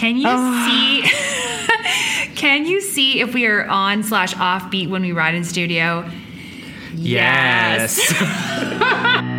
Can 0.00 0.16
you 0.16 0.24
ah. 0.26 0.64
see? 0.66 2.32
can 2.34 2.64
you 2.64 2.80
see 2.80 3.20
if 3.20 3.34
we 3.34 3.44
are 3.44 3.66
on 3.66 4.02
slash 4.02 4.34
off 4.36 4.70
beat 4.70 4.88
when 4.88 5.02
we 5.02 5.12
ride 5.12 5.34
in 5.34 5.44
studio? 5.44 6.10
Yes. 6.94 8.00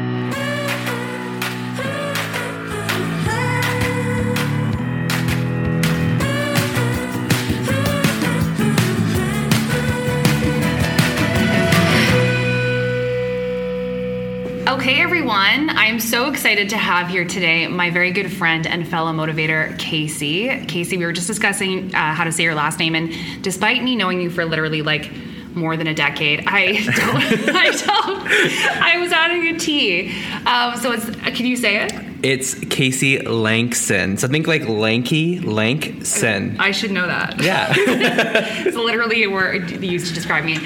Okay, 14.82 15.00
everyone. 15.00 15.70
I'm 15.70 16.00
so 16.00 16.28
excited 16.28 16.70
to 16.70 16.78
have 16.78 17.08
here 17.08 17.24
today 17.24 17.68
my 17.68 17.92
very 17.92 18.10
good 18.10 18.34
friend 18.34 18.66
and 18.66 18.88
fellow 18.88 19.12
motivator, 19.14 19.78
Casey. 19.78 20.66
Casey, 20.66 20.98
we 20.98 21.06
were 21.06 21.12
just 21.12 21.28
discussing 21.28 21.94
uh, 21.94 22.16
how 22.16 22.24
to 22.24 22.32
say 22.32 22.42
your 22.42 22.56
last 22.56 22.80
name, 22.80 22.96
and 22.96 23.44
despite 23.44 23.84
me 23.84 23.96
knowing 23.96 24.20
you 24.20 24.32
for 24.32 24.44
literally 24.44 24.82
like 24.82 25.12
more 25.54 25.78
than 25.78 25.86
a 25.86 25.94
decade, 25.94 26.46
I 26.48 26.74
don't. 26.84 27.56
I 27.56 27.70
don't. 27.70 28.82
I 28.82 28.98
was 28.98 29.12
adding 29.12 29.56
a 29.56 29.60
T. 29.60 30.10
Um, 30.48 30.76
so 30.78 30.94
it's. 30.94 31.06
Can 31.38 31.46
you 31.46 31.58
say 31.58 31.86
it? 31.86 31.94
It's 32.24 32.56
Casey 32.56 33.20
Lankson. 33.20 34.18
So 34.18 34.28
think 34.28 34.48
like 34.48 34.68
lanky, 34.68 35.42
Lankson. 35.42 36.60
I 36.60 36.72
should 36.72 36.90
know 36.90 37.06
that. 37.06 37.40
Yeah. 37.40 37.72
it's 37.78 38.76
literally 38.76 39.26
a 39.26 39.30
word 39.30 39.70
used 39.84 40.08
to 40.08 40.14
describe 40.16 40.44
me. 40.44 40.58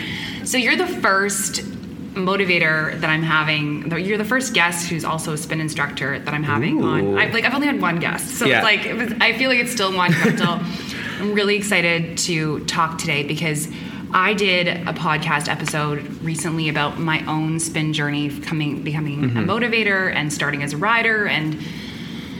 So 0.45 0.57
you're 0.57 0.77
the 0.77 0.87
first 0.87 1.74
motivator 2.15 2.99
that 2.99 3.09
I'm 3.09 3.23
having. 3.23 3.91
You're 3.91 4.17
the 4.17 4.25
first 4.25 4.53
guest 4.53 4.87
who's 4.87 5.03
also 5.05 5.33
a 5.33 5.37
spin 5.37 5.59
instructor 5.59 6.19
that 6.19 6.33
I'm 6.33 6.43
having 6.43 6.81
Ooh. 6.81 6.87
on. 6.87 7.17
I've 7.17 7.33
like 7.33 7.43
I've 7.43 7.53
only 7.53 7.67
had 7.67 7.81
one 7.81 7.99
guest, 7.99 8.37
so 8.37 8.45
Yeah. 8.45 8.57
it's 8.57 8.63
like 8.63 8.85
it 8.85 8.95
was, 8.95 9.13
I 9.21 9.33
feel 9.33 9.49
like 9.49 9.59
it's 9.59 9.71
still 9.71 9.91
monumental. 9.91 10.59
I'm 11.19 11.33
really 11.33 11.55
excited 11.55 12.17
to 12.19 12.59
talk 12.65 12.97
today 12.97 13.23
because 13.23 13.69
I 14.11 14.33
did 14.33 14.67
a 14.67 14.93
podcast 14.93 15.49
episode 15.49 16.07
recently 16.21 16.69
about 16.69 16.99
my 16.99 17.25
own 17.25 17.59
spin 17.59 17.93
journey, 17.93 18.29
coming 18.41 18.81
becoming 18.81 19.23
a 19.23 19.27
mm-hmm. 19.27 19.49
motivator 19.49 20.13
and 20.13 20.31
starting 20.31 20.63
as 20.63 20.73
a 20.73 20.77
rider, 20.77 21.27
and 21.27 21.61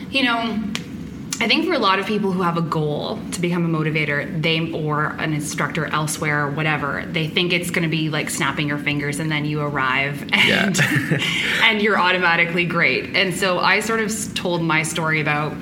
you 0.09 0.23
know. 0.23 0.59
I 1.41 1.47
think 1.47 1.65
for 1.65 1.73
a 1.73 1.79
lot 1.79 1.99
of 1.99 2.05
people 2.05 2.31
who 2.31 2.41
have 2.43 2.57
a 2.57 2.61
goal 2.61 3.19
to 3.33 3.41
become 3.41 3.65
a 3.65 3.77
motivator, 3.77 4.41
they 4.41 4.71
or 4.71 5.07
an 5.19 5.33
instructor 5.33 5.85
elsewhere 5.87 6.45
or 6.45 6.49
whatever, 6.49 7.03
they 7.07 7.27
think 7.27 7.51
it's 7.51 7.71
going 7.71 7.83
to 7.83 7.89
be 7.89 8.09
like 8.09 8.29
snapping 8.29 8.69
your 8.69 8.77
fingers 8.77 9.19
and 9.19 9.29
then 9.29 9.43
you 9.43 9.59
arrive 9.59 10.21
and 10.33 10.79
and 11.61 11.81
you're 11.81 11.99
automatically 11.99 12.65
great. 12.65 13.15
And 13.15 13.33
so 13.33 13.59
I 13.59 13.81
sort 13.81 13.99
of 13.99 14.33
told 14.33 14.61
my 14.61 14.83
story 14.83 15.19
about 15.19 15.53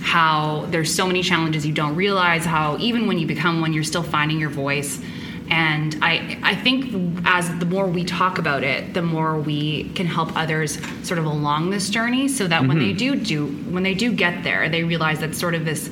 how 0.00 0.66
there's 0.70 0.94
so 0.94 1.06
many 1.06 1.22
challenges 1.22 1.66
you 1.66 1.72
don't 1.72 1.96
realize 1.96 2.44
how 2.44 2.78
even 2.78 3.08
when 3.08 3.18
you 3.18 3.26
become 3.26 3.60
one 3.60 3.72
you're 3.72 3.82
still 3.82 4.04
finding 4.04 4.38
your 4.38 4.50
voice 4.50 5.00
and 5.48 5.96
I, 6.02 6.38
I 6.42 6.54
think 6.54 7.22
as 7.24 7.56
the 7.58 7.66
more 7.66 7.86
we 7.86 8.04
talk 8.04 8.38
about 8.38 8.64
it, 8.64 8.94
the 8.94 9.02
more 9.02 9.38
we 9.38 9.90
can 9.90 10.06
help 10.06 10.36
others 10.36 10.78
sort 11.06 11.18
of 11.18 11.24
along 11.24 11.70
this 11.70 11.88
journey, 11.88 12.28
so 12.28 12.46
that 12.48 12.66
when 12.66 12.78
they 12.78 12.92
mm-hmm. 12.92 13.22
do 13.22 13.46
do 13.46 13.46
when 13.72 13.82
they 13.82 13.94
do 13.94 14.12
get 14.12 14.42
there, 14.42 14.68
they 14.68 14.84
realize 14.84 15.20
that 15.20 15.34
sort 15.34 15.54
of 15.54 15.64
this 15.64 15.90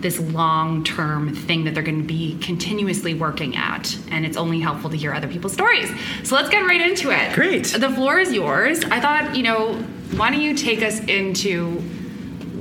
this 0.00 0.18
long 0.18 0.84
term 0.84 1.34
thing 1.34 1.64
that 1.64 1.74
they're 1.74 1.82
going 1.82 2.00
to 2.02 2.06
be 2.06 2.38
continuously 2.40 3.14
working 3.14 3.56
at, 3.56 3.96
and 4.10 4.26
it's 4.26 4.36
only 4.36 4.60
helpful 4.60 4.90
to 4.90 4.96
hear 4.96 5.12
other 5.14 5.28
people's 5.28 5.52
stories. 5.52 5.90
So 6.24 6.34
let's 6.34 6.48
get 6.48 6.64
right 6.64 6.80
into 6.80 7.10
it. 7.10 7.32
Great. 7.34 7.66
The 7.66 7.90
floor 7.90 8.18
is 8.18 8.32
yours. 8.32 8.84
I 8.84 9.00
thought 9.00 9.34
you 9.36 9.42
know 9.42 9.74
why 10.16 10.30
don't 10.30 10.40
you 10.40 10.54
take 10.54 10.82
us 10.82 11.00
into 11.00 11.80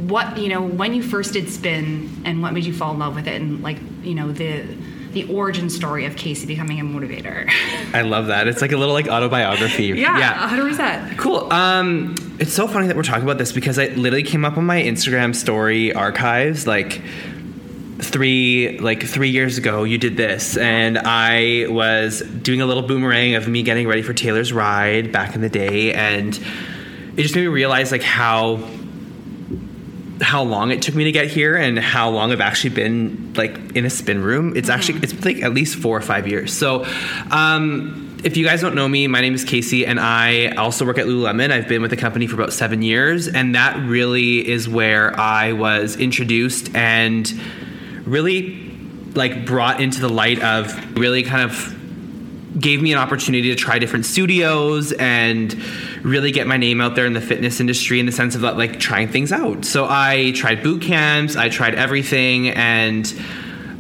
what 0.08 0.38
you 0.38 0.50
know 0.50 0.62
when 0.62 0.94
you 0.94 1.04
first 1.04 1.34
did 1.34 1.50
spin 1.50 2.24
and 2.26 2.42
what 2.42 2.54
made 2.54 2.66
you 2.66 2.74
fall 2.74 2.94
in 2.94 3.00
love 3.00 3.16
with 3.16 3.28
it 3.28 3.42
and 3.42 3.62
like 3.62 3.78
you 4.04 4.16
know 4.16 4.32
the 4.32 4.64
the 5.14 5.26
origin 5.26 5.70
story 5.70 6.06
of 6.06 6.16
Casey 6.16 6.46
becoming 6.46 6.80
a 6.80 6.84
motivator. 6.84 7.50
I 7.94 8.02
love 8.02 8.28
that. 8.28 8.48
It's 8.48 8.62
like 8.62 8.72
a 8.72 8.78
little 8.78 8.94
like 8.94 9.08
autobiography. 9.08 9.86
yeah, 9.96 10.48
hundred 10.48 10.70
percent. 10.70 11.18
Cool. 11.18 11.52
Um, 11.52 12.16
it's 12.40 12.54
so 12.54 12.68
funny 12.68 12.88
that 12.88 12.96
we're 12.96 13.04
talking 13.04 13.24
about 13.24 13.38
this 13.38 13.52
because 13.52 13.78
I 13.78 13.88
literally 13.88 14.24
came 14.24 14.46
up 14.46 14.58
on 14.58 14.66
my 14.66 14.82
Instagram 14.82 15.36
story 15.36 15.94
archives 15.94 16.66
like 16.66 17.02
three 18.00 18.80
like 18.80 19.04
three 19.04 19.30
years 19.30 19.60
ago 19.60 19.84
you 19.84 20.00
did 20.00 20.18
this 20.18 20.58
and 20.58 20.98
i 20.98 21.68
was 21.70 22.22
doing 22.22 22.60
a 22.60 22.66
little 22.66 22.82
boomerang 22.82 23.36
of 23.36 23.48
me 23.48 23.62
getting 23.62 23.88
ready 23.88 24.02
for 24.02 24.12
taylor's 24.12 24.52
ride 24.52 25.12
back 25.12 25.36
in 25.36 25.42
the 25.42 25.50
day 25.50 25.94
and 25.94 26.40
it 27.16 27.22
just 27.22 27.36
made 27.36 27.42
me 27.42 27.48
realize 27.48 27.92
like 27.92 28.02
how 28.02 28.56
how 30.22 30.44
long 30.44 30.72
it 30.72 30.82
took 30.82 30.96
me 30.96 31.06
to 31.06 31.12
get 31.12 31.28
here 31.28 31.56
and 31.56 31.80
how 31.80 32.10
long 32.10 32.32
I've 32.32 32.42
actually 32.42 32.72
been 32.72 33.34
like 33.36 33.76
in 33.76 33.86
a 33.86 33.90
spin 33.90 34.22
room. 34.22 34.56
It's 34.56 34.70
actually 34.70 35.00
it's 35.00 35.26
like 35.26 35.42
at 35.42 35.54
least 35.54 35.78
four 35.78 35.98
or 35.98 36.02
five 36.02 36.28
years. 36.28 36.54
So 36.54 36.86
um 37.32 38.08
if 38.24 38.38
you 38.38 38.46
guys 38.46 38.62
don't 38.62 38.76
know 38.76 38.88
me, 38.88 39.08
my 39.08 39.20
name 39.20 39.34
is 39.34 39.44
Casey, 39.44 39.84
and 39.84 40.00
I 40.00 40.50
also 40.50 40.86
work 40.86 41.00
at 41.00 41.08
Lululemon. 41.08 41.52
I've 41.52 41.68
been 41.68 41.82
with 41.82 41.90
the 41.90 41.98
company 41.98 42.28
for 42.28 42.36
about 42.36 42.54
seven 42.54 42.84
years, 42.84 43.28
and 43.28 43.56
that 43.56 43.78
really 43.88 44.48
is 44.48 44.70
where 44.70 45.20
I 45.20 45.54
was 45.54 45.96
introduced 45.96 46.76
and 46.76 47.32
really 48.06 48.72
like 49.16 49.46
brought 49.46 49.82
into 49.82 50.02
the 50.02 50.10
light 50.10 50.42
of 50.44 50.98
really 50.98 51.24
kind 51.24 51.50
of 51.50 51.76
gave 52.62 52.82
me 52.82 52.94
an 52.94 53.00
opportunity 53.00 53.50
to 53.50 53.56
try 53.56 53.80
different 53.80 54.06
studios 54.06 54.92
and 54.94 55.54
really 56.04 56.32
get 56.32 56.48
my 56.48 56.58
name 56.58 56.80
out 56.80 56.96
there 56.96 57.06
in 57.06 57.14
the 57.14 57.22
fitness 57.22 57.60
industry 57.60 58.00
in 58.00 58.06
the 58.06 58.12
sense 58.12 58.36
of 58.36 58.42
like 58.44 58.80
trying 58.80 59.08
things 59.08 59.32
out. 59.32 59.66
So 59.66 59.88
I 59.90 60.32
tried 60.36 60.64
boot 60.64 60.82
camps, 60.82 61.36
I 61.36 61.50
tried 61.50 61.76
everything 61.76 62.50
and 62.50 63.12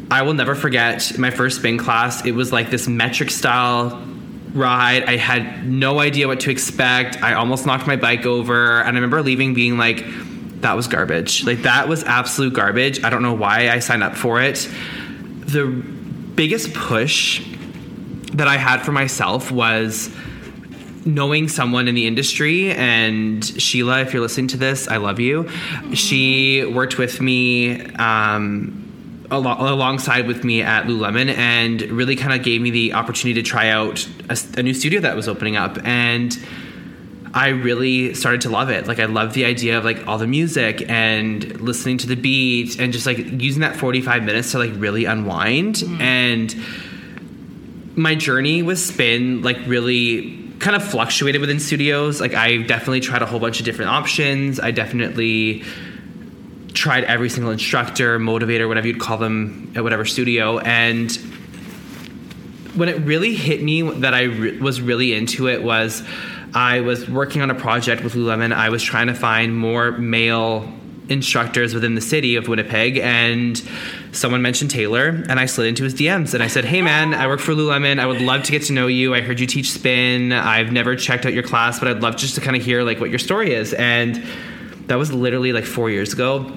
I 0.09 0.23
will 0.23 0.33
never 0.33 0.55
forget 0.55 1.17
my 1.17 1.29
first 1.29 1.59
spin 1.59 1.77
class. 1.77 2.25
It 2.25 2.31
was 2.31 2.51
like 2.51 2.69
this 2.69 2.87
metric 2.87 3.29
style 3.29 4.03
ride. 4.53 5.05
I 5.05 5.15
had 5.15 5.65
no 5.65 5.99
idea 5.99 6.27
what 6.27 6.41
to 6.41 6.51
expect. 6.51 7.21
I 7.23 7.35
almost 7.35 7.65
knocked 7.65 7.87
my 7.87 7.95
bike 7.95 8.25
over 8.25 8.79
and 8.81 8.89
I 8.89 8.91
remember 8.91 9.21
leaving 9.21 9.53
being 9.53 9.77
like 9.77 10.03
that 10.61 10.75
was 10.75 10.87
garbage. 10.87 11.45
Like 11.45 11.63
that 11.63 11.87
was 11.87 12.03
absolute 12.03 12.53
garbage. 12.53 13.03
I 13.03 13.09
don't 13.09 13.21
know 13.21 13.33
why 13.33 13.69
I 13.69 13.79
signed 13.79 14.03
up 14.03 14.15
for 14.15 14.41
it. 14.41 14.67
The 15.45 15.67
biggest 15.67 16.73
push 16.73 17.45
that 18.33 18.47
I 18.47 18.57
had 18.57 18.81
for 18.81 18.91
myself 18.91 19.51
was 19.51 20.09
knowing 21.05 21.47
someone 21.47 21.87
in 21.87 21.95
the 21.95 22.07
industry. 22.07 22.71
And 22.71 23.43
Sheila 23.43 24.01
if 24.01 24.13
you're 24.13 24.21
listening 24.21 24.47
to 24.49 24.57
this 24.57 24.87
I 24.87 24.97
love 24.97 25.19
you. 25.19 25.49
She 25.93 26.65
worked 26.65 26.97
with 26.97 27.19
me 27.21 27.81
um, 27.95 29.25
alo- 29.31 29.73
alongside 29.73 30.27
with 30.27 30.43
me 30.43 30.61
at 30.61 30.85
Lululemon 30.85 31.35
and 31.35 31.81
really 31.83 32.15
kind 32.15 32.33
of 32.33 32.43
gave 32.43 32.61
me 32.61 32.69
the 32.69 32.93
opportunity 32.93 33.41
to 33.41 33.47
try 33.47 33.69
out 33.69 34.07
a 34.57 34.63
new 34.63 34.73
studio 34.73 34.99
that 35.01 35.15
was 35.15 35.27
opening 35.27 35.55
up. 35.55 35.77
And 35.85 36.37
I 37.33 37.49
really 37.49 38.13
started 38.13 38.41
to 38.41 38.49
love 38.49 38.69
it. 38.69 38.87
Like 38.87 38.99
I 38.99 39.05
love 39.05 39.33
the 39.33 39.45
idea 39.45 39.77
of 39.77 39.85
like 39.85 40.05
all 40.07 40.17
the 40.17 40.27
music 40.27 40.87
and 40.89 41.59
listening 41.61 41.97
to 41.99 42.07
the 42.07 42.15
beat 42.15 42.79
and 42.79 42.91
just 42.91 43.05
like 43.05 43.17
using 43.17 43.61
that 43.61 43.77
45 43.77 44.23
minutes 44.23 44.51
to 44.51 44.59
like 44.59 44.71
really 44.75 45.05
unwind. 45.05 45.83
And 45.99 46.53
my 47.95 48.15
journey 48.15 48.63
with 48.63 48.79
spin 48.79 49.41
like 49.41 49.57
really 49.65 50.49
kind 50.59 50.75
of 50.75 50.83
fluctuated 50.83 51.41
within 51.41 51.59
studios. 51.59 52.21
Like 52.21 52.33
i 52.33 52.57
definitely 52.57 53.01
tried 53.01 53.21
a 53.21 53.25
whole 53.25 53.39
bunch 53.39 53.59
of 53.59 53.65
different 53.65 53.91
options. 53.91 54.59
I 54.59 54.71
definitely 54.71 55.63
tried 56.73 57.03
every 57.03 57.29
single 57.29 57.51
instructor 57.51 58.17
motivator 58.19 58.67
whatever 58.67 58.87
you'd 58.87 58.99
call 58.99 59.17
them 59.17 59.73
at 59.75 59.83
whatever 59.83 60.05
studio. 60.05 60.59
And 60.59 61.11
when 62.75 62.87
it 62.87 62.97
really 63.01 63.35
hit 63.35 63.61
me 63.61 63.81
that 63.81 64.13
i 64.13 64.23
re- 64.23 64.57
was 64.59 64.79
really 64.79 65.13
into 65.13 65.49
it 65.49 65.61
was 65.61 66.03
i 66.53 66.79
was 66.79 67.09
working 67.09 67.41
on 67.41 67.49
a 67.49 67.55
project 67.55 68.01
with 68.03 68.13
lululemon. 68.13 68.53
I 68.53 68.69
was 68.69 68.81
trying 68.81 69.07
to 69.07 69.13
find 69.13 69.57
more 69.57 69.91
male 69.91 70.71
instructors 71.09 71.73
within 71.73 71.95
the 71.95 72.01
city 72.01 72.35
of 72.37 72.47
Winnipeg, 72.47 72.97
and 72.97 73.61
someone 74.11 74.41
mentioned 74.41 74.71
Taylor, 74.71 75.23
and 75.29 75.39
I 75.39 75.45
slid 75.45 75.67
into 75.67 75.83
his 75.83 75.93
DMs 75.93 76.33
and 76.33 76.43
I 76.43 76.47
said, 76.47 76.65
"Hey 76.65 76.81
man, 76.81 77.13
I 77.13 77.27
work 77.27 77.39
for 77.39 77.53
Lululemon. 77.53 77.99
I 77.99 78.05
would 78.05 78.21
love 78.21 78.43
to 78.43 78.51
get 78.51 78.63
to 78.63 78.73
know 78.73 78.87
you. 78.87 79.13
I 79.13 79.21
heard 79.21 79.39
you 79.39 79.47
teach 79.47 79.71
spin. 79.71 80.31
I've 80.31 80.71
never 80.71 80.95
checked 80.95 81.25
out 81.25 81.33
your 81.33 81.43
class, 81.43 81.79
but 81.79 81.87
I'd 81.87 82.01
love 82.01 82.17
just 82.17 82.35
to 82.35 82.41
kind 82.41 82.55
of 82.55 82.63
hear 82.63 82.83
like 82.83 82.99
what 82.99 83.09
your 83.09 83.19
story 83.19 83.53
is." 83.53 83.73
And 83.73 84.23
that 84.87 84.95
was 84.95 85.13
literally 85.13 85.53
like 85.53 85.65
four 85.65 85.89
years 85.89 86.13
ago. 86.13 86.51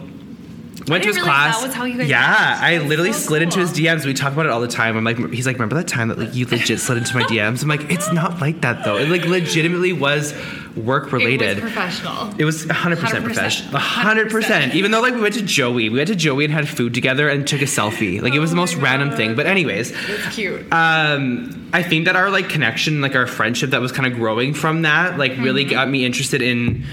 Went 0.89 1.03
to 1.05 1.09
his 1.09 1.19
class. 1.19 1.59
that 1.61 1.67
was 1.67 1.75
how 1.75 1.85
you 1.85 1.97
guys 1.97 2.09
yeah. 2.09 2.59
I 2.61 2.79
literally 2.79 3.13
so 3.13 3.19
slid 3.21 3.43
into 3.43 3.59
his. 3.61 3.73
DMs. 3.73 4.05
We 4.05 4.13
talk 4.15 4.33
about 4.35 4.47
it 4.47 4.53
all 4.53 4.61
the 4.61 4.69
time. 4.69 4.97
I'm 4.97 5.05
like, 5.05 5.17
he's 5.33 5.47
like, 5.47 5.57
remember 5.57 5.77
that 5.77 5.89
time 5.89 6.09
that 6.09 6.19
like 6.19 6.35
you 6.35 6.47
legit 6.47 6.79
slid 6.79 6.99
into 6.99 7.15
my 7.17 7.23
DMs? 7.25 7.63
I'm 7.63 7.69
like, 7.69 7.91
it's 7.91 8.13
not 8.13 8.41
like 8.41 8.61
that 8.61 8.85
though. 8.85 8.97
It 8.99 9.09
like 9.09 9.25
legitimately 9.25 9.93
was 9.95 10.35
work 10.77 11.11
related. 11.13 11.59
It 11.59 11.63
was 11.65 11.73
professional. 11.73 12.35
It 12.39 12.45
was 12.45 12.67
100% 12.67 12.97
100%. 12.97 13.25
professional. 13.25 13.81
100%. 13.81 14.75
Even 14.75 14.91
though 14.91 15.01
like 15.01 15.15
we 15.15 15.21
went 15.21 15.35
to 15.35 15.43
Joey. 15.43 15.89
We 15.89 15.97
went 15.97 16.09
to 16.09 16.15
Joey 16.15 16.45
and 16.45 16.53
had 16.53 16.69
food 16.69 16.93
together 16.95 17.29
and 17.29 17.47
took 17.47 17.63
a 17.63 17.67
selfie. 17.67 18.21
Like 18.21 18.35
it 18.35 18.39
was 18.41 18.51
the 18.51 18.57
Oh 18.57 18.61
most 18.61 18.77
my 18.77 18.83
random 18.85 19.11
thing. 19.13 19.35
But 19.35 19.47
anyways, 19.47 19.91
It's 19.93 20.35
cute. 20.35 20.61
um 20.73 21.71
I 21.73 21.83
think 21.83 22.05
that 22.05 22.15
our 22.17 22.31
like 22.31 22.49
connection, 22.49 23.01
like 23.01 23.15
our 23.15 23.27
friendship 23.27 23.71
that 23.71 23.81
was 23.81 23.91
kind 23.93 24.11
of 24.13 24.19
growing 24.19 24.55
from 24.55 24.83
that, 24.83 25.19
like 25.19 25.37
really 25.39 25.65
Mm-hmm. 25.65 25.71
got 25.71 25.89
me 25.89 26.05
interested 26.05 26.43
in 26.43 26.85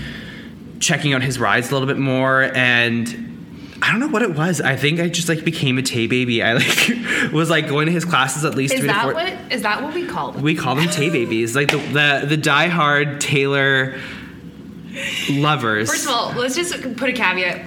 checking 0.80 1.14
out 1.14 1.22
his 1.22 1.38
rides 1.40 1.70
a 1.70 1.74
little 1.74 1.88
bit 1.88 1.98
more 1.98 2.44
and 2.56 3.28
I 3.84 3.90
don't 3.90 4.00
know 4.00 4.08
what 4.10 4.22
it 4.22 4.36
was. 4.36 4.62
I 4.62 4.76
think 4.76 5.00
I 5.00 5.10
just 5.10 5.28
like 5.28 5.44
became 5.44 5.78
a 5.78 5.82
Tay 5.82 6.06
baby. 6.08 6.44
I 6.44 6.54
like 6.54 7.32
was 7.34 7.50
like 7.50 7.68
going 7.68 7.88
to 7.88 7.92
his 7.92 8.06
classes 8.06 8.46
at 8.46 8.54
least 8.56 8.74
Is 8.74 8.82
three 8.82 8.90
to 8.90 8.94
that 8.94 9.04
four. 9.04 9.14
what 9.16 9.34
is 9.52 9.64
that 9.64 9.82
what 9.82 9.94
we 9.94 10.06
call 10.06 10.32
them? 10.34 10.42
we 10.44 10.56
call 10.56 10.76
them 10.76 10.88
Tay 10.90 11.10
babies, 11.10 11.56
like 11.56 11.72
the 11.72 11.78
the, 11.78 12.26
the 12.36 12.38
diehard 12.38 13.20
Taylor 13.20 14.00
lovers. 15.30 15.90
First 15.90 16.06
of 16.06 16.12
all, 16.12 16.34
let's 16.34 16.56
just 16.56 16.74
put 16.98 17.10
a 17.10 17.14
caveat. 17.14 17.66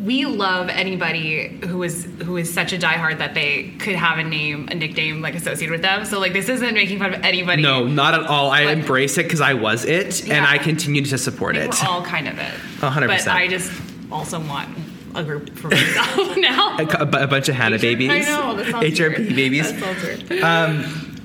We 0.00 0.24
love 0.26 0.68
anybody 0.68 1.58
who 1.66 1.82
is 1.82 2.04
who 2.24 2.36
is 2.36 2.52
such 2.52 2.72
a 2.72 2.78
diehard 2.78 3.18
that 3.18 3.34
they 3.34 3.70
could 3.80 3.96
have 3.96 4.18
a 4.18 4.24
name, 4.24 4.68
a 4.70 4.74
nickname 4.74 5.20
like 5.20 5.34
associated 5.34 5.70
with 5.72 5.82
them. 5.82 6.04
So 6.04 6.20
like 6.20 6.32
this 6.32 6.48
isn't 6.48 6.74
making 6.74 6.98
fun 7.00 7.12
of 7.14 7.22
anybody. 7.24 7.62
no, 7.62 7.86
not 7.88 8.14
at 8.14 8.24
all. 8.26 8.50
I 8.50 8.64
But- 8.66 8.78
embrace 8.78 9.18
it 9.18 9.24
because 9.24 9.40
I 9.40 9.54
was 9.54 9.84
it, 9.84 10.28
and 10.28 10.46
I 10.46 10.58
continue 10.58 11.02
to 11.06 11.18
support 11.18 11.56
it. 11.56 11.70
we're 11.70 11.88
all 11.88 12.04
kind 12.04 12.28
of 12.28 12.38
it. 12.38 12.52
A 12.82 12.90
hundred 12.90 13.08
But 13.08 13.16
percent. 13.16 13.36
I 13.36 13.48
just 13.48 13.72
also 14.12 14.38
want 14.38 14.68
a 15.16 15.24
group 15.24 15.56
for 15.56 15.68
myself 15.68 16.36
now. 16.36 16.76
A, 16.78 17.24
a 17.24 17.26
bunch 17.26 17.48
of 17.48 17.54
Hannah 17.54 17.78
babies. 17.78 18.10
I 18.10 18.20
know 18.20 18.56
that 18.56 18.66
HRP 18.66 19.18
weird. 19.18 19.36
babies. 19.36 19.72
That 19.72 20.28
sounds. 20.28 20.42
Um, 20.42 21.16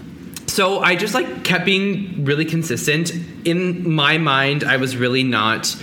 so 0.47 0.79
I 0.79 0.95
just 0.95 1.13
like 1.13 1.43
kept 1.43 1.65
being 1.65 2.25
really 2.25 2.45
consistent. 2.45 3.11
In 3.45 3.89
my 3.89 4.17
mind, 4.17 4.63
I 4.63 4.77
was 4.77 4.97
really 4.97 5.23
not 5.23 5.75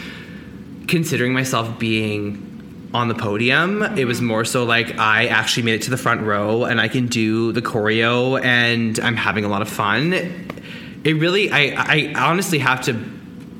considering 0.86 1.32
myself 1.32 1.78
being 1.78 2.44
on 2.94 3.08
the 3.08 3.14
podium. 3.14 3.82
It 3.82 4.06
was 4.06 4.18
mm-hmm. 4.18 4.26
more 4.26 4.44
so 4.44 4.64
like 4.64 4.98
I 4.98 5.26
actually 5.26 5.64
made 5.64 5.74
it 5.74 5.82
to 5.82 5.90
the 5.90 5.96
front 5.96 6.22
row 6.22 6.64
and 6.64 6.80
I 6.80 6.88
can 6.88 7.06
do 7.06 7.52
the 7.52 7.62
choreo 7.62 8.42
and 8.42 8.98
I'm 9.00 9.16
having 9.16 9.44
a 9.44 9.48
lot 9.48 9.62
of 9.62 9.68
fun. 9.68 10.12
It 10.12 11.14
really 11.14 11.50
I 11.50 11.74
I 11.76 12.14
honestly 12.16 12.58
have 12.58 12.82
to 12.82 13.17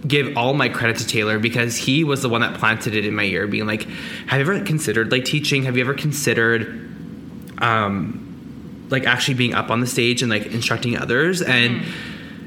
give 0.08 0.36
all 0.36 0.54
my 0.54 0.68
credit 0.68 0.96
to 0.96 1.06
Taylor 1.06 1.38
because 1.38 1.76
he 1.76 2.02
was 2.02 2.22
the 2.22 2.28
one 2.28 2.40
that 2.40 2.58
planted 2.58 2.94
it 2.96 3.04
in 3.06 3.14
my 3.14 3.24
ear 3.24 3.46
being 3.46 3.66
like 3.66 3.82
have 4.26 4.40
you 4.40 4.52
ever 4.52 4.64
considered 4.64 5.12
like 5.12 5.24
teaching? 5.24 5.62
Have 5.64 5.76
you 5.76 5.82
ever 5.84 5.94
considered 5.94 6.66
um 7.62 8.24
like 8.90 9.06
actually 9.06 9.34
being 9.34 9.54
up 9.54 9.70
on 9.70 9.80
the 9.80 9.86
stage 9.86 10.22
and 10.22 10.30
like 10.30 10.46
instructing 10.46 10.96
others 10.96 11.42
and 11.42 11.84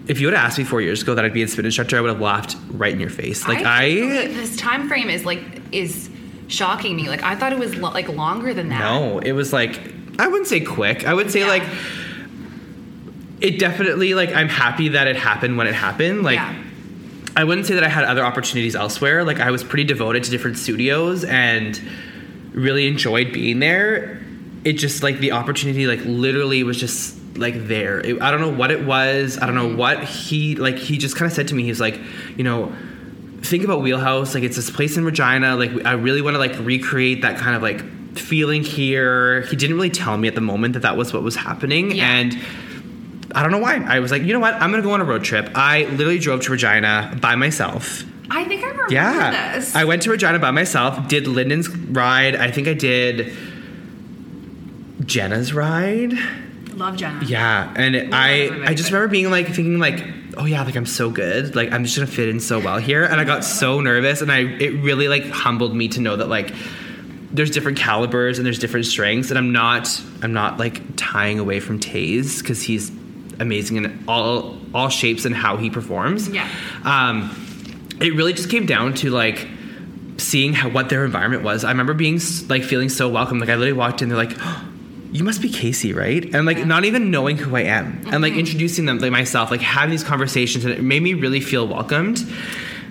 if 0.07 0.19
you 0.19 0.25
would 0.27 0.33
have 0.33 0.45
asked 0.45 0.57
me 0.57 0.63
four 0.63 0.81
years 0.81 1.03
ago 1.03 1.13
that 1.13 1.23
I'd 1.23 1.31
be 1.33 1.43
a 1.43 1.47
spin 1.47 1.63
instructor, 1.63 1.95
I 1.95 2.01
would 2.01 2.09
have 2.09 2.19
laughed 2.19 2.57
right 2.71 2.91
in 2.91 2.99
your 2.99 3.11
face. 3.11 3.47
Like 3.47 3.63
I, 3.63 3.89
this 3.91 4.57
time 4.57 4.87
frame 4.87 5.09
is 5.09 5.23
like 5.25 5.39
is 5.71 6.09
shocking 6.47 6.95
me. 6.95 7.07
Like 7.07 7.21
I 7.23 7.35
thought 7.35 7.53
it 7.53 7.59
was 7.59 7.75
lo- 7.75 7.91
like 7.91 8.09
longer 8.09 8.53
than 8.53 8.69
that. 8.69 8.79
no, 8.79 9.19
it 9.19 9.33
was 9.33 9.53
like 9.53 9.79
I 10.19 10.27
wouldn't 10.27 10.47
say 10.47 10.59
quick. 10.61 11.05
I 11.07 11.13
would 11.13 11.29
say 11.31 11.41
Yeah. 11.41 11.47
like 11.47 11.63
it 13.39 13.59
definitely 13.59 14.13
like 14.13 14.33
I'm 14.33 14.49
happy 14.49 14.89
that 14.89 15.07
it 15.07 15.15
happened 15.15 15.57
when 15.57 15.67
it 15.67 15.75
happened. 15.75 16.23
Like 16.23 16.35
yeah. 16.37 16.55
I 17.35 17.43
wouldn't 17.43 17.67
say 17.67 17.75
that 17.75 17.83
I 17.83 17.87
had 17.89 18.03
other 18.03 18.25
opportunities 18.25 18.75
elsewhere. 18.75 19.23
Like 19.23 19.39
I 19.39 19.51
was 19.51 19.63
pretty 19.63 19.85
devoted 19.85 20.23
to 20.25 20.31
different 20.31 20.57
studios 20.57 21.23
and 21.23 21.79
really 22.51 22.87
enjoyed 22.87 23.31
being 23.31 23.59
there. 23.59 24.19
It 24.63 24.73
just 24.73 25.01
like 25.03 25.19
the 25.19 25.31
opportunity 25.31 25.87
like 25.87 26.01
literally 26.03 26.63
was 26.63 26.77
just 26.77 27.17
like 27.37 27.67
there. 27.67 27.99
It, 28.01 28.21
I 28.21 28.31
don't 28.31 28.41
know 28.41 28.51
what 28.51 28.71
it 28.71 28.85
was. 28.85 29.37
I 29.41 29.45
don't 29.45 29.55
know 29.55 29.73
what 29.75 30.03
he 30.03 30.55
like 30.55 30.77
he 30.77 30.97
just 30.97 31.15
kind 31.15 31.29
of 31.29 31.35
said 31.35 31.47
to 31.49 31.55
me. 31.55 31.63
He's 31.63 31.79
like, 31.79 31.99
you 32.37 32.43
know, 32.43 32.73
think 33.41 33.63
about 33.63 33.81
Wheelhouse. 33.81 34.35
Like 34.35 34.43
it's 34.43 34.57
this 34.57 34.69
place 34.69 34.97
in 34.97 35.05
Regina. 35.05 35.55
Like 35.55 35.85
I 35.85 35.93
really 35.93 36.21
want 36.21 36.35
to 36.35 36.39
like 36.39 36.57
recreate 36.59 37.21
that 37.21 37.37
kind 37.37 37.55
of 37.55 37.61
like 37.61 37.81
feeling 38.17 38.63
here. 38.63 39.41
He 39.43 39.55
didn't 39.55 39.77
really 39.77 39.89
tell 39.89 40.17
me 40.17 40.27
at 40.27 40.35
the 40.35 40.41
moment 40.41 40.73
that 40.73 40.81
that 40.81 40.97
was 40.97 41.13
what 41.13 41.23
was 41.23 41.37
happening 41.37 41.91
Yeah. 41.91 42.11
and 42.11 42.37
I 43.33 43.41
don't 43.43 43.51
know 43.51 43.59
why. 43.59 43.75
I 43.87 43.99
was 43.99 44.11
like, 44.11 44.23
you 44.23 44.33
know 44.33 44.39
what? 44.39 44.53
I'm 44.55 44.71
gonna 44.71 44.83
go 44.83 44.91
on 44.91 45.01
a 45.01 45.05
road 45.05 45.23
trip. 45.23 45.51
I 45.55 45.85
literally 45.85 46.19
drove 46.19 46.41
to 46.41 46.51
Regina 46.51 47.17
by 47.21 47.35
myself. 47.35 48.03
I 48.29 48.45
think 48.45 48.63
I 48.63 48.67
remember 48.69 48.93
Yeah. 48.93 49.53
this. 49.55 49.75
I 49.75 49.83
went 49.85 50.01
to 50.03 50.09
Regina 50.11 50.39
by 50.39 50.51
myself, 50.51 51.07
did 51.07 51.27
Lyndon's 51.27 51.69
ride. 51.69 52.35
I 52.35 52.49
think 52.51 52.67
I 52.67 52.73
did 52.73 53.33
Jenna's 55.05 55.53
ride. 55.53 56.13
love 56.75 56.95
Jenna. 56.95 57.23
Yeah. 57.25 57.71
And 57.75 57.95
love 57.95 58.09
I 58.13 58.49
I 58.65 58.73
just 58.73 58.91
remember 58.91 59.09
being 59.11 59.29
like 59.29 59.47
thinking 59.47 59.79
like, 59.79 60.03
oh 60.37 60.45
yeah, 60.45 60.63
like 60.63 60.75
I'm 60.75 60.85
so 60.85 61.09
good. 61.09 61.55
Like 61.55 61.71
I'm 61.71 61.83
just 61.83 61.95
gonna 61.97 62.07
fit 62.07 62.29
in 62.29 62.39
so 62.39 62.59
well 62.59 62.77
here. 62.77 63.03
And 63.03 63.19
I 63.19 63.23
got 63.23 63.43
so 63.43 63.81
nervous 63.81 64.21
and 64.21 64.31
I 64.31 64.39
it 64.39 64.81
really 64.81 65.07
like 65.07 65.25
humbled 65.29 65.75
me 65.75 65.87
to 65.89 65.99
know 66.01 66.15
that 66.15 66.29
like 66.29 66.53
there's 67.33 67.51
different 67.51 67.77
calibers 67.77 68.39
and 68.39 68.45
there's 68.45 68.59
different 68.59 68.85
strengths 68.85 69.29
and 69.29 69.37
I'm 69.37 69.51
not 69.51 70.01
I'm 70.21 70.33
not 70.33 70.57
like 70.59 70.81
tying 70.97 71.39
away 71.39 71.59
from 71.59 71.79
Tay's 71.79 72.41
because 72.41 72.61
he's 72.61 72.91
amazing 73.41 73.77
in 73.77 74.03
all 74.07 74.57
all 74.73 74.89
shapes 74.89 75.25
and 75.25 75.35
how 75.35 75.57
he 75.57 75.69
performs. 75.69 76.29
Yeah. 76.29 76.47
Um, 76.83 77.35
it 77.99 78.13
really 78.15 78.33
just 78.33 78.49
came 78.49 78.65
down 78.65 78.93
to 78.95 79.09
like 79.09 79.47
seeing 80.17 80.53
how 80.53 80.69
what 80.69 80.89
their 80.89 81.03
environment 81.03 81.43
was. 81.43 81.63
I 81.63 81.71
remember 81.71 81.93
being 81.93 82.19
like 82.47 82.63
feeling 82.63 82.89
so 82.89 83.09
welcome. 83.09 83.39
Like 83.39 83.49
I 83.49 83.55
literally 83.55 83.73
walked 83.73 84.01
in, 84.01 84.09
they're 84.09 84.17
like, 84.17 84.35
oh, 84.39 84.67
"You 85.11 85.23
must 85.23 85.41
be 85.41 85.49
Casey, 85.49 85.93
right?" 85.93 86.23
And 86.33 86.45
like 86.45 86.65
not 86.65 86.85
even 86.85 87.11
knowing 87.11 87.37
who 87.37 87.55
I 87.55 87.61
am, 87.61 88.01
and 88.07 88.21
like 88.21 88.33
introducing 88.33 88.85
them 88.85 88.99
like 88.99 89.11
myself, 89.11 89.51
like 89.51 89.61
having 89.61 89.91
these 89.91 90.03
conversations, 90.03 90.63
and 90.63 90.73
it 90.73 90.81
made 90.81 91.01
me 91.01 91.13
really 91.13 91.41
feel 91.41 91.67
welcomed. 91.67 92.25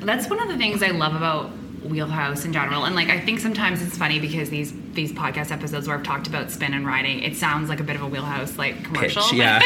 That's 0.00 0.28
one 0.28 0.40
of 0.40 0.48
the 0.48 0.56
things 0.56 0.82
I 0.82 0.88
love 0.88 1.14
about 1.14 1.50
Wheelhouse 1.90 2.44
in 2.44 2.52
general. 2.52 2.84
And 2.84 2.94
like 2.94 3.08
I 3.08 3.20
think 3.20 3.40
sometimes 3.40 3.82
it's 3.82 3.98
funny 3.98 4.18
because 4.18 4.50
these 4.50 4.72
these 4.92 5.12
podcast 5.12 5.50
episodes 5.50 5.88
where 5.88 5.96
I've 5.96 6.04
talked 6.04 6.26
about 6.26 6.50
spin 6.50 6.74
and 6.74 6.86
riding, 6.86 7.22
it 7.22 7.36
sounds 7.36 7.68
like 7.68 7.80
a 7.80 7.84
bit 7.84 7.96
of 7.96 8.02
a 8.02 8.06
Wheelhouse 8.06 8.56
like 8.56 8.84
commercial. 8.84 9.22
Pitch, 9.22 9.32
yeah. 9.34 9.60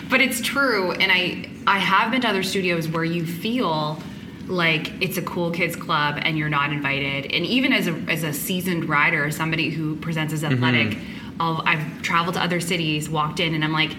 but 0.10 0.20
it's 0.20 0.40
true 0.40 0.92
and 0.92 1.12
I 1.12 1.48
I 1.66 1.78
have 1.78 2.10
been 2.10 2.22
to 2.22 2.28
other 2.28 2.42
studios 2.42 2.88
where 2.88 3.04
you 3.04 3.24
feel 3.24 3.98
like 4.46 4.92
it's 5.02 5.16
a 5.16 5.22
cool 5.22 5.50
kids 5.50 5.76
club 5.76 6.18
and 6.22 6.36
you're 6.36 6.48
not 6.48 6.72
invited. 6.72 7.32
And 7.32 7.46
even 7.46 7.72
as 7.72 7.86
a 7.86 7.92
as 8.08 8.22
a 8.24 8.32
seasoned 8.32 8.88
rider, 8.88 9.30
somebody 9.30 9.70
who 9.70 9.96
presents 9.96 10.32
as 10.32 10.42
mm-hmm. 10.42 10.62
athletic, 10.62 10.98
I'll, 11.40 11.62
I've 11.64 12.02
traveled 12.02 12.34
to 12.34 12.42
other 12.42 12.60
cities, 12.60 13.08
walked 13.08 13.40
in, 13.40 13.54
and 13.54 13.64
I'm 13.64 13.72
like, 13.72 13.96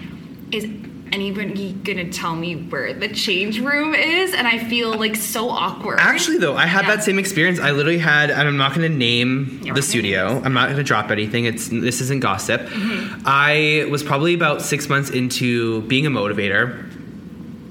is 0.52 0.66
anybody 1.16 1.72
gonna 1.72 2.10
tell 2.12 2.36
me 2.36 2.54
where 2.54 2.92
the 2.92 3.08
change 3.08 3.58
room 3.58 3.94
is? 3.94 4.34
And 4.34 4.46
I 4.46 4.58
feel 4.58 4.92
like 4.94 5.16
so 5.16 5.48
awkward. 5.48 5.98
Actually, 5.98 6.36
though, 6.38 6.54
I 6.56 6.66
had 6.66 6.84
Yeah. 6.84 6.96
that 6.96 7.04
same 7.04 7.18
experience. 7.18 7.58
I 7.58 7.70
literally 7.72 7.98
had, 7.98 8.30
and 8.30 8.46
I'm 8.46 8.58
not 8.58 8.74
going 8.74 8.90
to 8.90 8.96
name 8.96 9.60
the 9.62 9.68
gonna 9.70 9.82
studio. 9.82 10.42
I'm 10.44 10.52
not 10.52 10.66
going 10.66 10.76
to 10.76 10.84
drop 10.84 11.10
anything. 11.10 11.46
It's 11.46 11.68
this 11.68 12.00
isn't 12.02 12.20
gossip. 12.20 12.60
Mm-hmm. 12.68 13.22
I 13.24 13.86
was 13.90 14.02
probably 14.02 14.34
about 14.34 14.60
six 14.62 14.88
months 14.90 15.08
into 15.10 15.80
being 15.82 16.06
a 16.06 16.10
motivator, 16.10 16.85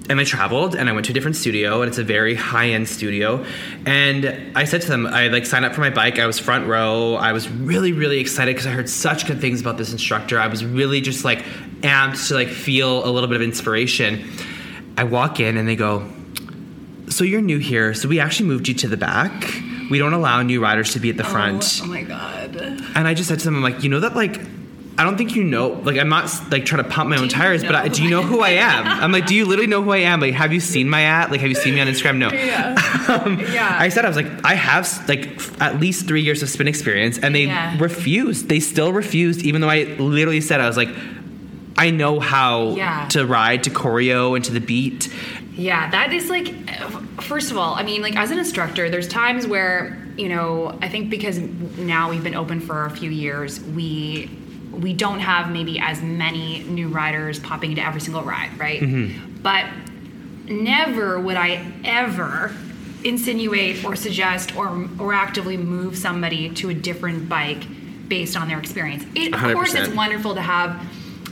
and 0.10 0.19
I 0.19 0.24
traveled 0.24 0.75
and 0.75 0.90
I 0.90 0.92
went 0.92 1.06
to 1.07 1.12
a 1.12 1.13
different 1.13 1.36
studio, 1.36 1.81
and 1.81 1.90
it's 1.90 1.98
a 1.98 2.04
very 2.04 2.36
high 2.36 2.69
end 2.69 2.88
studio. 2.88 3.46
And 3.86 4.56
I 4.56 4.66
said 4.66 4.81
to 4.81 4.88
them, 4.88 5.07
I 5.07 5.28
like 5.28 5.46
signed 5.46 5.66
up 5.66 5.74
for 5.74 5.81
my 5.81 5.90
bike. 5.90 6.19
I 6.19 6.25
was 6.25 6.40
front 6.40 6.68
row. 6.68 7.16
I 7.16 7.34
was 7.34 7.50
really, 7.50 7.92
really 7.92 8.19
excited 8.19 8.54
because 8.54 8.68
I 8.68 8.72
heard 8.72 8.90
such 8.90 9.28
good 9.28 9.42
things 9.42 9.62
about 9.62 9.77
this 9.77 9.91
instructor. 9.91 10.39
I 10.39 10.48
was 10.48 10.63
really 10.63 11.01
just 11.01 11.25
like 11.25 11.39
amped 11.82 12.27
to 12.27 12.36
like 12.36 12.50
feel 12.50 13.06
a 13.06 13.10
little 13.10 13.27
bit 13.27 13.36
of 13.36 13.41
inspiration. 13.41 14.29
I 14.98 15.03
walk 15.03 15.39
in 15.39 15.58
and 15.58 15.68
they 15.68 15.75
go, 15.75 16.10
so 17.10 17.24
you're 17.24 17.41
new 17.41 17.58
here, 17.58 17.94
so 17.94 18.08
we 18.08 18.20
actually 18.20 18.48
moved 18.50 18.68
you 18.68 18.74
to 18.75 18.88
the 18.88 18.98
back. 18.98 19.32
We 19.89 20.00
don't 20.00 20.13
allow 20.13 20.41
new 20.41 20.62
riders 20.62 20.94
to 20.94 21.00
be 21.00 21.10
at 21.10 21.18
the 21.18 21.25
oh, 21.25 21.29
front. 21.29 21.82
Oh, 21.84 21.88
my 21.88 22.01
god. 22.03 22.56
And 22.56 23.08
I 23.08 23.13
just 23.13 23.29
said 23.29 23.39
to 23.39 23.46
them, 23.46 23.56
I'm 23.56 23.62
like, 23.62 23.84
you 23.84 23.89
know 23.89 24.00
that 24.00 24.15
like 24.15 24.39
I 24.98 25.04
don't 25.04 25.18
think 25.18 25.36
you 25.36 25.44
know 25.44 25.70
like 25.84 25.98
I'm 25.98 26.08
not 26.08 26.32
like 26.52 26.64
trying 26.66 26.82
to 26.84 26.90
pump 26.90 27.10
my 27.10 27.18
own 27.18 27.28
tires, 27.28 27.64
but 27.64 27.75
I, 27.75 27.88
do 27.90 28.02
you 28.02 28.10
know 28.10 28.22
who 28.24 28.40
I 28.42 28.52
am? 28.52 28.88
I'm 28.88 29.12
like, 29.12 29.25
do 29.25 29.36
you 29.36 29.46
literally 29.46 29.68
know 29.68 29.82
who 29.82 29.92
I 29.92 29.98
am? 29.98 30.22
Like, 30.22 30.34
have 30.36 30.54
you 30.54 30.62
seen 30.62 30.90
my 30.90 31.02
ad? 31.02 31.32
Like, 31.32 31.42
have 31.42 31.50
you 31.50 31.56
seen 31.56 31.75
me 31.75 31.82
on 31.82 31.88
Instagram? 31.88 32.18
No. 32.18 32.30
Yeah. 32.32 32.75
Um, 33.06 33.40
Yeah. 33.40 33.75
I 33.80 33.90
said 33.90 34.04
I 34.06 34.08
was 34.08 34.16
like, 34.18 34.25
I 34.44 34.56
have 34.56 34.88
like 35.08 35.28
f- 35.36 35.62
at 35.62 35.80
least 35.80 36.08
three 36.08 36.22
years 36.22 36.42
of 36.42 36.50
spin 36.50 36.68
experience, 36.68 37.20
and 37.20 37.36
they 37.36 37.44
Yeah. 37.46 37.75
refused. 37.80 38.48
They 38.50 38.60
still 38.60 38.92
refused, 38.94 39.42
even 39.44 39.62
though 39.62 39.70
I 39.70 39.84
literally 40.00 40.42
said 40.42 40.60
I 40.62 40.66
was 40.68 40.78
like, 40.78 40.90
I 41.78 41.92
know 41.92 42.20
how 42.20 42.70
Yeah. 42.75 43.08
to 43.10 43.25
ride 43.25 43.64
to 43.66 43.70
choreo 43.70 44.36
and 44.36 44.44
to 44.46 44.52
the 44.54 44.62
beat. 44.62 45.14
Yeah, 45.56 45.90
that 45.92 46.14
is 46.14 46.30
like, 46.30 46.48
first 47.22 47.52
of 47.52 47.58
all, 47.58 47.75
I 47.75 47.84
mean, 47.84 48.02
like 48.02 48.16
as 48.16 48.32
an 48.32 48.40
instructor, 48.40 48.90
there's 48.90 49.08
times 49.08 49.46
where 49.46 50.02
you 50.18 50.30
know, 50.30 50.78
I 50.82 50.88
think 50.88 51.10
because 51.10 51.38
now 51.38 52.10
we've 52.10 52.24
been 52.24 52.36
open 52.36 52.62
for 52.62 52.86
a 52.86 52.90
few 52.90 53.12
years, 53.12 53.60
we 53.60 54.30
we 54.79 54.94
don't 54.94 55.20
have 55.20 55.50
maybe 55.51 55.79
as 55.79 56.01
many 56.01 56.63
new 56.63 56.88
riders 56.89 57.39
popping 57.39 57.72
into 57.72 57.84
every 57.86 58.01
single 58.01 58.24
ride, 58.24 58.58
right? 58.60 58.82
But 59.41 59.65
never 60.46 61.20
would 61.20 61.38
I 61.38 61.65
ever 61.84 62.53
insinuate 63.03 63.84
or 63.86 63.96
suggest 63.96 64.55
or 64.55 64.88
or 65.00 65.13
actively 65.13 65.58
move 65.58 65.98
somebody 65.98 66.50
to 66.55 66.70
a 66.70 66.74
different 66.74 67.29
bike 67.29 67.63
based 68.08 68.36
on 68.38 68.48
their 68.48 68.60
experience. 68.60 69.03
It, 69.15 69.34
of 69.34 69.39
course, 69.53 69.74
it's 69.74 69.89
wonderful 69.94 70.36
to 70.36 70.41
have 70.41 70.79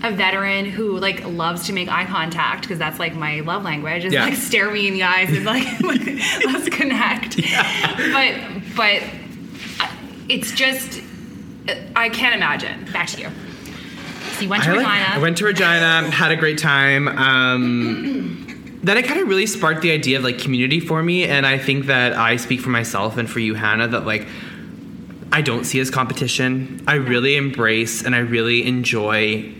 a 0.04 0.12
veteran 0.12 0.66
who 0.66 0.98
like 0.98 1.24
loves 1.26 1.66
to 1.68 1.74
make 1.74 1.88
eye 1.90 2.06
contact 2.06 2.64
because 2.64 2.78
that's 2.78 3.00
like 3.00 3.16
my 3.16 3.40
love 3.40 3.64
language 3.64 4.04
is 4.06 4.12
Yeah. 4.14 4.26
like 4.26 4.36
stare 4.36 4.70
me 4.70 4.88
in 4.88 4.94
the 4.94 5.04
eyes 5.04 5.30
and 5.30 5.46
like, 5.46 5.66
let's 5.82 6.70
connect. 6.70 7.40
But 8.14 8.36
but 8.76 9.04
uh, 9.80 9.88
it's 10.30 10.52
just 10.52 11.02
I 11.96 12.10
can't 12.10 12.36
imagine. 12.36 12.86
Back 12.92 13.08
to 13.10 13.22
you. 13.22 13.30
So 14.34 14.42
you 14.42 14.50
went 14.50 14.64
to 14.64 14.72
I, 14.72 14.74
like- 14.74 14.86
Regina. 14.88 15.10
I 15.16 15.18
went 15.20 15.38
to 15.38 15.46
Regina, 15.46 16.12
had 16.12 16.32
a 16.32 16.36
great 16.36 16.58
time. 16.58 17.08
Um, 17.08 18.80
then 18.84 18.98
it 18.98 19.06
kind 19.06 19.20
of 19.22 19.28
really 19.28 19.46
sparked 19.46 19.82
the 19.82 19.92
idea 19.92 20.18
of 20.18 20.24
like 20.24 20.40
community 20.40 20.80
for 20.80 21.02
me, 21.04 21.24
and 21.26 21.46
I 21.46 21.58
think 21.58 21.86
that 21.86 22.14
I 22.14 22.36
speak 22.38 22.60
for 22.62 22.70
myself 22.70 23.18
and 23.18 23.30
for 23.30 23.40
you, 23.40 23.54
Hannah, 23.54 23.88
that 23.90 24.06
like 24.06 24.28
I 25.32 25.42
don't 25.42 25.64
see 25.64 25.80
as 25.80 25.90
competition. 25.90 26.84
I 26.88 26.96
really 26.96 27.36
embrace 27.36 28.04
and 28.04 28.14
I 28.16 28.20
really 28.20 28.66
enjoy 28.68 29.52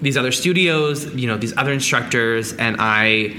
these 0.00 0.16
other 0.16 0.32
studios, 0.32 1.06
you 1.14 1.26
know, 1.26 1.36
these 1.36 1.56
other 1.56 1.72
instructors, 1.72 2.52
and 2.54 2.76
I 2.78 3.36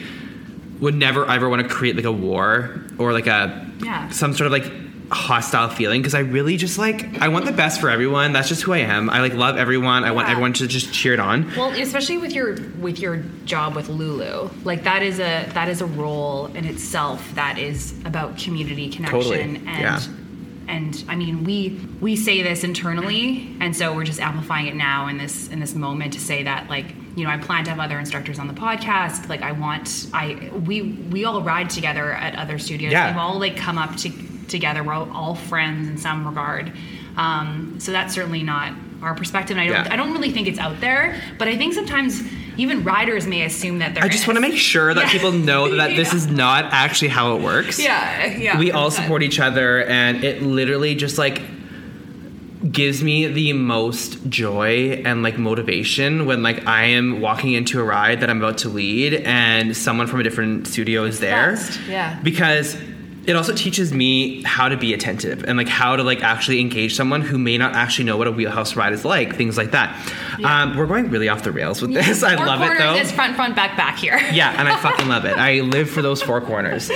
would 0.80 0.96
never 0.96 1.26
ever 1.30 1.50
want 1.50 1.62
to 1.64 1.68
create 1.68 1.96
like 1.96 2.06
a 2.06 2.12
war 2.12 2.82
or 2.98 3.14
like 3.14 3.28
a 3.28 3.66
Yeah. 3.82 4.10
some 4.10 4.34
sort 4.34 4.46
of 4.48 4.52
like 4.52 4.72
hostile 5.16 5.70
feeling 5.70 6.02
because 6.02 6.14
I 6.14 6.20
really 6.20 6.58
just 6.58 6.78
like 6.78 7.22
I 7.22 7.30
want 7.30 7.46
the 7.46 7.52
best 7.52 7.80
for 7.80 7.90
everyone. 7.90 8.34
That's 8.34 8.50
just 8.50 8.62
who 8.64 8.74
I 8.74 8.80
am. 8.80 9.10
I 9.10 9.22
like 9.22 9.34
love 9.34 9.58
everyone. 9.58 10.04
I 10.04 10.12
want 10.12 10.30
everyone 10.30 10.54
to 10.54 10.68
just 10.68 10.94
cheer 10.94 11.14
it 11.14 11.20
on. 11.20 11.52
Well, 11.56 11.70
especially 11.72 12.18
with 12.18 12.34
your 12.34 12.58
with 12.80 13.00
your 13.00 13.18
job 13.46 13.76
with 13.76 13.90
Lulu, 13.90 14.50
like 14.64 14.84
that 14.84 15.02
is 15.02 15.20
a 15.20 15.50
that 15.54 15.70
is 15.70 15.82
a 15.82 15.86
role 15.86 16.48
in 16.48 16.66
itself 16.66 17.34
that 17.36 17.58
is 17.58 17.94
about 18.06 18.38
community 18.38 18.90
connection 18.90 19.22
Totally, 19.22 19.42
and 19.42 19.66
yeah. 19.66 20.02
and 20.68 21.04
I 21.08 21.16
mean 21.16 21.44
we 21.44 21.80
we 22.02 22.16
say 22.16 22.44
this 22.44 22.64
internally, 22.64 23.56
and 23.62 23.76
so 23.76 23.96
we're 23.96 24.04
just 24.06 24.20
amplifying 24.20 24.68
it 24.68 24.76
now 24.76 25.08
in 25.08 25.18
this 25.18 25.48
in 25.48 25.60
this 25.60 25.74
moment 25.74 26.14
to 26.14 26.20
say 26.20 26.44
that 26.44 26.70
like 26.70 26.88
you 27.16 27.24
know 27.24 27.30
I 27.30 27.38
plan 27.38 27.64
to 27.64 27.70
have 27.70 27.80
other 27.80 27.98
instructors 28.00 28.38
on 28.38 28.48
the 28.48 28.54
podcast. 28.54 29.30
Like 29.30 29.42
I 29.42 29.54
want 29.54 30.08
I 30.14 30.52
we 30.66 30.82
we 30.82 31.24
all 31.24 31.42
ride 31.42 31.70
together 31.70 32.12
at 32.12 32.36
other 32.36 32.60
studios. 32.60 32.92
Yeah. 32.92 33.12
We've 33.12 33.18
all 33.18 33.40
like 33.40 33.56
come 33.56 33.78
up 33.78 33.96
to, 33.98 34.12
together. 34.48 34.84
We're 34.84 34.94
all, 34.94 35.12
all 35.12 35.36
friends 35.36 35.88
in 35.88 35.98
some 35.98 36.26
regard. 36.28 36.72
Um, 37.18 37.76
so 37.80 37.92
that's 37.92 38.14
certainly 38.14 38.44
not 38.44 38.74
our 39.02 39.14
perspective. 39.16 39.58
And 39.58 39.62
I 39.70 39.74
don't 39.74 39.86
Yeah. 39.86 39.94
I 39.94 39.96
don't 39.96 40.14
really 40.14 40.32
think 40.32 40.48
it's 40.48 40.60
out 40.60 40.80
there, 40.82 41.20
but 41.38 41.48
I 41.48 41.58
think 41.58 41.74
sometimes 41.74 42.22
even 42.58 42.84
riders 42.84 43.28
may 43.28 43.44
assume 43.44 43.80
that 43.80 43.94
there 43.94 44.04
are 44.04 44.08
I 44.08 44.10
just 44.10 44.28
want 44.28 44.38
to 44.38 44.42
make 44.42 44.56
sure 44.58 44.94
that 44.94 45.06
Yeah. 45.06 45.12
people 45.12 45.32
know 45.34 45.76
that 45.78 45.96
this 45.96 46.14
is 46.14 46.28
not 46.28 46.66
actually 46.72 47.10
how 47.10 47.36
it 47.36 47.42
works. 47.42 47.78
Yeah, 47.80 48.26
yeah. 48.38 48.58
we 48.58 48.72
all 48.72 48.90
100%. 48.90 48.94
support 48.94 49.24
each 49.24 49.40
other 49.40 49.84
and 49.84 50.24
it 50.24 50.42
literally 50.42 50.96
just 50.96 51.18
like 51.18 51.42
gives 52.72 53.04
me 53.04 53.28
the 53.28 53.54
most 53.54 54.28
joy 54.28 55.02
and 55.06 55.22
like 55.22 55.38
motivation 55.38 56.26
when 56.26 56.42
like 56.42 56.66
I 56.66 56.86
am 56.86 57.22
walking 57.22 57.52
into 57.54 57.80
a 57.80 57.84
ride 57.84 58.22
that 58.22 58.30
I'm 58.30 58.40
about 58.42 58.58
to 58.60 58.70
lead 58.70 59.14
and 59.14 59.76
someone 59.78 60.08
from 60.08 60.20
a 60.20 60.24
different 60.24 60.66
studio 60.68 61.04
is 61.04 61.20
there. 61.20 61.52
best, 61.52 61.80
yeah. 61.88 62.20
Because 62.24 62.76
it 63.28 63.36
also 63.36 63.54
teaches 63.54 63.92
me 63.94 64.44
how 64.44 64.70
to 64.70 64.78
be 64.78 64.94
attentive 64.94 65.44
and 65.46 65.58
like 65.58 65.68
how 65.68 65.96
to 65.96 66.04
like 66.04 66.24
actually 66.24 66.60
engage 66.60 66.96
someone 66.96 67.22
who 67.22 67.38
may 67.38 67.58
not 67.58 67.74
actually 67.74 68.06
know 68.06 68.18
what 68.18 68.28
a 68.28 68.32
wheelhouse 68.32 68.76
ride 68.76 68.94
is 68.94 69.04
like, 69.04 69.36
things 69.36 69.58
like 69.58 69.72
that. 69.72 69.96
Um, 70.44 70.78
we're 70.78 70.86
going 70.86 71.10
really 71.10 71.30
off 71.30 71.44
the 71.44 71.52
rails 71.52 71.82
with 71.82 71.94
this. 71.94 72.24
I 72.24 72.36
love 72.36 72.62
it 72.62 72.78
though. 72.78 72.96
is 72.96 73.12
front, 73.12 73.36
front, 73.36 73.56
back, 73.56 73.76
back 73.78 73.98
here. 73.98 74.18
Yeah, 74.32 74.54
and 74.60 74.68
I 74.68 74.78
fucking 74.82 75.08
love 75.08 75.26
it. 75.26 75.38
I 75.38 75.62
live 75.62 75.90
for 75.90 76.02
those 76.02 76.22
four 76.22 76.40
corners. 76.42 76.92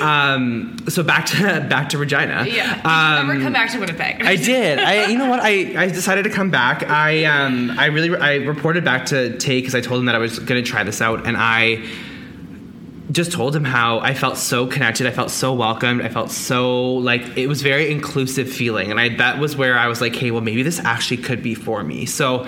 Um, 0.00 0.76
so 0.88 1.02
back 1.02 1.26
to 1.26 1.66
back 1.68 1.90
to 1.90 1.98
Regina. 1.98 2.46
Yeah. 2.48 2.80
Um, 2.84 3.26
Never 3.26 3.40
come 3.40 3.52
back 3.52 3.70
to 3.72 3.78
Winnipeg. 3.78 4.24
I 4.24 4.36
did. 4.36 4.78
I, 4.78 5.06
you 5.06 5.18
know 5.18 5.28
what? 5.28 5.40
I, 5.40 5.84
I 5.84 5.88
decided 5.88 6.24
to 6.24 6.30
come 6.30 6.50
back. 6.50 6.88
I, 6.88 7.24
um, 7.24 7.70
I 7.78 7.86
really, 7.86 8.16
I 8.16 8.36
reported 8.36 8.84
back 8.84 9.06
to 9.06 9.36
Tay 9.38 9.60
because 9.60 9.74
I 9.74 9.80
told 9.80 10.00
him 10.00 10.06
that 10.06 10.14
I 10.14 10.18
was 10.18 10.38
going 10.38 10.62
to 10.62 10.68
try 10.68 10.84
this 10.84 11.00
out, 11.00 11.26
and 11.26 11.36
I 11.36 11.84
just 13.10 13.32
told 13.32 13.54
him 13.54 13.64
how 13.64 14.00
I 14.00 14.14
felt 14.14 14.36
so 14.36 14.66
connected. 14.66 15.06
I 15.06 15.10
felt 15.10 15.30
so 15.30 15.52
welcomed. 15.52 16.02
I 16.02 16.08
felt 16.08 16.30
so 16.30 16.94
like 16.94 17.36
it 17.36 17.46
was 17.46 17.62
very 17.62 17.90
inclusive 17.90 18.50
feeling, 18.50 18.90
and 18.90 18.98
I 18.98 19.16
that 19.16 19.38
was 19.38 19.56
where 19.56 19.78
I 19.78 19.86
was 19.86 20.00
like, 20.00 20.16
hey, 20.16 20.30
well, 20.30 20.40
maybe 20.40 20.62
this 20.62 20.80
actually 20.80 21.18
could 21.18 21.42
be 21.42 21.54
for 21.54 21.84
me. 21.84 22.06
So 22.06 22.46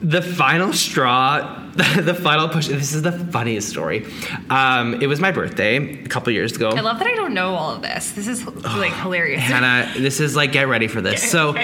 the 0.00 0.22
final 0.22 0.72
straw 0.72 1.59
the 2.00 2.14
final 2.14 2.48
push 2.48 2.68
this 2.68 2.92
is 2.92 3.02
the 3.02 3.12
funniest 3.12 3.68
story 3.68 4.04
um, 4.50 5.00
it 5.00 5.06
was 5.06 5.20
my 5.20 5.30
birthday 5.30 5.76
a 6.02 6.08
couple 6.08 6.32
years 6.32 6.54
ago 6.56 6.70
I 6.70 6.80
love 6.80 6.98
that 6.98 7.06
I 7.06 7.14
don't 7.14 7.34
know 7.34 7.54
all 7.54 7.74
of 7.74 7.82
this. 7.82 8.10
This 8.12 8.26
is 8.26 8.44
like 8.46 8.92
hilarious. 8.92 9.40
Hannah, 9.42 9.92
this 9.98 10.20
is 10.20 10.34
like 10.34 10.52
get 10.52 10.66
ready 10.68 10.88
for 10.88 11.00
this. 11.00 11.20
So, 11.30 11.54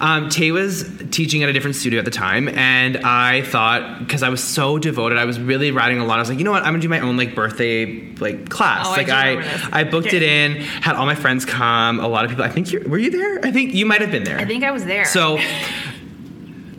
um, 0.00 0.28
Tay 0.28 0.50
was 0.52 0.92
teaching 1.10 1.42
at 1.42 1.48
a 1.48 1.52
different 1.52 1.76
studio 1.76 1.98
at 1.98 2.04
the 2.04 2.10
time, 2.10 2.48
and 2.48 2.98
I 2.98 3.42
thought 3.42 4.00
because 4.00 4.22
I 4.22 4.28
was 4.28 4.42
so 4.44 4.78
devoted, 4.78 5.16
I 5.18 5.24
was 5.24 5.40
really 5.40 5.70
riding 5.70 5.98
a 5.98 6.04
lot. 6.04 6.16
I 6.18 6.20
was 6.20 6.28
like, 6.28 6.38
you 6.38 6.44
know 6.44 6.50
what, 6.50 6.62
I'm 6.62 6.72
gonna 6.74 6.82
do 6.82 6.88
my 6.90 7.00
own 7.00 7.16
like 7.16 7.34
birthday 7.34 8.12
like 8.16 8.50
class. 8.50 8.86
Oh, 8.86 8.92
I 8.92 8.96
like 8.96 9.06
do 9.06 9.12
I. 9.12 9.68
I 9.72 9.84
booked 9.84 10.08
Okay. 10.08 10.18
it 10.18 10.22
in, 10.22 10.56
had 10.62 10.94
all 10.96 11.06
my 11.06 11.14
friends 11.14 11.44
come, 11.46 12.00
a 12.00 12.08
lot 12.08 12.24
of 12.24 12.30
people. 12.30 12.44
I 12.44 12.50
think 12.50 12.70
you 12.72 12.80
were 12.86 12.98
you 12.98 13.10
there? 13.10 13.40
I 13.44 13.50
think 13.50 13.72
you 13.72 13.86
might 13.86 14.02
have 14.02 14.10
been 14.10 14.24
there. 14.24 14.38
I 14.38 14.44
think 14.44 14.62
I 14.62 14.70
was 14.72 14.84
there. 14.84 15.06
So 15.06 15.38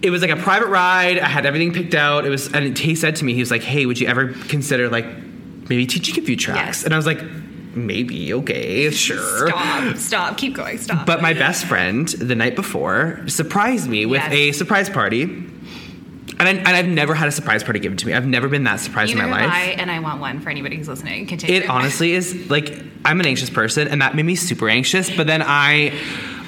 it 0.01 0.09
was 0.09 0.21
like 0.21 0.31
a 0.31 0.35
private 0.35 0.67
ride. 0.67 1.19
I 1.19 1.27
had 1.27 1.45
everything 1.45 1.73
picked 1.73 1.95
out. 1.95 2.25
It 2.25 2.29
was, 2.29 2.51
and 2.53 2.77
he 2.77 2.95
said 2.95 3.15
to 3.17 3.25
me, 3.25 3.33
he 3.33 3.39
was 3.39 3.51
like, 3.51 3.63
"Hey, 3.63 3.85
would 3.85 3.99
you 3.99 4.07
ever 4.07 4.27
consider 4.47 4.89
like 4.89 5.05
maybe 5.69 5.85
teaching 5.85 6.21
a 6.21 6.25
few 6.25 6.35
tracks?" 6.35 6.79
Yes. 6.79 6.83
And 6.83 6.93
I 6.93 6.97
was 6.97 7.05
like, 7.05 7.21
"Maybe, 7.75 8.33
okay, 8.33 8.89
sure." 8.91 9.47
stop, 9.49 9.97
stop, 9.97 10.37
keep 10.37 10.53
going, 10.55 10.77
stop. 10.77 11.05
But 11.05 11.21
my 11.21 11.33
best 11.33 11.65
friend, 11.65 12.07
the 12.07 12.35
night 12.35 12.55
before, 12.55 13.21
surprised 13.27 13.89
me 13.89 14.05
with 14.05 14.21
Yes. 14.21 14.33
a 14.33 14.51
surprise 14.51 14.89
party. 14.89 15.23
And, 16.37 16.49
I, 16.49 16.51
and 16.51 16.67
I've 16.67 16.87
never 16.87 17.13
had 17.15 17.29
a 17.29 17.31
surprise 17.31 17.63
party 17.63 17.79
given 17.79 17.97
to 17.97 18.07
me. 18.07 18.13
I've 18.13 18.25
never 18.27 18.49
been 18.49 18.65
that 18.65 18.81
surprised 18.81 19.13
Neither 19.15 19.23
in 19.25 19.31
my 19.31 19.45
life. 19.45 19.53
I, 19.53 19.61
and 19.79 19.89
I 19.89 19.99
want 19.99 20.19
one 20.19 20.41
for 20.41 20.49
anybody 20.49 20.75
who's 20.75 20.87
listening. 20.89 21.27
Continue. 21.27 21.55
It 21.61 21.69
honestly 21.69 22.11
is 22.11 22.49
like 22.49 22.77
I'm 23.05 23.21
an 23.21 23.25
anxious 23.25 23.49
person, 23.49 23.87
and 23.87 24.01
that 24.01 24.15
made 24.15 24.25
me 24.25 24.35
super 24.35 24.67
anxious. 24.67 25.09
But 25.15 25.27
then 25.27 25.41
I 25.45 25.97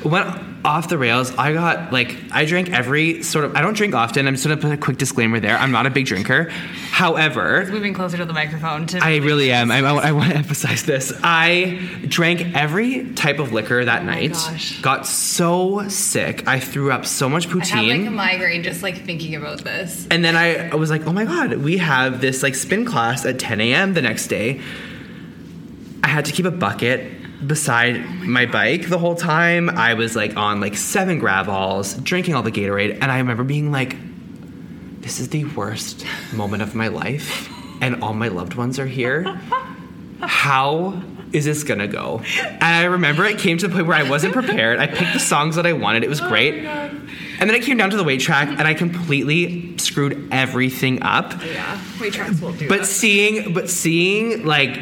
went 0.04 0.57
off 0.68 0.90
the 0.90 0.98
rails. 0.98 1.34
I 1.36 1.54
got 1.54 1.94
like 1.94 2.16
I 2.32 2.46
drank 2.46 2.72
every 2.72 3.24
sort 3.24 3.46
of. 3.46 3.56
I 3.56 3.62
don't 3.62 3.76
drink 3.76 3.96
often. 3.96 4.28
I'm 4.28 4.36
just 4.36 4.46
gonna 4.46 4.62
put 4.62 4.72
a 4.72 4.78
quick 4.78 4.98
disclaimer 4.98 5.40
there. 5.40 5.58
I'm 5.58 5.72
not 5.72 5.88
a 5.88 5.90
big 5.90 6.06
drinker. 6.06 6.50
However, 6.92 7.66
moving 7.72 7.94
closer 7.94 8.18
to 8.18 8.26
the 8.26 8.34
microphone. 8.34 8.86
To 8.88 9.00
I 9.00 9.18
really 9.18 9.52
am. 9.52 9.72
I, 9.72 9.80
I, 9.80 10.12
want 10.12 10.32
to 10.32 10.36
emphasize 10.44 10.84
this. 10.84 11.14
I 11.24 11.80
drank 12.08 12.56
every 12.56 13.14
type 13.14 13.40
of 13.40 13.54
liquor 13.54 13.86
that 13.86 14.02
oh 14.02 14.06
night. 14.06 14.32
Oh 14.34 14.52
gosh. 14.52 14.82
Got 14.82 15.08
so 15.08 15.88
sick. 15.88 16.48
I 16.48 16.60
threw 16.60 16.92
up 16.92 17.06
so 17.06 17.30
much 17.30 17.48
poutine. 17.48 17.74
I 17.74 17.84
have 17.84 18.00
like 18.00 18.08
a 18.08 18.12
migraine 18.12 18.64
just 18.64 18.84
like 18.84 19.06
thinking 19.06 19.36
about 19.36 19.64
this. 19.64 20.08
and 20.12 20.26
then 20.26 20.36
I, 20.36 20.70
I 20.70 20.76
was 20.76 20.90
like, 20.90 21.08
oh 21.08 21.14
my 21.14 21.26
God, 21.26 21.58
we 21.58 21.78
have 21.78 22.20
this 22.20 22.44
like 22.44 22.56
spin 22.56 22.84
class 22.84 23.26
at 23.26 23.40
10 23.40 23.62
a.m. 23.62 23.94
the 23.94 24.02
next 24.02 24.28
day. 24.28 24.62
I 26.04 26.08
had 26.08 26.26
to 26.26 26.32
keep 26.32 26.46
a 26.46 26.52
bucket 26.52 27.17
beside 27.46 28.04
my 28.22 28.46
bike 28.46 28.90
the 28.90 28.98
whole 28.98 29.16
time. 29.16 29.70
I 29.70 29.94
was 29.94 30.16
like 30.16 30.36
on 30.38 30.60
like 30.60 30.76
seven 30.76 31.22
Gravols, 31.22 32.02
drinking 32.04 32.36
all 32.36 32.44
the 32.44 32.52
Gatorade. 32.52 33.00
And 33.02 33.12
I 33.12 33.20
remember 33.20 33.44
being 33.44 33.72
like, 33.72 33.96
this 35.02 35.20
is 35.20 35.30
the 35.30 35.46
worst 35.46 36.06
moment 36.34 36.64
of 36.64 36.76
my 36.76 36.88
life. 36.88 37.50
And 37.82 38.02
all 38.04 38.14
my 38.14 38.30
loved 38.30 38.56
ones 38.56 38.80
are 38.80 38.88
here. 38.88 39.24
How 40.20 41.02
is 41.32 41.46
this 41.46 41.64
gonna 41.64 41.88
go? 41.88 42.22
And 42.40 42.64
I 42.64 42.86
remember 42.86 43.26
it 43.26 43.38
came 43.38 43.58
to 43.60 43.68
the 43.68 43.74
point 43.74 43.88
where 43.88 43.98
I 43.98 44.10
wasn't 44.10 44.34
prepared. 44.34 44.80
I 44.80 44.88
picked 44.88 45.14
the 45.14 45.20
songs 45.20 45.58
that 45.58 45.66
I 45.66 45.74
wanted. 45.74 46.04
It 46.04 46.10
was 46.10 46.22
oh 46.22 46.28
great. 46.28 46.66
And 46.66 47.48
then 47.48 47.52
I 47.52 47.60
came 47.60 47.78
down 47.78 47.92
to 47.92 47.98
the 47.98 48.04
weight 48.04 48.20
track, 48.20 48.48
and 48.50 48.62
I 48.62 48.74
completely 48.74 49.78
screwed 49.78 50.30
everything 50.32 51.04
up. 51.04 51.34
Yeah, 51.46 51.80
weight 52.02 52.14
tracks 52.14 52.42
will 52.42 52.52
do. 52.54 52.68
But 52.68 52.80
that. 52.80 52.86
seeing, 52.86 53.54
but 53.54 53.70
seeing 53.70 54.44
like 54.44 54.80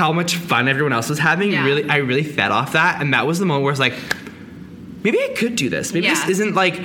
how 0.00 0.12
much 0.14 0.36
fun 0.36 0.66
everyone 0.66 0.94
else 0.94 1.08
was 1.10 1.18
having, 1.18 1.52
Yeah. 1.52 1.64
really, 1.64 1.84
I 1.88 1.98
really 1.98 2.24
fed 2.24 2.50
off 2.50 2.72
that, 2.72 3.00
and 3.02 3.12
that 3.12 3.26
was 3.26 3.38
the 3.38 3.44
moment 3.44 3.64
where 3.64 3.70
I 3.70 3.76
was 3.78 3.80
like, 3.80 3.92
maybe 5.04 5.18
I 5.18 5.34
could 5.36 5.54
do 5.56 5.68
this. 5.68 5.92
Maybe 5.92 6.08
this 6.08 6.26
isn't 6.28 6.54
like 6.54 6.80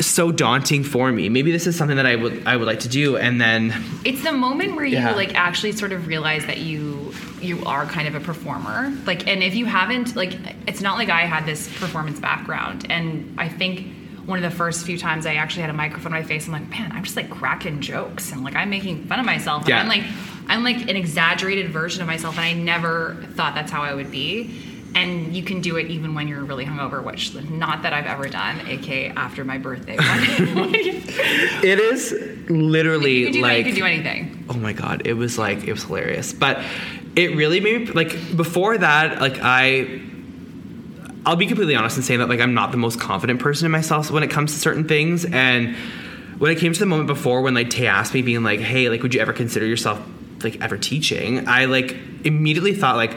so 0.00 0.32
daunting 0.32 0.82
for 0.82 1.12
me. 1.12 1.28
Maybe 1.28 1.52
this 1.52 1.66
is 1.66 1.76
something 1.76 1.98
that 1.98 2.06
I 2.06 2.16
would 2.16 2.42
I 2.46 2.56
would 2.56 2.66
like 2.66 2.80
to 2.80 2.88
do. 2.88 3.16
And 3.16 3.38
then 3.40 3.72
It's 4.04 4.22
the 4.24 4.32
moment 4.32 4.74
where 4.76 4.84
you 4.84 4.96
Yeah. 4.96 5.14
like 5.14 5.34
actually 5.34 5.72
sort 5.72 5.92
of 5.92 6.06
realize 6.08 6.44
that 6.46 6.58
you 6.58 7.14
you 7.40 7.62
are 7.64 7.84
kind 7.86 8.08
of 8.08 8.14
a 8.16 8.20
performer. 8.20 8.92
Like 9.06 9.28
and 9.28 9.42
if 9.42 9.54
you 9.54 9.66
haven't 9.66 10.16
like 10.16 10.32
it's 10.66 10.80
not 10.80 10.94
like 10.98 11.10
I 11.10 11.22
had 11.34 11.46
this 11.46 11.68
performance 11.78 12.18
background 12.18 12.86
and 12.90 13.34
I 13.38 13.48
think 13.48 13.86
one 14.26 14.42
of 14.42 14.50
the 14.50 14.56
first 14.56 14.86
few 14.86 14.96
times 14.98 15.26
I 15.26 15.34
actually 15.34 15.62
had 15.62 15.70
a 15.70 15.74
microphone 15.74 16.14
in 16.14 16.20
my 16.20 16.26
face, 16.26 16.46
I'm 16.46 16.52
like, 16.52 16.68
man, 16.70 16.92
I'm 16.92 17.04
just 17.04 17.16
like 17.16 17.30
cracking 17.30 17.80
jokes 17.80 18.32
and 18.32 18.42
like 18.42 18.54
I'm 18.56 18.70
making 18.70 19.04
fun 19.04 19.20
of 19.20 19.26
myself. 19.26 19.68
Yeah. 19.68 19.80
I'm 19.80 19.88
like 19.88 20.02
I'm 20.46 20.62
like 20.64 20.88
an 20.88 20.96
exaggerated 20.96 21.70
version 21.70 22.02
of 22.02 22.06
myself 22.06 22.36
and 22.36 22.44
I 22.44 22.52
never 22.52 23.16
thought 23.34 23.54
that's 23.54 23.70
how 23.70 23.82
I 23.82 23.94
would 23.94 24.10
be. 24.10 24.60
And 24.94 25.34
you 25.34 25.42
can 25.42 25.60
do 25.60 25.76
it 25.76 25.88
even 25.88 26.14
when 26.14 26.28
you're 26.28 26.44
really 26.44 26.64
hungover, 26.64 27.02
which 27.02 27.34
not 27.34 27.82
that 27.82 27.92
I've 27.92 28.06
ever 28.06 28.28
done, 28.28 28.60
aka 28.68 29.08
after 29.10 29.44
my 29.44 29.58
birthday. 29.58 29.96
it 29.98 31.80
is 31.80 32.12
literally 32.48 33.18
you 33.18 33.32
do 33.32 33.42
like 33.42 33.58
you 33.58 33.72
can 33.72 33.74
do 33.74 33.84
anything. 33.84 34.44
oh 34.50 34.54
my 34.54 34.72
god 34.72 35.02
it 35.06 35.14
was 35.14 35.38
like 35.38 35.64
it 35.64 35.72
was 35.72 35.84
hilarious 35.84 36.32
but 36.34 36.62
it 37.16 37.34
really 37.36 37.58
made 37.60 37.88
me 37.88 37.92
like 37.94 38.36
before 38.36 38.76
that 38.76 39.20
like 39.20 39.38
i 39.40 40.00
i'll 41.26 41.36
be 41.36 41.46
completely 41.46 41.74
honest 41.74 41.96
and 41.96 42.04
say 42.04 42.16
that 42.16 42.28
like 42.28 42.40
i'm 42.40 42.54
not 42.54 42.70
the 42.70 42.76
most 42.76 43.00
confident 43.00 43.40
person 43.40 43.66
in 43.66 43.72
myself 43.72 44.10
when 44.10 44.22
it 44.22 44.30
comes 44.30 44.52
to 44.52 44.58
certain 44.58 44.86
things. 44.86 45.24
And 45.24 45.76
when 46.38 46.50
it 46.50 46.58
came 46.58 46.72
to 46.72 46.80
the 46.80 46.86
moment 46.86 47.06
before 47.06 47.42
when 47.42 47.54
like 47.54 47.70
tay 47.70 47.86
asked 47.86 48.14
me 48.14 48.22
being 48.22 48.42
like 48.42 48.60
hey 48.60 48.88
like 48.88 49.02
would 49.02 49.14
you 49.14 49.20
ever 49.20 49.32
consider 49.32 49.66
yourself 49.66 50.00
like 50.42 50.60
ever 50.60 50.76
teaching? 50.76 51.48
I 51.48 51.66
like 51.66 51.96
immediately 52.24 52.74
thought 52.74 52.96
like 52.96 53.14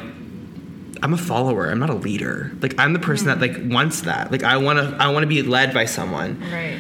i'm 1.04 1.14
a 1.14 1.18
follower. 1.18 1.70
I'm 1.70 1.80
not 1.80 1.90
a 1.90 1.96
leader. 1.96 2.52
Like 2.62 2.80
i'm 2.80 2.94
the 2.94 3.00
person 3.00 3.30
hmm. 3.30 3.40
that 3.40 3.48
like 3.48 3.72
wants 3.72 4.02
that. 4.02 4.32
Like 4.32 4.44
i 4.44 4.58
want 4.58 4.80
to 4.80 4.98
i 5.02 5.10
want 5.10 5.24
to 5.24 5.28
be 5.28 5.42
led 5.42 5.74
by 5.74 5.86
someone. 5.86 6.40
Right. 6.52 6.80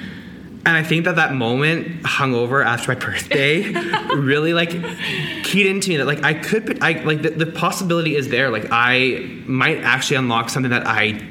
And 0.67 0.75
I 0.75 0.83
think 0.83 1.05
that 1.05 1.15
that 1.15 1.33
moment 1.33 2.05
hung 2.05 2.35
over 2.35 2.61
after 2.61 2.93
my 2.93 2.99
birthday 2.99 3.71
really 4.15 4.53
like 4.53 4.71
keyed 5.43 5.65
into 5.65 5.89
me 5.89 5.97
that 5.97 6.05
like 6.05 6.25
I 6.25 6.33
could 6.33 6.83
I 6.83 7.03
like 7.03 7.21
the, 7.21 7.29
the 7.29 7.45
possibility 7.45 8.17
is 8.17 8.27
there 8.27 8.49
like 8.49 8.67
I 8.69 9.41
might 9.45 9.77
actually 9.77 10.17
unlock 10.17 10.49
something 10.49 10.71
that 10.71 10.85
I 10.85 11.25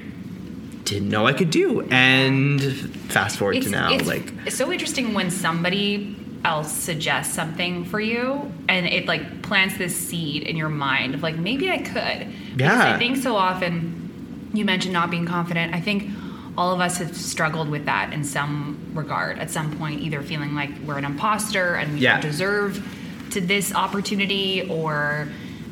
didn't 0.84 1.10
know 1.10 1.26
I 1.26 1.34
could 1.34 1.50
do. 1.50 1.82
And 1.90 2.62
fast 3.10 3.38
forward 3.38 3.60
to 3.60 3.68
now, 3.68 3.92
it's, 3.92 4.08
like 4.08 4.32
it's 4.46 4.56
so 4.56 4.72
interesting 4.72 5.12
when 5.12 5.30
somebody 5.30 6.16
else 6.42 6.72
suggests 6.72 7.34
something 7.34 7.84
for 7.84 8.00
you 8.00 8.50
and 8.70 8.86
it 8.86 9.06
like 9.06 9.42
plants 9.42 9.76
this 9.76 9.94
seed 9.94 10.44
in 10.44 10.56
your 10.56 10.70
mind 10.70 11.14
of 11.14 11.22
like 11.22 11.36
maybe 11.36 11.70
I 11.70 11.78
could. 11.78 12.28
Because 12.54 12.56
Yeah. 12.56 12.94
I 12.94 12.98
think 12.98 13.18
so 13.18 13.36
often 13.36 14.50
you 14.54 14.64
mentioned 14.64 14.94
not 14.94 15.10
being 15.10 15.26
confident. 15.26 15.74
I 15.74 15.80
think 15.80 16.10
all 16.58 16.72
of 16.72 16.80
us 16.80 16.98
have 16.98 17.16
struggled 17.16 17.68
with 17.68 17.84
that 17.86 18.12
in 18.12 18.24
some 18.24 18.78
regard 18.94 19.38
at 19.38 19.50
some 19.50 19.76
point, 19.78 20.00
either 20.00 20.22
feeling 20.22 20.54
like 20.54 20.70
we're 20.86 20.98
an 20.98 21.04
imposter 21.04 21.74
and 21.74 21.92
we 21.94 22.00
Yeah. 22.00 22.12
don't 22.20 22.30
deserve 22.30 23.28
to 23.30 23.40
this 23.40 23.74
opportunity 23.74 24.66
or 24.70 25.28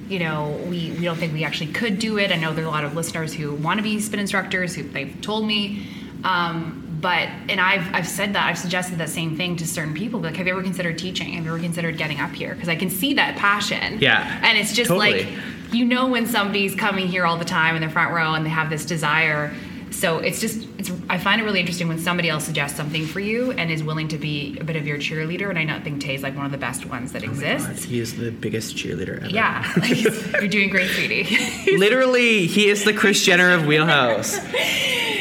you 0.09 0.19
know 0.19 0.61
we, 0.69 0.91
we 0.99 1.05
don't 1.05 1.17
think 1.17 1.33
we 1.33 1.45
actually 1.45 1.73
could 1.73 1.99
do 1.99 2.19
it 2.19 2.31
i 2.31 2.37
know 2.37 2.53
there 2.53 2.65
are 2.65 2.69
a 2.69 2.71
lot 2.71 2.85
of 2.85 2.95
listeners 2.95 3.33
who 3.33 3.55
want 3.55 3.79
to 3.79 3.83
be 3.83 3.99
spin 4.01 4.21
instructors 4.21 4.75
who 4.75 4.83
they've 4.83 5.17
told 5.23 5.47
me 5.47 5.87
um, 6.25 6.99
but 7.01 7.29
and 7.51 7.61
I've 7.61 7.87
I've 7.95 8.07
said 8.09 8.35
that 8.35 8.47
I've 8.49 8.57
suggested 8.59 8.97
that 8.99 9.11
same 9.11 9.37
thing 9.37 9.57
to 9.57 9.67
certain 9.67 9.93
people. 9.93 10.21
Like, 10.21 10.37
have 10.37 10.47
you 10.47 10.55
ever 10.55 10.63
considered 10.63 10.97
teaching? 10.99 11.35
Have 11.35 11.45
you 11.45 11.51
ever 11.51 11.61
considered 11.61 11.99
getting 11.99 12.19
up 12.19 12.31
here? 12.33 12.55
Because 12.55 12.71
I 12.71 12.77
can 12.77 12.89
see 12.89 13.13
that 13.15 13.37
passion. 13.37 13.99
Yeah, 14.01 14.41
and 14.43 14.57
it's 14.57 14.73
just 14.73 14.89
totally. 14.89 15.25
like 15.25 15.29
you 15.73 15.85
know 15.85 16.07
when 16.07 16.25
somebody's 16.27 16.75
coming 16.75 17.07
here 17.09 17.27
all 17.27 17.37
the 17.37 17.45
time 17.45 17.77
in 17.77 17.83
the 17.83 17.91
front 17.91 18.15
row 18.15 18.33
and 18.33 18.45
they 18.47 18.51
have 18.51 18.71
this 18.71 18.87
desire. 18.87 19.53
So 19.95 20.19
it's 20.19 20.41
just 20.41 20.67
it's 20.79 20.91
I 21.09 21.19
find 21.19 21.41
it 21.41 21.45
really 21.45 21.61
interesting 21.61 21.89
when 21.89 21.99
somebody 21.99 22.29
else 22.29 22.45
suggests 22.45 22.77
something 22.77 23.07
for 23.07 23.21
you 23.21 23.53
and 23.53 23.71
is 23.71 23.83
willing 23.83 24.09
to 24.09 24.19
be 24.19 24.59
a 24.61 24.65
bit 24.65 24.77
of 24.77 24.87
your 24.87 24.99
cheerleader. 24.99 25.49
And 25.49 25.59
I 25.59 25.65
don't 25.65 25.83
think 25.83 26.01
Tay's 26.01 26.23
like 26.23 26.37
one 26.37 26.45
of 26.45 26.53
the 26.53 26.59
best 26.59 26.85
ones 26.87 27.13
that 27.13 27.23
oh 27.23 27.27
God, 27.27 27.35
exists. 27.35 27.85
he 27.85 28.01
is 28.01 28.17
the 28.17 28.31
biggest 28.31 28.77
cheerleader 28.77 29.19
ever. 29.23 29.29
Yeah, 29.29 29.73
like, 29.77 30.03
you're 30.41 30.49
doing 30.49 30.69
great, 30.69 30.91
sweetie. 30.91 31.77
Literally, 31.79 32.47
he 32.47 32.69
is 32.69 32.85
the 32.85 32.93
Kris 32.93 33.25
Jenner 33.25 33.53
of 33.53 33.67
Wheelhouse. 33.67 34.39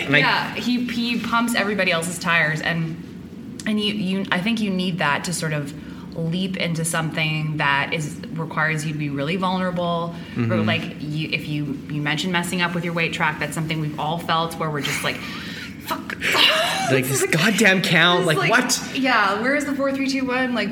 Like, 0.09 0.23
yeah, 0.23 0.53
he 0.55 0.85
he 0.85 1.17
pumps 1.17 1.55
everybody 1.55 1.89
else's 1.89 2.19
tires, 2.19 2.59
and 2.59 3.61
and 3.65 3.79
you 3.79 3.93
you 3.93 4.25
I 4.33 4.41
think 4.41 4.59
you 4.59 4.69
need 4.69 4.97
that 4.97 5.23
to 5.23 5.33
sort 5.33 5.53
of 5.53 5.73
leap 6.15 6.57
into 6.57 6.85
something 6.85 7.57
that 7.57 7.93
is 7.93 8.15
requires 8.33 8.85
you 8.85 8.93
to 8.93 8.97
be 8.99 9.09
really 9.09 9.35
vulnerable. 9.35 10.13
Or 10.37 10.41
Mm-hmm. 10.41 10.67
like 10.67 10.95
you, 10.99 11.29
if 11.31 11.47
you 11.47 11.65
you 11.89 12.01
mentioned 12.01 12.31
messing 12.33 12.61
up 12.61 12.73
with 12.75 12.83
your 12.85 12.93
weight 12.93 13.13
track, 13.13 13.39
that's 13.39 13.53
something 13.55 13.79
we've 13.81 13.99
all 13.99 14.17
felt 14.19 14.55
where 14.55 14.69
we're 14.69 14.81
just 14.81 15.03
like, 15.03 15.15
fuck. 15.17 16.15
like 16.91 17.05
this 17.05 17.25
goddamn 17.31 17.81
count. 17.81 18.19
It's 18.29 18.37
Like, 18.37 18.49
what? 18.49 18.91
Yeah, 18.95 19.41
where's 19.41 19.65
the 19.65 19.75
four, 19.75 19.91
three, 19.91 20.07
two, 20.07 20.25
one? 20.27 20.53
Like, 20.53 20.69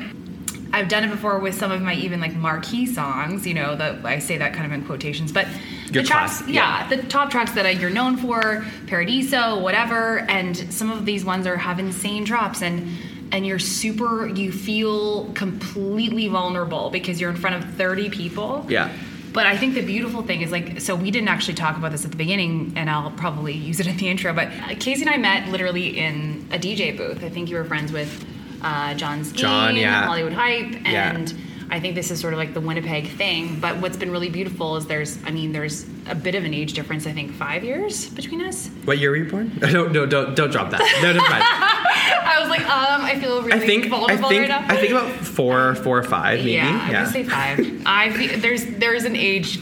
I've 0.74 0.88
done 0.88 1.04
it 1.04 1.10
before 1.10 1.38
with 1.38 1.54
some 1.54 1.70
of 1.70 1.82
my 1.82 1.94
even 1.94 2.20
like 2.20 2.34
marquee 2.34 2.86
songs. 2.86 3.46
You 3.46 3.54
know, 3.54 3.76
that 3.76 4.04
I 4.04 4.18
say 4.20 4.38
that 4.38 4.54
kind 4.54 4.64
of 4.66 4.72
in 4.72 4.84
quotations, 4.86 5.32
but 5.32 5.46
Your 5.90 6.02
the 6.02 6.08
tracks, 6.08 6.38
class- 6.38 6.48
yeah, 6.50 6.88
the 6.88 6.98
top 7.04 7.30
tracks 7.30 7.52
that 7.52 7.66
I, 7.66 7.70
you're 7.70 7.90
known 7.90 8.16
for, 8.16 8.64
Paradiso, 8.86 9.58
whatever, 9.60 10.20
and 10.30 10.56
some 10.72 10.90
of 10.90 11.04
these 11.04 11.24
ones 11.24 11.46
are 11.46 11.56
have 11.56 11.78
insane 11.78 12.24
drops 12.24 12.62
and. 12.62 12.88
And 13.32 13.46
you're 13.46 13.58
super, 13.58 14.26
you 14.26 14.52
feel 14.52 15.32
completely 15.32 16.28
vulnerable 16.28 16.90
because 16.90 17.20
you're 17.20 17.30
in 17.30 17.36
front 17.36 17.64
of 17.64 17.74
30 17.74 18.10
people. 18.10 18.66
Yeah. 18.68 18.92
But 19.32 19.46
I 19.46 19.56
think 19.56 19.74
the 19.74 19.80
beautiful 19.84 20.22
thing 20.22 20.42
is 20.42 20.52
like, 20.52 20.80
so 20.82 20.94
we 20.94 21.10
didn't 21.10 21.28
actually 21.28 21.54
talk 21.54 21.78
about 21.78 21.90
this 21.92 22.04
at 22.04 22.10
the 22.10 22.18
beginning, 22.18 22.74
and 22.76 22.90
I'll 22.90 23.10
probably 23.12 23.54
use 23.54 23.80
it 23.80 23.86
in 23.86 23.96
the 23.96 24.08
intro. 24.10 24.34
But 24.34 24.50
Casey 24.78 25.00
and 25.02 25.10
I 25.10 25.16
met 25.16 25.48
literally 25.48 25.98
in 25.98 26.46
a 26.52 26.58
DJ 26.58 26.94
booth. 26.94 27.24
I 27.24 27.30
think 27.30 27.48
you 27.48 27.56
were 27.56 27.64
friends 27.64 27.90
with 27.90 28.24
uh, 28.62 28.92
John 28.94 29.20
Skeen, 29.24 29.36
John, 29.36 29.76
yeah. 29.76 30.04
Hollywood 30.04 30.34
Hype, 30.34 30.72
Yeah. 30.86 31.26
I 31.72 31.80
think 31.80 31.94
this 31.94 32.10
is 32.10 32.20
sort 32.20 32.34
of 32.34 32.38
like 32.38 32.52
the 32.52 32.60
Winnipeg 32.60 33.08
thing. 33.08 33.58
But 33.58 33.78
what's 33.78 33.96
been 33.96 34.10
really 34.10 34.28
beautiful 34.28 34.76
is 34.76 34.86
there's, 34.86 35.16
I 35.24 35.30
mean, 35.30 35.52
there's 35.52 35.86
a 36.06 36.14
bit 36.14 36.34
of 36.34 36.44
an 36.44 36.52
age 36.52 36.74
difference. 36.74 37.06
I 37.06 37.12
think 37.12 37.32
five 37.32 37.64
years 37.64 38.10
between 38.10 38.42
us. 38.42 38.68
What 38.84 38.98
year 38.98 39.08
were 39.10 39.16
you 39.16 39.30
born? 39.30 39.50
No, 39.72 39.88
no, 39.88 40.04
don't, 40.04 40.36
don't 40.36 40.50
drop 40.50 40.70
that. 40.70 40.80
No, 41.02 41.14
no, 41.14 41.20
fine. 41.20 41.40
I 41.42 42.40
was 42.40 42.50
like, 42.50 42.60
um, 42.68 43.00
I 43.00 43.18
feel 43.18 43.40
really 43.40 43.52
I 43.54 43.58
think, 43.58 43.90
I 43.90 44.16
think, 44.16 44.22
right 44.22 44.48
now. 44.48 44.66
I 44.68 44.76
think 44.76 44.90
about 44.92 45.10
four, 45.24 45.74
four 45.76 45.96
or 45.98 46.02
five, 46.02 46.40
maybe. 46.40 46.52
yeah, 46.52 46.78
I'm 46.82 46.92
gonna 46.92 47.06
say 47.10 47.24
five. 47.24 47.58
I 47.86 48.36
there's 48.36 48.66
there's 48.66 49.04
an 49.04 49.16
age, 49.16 49.58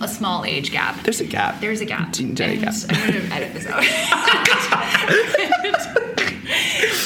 a 0.00 0.08
small 0.08 0.44
age 0.44 0.72
gap. 0.72 1.00
There's 1.04 1.20
a 1.20 1.24
gap. 1.24 1.60
There's 1.60 1.80
a 1.80 1.84
gap. 1.84 2.12
Jenny 2.12 2.34
gap. 2.58 2.74
I'm 2.88 3.12
gonna 3.12 3.34
edit 3.34 3.54
this 3.54 3.66
out. 3.68 3.84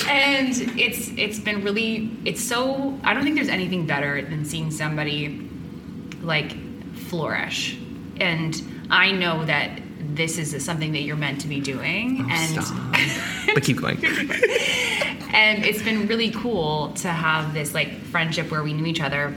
And 0.08 0.78
it's 0.78 1.08
it's 1.16 1.38
been 1.38 1.62
really 1.62 2.10
it's 2.24 2.42
so 2.42 2.98
I 3.04 3.14
don't 3.14 3.22
think 3.24 3.36
there's 3.36 3.48
anything 3.48 3.86
better 3.86 4.22
than 4.22 4.44
seeing 4.44 4.70
somebody 4.70 5.48
like 6.22 6.54
flourish. 6.96 7.78
And 8.20 8.60
I 8.90 9.12
know 9.12 9.44
that 9.44 9.80
this 10.14 10.38
is 10.38 10.64
something 10.64 10.92
that 10.92 11.00
you're 11.00 11.16
meant 11.16 11.40
to 11.42 11.48
be 11.48 11.60
doing. 11.60 12.20
Oh, 12.22 12.28
and 12.30 12.58
Oh, 12.58 12.62
Stop. 12.62 12.96
but 13.54 13.62
keep 13.62 13.80
going. 13.80 13.98
and 15.34 15.64
it's 15.64 15.82
been 15.82 16.06
really 16.06 16.30
cool 16.30 16.92
to 16.94 17.08
have 17.08 17.52
this 17.54 17.74
like 17.74 17.92
friendship 18.04 18.50
where 18.50 18.62
we 18.62 18.72
knew 18.72 18.86
each 18.86 19.00
other 19.00 19.34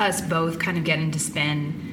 us 0.00 0.20
both 0.22 0.58
kind 0.58 0.78
of 0.78 0.84
get 0.84 0.98
into 0.98 1.18
spin 1.18 1.88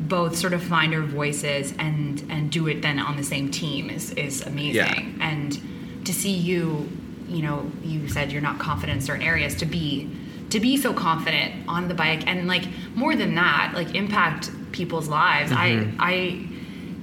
both 0.00 0.36
sort 0.36 0.52
of 0.52 0.62
find 0.62 0.94
our 0.94 1.02
voices 1.02 1.72
and 1.78 2.24
and 2.30 2.50
do 2.50 2.66
it 2.68 2.82
then 2.82 2.98
on 2.98 3.16
the 3.16 3.22
same 3.22 3.50
team 3.50 3.90
is 3.90 4.10
is 4.12 4.42
amazing 4.46 4.74
Yeah. 4.74 5.04
and 5.20 5.58
to 6.06 6.12
see 6.12 6.32
you 6.32 6.88
you 7.28 7.42
know 7.42 7.70
you 7.82 8.08
said 8.08 8.30
you're 8.32 8.42
not 8.42 8.58
confident 8.58 8.98
in 9.00 9.02
certain 9.04 9.22
areas 9.26 9.54
to 9.56 9.66
be 9.66 10.10
to 10.50 10.60
be 10.60 10.76
so 10.76 10.92
confident 10.92 11.52
on 11.68 11.88
the 11.88 11.94
bike 11.94 12.26
and 12.26 12.46
like 12.46 12.64
more 12.94 13.14
than 13.16 13.34
that 13.34 13.72
like 13.74 13.94
impact 13.94 14.50
people's 14.72 15.08
lives 15.08 15.50
Mm-hmm. 15.50 16.00
i 16.00 16.06
i 16.12 16.14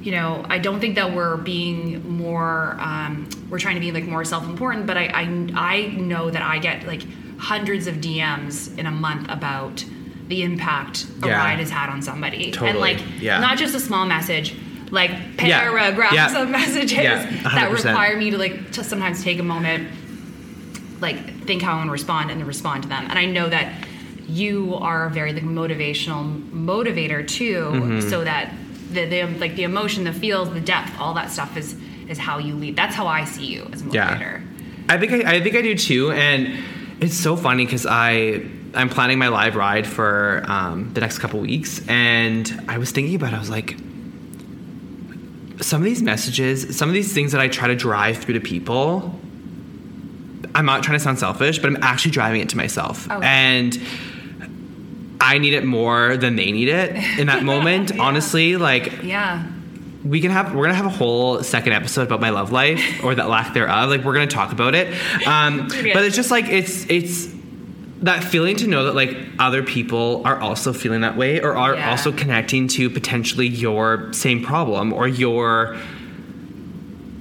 you 0.01 0.12
know 0.12 0.43
i 0.49 0.57
don't 0.57 0.79
think 0.79 0.95
that 0.95 1.13
we're 1.13 1.38
being 1.38 2.07
more 2.17 2.75
um, 2.79 3.29
we're 3.49 3.60
trying 3.60 3.75
to 3.75 3.81
be 3.81 3.91
like 3.91 4.05
more 4.05 4.23
self-important 4.25 4.86
but 4.88 4.97
I, 4.97 5.05
I 5.13 5.21
i 5.55 5.88
know 5.95 6.29
that 6.31 6.41
i 6.41 6.57
get 6.60 6.86
like 6.88 7.03
hundreds 7.38 7.88
of 7.88 7.95
dms 7.95 8.77
in 8.77 8.86
a 8.88 8.91
month 8.91 9.29
about 9.29 9.84
the 10.27 10.43
impact 10.43 11.05
a 11.23 11.27
Yeah. 11.27 11.38
ride 11.38 11.60
has 11.60 11.69
had 11.69 11.89
on 11.89 12.01
somebody 12.01 12.53
and 12.62 12.79
like 12.79 12.99
Yeah. 13.19 13.39
not 13.39 13.57
just 13.57 13.75
a 13.75 13.79
small 13.79 14.05
message 14.05 14.55
like 14.91 15.12
paragraphs 15.38 16.13
Yeah. 16.15 16.41
of 16.41 16.49
messages 16.60 16.93
that 17.43 17.69
require 17.71 18.17
me 18.17 18.31
to 18.31 18.38
like 18.38 18.71
to 18.71 18.84
sometimes 18.84 19.23
take 19.23 19.39
a 19.39 19.43
moment 19.43 19.89
like 21.01 21.45
think 21.45 21.61
how 21.61 21.71
I'm 21.73 21.77
going 21.79 21.87
to 21.87 21.91
respond 21.93 22.31
and 22.31 22.39
then 22.39 22.47
respond 22.47 22.83
to 22.83 22.89
them. 22.89 23.05
And 23.09 23.17
I 23.17 23.25
know 23.25 23.49
that 23.49 23.87
you 24.27 24.75
are 24.75 25.07
a 25.07 25.09
very 25.09 25.33
like 25.33 25.43
motivational 25.43 26.49
motivator 26.51 27.27
too, 27.27 27.71
Mm-hmm. 27.73 28.09
so 28.09 28.23
that 28.23 28.53
the, 28.91 29.05
the 29.05 29.23
like 29.39 29.55
the 29.55 29.63
emotion, 29.63 30.03
the 30.03 30.13
feels, 30.13 30.53
the 30.53 30.61
depth, 30.61 30.91
all 30.99 31.13
that 31.15 31.31
stuff 31.31 31.57
is 31.57 31.75
is 32.07 32.17
how 32.17 32.37
you 32.37 32.55
lead. 32.55 32.75
That's 32.75 32.95
how 32.95 33.07
I 33.07 33.25
see 33.25 33.45
you 33.45 33.69
as 33.73 33.81
a 33.81 33.85
motivator. 33.85 33.93
Yeah. 33.93 34.41
I 34.89 34.97
think 34.97 35.11
I, 35.25 35.35
I 35.35 35.41
think 35.41 35.55
I 35.55 35.61
do 35.61 35.75
too, 35.75 36.11
and 36.11 36.63
it's 36.99 37.15
so 37.17 37.35
funny 37.35 37.65
because 37.65 37.85
I 37.85 38.43
I'm 38.73 38.89
planning 38.89 39.17
my 39.19 39.27
live 39.29 39.55
ride 39.55 39.85
for 39.87 40.43
um, 40.47 40.93
the 40.93 41.01
next 41.01 41.19
couple 41.19 41.39
weeks, 41.39 41.85
and 41.87 42.63
I 42.67 42.77
was 42.77 42.91
thinking 42.91 43.15
about 43.15 43.33
it. 43.33 43.35
I 43.35 43.39
was 43.39 43.49
like, 43.49 43.75
some 45.61 45.81
of 45.81 45.85
these 45.85 46.01
messages, 46.01 46.75
some 46.77 46.89
of 46.89 46.93
these 46.93 47.13
things 47.13 47.31
that 47.33 47.41
I 47.41 47.47
try 47.47 47.67
to 47.67 47.75
drive 47.75 48.17
through 48.17 48.35
to 48.35 48.39
people. 48.39 49.13
I'm 50.55 50.65
not 50.65 50.83
trying 50.83 50.97
to 50.97 51.03
sound 51.03 51.19
selfish, 51.19 51.59
but 51.59 51.67
I'm 51.67 51.77
actually 51.81 52.11
driving 52.11 52.41
it 52.41 52.49
to 52.49 52.57
myself, 52.57 53.09
Okay. 53.09 53.25
and 53.25 53.79
I 55.19 55.37
need 55.37 55.53
it 55.53 55.63
more 55.65 56.17
than 56.17 56.35
they 56.35 56.51
need 56.51 56.67
it 56.67 56.95
in 57.19 57.27
that 57.27 57.43
moment. 57.43 57.91
Yeah. 57.95 58.01
Honestly, 58.01 58.57
like 58.57 59.03
Yeah. 59.03 59.43
we 60.03 60.19
can 60.19 60.31
have 60.31 60.53
we're 60.55 60.63
gonna 60.65 60.73
have 60.75 60.85
a 60.87 60.89
whole 60.89 61.43
second 61.43 61.73
episode 61.73 62.03
about 62.03 62.19
my 62.21 62.31
love 62.31 62.51
life 62.51 63.03
or 63.03 63.13
that 63.15 63.29
lack 63.29 63.53
thereof 63.53 63.89
like 63.89 64.03
we're 64.03 64.13
gonna 64.13 64.25
talk 64.25 64.51
about 64.51 64.73
it 64.73 64.87
um, 65.27 65.67
but 65.67 66.03
it's 66.03 66.15
just 66.15 66.31
like 66.31 66.47
it's 66.49 66.89
it's 66.89 67.27
that 68.01 68.23
feeling 68.23 68.55
to 68.55 68.65
know 68.65 68.85
that 68.85 68.95
like 68.95 69.15
other 69.37 69.61
people 69.61 70.23
are 70.25 70.39
also 70.39 70.73
feeling 70.73 71.01
that 71.01 71.15
way 71.15 71.39
or 71.39 71.55
are 71.55 71.75
Yeah. 71.75 71.91
also 71.91 72.11
connecting 72.11 72.67
to 72.69 72.89
potentially 72.89 73.47
your 73.47 74.11
same 74.11 74.43
problem 74.43 74.91
or 74.91 75.07
your 75.07 75.77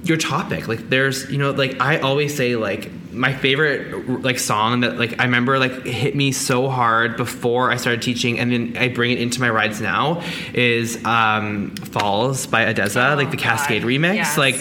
your 0.03 0.17
topic 0.17 0.67
like 0.67 0.89
there's 0.89 1.29
you 1.29 1.37
know 1.37 1.51
like 1.51 1.79
i 1.79 1.99
always 1.99 2.35
say 2.35 2.55
like 2.55 2.89
my 3.11 3.33
favorite 3.33 4.07
like 4.21 4.39
song 4.39 4.81
that 4.81 4.97
like 4.97 5.19
i 5.19 5.23
remember 5.25 5.59
like 5.59 5.85
hit 5.85 6.15
me 6.15 6.31
so 6.31 6.69
hard 6.69 7.17
before 7.17 7.69
i 7.71 7.75
started 7.75 8.01
teaching 8.01 8.39
and 8.39 8.51
then 8.51 8.77
i 8.77 8.87
bring 8.87 9.11
it 9.11 9.19
into 9.19 9.39
my 9.41 9.49
rides 9.49 9.81
now 9.81 10.21
is 10.53 11.03
um 11.05 11.75
falls 11.75 12.47
by 12.47 12.65
ODESZA 12.73 13.13
Oh, 13.13 13.15
like 13.15 13.31
the 13.31 13.37
God. 13.37 13.43
cascade 13.43 13.83
remix 13.83 14.15
Yes. 14.15 14.37
like 14.37 14.55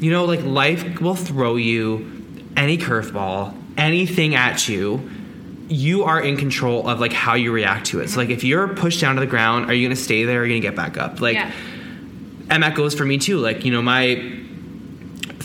you 0.00 0.10
know 0.12 0.24
like 0.26 0.42
life 0.44 1.00
will 1.00 1.16
throw 1.16 1.56
you 1.56 2.24
any 2.56 2.78
curveball 2.78 3.54
anything 3.76 4.34
at 4.34 4.68
you 4.68 5.10
you 5.68 6.04
are 6.04 6.20
in 6.20 6.36
control 6.36 6.88
of 6.88 7.00
like 7.00 7.12
how 7.12 7.34
you 7.34 7.52
react 7.52 7.86
to 7.86 8.00
it 8.00 8.08
so 8.08 8.18
like 8.20 8.30
if 8.30 8.44
you're 8.44 8.68
pushed 8.68 9.00
down 9.00 9.16
to 9.16 9.20
the 9.20 9.26
ground 9.26 9.66
are 9.70 9.74
you 9.74 9.86
gonna 9.86 9.96
stay 9.96 10.24
there 10.24 10.38
or 10.40 10.42
are 10.42 10.46
you 10.46 10.52
gonna 10.54 10.60
get 10.70 10.76
back 10.76 10.96
up 10.96 11.20
like 11.20 11.34
yeah. 11.34 11.50
and 12.48 12.62
that 12.62 12.74
goes 12.74 12.94
for 12.94 13.04
me 13.04 13.18
too 13.18 13.38
like 13.38 13.64
you 13.64 13.72
know 13.72 13.82
my 13.82 14.34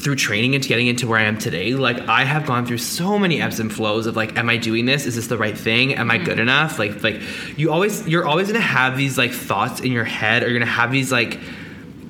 through 0.03 0.15
training 0.15 0.53
into 0.53 0.67
getting 0.67 0.87
into 0.87 1.07
where 1.07 1.19
i 1.19 1.23
am 1.23 1.37
today 1.37 1.73
like 1.73 1.99
i 2.09 2.23
have 2.23 2.45
gone 2.45 2.65
through 2.65 2.77
so 2.77 3.17
many 3.17 3.41
ebbs 3.41 3.59
and 3.59 3.73
flows 3.73 4.05
of 4.05 4.15
like 4.15 4.37
am 4.37 4.49
i 4.49 4.57
doing 4.57 4.85
this 4.85 5.05
is 5.05 5.15
this 5.15 5.27
the 5.27 5.37
right 5.37 5.57
thing 5.57 5.95
am 5.95 6.11
i 6.11 6.17
good 6.17 6.31
mm-hmm. 6.31 6.41
enough 6.41 6.77
like 6.77 7.01
like 7.03 7.21
you 7.57 7.71
always 7.71 8.07
you're 8.07 8.27
always 8.27 8.47
gonna 8.47 8.59
have 8.59 8.97
these 8.97 9.17
like 9.17 9.31
thoughts 9.31 9.79
in 9.79 9.91
your 9.91 10.03
head 10.03 10.43
or 10.43 10.49
you're 10.49 10.59
gonna 10.59 10.69
have 10.69 10.91
these 10.91 11.11
like 11.11 11.39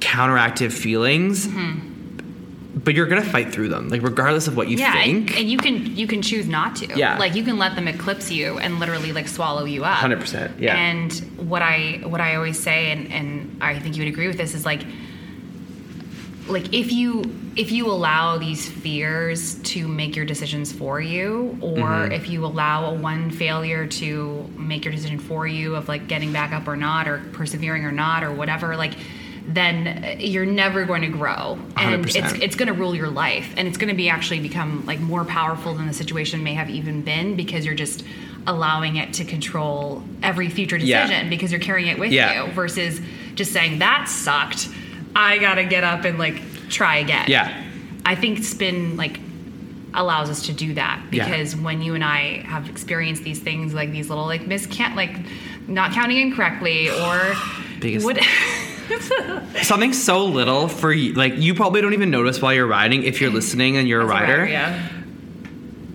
counteractive 0.03 0.71
feelings 0.71 1.47
mm-hmm. 1.47 2.79
but 2.83 2.93
you're 2.93 3.05
gonna 3.05 3.23
fight 3.23 3.53
through 3.53 3.69
them, 3.69 3.87
like 3.89 4.01
regardless 4.01 4.47
of 4.47 4.57
what 4.57 4.67
you 4.67 4.77
yeah, 4.77 4.97
and, 4.97 5.27
think. 5.27 5.39
and 5.39 5.49
you 5.49 5.57
can 5.57 5.95
you 5.95 6.05
can 6.07 6.21
choose 6.21 6.47
not 6.47 6.75
to. 6.77 6.87
Yeah. 6.97 7.17
like 7.17 7.35
you 7.35 7.43
can 7.43 7.57
let 7.57 7.75
them 7.75 7.87
eclipse 7.87 8.29
you 8.29 8.59
and 8.59 8.79
literally 8.79 9.13
like 9.13 9.27
swallow 9.27 9.63
you 9.63 9.85
up. 9.85 9.97
100%, 9.97 10.59
yeah. 10.59 10.75
And 10.75 11.13
what 11.37 11.61
I 11.61 12.01
what 12.03 12.19
I 12.19 12.35
always 12.35 12.59
say, 12.59 12.91
and 12.91 13.11
and 13.11 13.57
I 13.61 13.79
think 13.79 13.95
you 13.95 14.03
would 14.03 14.11
agree 14.11 14.27
with 14.27 14.37
this, 14.37 14.53
is 14.53 14.65
like 14.65 14.81
like 16.47 16.73
if 16.73 16.91
you 16.91 17.23
if 17.55 17.71
you 17.71 17.87
allow 17.87 18.37
these 18.37 18.67
fears 18.67 19.55
to 19.61 19.87
make 19.87 20.15
your 20.15 20.25
decisions 20.25 20.71
for 20.71 20.99
you 20.99 21.57
or 21.61 21.77
Mm-hmm. 21.77 22.11
if 22.11 22.29
you 22.29 22.45
allow 22.45 22.91
a 22.91 22.93
one 22.93 23.29
failure 23.31 23.87
to 23.87 24.49
make 24.57 24.83
your 24.85 24.91
decision 24.93 25.19
for 25.19 25.45
you 25.47 25.75
of 25.75 25.87
like 25.87 26.07
getting 26.07 26.33
back 26.33 26.51
up 26.51 26.67
or 26.67 26.75
not 26.75 27.07
or 27.07 27.19
persevering 27.33 27.85
or 27.85 27.91
not 27.91 28.23
or 28.23 28.31
whatever 28.33 28.75
like 28.75 28.93
then 29.45 30.17
you're 30.19 30.45
never 30.45 30.85
going 30.85 31.01
to 31.01 31.09
grow 31.09 31.57
and 31.75 32.05
100%. 32.05 32.15
it's 32.15 32.33
it's 32.43 32.55
going 32.55 32.67
to 32.67 32.73
rule 32.73 32.95
your 32.95 33.09
life 33.09 33.53
and 33.57 33.67
it's 33.67 33.77
going 33.77 33.89
to 33.89 33.95
be 33.95 34.09
actually 34.09 34.39
become 34.39 34.85
like 34.85 34.99
more 34.99 35.25
powerful 35.25 35.73
than 35.73 35.85
the 35.87 35.93
situation 35.93 36.43
may 36.43 36.53
have 36.53 36.69
even 36.69 37.01
been 37.01 37.35
because 37.35 37.65
you're 37.65 37.75
just 37.75 38.03
allowing 38.47 38.95
it 38.97 39.13
to 39.13 39.23
control 39.23 40.03
every 40.21 40.49
future 40.49 40.77
Yeah. 40.77 41.03
decision 41.07 41.29
because 41.29 41.51
you're 41.51 41.61
carrying 41.61 41.87
it 41.89 41.99
with 41.99 42.11
Yeah. 42.11 42.45
you 42.45 42.51
versus 42.53 42.99
just 43.35 43.51
saying 43.53 43.79
that 43.79 44.07
sucked 44.09 44.69
i 45.15 45.37
gotta 45.37 45.63
get 45.63 45.83
up 45.83 46.03
and 46.05 46.17
like 46.19 46.41
try 46.69 46.97
again 46.97 47.25
Yeah. 47.27 47.63
i 48.05 48.15
think 48.15 48.43
spin 48.43 48.97
like 48.97 49.19
allows 49.93 50.29
us 50.29 50.45
to 50.47 50.53
do 50.53 50.73
that 50.73 51.01
Yeah. 51.11 51.25
because 51.25 51.55
when 51.55 51.81
you 51.81 51.93
and 51.95 52.03
i 52.03 52.41
have 52.45 52.67
experienced 52.69 53.23
these 53.23 53.39
things 53.39 53.73
like 53.73 53.91
these 53.91 54.09
little 54.09 54.25
like 54.25 54.41
miscount 54.45 54.95
like 54.95 55.15
not 55.67 55.91
counting 55.91 56.17
incorrectly 56.17 56.89
or 56.89 57.33
Biggest- 57.79 58.05
what 58.05 58.19
Something 59.63 59.93
so 59.93 60.25
little 60.25 60.67
for 60.67 60.91
you, 60.91 61.13
like 61.13 61.37
you 61.37 61.53
probably 61.55 61.79
don't 61.81 61.93
even 61.93 62.11
notice 62.11 62.41
while 62.41 62.53
you're 62.53 62.67
riding 62.67 63.03
if 63.03 63.21
you're 63.21 63.31
listening 63.31 63.77
and 63.77 63.87
you're 63.87 64.01
a 64.01 64.05
rider. 64.05 64.45
yeah 64.45 64.89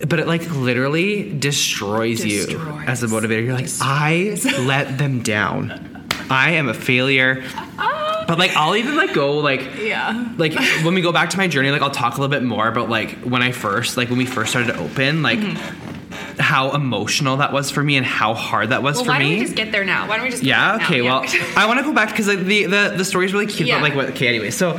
but 0.06 0.20
it 0.20 0.26
like 0.28 0.48
literally 0.52 1.36
destroys, 1.38 2.24
you 2.24 2.44
as 2.86 3.02
a 3.02 3.08
motivator. 3.08 3.44
You're 3.44 3.54
like, 3.54 3.68
I 3.80 4.38
let 4.60 4.96
them 4.96 5.22
down. 5.24 6.06
I 6.30 6.52
am 6.52 6.68
a 6.68 6.74
failure. 6.74 7.42
Ah. 7.80 7.97
But 8.28 8.38
like, 8.38 8.54
I'll 8.56 8.76
even 8.76 8.94
like 8.94 9.14
go 9.14 9.38
like, 9.38 9.78
yeah 9.80 10.34
like 10.36 10.52
when 10.84 10.94
we 10.94 11.00
go 11.00 11.12
back 11.12 11.30
to 11.30 11.38
my 11.38 11.48
journey, 11.48 11.70
like 11.70 11.82
I'll 11.82 11.90
talk 11.90 12.18
a 12.18 12.20
little 12.20 12.28
bit 12.30 12.44
more 12.44 12.68
about 12.68 12.90
like 12.90 13.12
when 13.22 13.42
I 13.42 13.52
first, 13.52 13.96
like 13.96 14.10
when 14.10 14.18
we 14.18 14.26
first 14.26 14.50
started 14.50 14.74
to 14.74 14.78
open, 14.78 15.22
like 15.22 15.38
mm-hmm. 15.38 16.38
how 16.38 16.72
emotional 16.72 17.38
that 17.38 17.52
was 17.52 17.70
for 17.70 17.82
me 17.82 17.96
and 17.96 18.04
how 18.04 18.34
hard 18.34 18.68
that 18.68 18.82
was 18.82 18.96
well 18.96 19.04
for 19.06 19.10
why 19.12 19.18
me. 19.18 19.24
don't 19.30 19.38
we 19.38 19.44
just 19.46 19.56
get 19.56 19.72
there 19.72 19.84
now 19.84 20.06
why 20.08 20.16
don't 20.16 20.24
we 20.24 20.30
just 20.30 20.42
Yeah. 20.42 20.76
get 20.78 20.86
Okay. 20.86 21.00
now? 21.02 21.22
Well, 21.22 21.30
I 21.56 21.66
want 21.66 21.78
to 21.80 21.84
go 21.84 21.92
back 21.94 22.10
because 22.10 22.28
like 22.28 22.40
the 22.40 22.66
the 22.66 22.94
the 22.98 23.04
story 23.04 23.24
is 23.24 23.32
really 23.32 23.46
cute. 23.46 23.66
Yeah. 23.68 23.76
But 23.76 23.82
like 23.82 23.94
what? 23.94 24.08
Okay. 24.10 24.28
Anyway, 24.28 24.50
so 24.50 24.74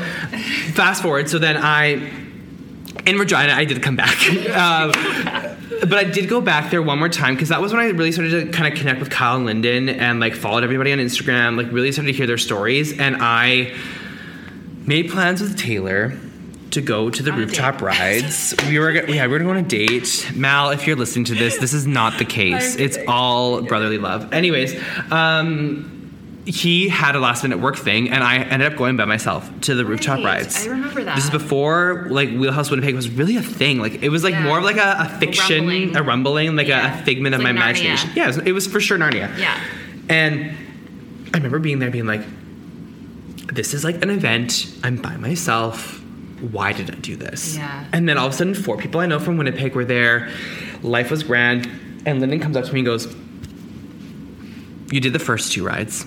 fast 0.74 1.02
forward. 1.02 1.28
So 1.30 1.40
then 1.40 1.58
I 1.58 2.12
in 3.10 3.18
Regina, 3.18 3.54
I 3.54 3.66
did 3.66 3.82
come 3.82 3.96
back. 3.96 4.18
um, 4.56 4.92
but 5.82 5.94
I 5.94 6.04
did 6.04 6.30
go 6.30 6.42
back 6.42 6.72
there 6.72 6.82
one 6.82 7.00
more 7.00 7.10
time 7.10 7.34
because 7.36 7.50
that 7.50 7.62
was 7.62 7.74
when 7.74 7.82
I 7.82 7.86
really 7.90 8.12
started 8.12 8.46
to 8.46 8.52
kind 8.52 8.72
of 8.72 8.78
connect 8.80 9.00
with 9.00 9.10
Kyle 9.10 9.38
and 9.38 9.46
Lyndon 9.46 9.90
and 9.90 10.20
like 10.20 10.36
followed 10.36 10.64
everybody 10.64 10.92
on 10.92 11.00
Instagram. 11.00 11.58
Like 11.58 11.72
really 11.72 11.92
started 11.92 12.12
to 12.12 12.18
hear 12.18 12.28
their 12.28 12.38
stories, 12.38 12.98
and 12.98 13.18
I 13.20 13.76
made 14.86 15.10
plans 15.10 15.42
with 15.42 15.58
Taylor 15.58 16.18
to 16.72 16.82
go 16.82 17.10
to 17.10 17.24
the 17.24 17.32
On 17.32 17.40
rooftop 17.40 17.82
rides. 17.82 18.54
we 18.68 18.78
were 18.80 18.92
yeah, 18.92 19.26
we 19.26 19.34
were 19.34 19.40
going 19.40 19.58
on 19.58 19.58
a 19.58 19.68
date. 19.68 20.32
Mal, 20.36 20.70
if 20.70 20.86
you're 20.86 20.96
listening 20.96 21.26
to 21.26 21.36
this, 21.36 21.58
this 21.58 21.74
is 21.74 21.88
not 21.88 22.20
the 22.20 22.26
case. 22.40 22.76
It's 22.76 22.98
all 23.08 23.62
brotherly 23.62 23.98
love. 23.98 24.34
Anyways, 24.34 24.80
um 25.12 25.99
he 26.50 26.90
had 26.90 27.16
a 27.16 27.20
last 27.20 27.44
minute 27.44 27.60
work 27.60 27.78
thing 27.78 28.10
and 28.10 28.24
I 28.24 28.38
ended 28.38 28.72
up 28.72 28.78
going 28.78 28.98
by 28.98 29.06
myself 29.06 29.48
to 29.62 29.76
the 29.76 29.86
rooftop 29.86 30.18
Right. 30.18 30.40
rides. 30.42 30.66
I 30.66 30.72
remember 30.72 31.04
that. 31.04 31.16
This 31.16 31.26
is 31.26 31.30
before 31.30 32.08
like 32.10 32.30
Wheelhouse 32.32 32.72
Winnipeg 32.72 32.96
was 32.96 33.08
really 33.10 33.38
a 33.38 33.42
thing. 33.44 33.80
Like 33.80 34.02
it 34.02 34.10
was 34.10 34.24
like 34.24 34.34
Yeah. 34.34 34.44
more 34.44 34.58
of 34.58 34.64
like 34.64 34.78
a, 34.78 34.96
a 35.00 35.20
fiction, 35.20 35.68
rumbling. 35.68 35.96
a 35.96 36.02
rumbling, 36.02 36.56
like 36.56 36.68
Yeah. 36.68 36.98
a, 36.98 37.02
a 37.02 37.04
figment 37.04 37.36
of 37.36 37.42
It's 37.42 37.44
my 37.46 37.52
Narnia. 37.52 37.56
imagination. 37.56 38.10
Yeah, 38.16 38.24
it 38.24 38.28
was, 38.28 38.38
it 38.38 38.52
was 38.54 38.66
for 38.68 38.80
sure 38.80 38.98
Narnia. 38.98 39.38
Yeah. 39.38 39.60
And 40.10 40.52
I 41.34 41.38
remember 41.38 41.60
being 41.60 41.78
there 41.78 41.92
being 41.92 42.08
like, 42.08 42.22
this 43.54 43.74
is 43.76 43.84
like 43.84 44.02
an 44.04 44.10
event. 44.10 44.74
I'm 44.84 44.96
by 44.96 45.18
myself. 45.18 46.02
Why 46.42 46.74
did 46.74 46.90
I 46.90 46.96
do 46.96 47.16
this? 47.16 47.58
Yeah. 47.58 47.86
And 47.94 48.10
then 48.10 48.18
all 48.18 48.26
of 48.28 48.34
a 48.34 48.36
sudden, 48.36 48.56
four 48.56 48.76
people 48.78 49.02
I 49.02 49.06
know 49.06 49.20
from 49.20 49.38
Winnipeg 49.38 49.76
were 49.76 49.86
there. 49.86 50.30
Life 50.82 51.12
was 51.12 51.22
grand. 51.24 51.70
And 52.06 52.22
Lyndon 52.22 52.40
comes 52.40 52.56
up 52.58 52.66
to 52.66 52.74
me 52.74 52.80
and 52.80 52.86
goes, 52.88 53.08
You 54.92 55.00
did 55.00 55.14
the 55.14 55.20
first 55.20 55.52
two 55.52 55.64
rides. 55.66 56.06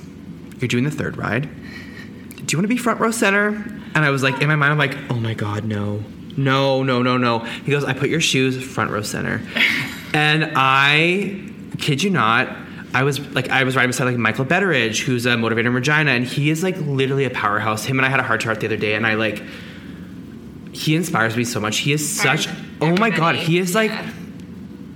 You're 0.62 0.68
doing 0.68 0.84
the 0.84 0.90
third 0.90 1.16
ride. 1.16 1.42
Do 1.42 2.52
you 2.52 2.58
want 2.58 2.64
to 2.64 2.68
be 2.68 2.76
front 2.76 3.00
row 3.00 3.10
center? 3.10 3.48
And 3.94 3.98
I 3.98 4.10
was 4.10 4.22
like, 4.22 4.40
in 4.40 4.48
my 4.48 4.56
mind, 4.56 4.72
I'm 4.72 4.78
like, 4.78 4.96
Oh 5.10 5.20
my 5.20 5.34
God, 5.34 5.64
no. 5.64 6.02
No, 6.36 6.82
no, 6.82 7.02
no, 7.02 7.18
no. 7.18 7.40
He 7.40 7.70
goes, 7.70 7.84
I 7.84 7.92
put 7.92 8.08
your 8.08 8.20
shoes 8.20 8.62
front 8.62 8.90
row 8.90 9.02
center. 9.02 9.42
and 10.14 10.52
I 10.54 11.50
kid 11.78 12.02
you 12.02 12.10
not, 12.10 12.56
I 12.94 13.02
was 13.02 13.20
like 13.34 13.48
I 13.48 13.64
was 13.64 13.74
riding 13.74 13.90
beside 13.90 14.04
like 14.04 14.16
Michael 14.16 14.44
Betteridge, 14.44 15.02
who's 15.02 15.26
a 15.26 15.30
motivator 15.30 15.66
in 15.66 15.74
Regina, 15.74 16.10
and 16.10 16.26
he 16.26 16.50
is 16.50 16.62
like 16.62 16.76
literally 16.76 17.24
a 17.24 17.30
powerhouse. 17.30 17.84
Him 17.84 17.98
and 17.98 18.06
I 18.06 18.08
had 18.08 18.20
a 18.20 18.22
heart 18.22 18.42
to 18.42 18.46
heart 18.48 18.60
the 18.60 18.66
other 18.66 18.76
day, 18.76 18.94
and 18.94 19.06
I 19.06 19.14
like 19.14 19.42
he 20.72 20.94
inspires 20.94 21.36
me 21.36 21.44
so 21.44 21.58
much. 21.60 21.78
He 21.78 21.92
is 21.92 22.06
such 22.08 22.48
oh 22.80 22.96
my 22.96 23.10
god, 23.10 23.36
he 23.36 23.58
is 23.58 23.74
like 23.74 23.90
Yeah. 23.90 24.12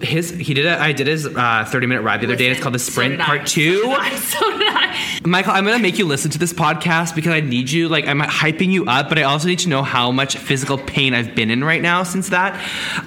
His 0.00 0.30
he 0.30 0.52
did 0.54 0.66
a 0.66 0.80
I 0.80 0.92
did 0.92 1.06
his 1.06 1.26
uh, 1.26 1.64
30 1.66 1.86
minute 1.86 2.02
ride 2.02 2.20
the 2.20 2.26
other 2.26 2.36
day. 2.36 2.48
It's 2.48 2.60
called 2.60 2.74
the 2.74 2.78
so 2.78 2.92
Sprint 2.92 3.20
I. 3.20 3.24
Part 3.24 3.46
Two. 3.46 3.82
So 3.82 3.90
I. 3.90 4.10
So 4.16 4.38
I. 4.42 5.20
Michael, 5.24 5.52
I'm 5.52 5.64
gonna 5.64 5.78
make 5.78 5.98
you 5.98 6.06
listen 6.06 6.30
to 6.32 6.38
this 6.38 6.52
podcast 6.52 7.14
because 7.14 7.32
I 7.32 7.40
need 7.40 7.70
you. 7.70 7.88
Like, 7.88 8.06
I'm 8.06 8.20
hyping 8.20 8.70
you 8.70 8.86
up, 8.86 9.08
but 9.08 9.18
I 9.18 9.22
also 9.22 9.48
need 9.48 9.58
to 9.60 9.68
know 9.68 9.82
how 9.82 10.10
much 10.10 10.36
physical 10.36 10.78
pain 10.78 11.14
I've 11.14 11.34
been 11.34 11.50
in 11.50 11.64
right 11.64 11.82
now 11.82 12.02
since 12.02 12.28
that. 12.28 12.54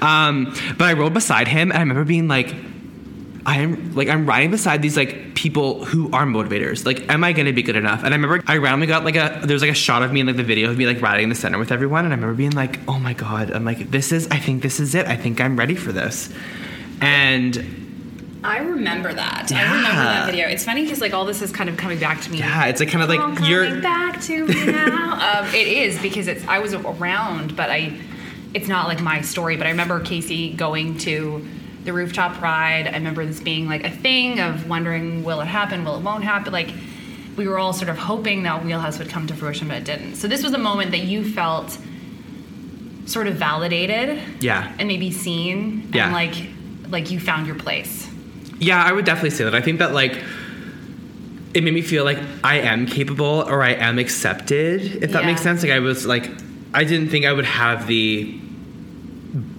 Um, 0.02 0.54
but 0.78 0.86
I 0.86 0.94
rode 0.94 1.14
beside 1.14 1.48
him, 1.48 1.72
and 1.72 1.78
I 1.78 1.82
remember 1.82 2.04
being 2.04 2.28
like, 2.28 2.54
I 3.46 3.60
am 3.60 3.94
like 3.96 4.10
I'm 4.10 4.26
riding 4.26 4.52
beside 4.52 4.82
these 4.82 4.98
like 4.98 5.36
people 5.36 5.86
who 5.86 6.12
are 6.12 6.26
motivators. 6.26 6.86
Like, 6.86 7.10
am 7.10 7.24
I 7.24 7.34
gonna 7.34 7.54
be 7.54 7.64
good 7.64 7.76
enough? 7.76 8.04
And 8.04 8.14
I 8.14 8.18
remember 8.18 8.44
I 8.48 8.58
randomly 8.58 8.88
got 8.88 9.06
like 9.06 9.16
a 9.16 9.42
there 9.44 9.54
was 9.54 9.62
like 9.62 9.72
a 9.72 9.76
shot 9.76 10.04
of 10.04 10.12
me 10.12 10.20
in 10.20 10.28
like 10.28 10.36
the 10.36 10.44
video 10.44 10.70
of 10.70 10.78
me 10.78 10.86
like 10.86 11.02
riding 11.02 11.24
in 11.24 11.30
the 11.30 11.36
center 11.36 11.58
with 11.58 11.72
everyone, 11.72 12.06
and 12.06 12.14
I 12.14 12.18
remember 12.18 12.36
being 12.36 12.52
like, 12.52 12.80
oh 12.88 13.00
my 13.00 13.14
god, 13.14 13.52
I'm 13.52 13.66
like 13.66 13.92
this 13.92 14.12
is 14.12 14.28
I 14.30 14.38
think 14.38 14.62
this 14.62 14.80
is 14.80 14.94
it. 14.96 15.08
I 15.08 15.16
think 15.16 15.40
I'm 15.40 15.58
ready 15.58 15.76
for 15.76 15.92
this. 15.92 16.34
And 17.02 18.40
I 18.44 18.60
remember 18.60 19.14
that. 19.14 19.52
I 19.52 19.56
Yeah. 19.56 19.76
remember 19.76 20.02
that 20.04 20.26
video. 20.26 20.48
It's 20.48 20.64
funny 20.64 20.84
because 20.84 21.02
like 21.02 21.14
all 21.14 21.26
this 21.26 21.42
is 21.42 21.52
kind 21.52 21.70
of 21.70 21.78
coming 21.78 22.00
back 22.00 22.22
to 22.22 22.32
me. 22.32 22.40
yeah, 22.40 22.66
it's 22.66 22.80
like 22.80 22.90
kind 22.90 23.04
of 23.04 23.10
like 23.10 23.20
coming 23.20 23.44
you're 23.44 23.66
coming 23.66 23.82
back 23.82 24.22
to 24.22 24.46
me 24.46 24.66
now. 24.66 25.40
um, 25.44 25.48
it 25.54 25.68
is 25.68 26.00
because 26.02 26.28
it's 26.28 26.46
I 26.48 26.60
was 26.60 26.74
around, 26.74 27.56
but 27.56 27.70
I 27.70 27.94
it's 28.54 28.68
not 28.68 28.88
like 28.88 29.02
my 29.02 29.22
story. 29.22 29.58
But 29.58 29.68
I 29.68 29.72
remember 29.72 30.00
Casey 30.00 30.54
going 30.54 30.98
to 31.00 31.46
the 31.84 31.94
rooftop 31.94 32.42
ride. 32.42 32.88
I 32.88 32.94
remember 32.94 33.26
this 33.26 33.40
being 33.40 33.68
like 33.68 33.84
a 33.86 33.90
thing 33.92 34.40
of 34.40 34.68
wondering, 34.70 35.24
will 35.24 35.42
it 35.42 35.46
happen? 35.48 35.84
Will 35.86 35.98
it 35.98 36.04
won't 36.04 36.24
happen? 36.24 36.52
Like 36.54 36.70
we 37.38 37.48
were 37.48 37.58
all 37.60 37.74
sort 37.74 37.90
of 37.90 37.98
hoping 37.98 38.44
that 38.44 38.64
Wheelhouse 38.66 39.00
would 39.00 39.10
come 39.10 39.28
to 39.28 39.34
fruition, 39.34 39.68
but 39.70 39.78
it 39.78 39.84
didn't. 39.86 40.16
So 40.16 40.28
this 40.28 40.44
was 40.44 40.54
a 40.54 40.58
moment 40.58 40.92
that 40.92 41.02
you 41.04 41.24
felt 41.30 41.78
sort 43.06 43.28
of 43.28 43.36
validated 43.36 44.22
yeah. 44.40 44.72
and 44.78 44.88
maybe 44.88 45.10
seen 45.10 45.90
Yeah. 45.94 46.06
and 46.06 46.14
like 46.14 46.36
like 46.90 47.12
you 47.12 47.20
found 47.20 47.48
your 47.48 47.56
place. 47.56 48.08
Yeah, 48.60 48.84
I 48.84 48.92
would 48.92 49.06
definitely 49.06 49.30
say 49.32 49.44
that. 49.46 49.56
I 49.56 49.62
think 49.62 49.80
that 49.80 49.94
like 49.94 50.22
it 51.54 51.64
made 51.64 51.74
me 51.74 51.82
feel 51.82 52.04
like 52.04 52.20
I 52.44 52.60
am 52.60 52.86
capable 52.86 53.44
or 53.48 53.64
I 53.64 53.72
am 53.74 53.98
accepted, 53.98 55.04
if 55.04 55.12
that 55.14 55.22
Yeah. 55.24 55.28
makes 55.28 55.42
sense. 55.42 55.64
Like 55.64 55.72
I 55.72 55.80
was 55.80 56.06
like 56.06 56.30
I 56.74 56.84
didn't 56.84 57.10
think 57.10 57.26
I 57.26 57.34
would 57.34 57.46
have 57.46 57.88
the 57.88 58.40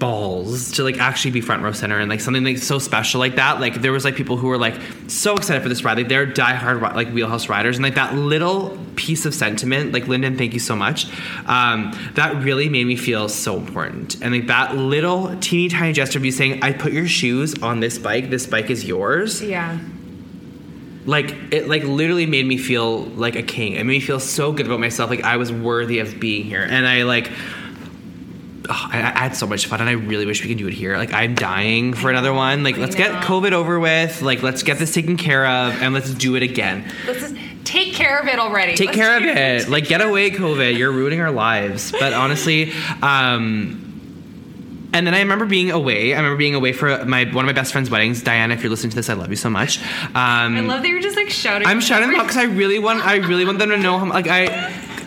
balls 0.00 0.72
to 0.72 0.82
like 0.82 0.98
actually 0.98 1.30
be 1.30 1.40
front 1.40 1.62
row 1.62 1.70
center 1.70 1.98
and 2.00 2.08
like 2.10 2.20
something 2.20 2.42
like 2.42 2.58
so 2.58 2.80
special 2.80 3.20
like 3.20 3.36
that. 3.36 3.60
Like 3.60 3.74
there 3.82 3.92
was 3.92 4.04
like 4.04 4.16
people 4.16 4.36
who 4.36 4.48
were 4.48 4.58
like 4.58 4.74
so 5.06 5.36
excited 5.36 5.62
for 5.62 5.68
this 5.68 5.84
ride. 5.84 5.96
Like 5.98 6.08
they're 6.08 6.26
diehard 6.26 6.80
like 6.96 7.10
wheelhouse 7.12 7.48
riders 7.48 7.76
and 7.76 7.84
like 7.84 7.94
that 7.94 8.14
little 8.16 8.76
piece 8.96 9.26
of 9.26 9.34
sentiment, 9.34 9.92
like 9.92 10.08
Lyndon, 10.08 10.36
thank 10.36 10.54
you 10.54 10.58
so 10.58 10.74
much. 10.74 11.06
Um, 11.46 11.92
that 12.14 12.42
really 12.42 12.68
made 12.68 12.86
me 12.86 12.96
feel 12.96 13.28
so 13.28 13.56
important. 13.56 14.20
And 14.22 14.32
like 14.32 14.46
that 14.48 14.74
little 14.74 15.36
teeny 15.38 15.68
tiny 15.68 15.92
gesture 15.92 16.18
of 16.18 16.24
you 16.24 16.32
saying, 16.32 16.62
I 16.64 16.72
put 16.72 16.92
your 16.92 17.06
shoes 17.06 17.62
on 17.62 17.80
this 17.80 17.98
bike, 17.98 18.30
this 18.30 18.46
bike 18.46 18.70
is 18.70 18.84
yours 18.84 19.42
Yeah. 19.42 19.78
like 21.06 21.34
it 21.52 21.68
like 21.68 21.82
literally 21.84 22.26
made 22.26 22.46
me 22.46 22.56
feel 22.58 23.02
like 23.04 23.36
a 23.36 23.42
king. 23.42 23.74
It 23.74 23.84
made 23.84 23.94
me 23.94 24.00
feel 24.00 24.20
so 24.20 24.52
good 24.52 24.66
about 24.66 24.80
myself, 24.80 25.10
like 25.10 25.22
I 25.24 25.36
was 25.36 25.52
worthy 25.52 25.98
of 25.98 26.18
being 26.20 26.44
here. 26.44 26.62
And 26.62 26.86
I 26.86 27.02
like 27.04 27.30
oh, 28.70 28.88
I, 28.92 28.98
I 28.98 29.18
had 29.18 29.37
so 29.37 29.46
much 29.46 29.66
fun 29.66 29.80
and 29.80 29.88
I 29.88 29.92
really 29.92 30.26
wish 30.26 30.42
we 30.42 30.48
could 30.48 30.59
do 30.59 30.68
it 30.68 30.74
here. 30.74 30.96
Like 30.96 31.12
I'm 31.12 31.35
dying 31.35 31.92
for 31.92 32.11
another 32.11 32.33
one. 32.33 32.62
Like 32.62 32.76
I 32.76 32.78
let's 32.78 32.94
get. 32.94 33.11
COVID 33.22 33.52
over 33.52 33.78
with. 33.78 34.22
Like 34.22 34.42
let's 34.42 34.62
get 34.62 34.78
this 34.78 34.94
taken 34.94 35.16
care 35.16 35.46
of 35.46 35.83
and 35.83 35.92
let's 35.92 36.12
do 36.14 36.37
it 36.37 36.42
again. 36.42 36.90
Let's 37.06 37.20
just 37.20 37.37
take 37.64 37.92
care 37.92 38.18
of 38.18 38.26
it 38.26 38.38
already. 38.38 38.76
Take 38.76 38.88
Let's 38.88 38.98
care 38.98 39.16
of 39.16 39.22
do 39.22 39.28
it. 39.28 39.68
Like 39.68 39.87
get 39.87 40.00
away 40.00 40.30
COVID. 40.30 40.76
You're 40.76 40.92
ruining 40.92 41.20
our 41.20 41.30
lives. 41.30 41.92
But 41.92 42.12
honestly, 42.12 42.72
um 43.02 43.87
and 44.92 45.06
then 45.06 45.14
I 45.14 45.20
remember 45.20 45.46
being 45.46 45.70
away. 45.70 46.14
I 46.14 46.16
remember 46.16 46.37
being 46.37 46.54
away 46.54 46.72
for 46.72 47.04
my 47.04 47.24
one 47.24 47.44
of 47.44 47.46
my 47.46 47.52
best 47.52 47.72
friend's 47.72 47.90
weddings. 47.90 48.22
Diana, 48.22 48.54
if 48.54 48.62
you're 48.62 48.70
listening 48.70 48.90
to 48.90 48.96
this, 48.96 49.09
I 49.09 49.14
love 49.14 49.30
you 49.30 49.37
so 49.37 49.50
much. 49.50 49.78
Um, 49.80 50.56
I 50.56 50.61
love 50.61 50.83
that 50.83 50.88
you're 50.88 51.00
just 51.00 51.16
like 51.16 51.30
shouting. 51.30 51.68
I'm 51.68 51.80
shouting 51.80 52.11
them 52.11 52.18
out 52.18 52.24
because 52.24 52.38
I 52.38 52.44
really 52.44 52.78
want 52.78 53.04
I 53.04 53.16
really 53.16 53.44
want 53.44 53.59
them 53.59 53.68
to 53.68 53.76
know 53.76 53.98
how 53.98 54.09
like 54.09 54.26
I 54.26 54.46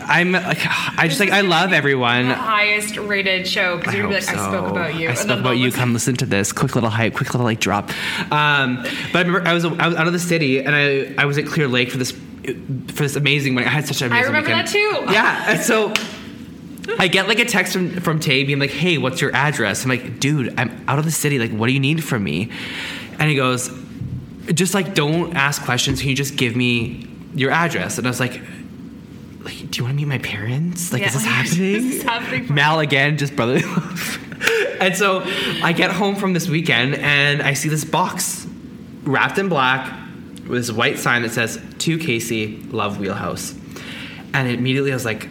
I'm 0.07 0.31
like 0.31 0.59
I 0.97 1.07
just 1.07 1.19
like 1.19 1.31
I 1.31 1.41
love 1.41 1.73
everyone. 1.73 2.27
The 2.29 2.35
highest 2.35 2.97
rated 2.97 3.47
show 3.47 3.77
because 3.77 3.93
I 3.93 3.97
you're 3.97 4.07
gonna 4.07 4.19
be 4.19 4.25
hope 4.25 4.35
like, 4.35 4.45
I 4.45 4.49
spoke 4.49 4.71
about 4.71 4.95
you. 4.95 5.09
I 5.09 5.13
spoke 5.13 5.39
about 5.39 5.57
you. 5.57 5.65
listen. 5.65 5.79
Come 5.79 5.93
listen 5.93 6.15
to 6.17 6.25
this. 6.25 6.51
Quick 6.51 6.75
little 6.75 6.89
hype. 6.89 7.13
Quick 7.15 7.33
little 7.33 7.45
like 7.45 7.59
drop. 7.59 7.89
Um, 8.31 8.83
but 9.11 9.15
I 9.15 9.21
remember 9.21 9.47
I 9.47 9.53
was 9.53 9.65
I 9.65 9.87
was 9.87 9.95
out 9.95 10.07
of 10.07 10.13
the 10.13 10.19
city 10.19 10.59
and 10.59 10.75
I 10.75 11.13
I 11.21 11.25
was 11.25 11.37
at 11.37 11.45
Clear 11.45 11.67
Lake 11.67 11.91
for 11.91 11.97
this 11.97 12.11
for 12.11 13.03
this 13.03 13.15
amazing 13.15 13.55
wedding. 13.55 13.69
I 13.69 13.71
had 13.71 13.87
such 13.87 14.01
an 14.01 14.07
amazing 14.07 14.27
remember 14.27 14.49
weekend. 14.49 14.67
that 14.67 14.71
too. 14.71 15.13
Yeah, 15.13 15.51
and 15.51 15.61
so. 15.61 15.93
I 16.99 17.07
get 17.07 17.29
like 17.29 17.39
a 17.39 17.45
text 17.45 17.71
from, 17.71 17.91
from 18.01 18.19
Tay 18.19 18.43
being 18.43 18.59
like, 18.59 18.69
"Hey, 18.69 18.97
what's 18.97 19.21
your 19.21 19.33
address?" 19.33 19.85
I'm 19.85 19.89
like, 19.89 20.19
"Dude, 20.19 20.53
I'm 20.59 20.83
out 20.89 20.99
of 20.99 21.05
the 21.05 21.11
city. 21.11 21.39
Like, 21.39 21.51
what 21.51 21.67
do 21.67 21.73
you 21.73 21.79
need 21.79 22.03
from 22.03 22.25
me?" 22.25 22.51
And 23.19 23.29
he 23.29 23.37
goes, 23.37 23.71
"Just 24.53 24.73
like 24.73 24.93
don't 24.93 25.33
ask 25.33 25.63
questions. 25.63 26.01
Can 26.01 26.09
you 26.09 26.15
just 26.15 26.35
give 26.35 26.57
me 26.57 27.07
your 27.35 27.51
address?" 27.51 27.97
And 27.97 28.05
I 28.05 28.09
was 28.09 28.19
like, 28.19 28.41
like, 29.43 29.71
do 29.71 29.77
you 29.77 29.83
want 29.83 29.93
to 29.93 29.93
meet 29.95 30.07
my 30.07 30.17
parents? 30.19 30.91
Like, 30.93 31.01
Yeah, 31.01 31.07
is 31.07 31.13
this 31.13 31.23
like, 31.25 31.31
happening? 31.45 31.75
is 31.75 31.89
this 31.89 32.03
happening? 32.03 32.53
Mal 32.53 32.79
again, 32.79 33.17
just 33.17 33.35
brotherly 33.35 33.63
love. 33.63 34.19
and 34.81 34.95
so 34.95 35.21
I 35.63 35.73
get 35.73 35.91
home 35.91 36.15
from 36.15 36.33
this 36.33 36.47
weekend 36.47 36.95
and 36.95 37.41
I 37.41 37.53
see 37.53 37.69
this 37.69 37.83
box 37.83 38.47
wrapped 39.03 39.37
in 39.37 39.49
black 39.49 39.91
with 40.47 40.65
this 40.65 40.71
white 40.71 40.97
sign 40.99 41.21
that 41.23 41.31
says 41.31 41.61
to 41.79 41.97
Casey, 41.97 42.57
love 42.63 42.99
wheelhouse. 42.99 43.53
And 44.33 44.47
immediately 44.49 44.91
I 44.91 44.95
was 44.95 45.05
like, 45.05 45.27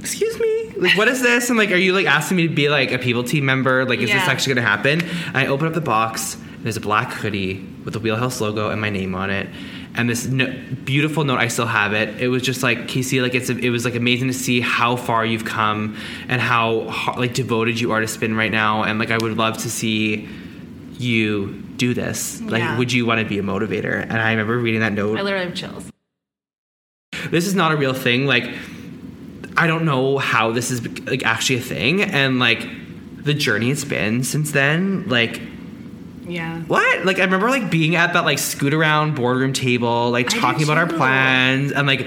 excuse 0.00 0.38
me 0.38 0.54
like 0.76 0.98
what 0.98 1.08
is 1.08 1.22
this 1.22 1.48
and 1.48 1.58
like 1.58 1.70
are 1.70 1.76
you 1.76 1.92
like 1.92 2.06
asking 2.06 2.36
me 2.36 2.46
to 2.48 2.54
be 2.54 2.68
like 2.68 2.92
a 2.92 2.98
people 2.98 3.24
team 3.24 3.44
member 3.44 3.84
like 3.86 4.00
is 4.00 4.10
this 4.10 4.22
actually 4.22 4.54
gonna 4.54 4.66
happen 4.66 5.00
and 5.02 5.36
i 5.36 5.46
open 5.46 5.66
up 5.66 5.72
the 5.72 5.80
box 5.80 6.34
and 6.34 6.64
there's 6.64 6.76
a 6.76 6.80
black 6.80 7.10
hoodie 7.12 7.64
with 7.84 7.94
the 7.94 8.00
wheelhouse 8.00 8.40
logo 8.40 8.68
and 8.70 8.80
my 8.80 8.90
name 8.90 9.14
on 9.14 9.30
it 9.30 9.48
and 9.96 10.08
this 10.10 10.26
no- 10.26 10.52
beautiful 10.84 11.24
note 11.24 11.38
i 11.38 11.46
still 11.48 11.66
have 11.66 11.92
it 11.92 12.20
it 12.20 12.28
was 12.28 12.42
just 12.42 12.62
like 12.62 12.88
casey 12.88 13.20
like 13.20 13.34
it's 13.34 13.48
it 13.50 13.70
was 13.70 13.84
like 13.84 13.94
amazing 13.94 14.28
to 14.28 14.34
see 14.34 14.60
how 14.60 14.96
far 14.96 15.24
you've 15.24 15.44
come 15.44 15.96
and 16.28 16.40
how 16.40 16.80
like 17.16 17.32
devoted 17.34 17.78
you 17.80 17.92
are 17.92 18.00
to 18.00 18.08
spin 18.08 18.34
right 18.36 18.50
now 18.52 18.82
and 18.82 18.98
like 18.98 19.10
i 19.10 19.18
would 19.18 19.36
love 19.36 19.56
to 19.58 19.70
see 19.70 20.28
you 20.98 21.52
do 21.76 21.94
this 21.94 22.40
like 22.42 22.60
Yeah. 22.60 22.78
would 22.78 22.92
you 22.92 23.06
want 23.06 23.20
to 23.20 23.26
be 23.26 23.38
a 23.38 23.42
motivator 23.42 24.00
and 24.02 24.12
i 24.14 24.30
remember 24.30 24.58
reading 24.58 24.80
that 24.80 24.92
note 24.92 25.18
I 25.18 25.22
literally 25.22 25.46
have 25.46 25.54
chills. 25.54 25.90
this 27.30 27.46
is 27.46 27.54
not 27.54 27.72
a 27.72 27.76
real 27.76 27.94
thing. 27.94 28.26
Like, 28.26 28.44
I 29.56 29.66
don't 29.68 29.84
know 29.84 30.18
how 30.18 30.50
this 30.50 30.70
is 30.70 30.84
like 31.06 31.24
actually 31.24 31.56
a 31.58 31.62
thing, 31.62 32.02
and 32.02 32.38
like 32.40 32.66
the 33.24 33.32
journey 33.34 33.70
it's 33.70 33.84
been 33.84 34.24
since 34.24 34.50
then. 34.50 35.08
Like, 35.08 35.40
Yeah. 36.26 36.60
what? 36.62 37.04
Like, 37.04 37.18
I 37.18 37.24
remember 37.24 37.50
like 37.50 37.70
being 37.70 37.96
at 37.96 38.12
that 38.14 38.24
like 38.24 38.38
scoot 38.38 38.74
around 38.74 39.14
boardroom 39.14 39.52
table, 39.52 40.10
like 40.10 40.28
talking 40.28 40.64
about 40.64 40.78
our 40.78 40.86
plans, 40.86 41.72
and 41.72 41.86
like 41.86 42.06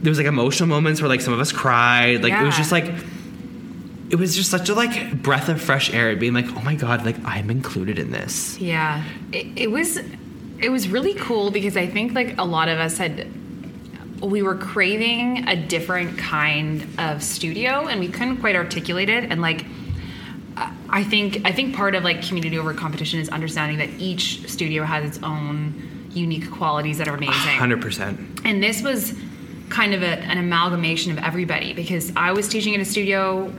there 0.00 0.10
was 0.10 0.18
like 0.18 0.26
emotional 0.26 0.68
moments 0.68 1.00
where 1.00 1.08
like 1.08 1.20
some 1.20 1.32
of 1.32 1.40
us 1.40 1.52
cried. 1.52 2.22
Like, 2.22 2.32
it 2.32 2.44
was 2.44 2.56
just 2.56 2.72
like. 2.72 2.92
It 4.10 4.16
was 4.16 4.36
just 4.36 4.50
such 4.50 4.68
a 4.68 4.74
like 4.74 5.22
breath 5.22 5.48
of 5.48 5.58
fresh 5.58 5.90
air, 5.94 6.14
being 6.16 6.34
like, 6.34 6.44
"Oh 6.54 6.60
my 6.60 6.74
god, 6.74 7.06
like 7.06 7.16
I'm 7.24 7.48
included 7.48 7.98
in 7.98 8.10
this." 8.10 8.58
Yeah, 8.58 9.02
it, 9.32 9.46
it 9.56 9.70
was 9.70 10.00
it 10.62 10.70
was 10.70 10.88
really 10.88 11.14
cool 11.14 11.50
because 11.50 11.76
I 11.76 11.86
think 11.86 12.12
like 12.12 12.38
a 12.38 12.44
lot 12.44 12.68
of 12.68 12.78
us 12.78 12.98
had 12.98 13.26
we 14.22 14.42
were 14.42 14.54
craving 14.54 15.48
a 15.48 15.56
different 15.56 16.16
kind 16.16 16.86
of 16.98 17.22
studio 17.22 17.88
and 17.88 17.98
we 17.98 18.08
couldn't 18.08 18.36
quite 18.36 18.54
articulate 18.54 19.08
it 19.08 19.24
and 19.24 19.40
like 19.42 19.64
I- 20.56 21.04
think 21.04 21.40
I 21.44 21.52
think 21.52 21.74
part 21.74 21.94
of 21.94 22.04
like 22.04 22.22
community 22.22 22.58
over 22.58 22.74
competition 22.74 23.20
is 23.20 23.28
understanding 23.28 23.78
that 23.78 23.88
each 23.98 24.48
studio 24.48 24.84
has 24.84 25.04
its 25.04 25.22
own 25.24 26.08
unique 26.12 26.50
qualities 26.50 26.98
that 26.98 27.08
are 27.08 27.14
amazing 27.14 27.34
Hundred 27.58 27.80
percent. 27.80 28.20
and 28.44 28.62
this 28.62 28.82
was 28.82 29.14
kind 29.70 29.94
of 29.94 30.02
a, 30.02 30.18
an 30.24 30.36
amalgamation 30.36 31.10
of 31.10 31.18
everybody 31.24 31.72
because 31.72 32.12
I 32.14 32.32
was 32.32 32.46
teaching 32.48 32.74
at 32.74 32.80
a 32.82 32.84
studio, 32.84 33.50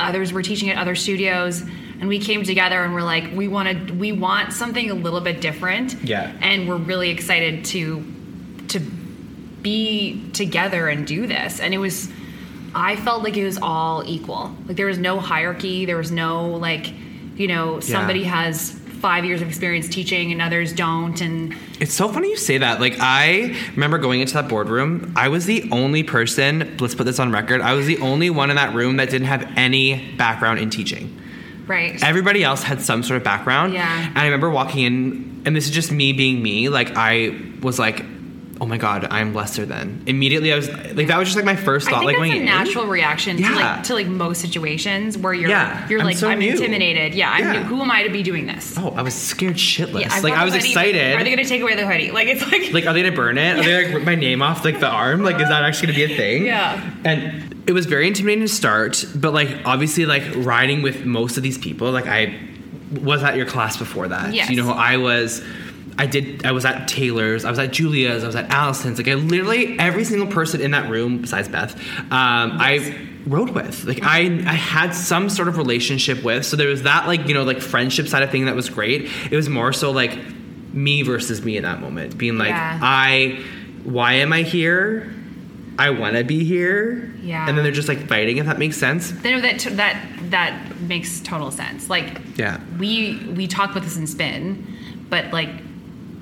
others 0.00 0.32
were 0.32 0.42
teaching 0.42 0.68
at 0.70 0.76
other 0.78 0.96
studios, 0.96 1.60
and 2.00 2.08
we 2.08 2.18
came 2.18 2.42
together 2.42 2.82
and 2.82 2.92
we're 2.92 3.02
like, 3.04 3.30
we 3.32 3.46
wanted, 3.46 4.00
we 4.00 4.10
want 4.10 4.52
something 4.52 4.90
a 4.90 4.94
little 4.94 5.20
bit 5.20 5.40
different. 5.40 5.94
Yeah. 6.02 6.32
And 6.40 6.68
we're 6.68 6.76
really 6.78 7.10
excited 7.10 7.64
to 7.66 8.02
to 8.68 8.80
be 8.80 10.28
together 10.32 10.88
and 10.88 11.06
do 11.06 11.26
this. 11.28 11.60
And 11.60 11.72
it 11.74 11.78
was, 11.78 12.10
I 12.74 12.96
felt 12.96 13.22
like 13.22 13.36
it 13.36 13.44
was 13.44 13.58
all 13.60 14.04
equal. 14.06 14.54
Like 14.66 14.76
there 14.76 14.86
was 14.86 14.98
no 14.98 15.18
hierarchy. 15.20 15.86
There 15.86 15.96
was 15.96 16.10
no 16.10 16.46
like, 16.50 16.92
you 17.36 17.48
know, 17.48 17.80
somebody 17.80 18.24
has 18.24 18.72
five 19.00 19.24
years 19.24 19.40
of 19.40 19.48
experience 19.48 19.88
teaching 19.88 20.30
and 20.30 20.42
others 20.42 20.74
don't, 20.74 21.18
and 21.22 21.56
It's 21.80 21.94
so 21.94 22.08
funny 22.12 22.28
you 22.28 22.36
say 22.36 22.58
that. 22.58 22.80
Like 22.80 22.96
I 23.00 23.56
remember 23.74 23.96
going 23.98 24.20
into 24.20 24.34
that 24.34 24.48
boardroom. 24.48 25.12
I 25.16 25.28
was 25.28 25.46
the 25.46 25.66
only 25.72 26.02
person. 26.02 26.76
Let's 26.78 26.94
put 26.94 27.04
this 27.04 27.18
on 27.18 27.32
record. 27.32 27.62
I 27.62 27.72
was 27.72 27.86
the 27.86 27.98
only 27.98 28.28
one 28.28 28.50
in 28.50 28.56
that 28.56 28.74
room 28.74 28.98
that 28.98 29.08
didn't 29.08 29.28
have 29.28 29.50
any 29.56 30.14
background 30.16 30.58
in 30.58 30.68
teaching. 30.68 31.18
right. 31.66 32.02
Everybody 32.02 32.44
else 32.44 32.62
had 32.62 32.82
some 32.82 33.02
sort 33.02 33.16
of 33.16 33.24
background. 33.24 33.72
Yeah. 33.72 34.08
And 34.08 34.18
I 34.18 34.24
remember 34.26 34.50
walking 34.50 34.84
in, 34.84 35.42
and 35.46 35.56
this 35.56 35.64
is 35.64 35.70
just 35.70 35.90
me 35.90 36.12
being 36.12 36.42
me. 36.42 36.68
Like 36.68 36.92
I 36.94 37.40
was 37.62 37.78
like, 37.78 38.04
"Oh 38.60 38.66
my 38.66 38.76
god, 38.76 39.06
I'm 39.10 39.34
lesser 39.34 39.64
than." 39.66 40.02
Immediately, 40.06 40.52
I 40.52 40.56
was 40.56 40.68
like, 40.68 41.06
that 41.08 41.18
was 41.18 41.28
just 41.28 41.36
like 41.36 41.44
my 41.44 41.56
first 41.56 41.88
I 41.88 41.92
thought. 41.92 42.04
think 42.06 42.18
like 42.18 42.28
that's 42.30 42.38
a 42.38 42.40
in. 42.40 42.44
natural 42.44 42.86
reaction 42.86 43.36
to 43.38 43.42
like 43.54 43.82
to 43.84 43.94
like 43.94 44.06
most 44.06 44.40
situations 44.40 45.16
where 45.18 45.32
you're 45.34 45.48
Yeah, 45.50 45.88
you're 45.88 46.00
I'm 46.00 46.06
like 46.06 46.16
so 46.16 46.28
I'm 46.28 46.38
new. 46.38 46.50
intimidated. 46.52 47.14
Yeah, 47.14 47.30
I'm 47.30 47.44
Yeah. 47.44 47.52
new. 47.54 47.58
Who 47.68 47.80
am 47.82 47.90
I 47.90 48.02
to 48.02 48.10
be 48.10 48.22
doing 48.22 48.46
this? 48.46 48.74
Oh, 48.78 48.90
I 48.96 49.02
was 49.02 49.14
scared 49.14 49.56
shitless. 49.56 50.00
Yeah, 50.02 50.20
like 50.22 50.34
I 50.34 50.44
was 50.44 50.54
excited. 50.54 51.16
Are 51.16 51.24
they 51.24 51.34
to 51.36 51.44
take 51.44 51.62
away 51.62 51.74
the 51.74 51.86
hoodie? 51.86 52.10
Like 52.10 52.28
it's 52.28 52.42
like, 52.50 52.72
like 52.72 52.86
are 52.86 52.92
they 52.92 53.02
gonna 53.02 53.14
burn 53.16 53.38
it 53.38 53.58
are 53.58 53.62
they 53.62 53.82
gonna 53.84 53.94
rip 53.96 54.04
my 54.04 54.14
name 54.14 54.42
off 54.42 54.64
like 54.64 54.78
the 54.80 54.88
arm 54.88 55.22
like 55.22 55.36
is 55.40 55.48
that 55.48 55.62
actually 55.64 55.88
gonna 55.92 56.06
be 56.06 56.12
a 56.12 56.16
thing 56.16 56.44
Yeah. 56.46 56.80
and 57.04 57.62
it 57.66 57.72
was 57.72 57.86
very 57.86 58.06
intimidating 58.06 58.42
to 58.44 58.48
start 58.52 59.04
but 59.14 59.32
like 59.32 59.48
obviously 59.64 60.04
like 60.06 60.22
riding 60.36 60.82
with 60.82 61.04
most 61.04 61.36
of 61.36 61.42
these 61.42 61.56
people 61.58 61.90
like 61.92 62.06
i 62.06 62.34
was 63.00 63.22
at 63.22 63.36
your 63.36 63.46
class 63.46 63.76
before 63.76 64.08
that 64.08 64.34
Yes. 64.34 64.50
you 64.50 64.56
know 64.56 64.70
i 64.72 64.96
was 64.96 65.42
I 65.98 66.06
did. 66.06 66.46
I 66.46 66.52
was 66.52 66.64
at 66.64 66.88
Taylor's. 66.88 67.44
I 67.44 67.50
was 67.50 67.58
at 67.58 67.72
Julia's. 67.72 68.24
I 68.24 68.26
was 68.26 68.36
at 68.36 68.50
Allison's. 68.50 68.98
Like 68.98 69.08
I 69.08 69.14
literally 69.14 69.78
every 69.78 70.04
single 70.04 70.26
person 70.28 70.60
in 70.60 70.70
that 70.70 70.90
room 70.90 71.18
besides 71.20 71.48
Beth, 71.48 71.74
um, 72.10 72.52
I 72.58 72.96
rode 73.26 73.50
with. 73.50 73.84
Like 73.84 74.00
I, 74.02 74.20
I 74.46 74.54
had 74.54 74.92
some 74.94 75.28
sort 75.28 75.48
of 75.48 75.56
relationship 75.58 76.22
with. 76.24 76.46
So 76.46 76.56
there 76.56 76.68
was 76.68 76.84
that 76.84 77.06
like 77.06 77.28
you 77.28 77.34
know 77.34 77.42
like 77.44 77.60
friendship 77.60 78.08
side 78.08 78.22
of 78.22 78.30
thing 78.30 78.46
that 78.46 78.54
was 78.54 78.70
great. 78.70 79.10
It 79.30 79.36
was 79.36 79.48
more 79.48 79.72
so 79.72 79.90
like 79.90 80.16
me 80.72 81.02
versus 81.02 81.44
me 81.44 81.56
in 81.56 81.64
that 81.64 81.80
moment, 81.80 82.16
being 82.16 82.38
like 82.38 82.48
Yeah. 82.50 82.78
I, 82.80 83.44
why 83.84 84.14
am 84.14 84.32
I 84.32 84.42
here? 84.42 85.12
I 85.78 85.90
want 85.90 86.14
to 86.16 86.24
be 86.24 86.44
here. 86.44 87.12
Yeah. 87.22 87.46
And 87.48 87.56
then 87.56 87.64
they're 87.64 87.72
just 87.72 87.88
like 87.88 88.06
fighting. 88.06 88.36
If 88.38 88.46
that 88.46 88.58
makes 88.58 88.76
sense. 88.76 89.12
no, 89.24 89.40
that 89.40 89.58
that 89.72 90.06
that 90.30 90.80
makes 90.82 91.20
total 91.20 91.50
sense. 91.50 91.90
Like 91.90 92.20
Yeah. 92.36 92.60
we 92.78 93.18
we 93.36 93.46
talk 93.46 93.70
about 93.72 93.82
this 93.82 93.96
in 93.96 94.06
spin, 94.06 94.76
but 95.10 95.32
like 95.32 95.48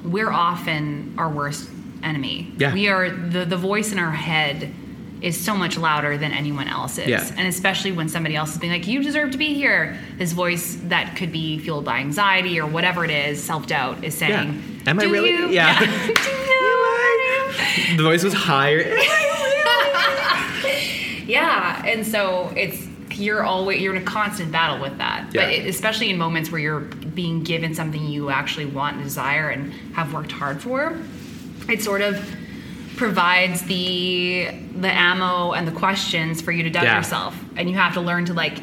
we're 0.04 0.30
often 0.30 1.14
our 1.18 1.28
worst 1.28 1.68
enemy. 2.02 2.52
Yeah. 2.58 2.72
We 2.74 2.88
are 2.88 3.11
the 3.11 3.44
the 3.44 3.56
voice 3.56 3.92
in 3.92 3.98
our 3.98 4.12
head 4.12 4.72
is 5.20 5.37
so 5.38 5.52
much 5.56 5.76
louder 5.76 6.16
than 6.16 6.30
anyone 6.30 6.68
else's. 6.68 7.08
Yeah. 7.08 7.26
And 7.37 7.48
especially 7.48 7.90
when 7.90 8.08
somebody 8.08 8.37
else 8.37 8.52
is 8.52 8.58
being 8.58 8.72
like, 8.72 8.87
You 8.87 9.02
deserve 9.02 9.32
to 9.32 9.38
be 9.38 9.52
here. 9.54 9.98
This 10.16 10.30
voice 10.32 10.76
that 10.84 11.16
could 11.16 11.32
be 11.32 11.58
fueled 11.58 11.84
by 11.84 11.98
anxiety 11.98 12.61
or 12.61 12.66
whatever 12.66 13.04
it 13.04 13.11
is, 13.11 13.42
self 13.42 13.66
doubt 13.66 14.04
is 14.04 14.14
saying, 14.16 14.62
Am 14.87 14.98
I 14.98 15.02
"Do 15.02 15.12
really- 15.12 15.30
you?" 15.30 15.48
Yeah. 15.48 15.78
Do 15.80 16.30
you? 16.30 16.34
The 17.96 18.02
voice 18.02 18.22
was 18.22 18.34
higher. 18.34 18.94
Yeah, 21.26 21.82
and 21.84 22.06
so 22.06 22.50
it's 22.56 22.87
you're 23.18 23.42
always 23.42 23.81
you're 23.81 23.94
in 23.94 24.02
a 24.02 24.04
constant 24.04 24.52
battle 24.52 24.81
with 24.81 24.96
that. 24.98 25.28
Yeah. 25.33 25.44
But 25.44 25.54
it, 25.54 25.66
especially 25.66 26.11
in 26.11 26.18
moments 26.18 26.50
where 26.50 26.61
you're 26.61 26.81
being 26.81 27.42
given 27.42 27.74
something 27.74 28.04
you 28.07 28.31
actually 28.31 28.66
want 28.66 28.96
and 28.96 29.04
desire 29.04 29.48
and 29.50 29.72
have 29.94 30.12
worked 30.14 30.33
hard 30.33 30.62
for, 30.62 30.96
it 31.68 31.83
sort 31.83 32.00
of 32.00 32.14
provides 32.96 33.62
the 33.62 34.48
the 34.81 34.90
ammo 34.92 35.52
and 35.52 35.66
the 35.66 35.72
questions 35.72 36.40
for 36.40 36.52
you 36.52 36.62
to 36.62 36.70
doubt 36.70 36.85
Yeah. 36.85 36.96
yourself, 36.98 37.37
and 37.57 37.68
you 37.68 37.76
have 37.76 37.94
to 37.94 38.00
learn 38.00 38.24
to 38.26 38.35
like 38.35 38.59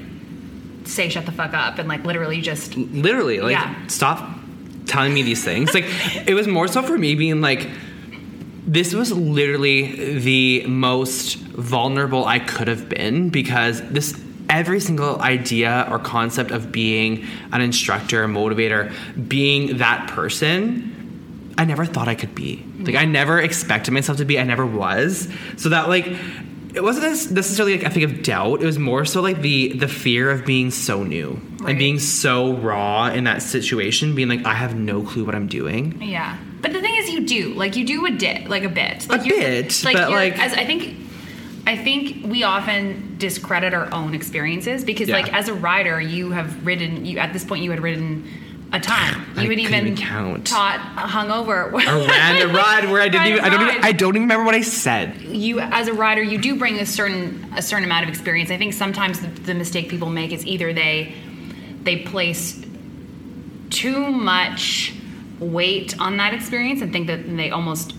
say 0.86 1.10
shut 1.10 1.26
the 1.26 1.32
fuck 1.32 1.54
up 1.54 1.80
and 1.80 1.90
like 1.90 2.04
literally 2.06 2.42
just 2.42 2.76
literally 2.78 3.40
like 3.40 3.54
Yeah. 3.54 3.88
stop 3.88 4.40
telling 4.86 5.14
me 5.16 5.24
these 5.24 5.44
things 5.44 5.74
like 5.74 5.86
it 6.28 6.36
was 6.36 6.48
more 6.48 6.68
so 6.68 6.84
for 6.84 6.96
me 6.96 7.16
being 7.16 7.42
like 7.42 7.68
this 8.68 8.94
was 8.94 9.12
literally 9.12 10.20
the 10.20 10.64
most 10.68 11.38
vulnerable 11.38 12.26
i 12.26 12.38
could 12.38 12.68
have 12.68 12.88
been 12.88 13.30
because 13.32 13.82
this 13.90 14.12
every 14.60 14.80
single 14.80 15.22
idea 15.22 15.88
or 15.90 16.00
concept 16.00 16.52
of 16.52 16.72
being 16.72 17.26
an 17.52 17.62
instructor 17.62 18.24
a 18.24 18.28
motivator 18.28 18.94
being 19.28 19.78
that 19.78 20.10
person 20.10 21.54
i 21.58 21.66
never 21.66 21.86
thought 21.86 22.08
i 22.08 22.16
could 22.16 22.34
be 22.36 22.64
like 22.80 22.96
i 22.96 23.06
never 23.06 23.40
expected 23.40 23.92
myself 23.94 24.18
to 24.18 24.26
be 24.26 24.40
i 24.40 24.44
never 24.44 24.66
was 24.66 25.28
so 25.58 25.70
that 25.70 25.88
like 25.90 26.08
it 26.74 26.84
wasn't 26.84 27.32
necessarily 27.32 27.78
like 27.78 27.86
a 27.86 27.90
thing 27.90 28.04
of 28.04 28.22
doubt 28.24 28.62
it 28.62 28.66
was 28.66 28.78
more 28.78 29.06
so 29.06 29.22
like 29.22 29.42
the 29.42 29.74
the 29.74 29.88
fear 29.88 30.30
of 30.30 30.46
being 30.46 30.72
so 30.72 31.04
new 31.04 31.40
Right. 31.60 31.70
and 31.72 31.80
being 31.80 32.00
so 32.00 32.54
raw 32.58 33.08
in 33.08 33.24
that 33.24 33.42
situation 33.42 34.14
being 34.14 34.28
like 34.28 34.46
i 34.46 34.54
have 34.54 34.76
no 34.76 35.02
clue 35.04 35.24
what 35.26 35.34
i'm 35.36 35.48
doing 35.48 36.02
yeah. 36.02 36.38
But 36.62 36.74
the 36.74 36.82
thing 36.82 36.96
is, 36.96 37.12
you 37.12 37.28
do. 37.28 37.54
Like 37.54 37.76
you 37.76 37.86
do 37.86 38.08
a 38.08 38.12
bit, 38.12 38.50
like 38.50 38.64
a 38.64 38.70
bit, 38.70 39.08
like 39.08 39.22
A 39.22 39.24
bit, 39.30 39.82
but, 39.84 40.10
like- 40.10 40.40
as 40.40 40.52
I 40.54 40.66
think. 40.66 40.96
I 41.68 41.76
think 41.78 42.26
we 42.26 42.44
often 42.44 43.16
discredit 43.18 43.74
our 43.74 43.92
own 43.94 44.14
experiences 44.14 44.84
because, 44.84 45.10
Yeah. 45.10 45.16
like, 45.16 45.34
as 45.34 45.48
a 45.48 45.54
rider, 45.54 46.00
you 46.00 46.32
have 46.32 46.66
ridden. 46.66 47.06
You 47.06 47.18
at 47.20 47.34
this 47.34 47.44
point, 47.44 47.64
you 47.64 47.72
had 47.72 47.82
ridden 47.82 48.24
a 48.72 48.80
ton. 48.80 48.98
I 48.98 49.10
You 49.10 49.18
had 49.18 49.36
couldn't 49.50 49.60
even 49.60 49.74
even 49.88 49.96
count. 49.98 50.46
taught 50.48 50.80
hungover. 50.96 51.70
A 51.72 52.08
random 52.08 52.56
ride 52.64 52.90
where 52.92 53.02
I 53.02 53.08
didn't 53.10 53.28
even 53.28 53.40
I 53.44 53.50
don't 53.50 53.62
even 53.70 53.84
I 53.84 53.92
don't 53.94 54.10
even 54.16 54.22
remember 54.24 54.44
what 54.46 54.56
I 54.56 54.62
said. 54.62 55.22
you 55.22 55.60
as 55.60 55.88
a 55.88 55.94
rider 55.94 56.22
you 56.22 56.38
do 56.38 56.56
bring 56.56 56.80
a 56.80 56.86
certain 56.86 57.46
a 57.56 57.62
certain 57.62 57.86
amount 57.86 58.04
of 58.04 58.10
experience 58.10 58.50
i 58.52 58.58
think 58.58 58.74
sometimes 58.74 59.20
the, 59.22 59.28
the 59.28 59.54
mistake 59.54 59.88
people 59.90 60.10
make 60.10 60.32
is 60.32 60.46
either 60.46 60.74
they 60.74 61.14
they 61.84 61.98
place 61.98 62.62
too 63.70 64.00
much 64.12 64.94
weight 65.40 66.00
on 66.00 66.18
that 66.18 66.34
experience 66.34 66.82
and 66.82 66.92
think 66.94 67.08
that 67.08 67.22
they 67.38 67.52
almost 67.52 67.94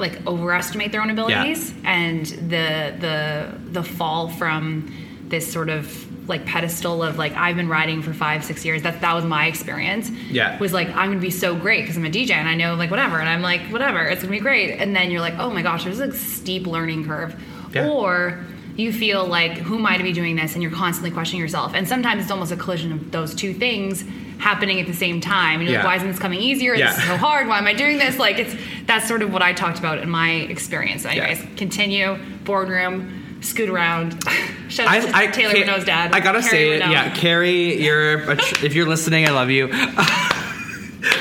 like 0.00 0.26
overestimate 0.26 0.92
their 0.92 1.02
own 1.02 1.10
abilities. 1.10 1.72
And 1.84 2.26
the 2.26 2.94
the 2.98 3.58
the 3.70 3.82
fall 3.82 4.28
from 4.28 4.92
this 5.28 5.50
sort 5.52 5.68
of 5.68 6.04
like 6.28 6.44
pedestal 6.46 7.02
of 7.02 7.16
like 7.18 7.32
I've 7.34 7.56
been 7.56 7.68
riding 7.68 8.02
for 8.02 8.12
five 8.12 8.44
six 8.44 8.64
years 8.64 8.82
that 8.82 9.00
that 9.00 9.14
was 9.14 9.24
my 9.24 9.46
experience 9.46 10.10
Yeah. 10.30 10.58
was 10.58 10.72
like 10.74 10.88
I'm 10.88 11.08
gonna 11.10 11.20
be 11.20 11.30
so 11.30 11.54
great 11.54 11.82
because 11.82 11.96
I'm 11.96 12.04
a 12.04 12.10
DJ 12.10 12.32
and 12.32 12.48
I 12.48 12.54
know 12.54 12.74
like 12.74 12.90
whatever. 12.90 13.18
And 13.18 13.28
I'm 13.28 13.40
like 13.42 13.62
whatever 13.70 14.00
it's 14.04 14.22
gonna 14.22 14.32
be 14.32 14.40
great. 14.40 14.78
And 14.78 14.94
then 14.94 15.10
you're 15.10 15.20
like 15.22 15.34
oh 15.38 15.50
my 15.50 15.62
gosh 15.62 15.84
there's 15.84 16.00
a 16.00 16.12
steep 16.14 16.66
learning 16.66 17.06
curve. 17.06 17.34
Yeah. 17.74 17.88
or 17.88 18.44
you 18.76 18.92
feel 18.92 19.26
like 19.26 19.52
who 19.58 19.76
am 19.76 19.86
I 19.86 19.96
to 19.96 20.02
be 20.02 20.12
doing 20.12 20.36
this? 20.36 20.54
And 20.54 20.62
you're 20.62 20.72
constantly 20.72 21.10
questioning 21.10 21.40
yourself. 21.42 21.72
And 21.74 21.86
sometimes 21.88 22.22
it's 22.22 22.30
almost 22.30 22.52
a 22.52 22.56
collision 22.56 22.92
of 22.92 23.10
those 23.10 23.34
two 23.34 23.52
things 23.52 24.04
happening 24.38 24.80
at 24.80 24.86
the 24.86 24.94
same 24.94 25.20
time 25.20 25.60
and 25.60 25.64
you're 25.68 25.72
Yeah. 25.72 25.78
like 25.78 25.86
why 25.86 25.96
isn't 25.96 26.08
this 26.08 26.18
coming 26.18 26.40
easier 26.40 26.74
Yeah. 26.74 26.90
this 26.90 26.98
is 26.98 27.04
so 27.04 27.16
hard 27.16 27.48
why 27.48 27.58
am 27.58 27.66
I 27.66 27.74
doing 27.74 27.98
this 27.98 28.18
like 28.18 28.38
it's 28.38 28.54
that's 28.86 29.06
sort 29.08 29.22
of 29.22 29.32
what 29.32 29.42
I 29.42 29.52
talked 29.52 29.78
about 29.78 29.98
in 29.98 30.08
my 30.08 30.30
experience 30.30 31.02
so 31.02 31.08
anyways 31.08 31.40
Yeah. 31.40 31.46
continue 31.56 32.16
boardroom 32.44 33.38
scoot 33.40 33.68
around 33.68 34.22
shout 34.68 34.86
out 34.86 34.92
I, 34.94 35.00
to 35.00 35.16
I 35.16 35.26
Taylor 35.28 35.54
Renault's 35.54 35.84
dad 35.84 36.12
I 36.14 36.20
gotta 36.20 36.40
Harry 36.40 36.50
say, 36.50 36.70
Renault. 36.70 36.90
yeah, 36.92 37.14
Carrie, 37.14 37.82
you're 37.82 38.36
tr- 38.36 38.64
if 38.66 38.74
you're 38.74 38.86
listening, 38.88 39.26
I 39.26 39.30
love 39.30 39.50
you. 39.50 39.68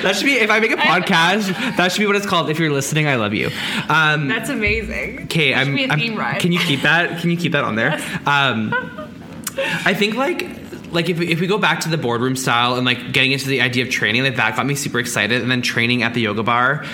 that 0.03 0.15
should 0.15 0.25
be 0.25 0.34
if 0.34 0.49
I 0.49 0.60
make 0.60 0.71
a 0.71 0.75
podcast. 0.77 1.53
That 1.77 1.91
should 1.91 1.99
be 1.99 2.08
what 2.08 2.15
it's 2.15 2.25
called. 2.25 2.49
If 2.49 2.60
you're 2.60 2.71
listening, 2.71 3.08
I 3.08 3.15
love 3.15 3.34
you. 3.34 3.49
Um, 3.89 4.27
that's 4.27 4.49
amazing 4.49 5.23
Okay, 5.23 5.53
I'm, 5.53 5.75
be 5.75 5.86
a 5.86 5.89
I'm- 5.89 6.15
ride. 6.15 6.39
Can 6.41 6.51
you 6.51 6.60
keep 6.60 6.82
that? 6.82 7.19
Can 7.19 7.30
you 7.30 7.38
keep 7.38 7.51
that 7.51 7.63
on 7.63 7.75
there? 7.75 7.93
Um, 8.25 8.73
I 9.86 9.93
think 9.93 10.15
like 10.15 10.57
like 10.91 11.10
if 11.10 11.19
we, 11.19 11.28
if 11.32 11.39
we 11.39 11.47
go 11.47 11.58
back 11.58 11.82
to 11.82 11.89
the 11.89 11.97
boardroom 11.97 12.36
style 12.36 12.76
and 12.76 12.86
like 12.86 13.12
getting 13.12 13.32
into 13.32 13.47
the 13.47 13.62
idea 13.62 13.84
of 13.84 13.89
training, 13.89 14.23
like 14.23 14.36
that 14.38 14.56
got 14.56 14.65
me 14.65 14.76
super 14.76 15.00
excited. 15.00 15.41
And 15.41 15.50
then 15.52 15.62
training 15.62 16.04
at 16.04 16.13
the 16.13 16.21
yoga 16.21 16.43
bar 16.43 16.86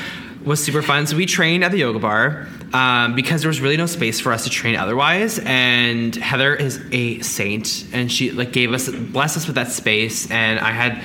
was 0.45 0.63
super 0.63 0.81
fun. 0.81 1.07
So 1.07 1.15
we 1.15 1.25
trained 1.25 1.63
at 1.63 1.71
the 1.71 1.77
yoga 1.79 1.99
bar 1.99 2.47
um, 2.73 3.15
because 3.15 3.41
there 3.41 3.49
was 3.49 3.61
really 3.61 3.77
no 3.77 3.85
space 3.85 4.19
for 4.19 4.31
us 4.33 4.43
to 4.45 4.49
train 4.49 4.75
otherwise. 4.75 5.39
And 5.39 6.15
Heather 6.15 6.53
is 6.55 6.81
a 6.91 7.19
saint, 7.21 7.85
and 7.93 8.11
she 8.11 8.31
like 8.31 8.51
gave 8.51 8.73
us 8.73 8.89
blessed 8.89 9.37
us 9.37 9.47
with 9.47 9.55
that 9.55 9.69
space. 9.69 10.29
And 10.31 10.59
I 10.59 10.71
had 10.71 11.01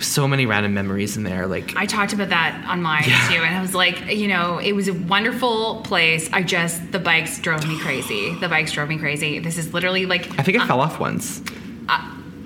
so 0.00 0.28
many 0.28 0.46
random 0.46 0.74
memories 0.74 1.16
in 1.16 1.24
there. 1.24 1.48
Like 1.48 1.74
I 1.76 1.86
talked 1.86 2.12
about 2.12 2.28
that 2.28 2.64
on 2.68 2.82
mine 2.82 3.02
Yeah. 3.08 3.28
too, 3.28 3.42
and 3.42 3.52
I 3.56 3.60
was 3.60 3.74
like, 3.74 4.14
you 4.14 4.28
know, 4.28 4.58
it 4.58 4.72
was 4.72 4.86
a 4.86 4.94
wonderful 4.94 5.80
place. 5.82 6.28
I 6.32 6.44
just 6.44 6.92
the 6.92 7.00
bikes 7.00 7.40
drove 7.40 7.66
me 7.66 7.80
crazy. 7.80 8.32
The 8.38 8.48
bikes 8.48 8.70
drove 8.70 8.88
me 8.88 8.98
crazy. 8.98 9.40
This 9.40 9.58
is 9.58 9.74
literally 9.74 10.06
like 10.06 10.38
I 10.38 10.44
think 10.44 10.60
I 10.60 10.66
fell 10.68 10.80
off 10.80 11.00
once. 11.00 11.42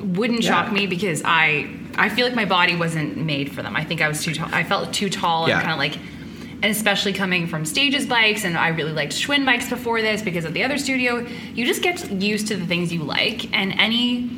Wouldn't 0.02 0.42
Yeah. 0.42 0.50
shock 0.64 0.72
me 0.72 0.86
because 0.86 1.22
I 1.24 1.66
I 1.96 2.08
feel 2.08 2.24
like 2.26 2.34
my 2.34 2.46
body 2.46 2.74
wasn't 2.74 3.16
made 3.18 3.52
for 3.52 3.62
them. 3.62 3.76
I 3.76 3.84
think 3.84 4.00
I 4.00 4.08
was 4.08 4.22
too 4.24 4.34
tall. 4.34 4.48
I 4.52 4.64
felt 4.64 4.92
too 4.94 5.10
tall 5.10 5.46
Yeah. 5.48 5.54
and 5.56 5.62
kind 5.62 5.72
of 5.72 5.78
like, 5.78 5.96
and 6.62 6.70
especially 6.72 7.12
coming 7.12 7.46
from 7.46 7.64
Stages 7.66 8.06
bikes, 8.06 8.44
and 8.44 8.56
I 8.56 8.68
really 8.68 8.92
liked 8.92 9.12
Schwinn 9.12 9.44
bikes 9.44 9.68
before 9.68 10.00
this 10.00 10.22
because 10.22 10.44
of 10.46 10.54
the 10.54 10.64
other 10.64 10.78
studio. 10.78 11.26
You 11.54 11.66
just 11.66 11.82
get 11.82 12.10
used 12.10 12.46
to 12.48 12.56
the 12.56 12.64
things 12.66 12.92
you 12.92 13.02
like, 13.02 13.54
and 13.56 13.74
any. 13.78 14.30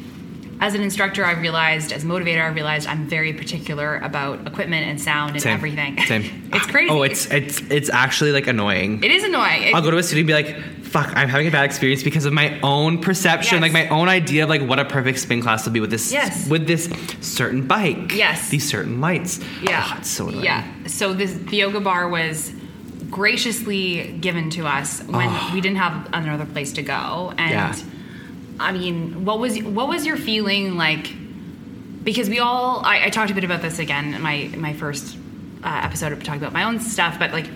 As 0.61 0.75
an 0.75 0.83
instructor, 0.83 1.25
I 1.25 1.33
realized, 1.33 1.93
as 1.93 2.05
a 2.05 2.07
motivator, 2.07 2.41
I 2.43 2.47
realized 2.47 2.87
I'm 2.89 3.07
very 3.09 3.33
particular 3.33 3.99
about 3.99 4.47
equipment 4.47 4.87
and 4.87 5.01
sound 5.01 5.33
and 5.33 5.43
Same. 5.43 5.53
everything. 5.53 5.99
Same. 6.07 6.49
it's 6.53 6.67
crazy. 6.67 6.91
Oh, 6.91 7.03
it's 7.03 7.27
it's 7.27 7.61
it's 7.71 7.91
actually 7.91 8.31
like 8.33 8.47
annoying. 8.47 9.03
it 9.03 9.11
is 9.11 9.25
annoying. 9.25 9.75
I'll 9.75 9.83
go 9.83 9.91
to 9.91 9.99
a 9.99 10.03
studio 10.03 10.21
and 10.21 10.27
be 10.29 10.33
like, 10.33 10.84
"Fuck, 10.95 11.13
I'm 11.17 11.29
having 11.29 11.49
a 11.49 11.51
bad 11.51 11.65
experience 11.65 12.03
because 12.05 12.25
of 12.25 12.33
my 12.33 12.59
own 12.63 12.99
perception, 12.99 13.57
Yes. 13.57 13.63
like 13.63 13.73
my 13.73 13.89
own 13.89 14.09
idea 14.09 14.45
of 14.45 14.49
like 14.49 14.63
what 14.63 14.79
a 14.79 14.85
perfect 14.85 15.19
spin 15.19 15.43
class 15.43 15.65
will 15.67 15.73
be 15.73 15.81
with 15.81 15.91
this 15.91 16.13
Yes. 16.13 16.47
with 16.49 16.67
this 16.69 16.89
certain 17.21 17.63
bike, 17.67 18.15
Yes. 18.15 18.49
these 18.49 18.69
certain 18.69 19.01
lights. 19.01 19.41
Yeah. 19.61 19.85
oh, 19.89 19.97
it's 19.99 20.09
so 20.11 20.29
annoying. 20.29 20.45
Yeah. 20.45 20.63
So 20.87 21.13
this 21.13 21.33
the 21.33 21.57
yoga 21.57 21.81
bar 21.81 22.09
was 22.09 22.53
graciously 23.11 24.17
given 24.21 24.51
to 24.51 24.67
us 24.67 25.01
when 25.07 25.29
Oh. 25.29 25.51
we 25.55 25.61
didn't 25.61 25.79
have 25.79 26.09
another 26.13 26.45
place 26.45 26.73
to 26.75 26.83
go. 26.83 27.33
And 27.39 27.51
Yeah. 27.51 27.75
I 28.61 28.71
mean, 28.73 29.25
what 29.25 29.39
was 29.41 29.59
what 29.63 29.89
was 29.89 30.05
your 30.07 30.17
feeling 30.17 30.77
like? 30.77 31.07
Because 32.05 32.29
we 32.29 32.39
all 32.39 32.83
I, 32.85 33.07
I 33.07 33.11
talked 33.11 33.31
a 33.31 33.35
bit 33.35 33.45
about 33.45 33.63
this 33.63 33.79
again 33.79 34.15
in 34.15 34.23
my 34.23 34.35
in 34.55 34.61
my 34.61 34.75
first 34.75 35.17
uh, 35.65 35.81
episode 35.83 36.13
of 36.13 36.23
talking 36.23 36.41
about 36.43 36.53
my 36.53 36.65
own 36.65 36.79
stuff, 36.79 37.19
but 37.19 37.33
like 37.33 37.49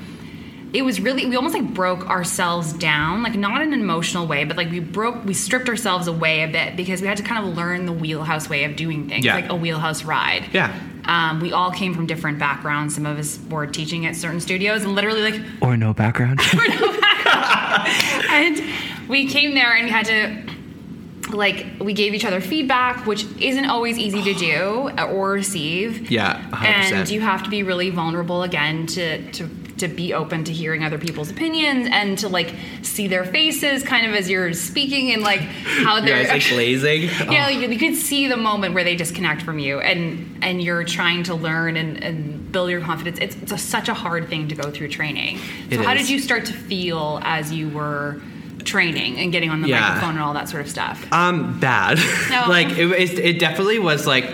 it 0.72 0.83
was 0.83 1.00
really 1.00 1.24
we 1.26 1.35
almost 1.35 1.54
like 1.54 1.72
broke 1.72 2.07
ourselves 2.11 2.72
down 2.74 3.22
like 3.22 3.35
not 3.35 3.62
in 3.62 3.72
an 3.72 3.81
emotional 3.81 4.26
way 4.26 4.44
but 4.44 4.57
like 4.57 4.70
we 4.70 4.81
broke 4.81 5.24
we 5.24 5.33
stripped 5.33 5.68
ourselves 5.68 6.07
away 6.07 6.42
a 6.42 6.48
bit 6.48 6.76
because 6.76 7.00
we 7.00 7.07
had 7.07 7.16
to 7.16 7.22
kind 7.22 7.42
of 7.48 7.57
learn 7.57 7.87
the 7.87 7.92
wheelhouse 7.92 8.50
way 8.50 8.64
of 8.64 8.76
doing 8.76 9.09
things 9.09 9.24
Yeah. 9.24 9.35
like 9.37 9.48
a 9.50 9.54
wheelhouse 9.57 10.04
ride 10.04 10.44
Yeah. 10.52 10.78
um, 11.07 11.40
we 11.40 11.52
all 11.52 11.70
came 11.70 11.94
from 11.94 12.07
different 12.07 12.38
backgrounds. 12.38 12.94
Some 12.94 13.07
of 13.07 13.18
us 13.18 13.38
were 13.48 13.66
teaching 13.66 14.04
at 14.04 14.14
certain 14.14 14.40
studios, 14.40 14.85
and 14.85 14.94
literally, 14.94 15.22
like, 15.22 15.40
Or 15.62 15.74
no 15.74 15.94
background. 15.94 16.38
or 16.54 16.68
no 16.68 17.00
background 17.00 17.88
and 18.31 18.62
we 19.09 19.26
came 19.26 19.54
there 19.54 19.72
and 19.74 19.85
we 19.87 19.90
had 19.90 20.04
to, 20.07 21.35
like, 21.35 21.64
we 21.81 21.92
gave 21.94 22.12
each 22.14 22.24
other 22.26 22.40
feedback, 22.42 23.07
which 23.07 23.24
isn't 23.40 23.64
always 23.66 23.98
easy 23.98 24.22
to 24.22 24.35
do 24.35 24.90
or 25.09 25.31
receive. 25.33 26.11
yeah, 26.11 26.42
100%. 26.50 26.92
And 26.92 27.09
you 27.09 27.20
have 27.22 27.42
to 27.44 27.50
be 27.50 27.62
really 27.62 27.88
vulnerable 27.90 28.42
again 28.42 28.87
to 28.88 29.31
to 29.33 29.48
to 29.79 29.88
be 29.88 30.12
open 30.14 30.45
to 30.45 30.53
hearing 30.53 30.85
other 30.85 30.99
people's 30.99 31.31
opinions 31.31 31.88
and 31.91 32.19
to 32.19 32.29
like 32.29 32.55
see 32.83 33.07
their 33.09 33.25
faces, 33.25 33.83
kind 33.83 34.07
of 34.07 34.14
as 34.14 34.29
you're 34.31 34.53
speaking, 34.53 35.12
and 35.12 35.23
like 35.23 35.41
how 35.41 36.01
they're 36.05 36.17
eyes 36.17 36.29
like 36.29 36.49
glazing. 36.49 37.03
yeah, 37.31 37.49
Oh. 37.49 37.55
like, 37.59 37.71
you 37.71 37.79
could 37.79 37.97
see 37.97 38.27
the 38.29 38.37
moment 38.37 38.75
where 38.75 38.85
they 38.85 38.97
disconnect 38.97 39.43
from 39.43 39.59
you, 39.59 39.81
and 39.81 40.38
and 40.43 40.62
you're 40.62 40.85
trying 40.85 41.23
to 41.25 41.35
learn 41.35 41.77
and, 41.77 42.03
and 42.03 42.51
build 42.53 42.71
your 42.71 42.81
confidence. 42.81 43.19
It's, 43.21 43.37
it's 43.37 43.53
a, 43.53 43.59
such 43.59 43.88
a 43.88 43.95
hard 43.95 44.29
thing 44.29 44.49
to 44.49 44.55
go 44.55 44.71
through 44.71 44.88
training. 44.88 45.38
So 45.38 45.45
It 45.71 45.81
how 45.81 45.93
is. 45.95 46.03
did 46.03 46.11
you 46.11 46.19
start 46.19 46.47
to 46.47 46.53
feel 46.53 47.21
as 47.23 47.53
you 47.53 47.69
were 47.69 48.21
training 48.64 49.19
and 49.19 49.33
getting 49.33 49.51
on 49.51 49.62
the 49.62 49.69
Yeah. 49.69 49.81
microphone 49.81 50.11
and 50.11 50.21
all 50.21 50.35
that 50.35 50.49
sort 50.49 50.62
of 50.62 50.71
stuff? 50.71 51.07
Um, 51.12 51.59
bad. 51.61 51.99
No. 52.31 52.45
like 52.49 52.69
it, 52.71 52.91
it, 52.91 53.19
it 53.19 53.38
definitely 53.38 53.79
was 53.79 54.07
like 54.07 54.31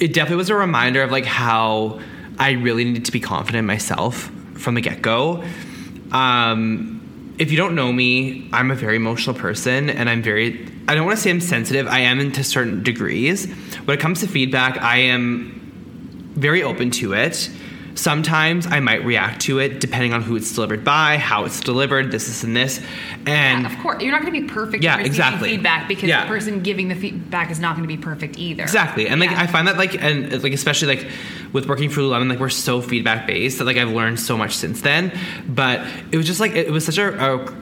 it 0.00 0.12
definitely 0.14 0.36
was 0.36 0.50
a 0.50 0.54
reminder 0.54 1.02
of 1.02 1.10
like 1.10 1.24
how 1.24 2.00
I 2.38 2.52
really 2.52 2.84
needed 2.84 3.04
to 3.06 3.12
be 3.12 3.20
confident 3.20 3.60
in 3.60 3.66
myself 3.66 4.30
from 4.54 4.74
the 4.74 4.80
get 4.80 5.02
go. 5.02 5.44
Um, 6.12 7.34
if 7.38 7.50
you 7.50 7.56
don't 7.56 7.74
know 7.74 7.92
me, 7.92 8.48
I'm 8.52 8.70
a 8.70 8.74
very 8.74 8.96
emotional 8.96 9.34
person, 9.34 9.90
and 9.90 10.08
I'm 10.08 10.22
very. 10.22 10.66
I 10.88 10.94
don't 10.94 11.04
want 11.04 11.18
to 11.18 11.22
say 11.22 11.30
I'm 11.30 11.40
sensitive. 11.40 11.86
I 11.86 12.00
am 12.00 12.18
into 12.18 12.42
certain 12.42 12.82
degrees. 12.82 13.46
When 13.84 13.96
it 13.96 14.00
comes 14.00 14.20
to 14.20 14.26
feedback, 14.26 14.80
I 14.82 14.98
am 14.98 16.32
very 16.34 16.62
open 16.62 16.90
to 16.92 17.12
it. 17.12 17.50
Sometimes 17.98 18.64
I 18.64 18.78
might 18.78 19.04
react 19.04 19.40
to 19.42 19.58
it 19.58 19.80
depending 19.80 20.12
on 20.12 20.22
who 20.22 20.36
it's 20.36 20.54
delivered 20.54 20.84
by, 20.84 21.16
how 21.18 21.44
it's 21.44 21.58
delivered, 21.58 22.12
this, 22.12 22.28
this, 22.28 22.44
and 22.44 22.56
this. 22.56 22.80
And 23.26 23.66
of 23.66 23.76
course, 23.80 24.00
you're 24.00 24.12
not 24.12 24.22
going 24.22 24.32
to 24.32 24.40
be 24.40 24.46
perfect. 24.46 24.84
Yeah, 24.84 24.92
receiving 24.98 25.06
exactly. 25.10 25.48
Feedback 25.50 25.88
because 25.88 26.08
Yeah. 26.08 26.22
the 26.22 26.28
person 26.28 26.62
giving 26.62 26.86
the 26.86 26.94
feedback 26.94 27.50
is 27.50 27.58
not 27.58 27.74
going 27.76 27.88
to 27.88 27.92
be 27.92 28.00
perfect 28.00 28.38
either. 28.38 28.62
Exactly, 28.62 29.08
and 29.08 29.18
like 29.20 29.32
Yeah. 29.32 29.40
I 29.42 29.48
find 29.48 29.66
that 29.66 29.76
like 29.78 30.00
and 30.00 30.42
like 30.44 30.52
especially 30.52 30.94
like 30.96 31.08
with 31.52 31.66
working 31.66 31.90
for 31.90 32.00
Lululemon, 32.02 32.28
like 32.30 32.38
we're 32.38 32.50
so 32.50 32.80
feedback 32.80 33.26
based 33.26 33.58
that 33.58 33.64
like 33.64 33.76
I've 33.76 33.90
learned 33.90 34.20
so 34.20 34.36
much 34.36 34.54
since 34.54 34.80
then. 34.82 35.10
But 35.48 35.84
it 36.12 36.16
was 36.16 36.26
just 36.26 36.38
like 36.38 36.52
it 36.52 36.70
was 36.70 36.84
such 36.84 36.98
a, 36.98 37.34
a 37.34 37.54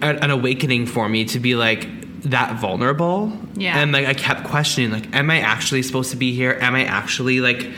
an 0.00 0.30
awakening 0.30 0.86
for 0.86 1.06
me 1.06 1.26
to 1.26 1.38
be 1.38 1.54
like 1.54 1.86
that 2.22 2.58
vulnerable. 2.58 3.30
Yeah. 3.56 3.78
and 3.78 3.92
like 3.92 4.06
I 4.06 4.14
kept 4.14 4.44
questioning 4.44 4.90
like, 4.90 5.14
am 5.14 5.30
I 5.30 5.40
actually 5.40 5.82
supposed 5.82 6.12
to 6.12 6.16
be 6.16 6.34
here? 6.34 6.56
Am 6.62 6.74
I 6.74 6.84
actually 6.84 7.40
like 7.40 7.68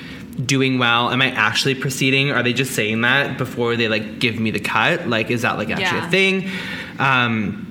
doing 0.45 0.79
well? 0.79 1.11
Am 1.11 1.21
I 1.21 1.31
actually 1.33 1.75
proceeding? 1.75 2.31
Are 2.31 2.43
they 2.43 2.53
just 2.53 2.73
saying 2.75 3.01
that 3.03 3.39
before 3.39 3.77
they 3.77 3.89
like 3.89 4.19
give 4.21 4.39
me 4.39 4.51
the 4.51 4.61
cut? 4.61 5.09
Like, 5.09 5.31
is 5.31 5.43
that 5.43 5.59
like 5.59 5.71
actually 5.71 5.99
Yeah. 5.99 6.07
a 6.07 6.11
thing? 6.11 6.51
Um, 6.99 7.65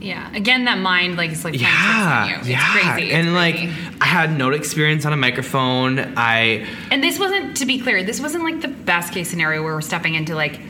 Yeah. 0.00 0.30
Again, 0.34 0.64
that 0.66 0.78
mind 0.78 1.16
like 1.16 1.30
is 1.32 1.44
like 1.44 1.54
yeah, 1.58 1.68
tricks 1.68 2.06
on 2.06 2.28
you. 2.28 2.36
It's 2.36 2.48
yeah, 2.48 2.72
crazy. 2.92 3.06
It's 3.10 3.14
and 3.14 3.34
like 3.34 3.54
crazy. 3.56 3.72
I 4.00 4.04
had 4.06 4.36
no 4.36 4.50
experience 4.50 5.06
on 5.06 5.12
a 5.12 5.16
microphone. 5.16 5.98
I 6.16 6.66
And 6.90 7.02
this 7.02 7.18
wasn't, 7.18 7.56
to 7.58 7.66
be 7.66 7.78
clear, 7.78 8.02
this 8.02 8.20
wasn't 8.20 8.44
like 8.44 8.60
the 8.60 8.68
best 8.68 9.12
case 9.14 9.30
scenario 9.30 9.62
where 9.62 9.74
we're 9.74 9.80
stepping 9.80 10.14
into 10.14 10.34
like, 10.34 10.60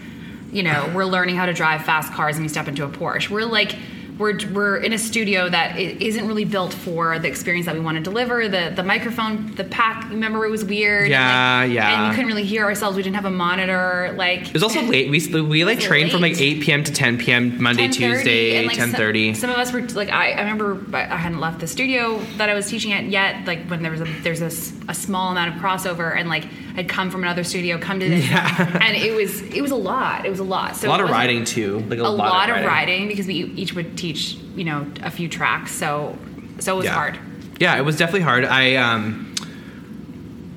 you 0.53 0.63
know, 0.63 0.91
we're 0.95 1.05
learning 1.05 1.35
how 1.37 1.47
to 1.47 1.53
drive 1.53 1.85
fast 1.85 2.13
cars 2.13 2.37
and 2.37 2.45
we 2.45 2.49
step 2.49 2.69
into 2.69 2.85
a 2.85 2.89
Porsche. 2.89 3.29
We're 3.29 3.45
like, 3.45 3.75
we're, 4.19 4.39
we're 4.53 4.77
in 4.77 4.93
a 4.93 4.99
studio 4.99 5.49
that 5.49 5.79
isn't 5.79 6.29
really 6.29 6.45
built 6.45 6.73
for 6.73 7.19
the 7.19 7.29
experience 7.29 7.67
that 7.67 7.75
we 7.75 7.81
want 7.81 7.97
to 7.97 8.03
deliver. 8.03 8.49
The 8.49 8.73
the 8.75 8.83
microphone, 8.83 9.55
the 9.55 9.65
pack, 9.65 10.09
remember 10.11 10.45
it 10.45 10.51
was 10.51 10.65
weird. 10.65 11.09
Yeah, 11.09 11.63
like, 11.65 11.73
yeah. 11.73 11.95
And 11.95 12.09
you 12.09 12.15
couldn't 12.15 12.29
really 12.29 12.45
hear 12.45 12.65
ourselves. 12.65 12.97
We 12.97 13.03
didn't 13.03 13.17
have 13.17 13.25
a 13.25 13.31
monitor. 13.31 14.15
Like 14.17 14.49
It 14.49 14.53
was 14.53 14.63
also 14.63 14.83
late. 14.83 15.11
We 15.11 15.43
we 15.43 15.65
like 15.65 15.81
trained 15.81 16.11
from 16.11 16.21
like 16.21 16.41
8 16.41 16.63
p.m. 16.63 16.85
to 16.85 16.93
10 16.93 17.19
p.m. 17.19 17.63
Monday, 17.63 17.89
10:30, 17.89 17.93
Tuesday, 17.93 18.67
like, 18.67 18.77
10:30. 18.77 19.33
Some, 19.33 19.41
some 19.41 19.51
of 19.51 19.57
us 19.57 19.73
were 19.73 19.83
like, 19.83 20.11
I, 20.11 20.33
I 20.33 20.41
remember 20.41 20.81
I 20.97 21.17
hadn't 21.17 21.41
left 21.41 21.61
the 21.61 21.67
studio 21.67 22.21
that 22.37 22.49
I 22.49 22.55
was 22.55 22.69
teaching 22.69 22.93
at 22.93 23.05
yet. 23.05 23.47
Like 23.47 23.67
when 23.67 23.83
there 23.83 23.91
was 23.91 24.01
a 24.01 24.05
there's 24.23 24.43
a, 24.43 24.47
a 24.89 24.95
small 24.95 25.33
amount 25.33 25.57
of 25.57 25.61
crossover, 25.61 26.17
and 26.17 26.29
like 26.29 26.45
I'd 26.77 26.89
come 26.89 27.11
from 27.11 27.23
another 27.23 27.45
studio, 27.45 27.79
come 27.79 28.01
to 28.01 28.09
this, 28.09 28.25
Yeah. 28.31 28.79
and 28.83 28.97
it 28.97 29.15
was 29.15 29.41
it 29.43 29.61
was 29.63 29.71
a 29.71 29.77
lot. 29.77 30.27
It 30.27 30.31
was 30.31 30.41
a 30.41 30.45
lot. 30.45 30.77
So 30.77 30.89
a 30.89 30.91
lot 30.91 31.01
of 31.01 31.09
riding 31.11 31.45
too. 31.45 31.79
Like 31.89 31.99
a, 31.99 32.03
a 32.03 32.09
lot, 32.09 32.49
of 32.51 32.57
riding. 32.57 32.67
writing 32.67 33.09
because 33.09 33.27
we 33.27 33.35
each 33.35 33.75
would 33.75 33.97
teach 33.97 34.35
you 34.57 34.65
know 34.65 34.87
a 35.03 35.11
few 35.11 35.29
tracks. 35.29 35.73
So 35.73 36.19
so 36.59 36.75
it 36.75 36.77
was 36.77 36.85
Yeah. 36.87 36.95
hard. 36.95 37.19
Yeah, 37.61 37.77
it 37.79 37.83
was 37.83 37.97
definitely 37.97 38.23
hard. 38.23 38.45
I 38.45 38.75
um 38.77 39.35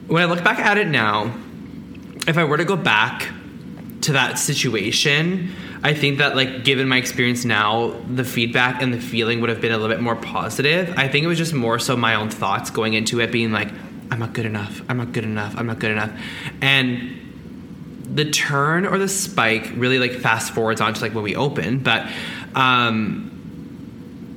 when 0.08 0.24
I 0.24 0.26
look 0.26 0.44
back 0.44 0.60
at 0.60 0.78
it 0.78 0.88
now, 0.88 1.34
if 2.28 2.38
I 2.38 2.44
were 2.46 2.58
to 2.58 2.66
go 2.66 2.76
back 2.78 3.30
to 4.02 4.14
that 4.14 4.40
situation, 4.40 5.52
I 5.84 5.94
think 5.94 6.18
that 6.20 6.36
like 6.36 6.64
given 6.64 6.88
my 6.88 6.98
experience 6.98 7.46
now, 7.46 7.94
the 8.10 8.24
feedback 8.24 8.82
and 8.82 8.94
the 8.94 9.00
feeling 9.02 9.42
would 9.42 9.50
have 9.50 9.62
been 9.62 9.72
a 9.72 9.78
little 9.78 9.94
bit 9.96 10.02
more 10.02 10.16
positive. 10.16 10.94
I 10.98 11.08
think 11.08 11.26
it 11.26 11.28
was 11.28 11.38
just 11.38 11.54
more 11.54 11.78
so 11.78 11.96
my 11.96 12.16
own 12.16 12.30
thoughts 12.30 12.70
going 12.72 12.94
into 12.94 13.20
it 13.20 13.32
being 13.32 13.52
like 13.52 13.70
I'm 14.12 14.20
not 14.20 14.34
good 14.34 14.46
enough. 14.46 14.82
I'm 14.90 14.98
not 14.98 15.12
good 15.12 15.24
enough. 15.24 15.56
I'm 15.58 15.68
not 15.68 15.80
good 15.80 15.92
enough. 15.92 16.12
And 16.62 17.24
the 18.16 18.26
turn 18.32 18.86
or 18.86 18.98
the 18.98 19.08
spike 19.10 19.72
really 19.76 20.00
like 20.00 20.14
fast 20.14 20.54
forwards 20.54 20.80
onto 20.82 21.02
like 21.02 21.14
when 21.14 21.24
we 21.24 21.36
open, 21.36 21.80
but 21.80 22.08
um 22.56 23.34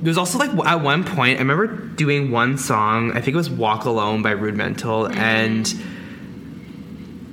there 0.03 0.11
was 0.11 0.19
also 0.19 0.39
like 0.39 0.51
at 0.67 0.83
one 0.83 1.05
point 1.05 1.37
I 1.37 1.41
remember 1.43 1.67
doing 1.69 2.31
one 2.31 2.57
song. 2.59 3.13
I 3.13 3.21
think 3.21 3.35
it 3.35 3.37
was 3.37 3.51
"Walk 3.51 3.85
Alone" 3.85 4.23
by 4.23 4.31
Rudimental, 4.33 5.07
and 5.07 5.73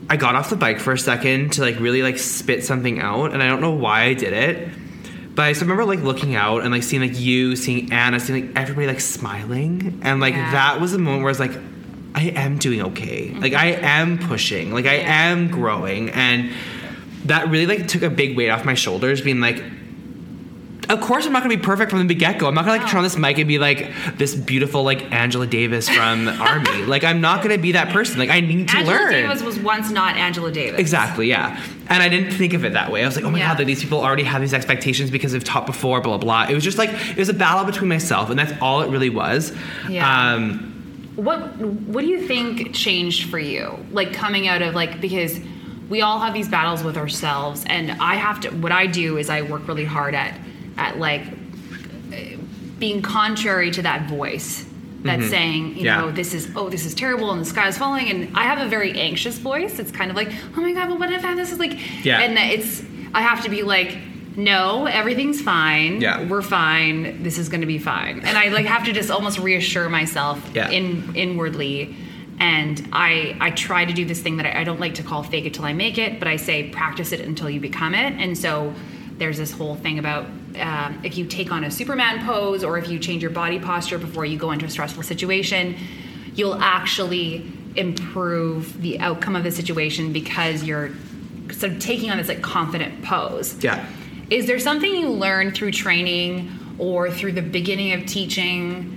I 0.09 0.17
got 0.17 0.35
off 0.35 0.49
the 0.49 0.55
bike 0.57 0.79
for 0.79 0.93
a 0.93 0.97
second 0.99 1.53
to 1.53 1.61
like 1.61 1.79
really 1.79 2.01
like 2.01 2.17
spit 2.19 2.63
something 2.63 2.99
out, 2.99 3.33
and 3.33 3.41
I 3.41 3.47
don't 3.47 3.61
know 3.61 3.71
why 3.71 4.03
I 4.03 4.13
did 4.13 4.33
it, 4.33 4.69
but 5.33 5.43
I 5.43 5.51
just 5.51 5.61
remember 5.61 5.85
like 5.85 6.01
looking 6.01 6.35
out 6.35 6.61
and 6.63 6.71
like 6.71 6.83
seeing 6.83 7.01
like 7.01 7.17
you, 7.19 7.55
seeing 7.55 7.91
Anna, 7.91 8.19
seeing 8.19 8.47
like 8.47 8.55
everybody 8.57 8.87
like 8.87 8.99
smiling, 9.01 9.99
and 10.03 10.19
like 10.19 10.33
Yeah. 10.35 10.51
that 10.51 10.79
was 10.81 10.93
a 10.93 10.97
moment 10.97 11.23
where 11.23 11.29
I 11.29 11.31
was 11.31 11.39
like, 11.39 11.57
I 12.17 12.31
am 12.35 12.57
doing 12.57 12.81
okay, 12.81 13.29
like 13.35 13.53
I 13.53 13.67
am 13.73 14.17
pushing, 14.17 14.73
like 14.73 14.85
I 14.87 14.95
am 14.95 15.49
growing, 15.49 16.09
and 16.09 16.51
that 17.25 17.47
really 17.49 17.67
like 17.67 17.87
took 17.87 18.01
a 18.01 18.09
big 18.09 18.35
weight 18.35 18.49
off 18.49 18.65
my 18.65 18.73
shoulders, 18.73 19.21
being 19.21 19.39
like 19.39 19.61
of 20.89 21.01
course 21.01 21.25
I'm 21.25 21.33
not 21.33 21.43
gonna 21.43 21.53
be 21.55 21.61
perfect 21.61 21.91
from 21.91 22.07
the 22.07 22.13
get 22.15 22.39
go. 22.39 22.47
I'm 22.47 22.55
not 22.55 22.63
gonna 22.65 22.77
like 22.81 22.89
turn 22.89 22.99
on 22.99 23.03
this 23.03 23.17
mic 23.17 23.37
and 23.37 23.47
be 23.47 23.59
like 23.59 23.91
this 24.17 24.33
beautiful 24.33 24.83
like 24.83 25.11
Angela 25.11 25.45
Davis 25.45 25.89
from 25.89 26.27
AARMY. 26.27 26.87
Like 26.87 27.03
I'm 27.03 27.19
not 27.19 27.43
gonna 27.43 27.57
be 27.57 27.73
that 27.73 27.89
person. 27.89 28.17
Like 28.19 28.29
I 28.29 28.39
need 28.39 28.69
to 28.69 28.77
learn. 28.77 28.87
Angela 28.87 28.97
learn. 29.03 29.11
Davis 29.11 29.43
was 29.43 29.59
once 29.59 29.91
not 29.91 30.15
Angela 30.15 30.49
Davis. 30.51 30.79
Exactly, 30.79 31.27
yeah. 31.27 31.61
And 31.89 32.01
I 32.01 32.07
didn't 32.07 32.31
think 32.31 32.53
of 32.53 32.63
it 32.63 32.71
that 32.73 32.89
way. 32.89 33.03
I 33.03 33.05
was 33.05 33.17
like, 33.17 33.25
oh 33.25 33.29
my 33.29 33.37
Yeah. 33.39 33.49
god, 33.49 33.57
like 33.59 33.67
these 33.67 33.81
people 33.83 33.99
already 33.99 34.23
have 34.23 34.39
these 34.41 34.53
expectations 34.53 35.11
because 35.11 35.33
they've 35.33 35.43
taught 35.43 35.65
before, 35.65 35.99
blah 36.01 36.17
blah 36.17 36.45
blah. 36.45 36.51
It 36.51 36.55
was 36.55 36.63
just 36.63 36.77
like 36.77 36.89
it 36.89 37.17
was 37.17 37.27
a 37.29 37.33
battle 37.33 37.65
between 37.65 37.89
myself, 37.89 38.29
and 38.29 38.39
that's 38.39 38.53
all 38.61 38.81
it 38.81 38.89
really 38.89 39.09
was. 39.09 39.53
Yeah. 39.89 40.33
Um, 40.35 40.73
What 41.17 41.57
What 41.59 42.01
do 42.01 42.07
you 42.07 42.25
think 42.27 42.73
changed 42.73 43.29
for 43.29 43.39
you? 43.39 43.77
Like 43.91 44.13
coming 44.13 44.47
out 44.47 44.61
of 44.61 44.73
like 44.75 45.01
because 45.01 45.39
we 45.89 46.01
all 46.01 46.19
have 46.19 46.33
these 46.33 46.47
battles 46.47 46.83
with 46.83 46.95
ourselves, 46.97 47.63
and 47.67 47.91
I 48.01 48.15
have 48.15 48.39
to. 48.41 48.49
What 48.51 48.71
I 48.71 48.87
do 48.87 49.17
is 49.17 49.29
I 49.29 49.41
work 49.41 49.67
really 49.67 49.85
hard 49.85 50.15
at 50.15 50.39
at 50.77 50.97
like 50.99 51.23
being 52.79 53.01
contrary 53.01 53.71
to 53.71 53.81
that 53.81 54.07
voice 54.09 54.65
that's 55.01 55.29
saying, 55.29 55.69
you 55.69 55.73
Mm-hmm. 55.75 55.85
Yeah. 55.85 55.97
know, 56.01 56.11
this 56.11 56.33
is 56.33 56.51
oh, 56.55 56.69
this 56.69 56.85
is 56.85 56.93
terrible, 56.93 57.31
and 57.31 57.41
the 57.41 57.45
sky 57.45 57.67
is 57.67 57.77
falling. 57.77 58.09
And 58.09 58.37
I 58.37 58.43
have 58.43 58.59
a 58.59 58.69
very 58.69 58.91
anxious 58.99 59.37
voice. 59.37 59.79
It's 59.79 59.91
kind 59.91 60.09
of 60.11 60.17
like, 60.17 60.29
oh 60.55 60.61
my 60.61 60.73
god, 60.73 60.89
well, 60.89 60.97
what 60.97 61.11
if 61.11 61.23
I 61.23 61.27
have 61.29 61.37
this 61.37 61.51
is 61.51 61.59
like, 61.59 62.05
Yeah. 62.05 62.19
and 62.19 62.37
it's 62.37 62.83
I 63.13 63.21
have 63.21 63.43
to 63.43 63.49
be 63.49 63.63
like. 63.63 63.97
No, 64.37 64.85
everything's 64.85 65.41
fine. 65.41 65.99
Yeah. 65.99 66.23
We're 66.27 66.41
fine. 66.43 67.23
This 67.23 67.37
is 67.39 67.49
going 67.49 67.61
to 67.61 67.67
be 67.67 67.79
fine. 67.79 68.19
And 68.23 68.37
I 68.37 68.49
like 68.49 68.67
have 68.67 68.85
to 68.85 68.93
just 68.93 69.09
almost 69.09 69.39
reassure 69.39 69.89
myself 69.89 70.39
Yeah. 70.53 70.69
in 70.69 71.15
inwardly 71.15 71.95
and 72.39 72.87
I 72.93 73.35
I 73.39 73.49
try 73.49 73.83
to 73.83 73.91
do 73.93 74.05
this 74.05 74.21
thing 74.21 74.37
that 74.37 74.45
I, 74.45 74.61
I 74.61 74.63
don't 74.63 74.79
like 74.79 74.93
to 74.95 75.03
call 75.03 75.23
fake 75.23 75.45
it 75.45 75.55
till 75.55 75.65
I 75.65 75.73
make 75.73 75.97
it, 75.97 76.19
but 76.19 76.27
I 76.27 76.35
say 76.35 76.69
practice 76.69 77.11
it 77.11 77.19
until 77.21 77.49
you 77.49 77.59
become 77.59 77.95
it. 77.95 78.13
And 78.13 78.37
so 78.37 78.73
there's 79.17 79.39
this 79.39 79.51
whole 79.51 79.73
thing 79.75 79.97
about 79.97 80.25
um, 80.59 81.01
if 81.03 81.17
you 81.17 81.25
take 81.25 81.51
on 81.51 81.63
a 81.63 81.71
Superman 81.71 82.23
pose 82.23 82.63
or 82.63 82.77
if 82.77 82.87
you 82.89 82.99
change 82.99 83.23
your 83.23 83.31
body 83.31 83.57
posture 83.59 83.97
before 83.97 84.23
you 84.23 84.37
go 84.37 84.51
into 84.51 84.65
a 84.65 84.69
stressful 84.69 85.01
situation, 85.01 85.75
you'll 86.35 86.61
actually 86.61 87.51
improve 87.75 88.79
the 88.83 88.99
outcome 88.99 89.35
of 89.35 89.43
the 89.43 89.51
situation 89.51 90.13
because 90.13 90.63
you're 90.63 90.91
sort 91.51 91.71
of 91.73 91.79
taking 91.79 92.11
on 92.11 92.17
this 92.17 92.27
like 92.27 92.43
confident 92.43 93.01
pose. 93.03 93.55
yeah. 93.63 93.83
Is 94.29 94.45
there 94.47 94.59
something 94.59 94.91
you 94.93 95.09
learned 95.09 95.55
through 95.55 95.71
training 95.71 96.51
or 96.77 97.09
through 97.09 97.31
the 97.33 97.41
beginning 97.41 97.93
of 97.93 98.05
teaching 98.05 98.93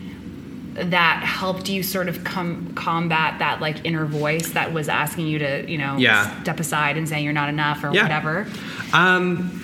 that 0.74 1.22
helped 1.24 1.68
you 1.68 1.82
sort 1.82 2.08
of 2.08 2.24
com- 2.24 2.72
combat 2.74 3.38
that 3.38 3.60
like 3.60 3.84
inner 3.84 4.06
voice 4.06 4.50
that 4.50 4.72
was 4.72 4.88
asking 4.88 5.26
you 5.26 5.38
to, 5.38 5.70
you 5.70 5.78
know, 5.78 5.96
Yeah. 5.98 6.42
step 6.42 6.58
aside 6.60 6.96
and 6.96 7.08
saying 7.08 7.24
you're 7.24 7.32
not 7.32 7.48
enough 7.48 7.82
or 7.84 7.92
Yeah. 7.92 8.02
whatever? 8.02 8.46
Um, 8.92 9.60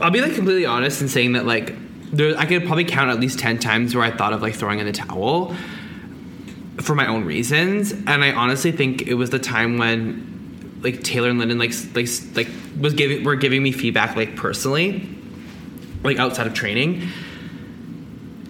I'll 0.00 0.10
be 0.10 0.20
like 0.20 0.34
completely 0.34 0.66
honest 0.66 1.00
in 1.00 1.08
saying 1.08 1.32
that 1.32 1.46
like 1.46 1.74
there, 2.12 2.36
I 2.38 2.44
could 2.46 2.64
probably 2.66 2.84
count 2.84 3.10
at 3.10 3.18
least 3.18 3.38
ten 3.38 3.58
times 3.58 3.94
where 3.94 4.04
I 4.04 4.10
thought 4.10 4.32
of 4.32 4.42
like 4.42 4.54
throwing 4.54 4.78
in 4.78 4.86
the 4.86 4.92
towel 4.92 5.54
for 6.80 6.94
my 6.94 7.06
own 7.06 7.24
reasons, 7.24 7.92
and 7.92 8.22
I 8.22 8.32
honestly 8.32 8.70
think 8.72 9.02
it 9.02 9.14
was 9.14 9.30
the 9.30 9.38
time 9.38 9.78
when 9.78 10.35
like 10.82 11.02
Taylor 11.02 11.30
and 11.30 11.38
Lyndon 11.38 11.58
like 11.58 11.72
like 11.94 12.08
like 12.34 12.48
was 12.78 12.94
giving 12.94 13.24
were 13.24 13.36
giving 13.36 13.62
me 13.62 13.72
feedback 13.72 14.16
like 14.16 14.36
personally, 14.36 15.08
like 16.02 16.18
outside 16.18 16.46
of 16.46 16.54
training. 16.54 17.08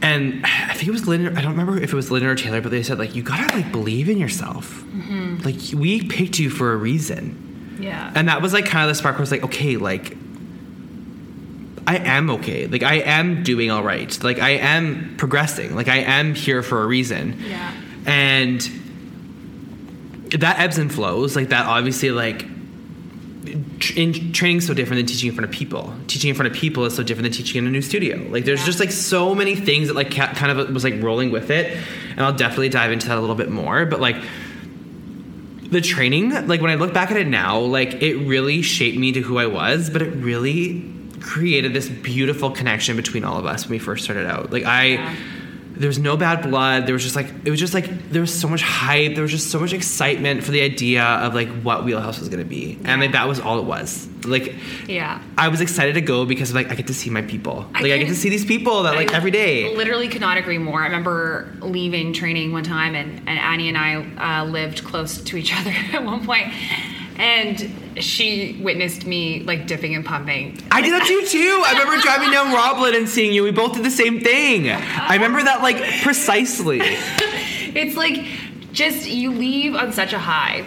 And 0.02 0.44
I 0.46 0.74
think 0.74 0.88
it 0.88 0.92
was 0.92 1.06
Lyndon. 1.06 1.36
I 1.36 1.40
don't 1.40 1.52
remember 1.52 1.80
if 1.80 1.92
it 1.92 1.96
was 1.96 2.10
Lyndon 2.10 2.30
or 2.30 2.34
Taylor, 2.34 2.60
but 2.60 2.70
they 2.70 2.82
said 2.82 2.98
like 2.98 3.14
you 3.14 3.22
gotta 3.22 3.54
like 3.54 3.72
believe 3.72 4.08
in 4.08 4.18
yourself. 4.18 4.82
Mm-hmm. 4.84 5.38
Like 5.44 5.56
we 5.74 6.02
picked 6.02 6.38
you 6.38 6.50
for 6.50 6.72
a 6.72 6.76
reason. 6.76 7.78
Yeah. 7.80 8.12
And 8.14 8.28
that 8.28 8.42
was 8.42 8.52
like 8.52 8.66
kind 8.66 8.84
of 8.84 8.88
the 8.88 8.94
spark 8.94 9.14
where 9.14 9.20
I 9.20 9.22
was 9.22 9.30
like, 9.30 9.44
okay, 9.44 9.76
like 9.76 10.16
I 11.86 11.98
am 11.98 12.30
okay. 12.30 12.66
Like 12.66 12.82
I 12.82 12.96
am 12.96 13.42
doing 13.42 13.70
all 13.70 13.82
right. 13.82 14.22
Like 14.22 14.38
I 14.38 14.50
am 14.50 15.14
progressing. 15.16 15.74
Like 15.74 15.88
I 15.88 15.98
am 15.98 16.34
here 16.34 16.62
for 16.62 16.82
a 16.82 16.86
reason. 16.86 17.38
Yeah. 17.46 17.72
And 18.06 18.68
that 20.30 20.58
ebbs 20.58 20.78
and 20.78 20.92
flows. 20.92 21.36
Like 21.36 21.48
that 21.50 21.66
obviously 21.66 22.10
like 22.10 22.46
in 23.94 24.32
training 24.32 24.60
so 24.60 24.74
different 24.74 24.98
than 25.00 25.06
teaching 25.06 25.28
in 25.28 25.34
front 25.34 25.44
of 25.48 25.50
people. 25.54 25.92
Teaching 26.08 26.30
in 26.30 26.34
front 26.36 26.50
of 26.50 26.56
people 26.58 26.84
is 26.84 26.94
so 26.96 27.02
different 27.02 27.24
than 27.24 27.32
teaching 27.32 27.58
in 27.60 27.66
a 27.66 27.70
new 27.70 27.82
studio. 27.82 28.16
Like 28.30 28.44
there's 28.44 28.60
Yeah. 28.60 28.66
just 28.66 28.80
like 28.80 28.90
so 28.90 29.34
many 29.34 29.54
things 29.54 29.88
that 29.88 29.94
like 29.94 30.10
ca- 30.14 30.34
kind 30.34 30.58
of 30.58 30.70
was 30.74 30.82
like 30.84 31.00
rolling 31.02 31.30
with 31.30 31.50
it, 31.50 31.76
and 32.10 32.20
I'll 32.20 32.32
definitely 32.34 32.68
dive 32.70 32.90
into 32.90 33.08
that 33.08 33.18
a 33.18 33.20
little 33.20 33.36
bit 33.36 33.50
more. 33.50 33.86
But 33.86 34.00
like 34.00 34.16
the 35.70 35.80
training, 35.80 36.46
like 36.48 36.60
when 36.60 36.70
I 36.70 36.74
look 36.76 36.92
back 36.94 37.10
at 37.10 37.16
it 37.16 37.26
now, 37.26 37.58
like 37.60 38.02
it 38.02 38.16
really 38.26 38.62
shaped 38.62 38.98
me 38.98 39.12
to 39.12 39.20
who 39.20 39.38
I 39.38 39.46
was, 39.46 39.90
but 39.90 40.02
it 40.02 40.10
really 40.16 40.92
created 41.20 41.72
this 41.72 41.88
beautiful 41.88 42.50
connection 42.50 42.94
between 42.96 43.24
all 43.24 43.36
of 43.38 43.46
us 43.46 43.64
when 43.64 43.72
we 43.72 43.78
first 43.78 44.04
started 44.04 44.26
out. 44.26 44.52
Like 44.52 44.64
I 44.64 44.84
Yeah. 44.86 45.14
There 45.76 45.88
was 45.88 45.98
no 45.98 46.16
bad 46.16 46.42
blood. 46.42 46.86
There 46.86 46.94
was 46.94 47.02
just 47.02 47.16
like 47.16 47.32
it 47.44 47.50
was 47.50 47.60
just 47.60 47.74
like 47.74 48.10
there 48.10 48.20
was 48.20 48.32
so 48.32 48.48
much 48.48 48.62
hype. 48.62 49.14
There 49.14 49.22
was 49.22 49.30
just 49.30 49.50
so 49.50 49.60
much 49.60 49.72
excitement 49.72 50.42
for 50.42 50.50
the 50.50 50.62
idea 50.62 51.04
of 51.04 51.34
like 51.34 51.48
what 51.62 51.84
Wheelhouse 51.84 52.18
was 52.18 52.28
gonna 52.28 52.44
be, 52.44 52.78
and 52.84 53.00
like 53.00 53.12
that 53.12 53.28
was 53.28 53.40
all 53.40 53.58
it 53.58 53.64
was. 53.64 54.08
Like 54.24 54.54
yeah. 54.88 55.22
I 55.36 55.48
was 55.48 55.60
excited 55.60 55.94
to 55.94 56.00
go 56.00 56.24
because 56.24 56.54
like 56.54 56.70
I 56.70 56.74
get 56.74 56.86
to 56.86 56.94
see 56.94 57.10
my 57.10 57.22
people. 57.22 57.68
I 57.74 57.82
Like 57.82 57.92
I, 57.92 57.98
get 57.98 58.08
to 58.08 58.14
see 58.14 58.30
these 58.30 58.44
people 58.44 58.84
that 58.84 58.94
like 58.94 59.12
I 59.12 59.16
every 59.16 59.30
day. 59.30 59.74
Literally 59.76 60.08
could 60.08 60.20
not 60.20 60.38
agree 60.38 60.58
more. 60.58 60.80
I 60.80 60.86
remember 60.86 61.52
leaving 61.60 62.12
training 62.12 62.52
one 62.52 62.64
time, 62.64 62.94
and, 62.94 63.18
and 63.28 63.38
Annie 63.38 63.68
and 63.68 63.78
I 63.78 64.40
uh, 64.40 64.44
lived 64.44 64.84
close 64.84 65.20
to 65.20 65.36
each 65.36 65.54
other 65.58 65.70
at 65.92 66.04
one 66.04 66.24
point, 66.24 66.52
and 67.18 67.85
she 67.98 68.58
witnessed 68.62 69.06
me 69.06 69.40
like 69.40 69.66
dipping 69.66 69.94
and 69.94 70.04
pumping. 70.04 70.58
I 70.70 70.80
did 70.82 70.92
that 70.92 71.06
to 71.06 71.12
you 71.12 71.26
too. 71.26 71.62
I 71.64 71.72
remember 71.72 72.00
driving 72.02 72.30
down 72.30 72.52
Roblin 72.52 72.94
and 72.94 73.08
seeing 73.08 73.32
you. 73.32 73.42
We 73.42 73.50
both 73.50 73.74
did 73.74 73.84
the 73.84 73.90
same 73.90 74.20
thing. 74.20 74.70
I 74.70 75.14
remember 75.14 75.42
that 75.42 75.62
like 75.62 76.02
precisely. 76.02 76.80
It's 77.76 77.94
like 77.94 78.24
just 78.72 79.06
you 79.06 79.32
leave 79.32 79.74
on 79.74 79.92
such 79.92 80.14
a 80.14 80.18
high. 80.18 80.64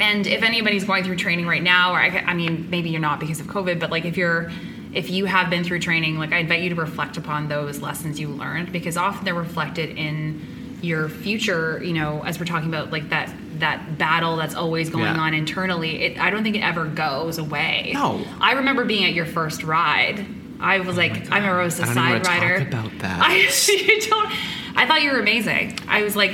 And 0.00 0.26
if 0.26 0.42
anybody's 0.42 0.84
going 0.84 1.04
through 1.04 1.16
training 1.16 1.46
right 1.46 1.62
now, 1.62 1.92
or 1.92 1.98
I, 1.98 2.08
I 2.08 2.34
mean, 2.34 2.68
maybe 2.70 2.90
you're 2.90 3.00
not 3.00 3.20
because 3.20 3.38
of 3.38 3.46
COVID, 3.46 3.78
but 3.78 3.90
like 3.90 4.04
if 4.04 4.16
you're, 4.16 4.50
if 4.92 5.10
you 5.10 5.26
have 5.26 5.48
been 5.48 5.62
through 5.62 5.78
training, 5.78 6.18
like 6.18 6.32
I 6.32 6.38
invite 6.38 6.62
you 6.62 6.70
to 6.70 6.74
reflect 6.74 7.16
upon 7.16 7.48
those 7.48 7.80
lessons 7.80 8.18
you 8.18 8.28
learned 8.28 8.72
because 8.72 8.96
often 8.96 9.24
they're 9.24 9.34
reflected 9.34 9.96
in 9.96 10.78
your 10.82 11.08
future. 11.08 11.82
You 11.84 11.92
know, 11.92 12.22
as 12.24 12.38
we're 12.40 12.46
talking 12.46 12.68
about 12.68 12.90
like 12.90 13.08
that 13.10 13.32
that 13.60 13.98
battle 13.98 14.36
that's 14.36 14.54
always 14.54 14.90
going 14.90 15.04
Yeah. 15.04 15.20
on 15.20 15.34
internally. 15.34 16.02
It, 16.02 16.18
I 16.18 16.30
don't 16.30 16.42
think 16.42 16.56
it 16.56 16.60
ever 16.62 16.84
goes 16.86 17.38
away. 17.38 17.90
No. 17.94 18.24
I 18.40 18.52
remember 18.52 18.84
being 18.84 19.04
at 19.04 19.12
your 19.14 19.26
first 19.26 19.62
ride 19.64 20.24
I 20.60 20.80
was 20.80 20.96
like, 20.96 21.30
I 21.30 21.36
remember 21.36 21.60
I 21.60 21.64
was 21.64 21.78
a 21.78 21.84
I 21.84 21.86
don't 21.86 21.94
side 21.94 22.26
rider. 22.26 22.66
about 22.66 22.90
that. 22.98 23.20
I 23.22 23.36
you 23.68 24.00
don't. 24.10 24.32
I 24.76 24.86
thought 24.88 25.02
you 25.02 25.12
were 25.12 25.20
amazing. 25.20 25.78
I 25.86 26.02
was 26.02 26.16
like, 26.16 26.32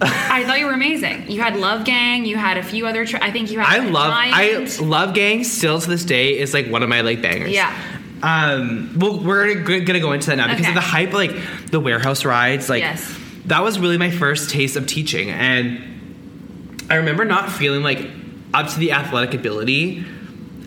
I 0.00 0.44
thought 0.44 0.60
you 0.60 0.66
were 0.66 0.72
amazing. 0.72 1.28
You 1.28 1.40
had 1.40 1.56
Love 1.56 1.84
Gang. 1.84 2.26
You 2.26 2.36
had 2.36 2.58
a 2.58 2.62
few 2.62 2.86
other. 2.86 3.04
Tra- 3.04 3.18
I 3.24 3.32
think 3.32 3.50
you 3.50 3.58
had. 3.58 3.80
I 3.80 3.84
love 3.88 4.12
Giant. 4.12 4.80
I 4.80 4.84
love 4.84 5.14
Gang 5.14 5.42
still 5.42 5.80
to 5.80 5.88
this 5.90 6.04
day 6.04 6.38
is 6.38 6.54
like 6.54 6.68
one 6.68 6.84
of 6.84 6.88
my 6.88 7.00
like 7.00 7.20
bangers. 7.22 7.50
Yeah. 7.50 7.76
Um. 8.22 8.96
Well, 9.00 9.18
we're 9.18 9.54
gonna 9.64 9.98
go 10.00 10.12
into 10.12 10.28
that 10.30 10.36
now 10.36 10.46
because 10.46 10.60
Okay. 10.60 10.68
of 10.68 10.74
the 10.76 10.80
hype, 10.80 11.12
like 11.12 11.32
the 11.70 11.80
warehouse 11.80 12.24
rides. 12.24 12.68
Like 12.68 12.82
Yes. 12.82 13.18
that 13.46 13.64
was 13.64 13.80
really 13.80 13.98
my 13.98 14.10
first 14.12 14.50
taste 14.50 14.76
of 14.76 14.86
teaching, 14.86 15.30
and 15.30 15.80
I 16.88 16.96
remember 16.96 17.24
not 17.24 17.50
feeling 17.50 17.82
like 17.82 18.08
up 18.54 18.68
to 18.68 18.78
the 18.78 18.92
athletic 18.92 19.34
ability 19.34 20.04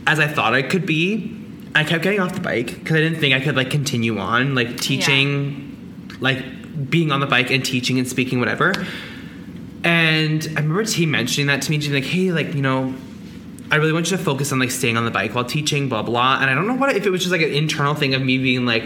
as 0.06 0.20
I 0.20 0.28
thought 0.28 0.54
I 0.54 0.62
could 0.62 0.86
be. 0.86 1.36
I 1.76 1.84
kept 1.84 2.04
getting 2.04 2.20
off 2.20 2.34
the 2.34 2.42
bike 2.42 2.68
because 2.68 2.98
I 2.98 3.00
didn't 3.00 3.20
think 3.20 3.34
I 3.34 3.40
could 3.40 3.56
like 3.56 3.70
continue 3.70 4.18
on 4.18 4.56
like 4.56 4.78
teaching, 4.80 6.18
like 6.20 6.90
being 6.90 7.12
on 7.12 7.20
the 7.20 7.28
bike 7.28 7.52
and 7.52 7.64
teaching 7.64 8.00
and 8.00 8.08
speaking 8.08 8.40
whatever. 8.40 8.74
And 9.84 10.44
I 10.58 10.62
remember 10.62 10.84
T 10.84 11.06
mentioning 11.06 11.48
that 11.48 11.62
to 11.62 11.72
me, 11.72 11.78
just 11.78 11.94
like, 11.94 12.04
hey, 12.04 12.32
like, 12.32 12.54
you 12.54 12.62
know, 12.62 12.94
I 13.72 13.76
really 13.76 13.94
want 13.94 14.10
you 14.10 14.18
to 14.18 14.24
focus 14.24 14.52
on 14.52 14.60
like 14.60 14.72
staying 14.72 14.98
on 14.98 15.06
the 15.06 15.12
bike 15.12 15.36
while 15.36 15.46
teaching, 15.46 15.90
blah 15.90 16.02
blah. 16.02 16.40
And 16.42 16.50
I 16.50 16.56
don't 16.56 16.68
know 16.68 16.74
what 16.74 16.96
if 16.96 17.06
it 17.06 17.12
was 17.12 17.22
just 17.22 17.32
like 17.32 17.42
an 17.42 17.54
internal 17.54 17.94
thing 17.94 18.14
of 18.14 18.22
me 18.22 18.40
being 18.40 18.66
like, 18.66 18.84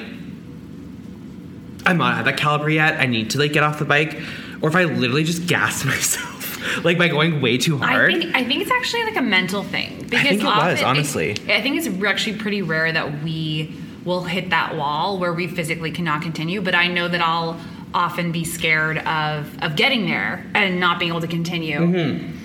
I'm 1.85 1.97
not 1.97 2.19
at 2.19 2.25
that 2.25 2.37
caliber 2.37 2.69
yet. 2.69 2.99
I 2.99 3.05
need 3.05 3.31
to 3.31 3.39
like 3.39 3.53
get 3.53 3.63
off 3.63 3.79
the 3.79 3.85
bike, 3.85 4.21
or 4.61 4.69
if 4.69 4.75
I 4.75 4.83
literally 4.83 5.23
just 5.23 5.47
gassed 5.47 5.85
myself 5.85 6.32
like 6.83 6.97
by 6.97 7.07
going 7.07 7.41
way 7.41 7.57
too 7.57 7.77
hard. 7.77 8.13
I 8.13 8.19
think 8.19 8.35
I 8.35 8.43
think 8.43 8.61
it's 8.61 8.71
actually 8.71 9.03
like 9.03 9.15
a 9.17 9.21
mental 9.21 9.63
thing 9.63 10.03
because 10.09 10.21
think 10.27 10.41
it 10.41 10.45
was, 10.45 10.53
often- 10.79 10.85
honestly. 10.85 11.31
I 11.47 11.61
think 11.61 11.77
it's 11.77 11.87
actually 12.03 12.37
pretty 12.37 12.61
rare 12.61 12.91
that 12.91 13.23
we 13.23 13.73
will 14.05 14.23
hit 14.23 14.49
that 14.49 14.75
wall 14.75 15.17
where 15.19 15.33
we 15.33 15.47
physically 15.47 15.91
cannot 15.91 16.21
continue. 16.21 16.61
But 16.61 16.75
I 16.75 16.87
know 16.87 17.07
that 17.07 17.21
I'll 17.21 17.59
often 17.93 18.31
be 18.31 18.43
scared 18.43 18.97
of 18.99 19.55
of 19.63 19.75
getting 19.75 20.05
there 20.05 20.43
and 20.55 20.79
not 20.79 20.97
being 20.99 21.11
able 21.11 21.21
to 21.21 21.27
continue. 21.27 21.79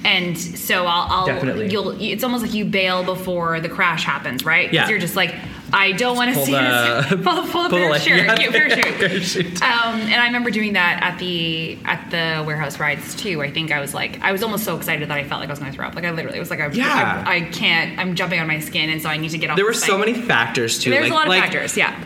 And 0.05 0.39
so 0.39 0.87
I'll, 0.87 1.11
I'll 1.11 1.27
Mm-hmm. 1.29 1.35
Definitely. 1.37 1.71
you'll 1.71 1.91
it's 2.01 2.23
almost 2.23 2.43
like 2.45 2.55
you 2.55 2.65
bail 2.65 3.03
before 3.03 3.61
the 3.61 3.69
crash 3.69 4.05
happens, 4.05 4.45
right? 4.45 4.73
Yeah. 4.73 4.89
you're 4.89 4.99
just 4.99 5.17
like 5.17 5.35
I 5.73 5.93
don't 5.93 6.17
want 6.17 6.35
to 6.35 6.45
see 6.47 6.53
the- 6.53 7.07
this. 7.11 7.25
Pull, 7.25 7.47
pull 7.49 7.63
the 7.65 7.69
pull 7.69 7.79
parachute. 7.79 8.17
yeah, 8.25 8.51
parachute. 8.51 8.99
parachute. 8.99 9.63
Um, 9.63 10.01
and 10.01 10.15
I 10.15 10.27
remember 10.27 10.51
doing 10.51 10.73
that 10.75 11.03
at 11.03 11.19
the 11.19 11.79
at 11.85 12.11
the 12.11 12.43
warehouse 12.45 12.79
rides 12.81 13.15
too. 13.15 13.43
I 13.43 13.51
think 13.51 13.71
I 13.73 13.81
was 13.81 13.93
like, 13.95 14.21
I 14.23 14.33
was 14.33 14.43
almost 14.43 14.65
so 14.65 14.77
excited 14.77 15.09
that 15.09 15.17
I 15.19 15.25
felt 15.25 15.41
like 15.41 15.49
I 15.49 15.53
was 15.53 15.59
going 15.59 15.71
to 15.71 15.77
throw 15.77 15.87
up. 15.87 15.95
Like 15.95 16.05
I 16.05 16.11
literally 16.11 16.39
was 16.39 16.51
like, 16.51 16.61
I, 16.61 16.69
Yeah. 16.69 17.25
I, 17.27 17.37
I 17.37 17.41
can't. 17.51 17.99
I'm 17.99 18.15
jumping 18.15 18.41
on 18.41 18.47
my 18.47 18.61
skin, 18.61 18.89
and 18.91 19.03
so 19.03 19.09
I 19.09 19.17
need 19.19 19.31
to 19.31 19.39
get 19.39 19.51
off. 19.51 19.57
there 19.57 19.65
were 19.67 19.73
so 19.75 19.99
many 19.99 20.15
factors 20.15 20.79
too. 20.79 20.91
There's 20.91 21.05
like, 21.05 21.13
a 21.13 21.15
lot 21.15 21.25
of 21.25 21.29
like, 21.29 21.43
factors. 21.43 21.77
Yeah. 21.77 22.03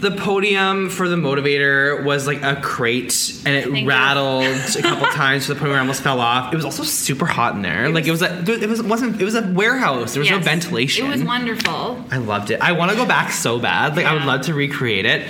The 0.00 0.10
podium 0.10 0.90
for 0.90 1.08
the 1.08 1.16
motivator 1.16 2.04
was 2.04 2.26
like 2.26 2.42
a 2.42 2.56
crate, 2.56 3.40
and 3.46 3.54
it 3.56 3.70
Thank 3.70 3.88
rattled 3.88 4.44
a 4.44 4.82
couple 4.82 5.06
times. 5.12 5.46
So 5.46 5.54
the 5.54 5.60
podium 5.60 5.78
almost 5.78 6.02
fell 6.02 6.20
off. 6.20 6.52
It 6.52 6.56
was 6.56 6.64
also 6.64 6.82
super 6.82 7.26
hot 7.26 7.54
in 7.54 7.62
there. 7.62 7.88
like 7.88 8.06
it 8.06 8.10
was 8.10 8.20
a, 8.22 8.38
it 8.46 8.68
was 8.68 8.82
wasn't 8.82 9.20
it 9.20 9.24
was 9.24 9.34
a 9.34 9.42
warehouse. 9.42 10.12
There 10.12 10.20
was 10.20 10.30
no 10.30 10.38
ventilation. 10.38 11.06
It 11.06 11.08
was 11.10 11.24
wonderful. 11.24 12.04
I 12.10 12.18
loved 12.18 12.50
it. 12.50 12.60
I 12.60 12.72
want 12.72 12.90
to 12.90 12.96
go 12.96 13.06
back 13.06 13.30
so 13.32 13.58
bad. 13.58 13.96
Like 13.96 14.06
I 14.06 14.12
would 14.14 14.24
love 14.24 14.42
to 14.42 14.54
recreate 14.54 15.06
it 15.06 15.26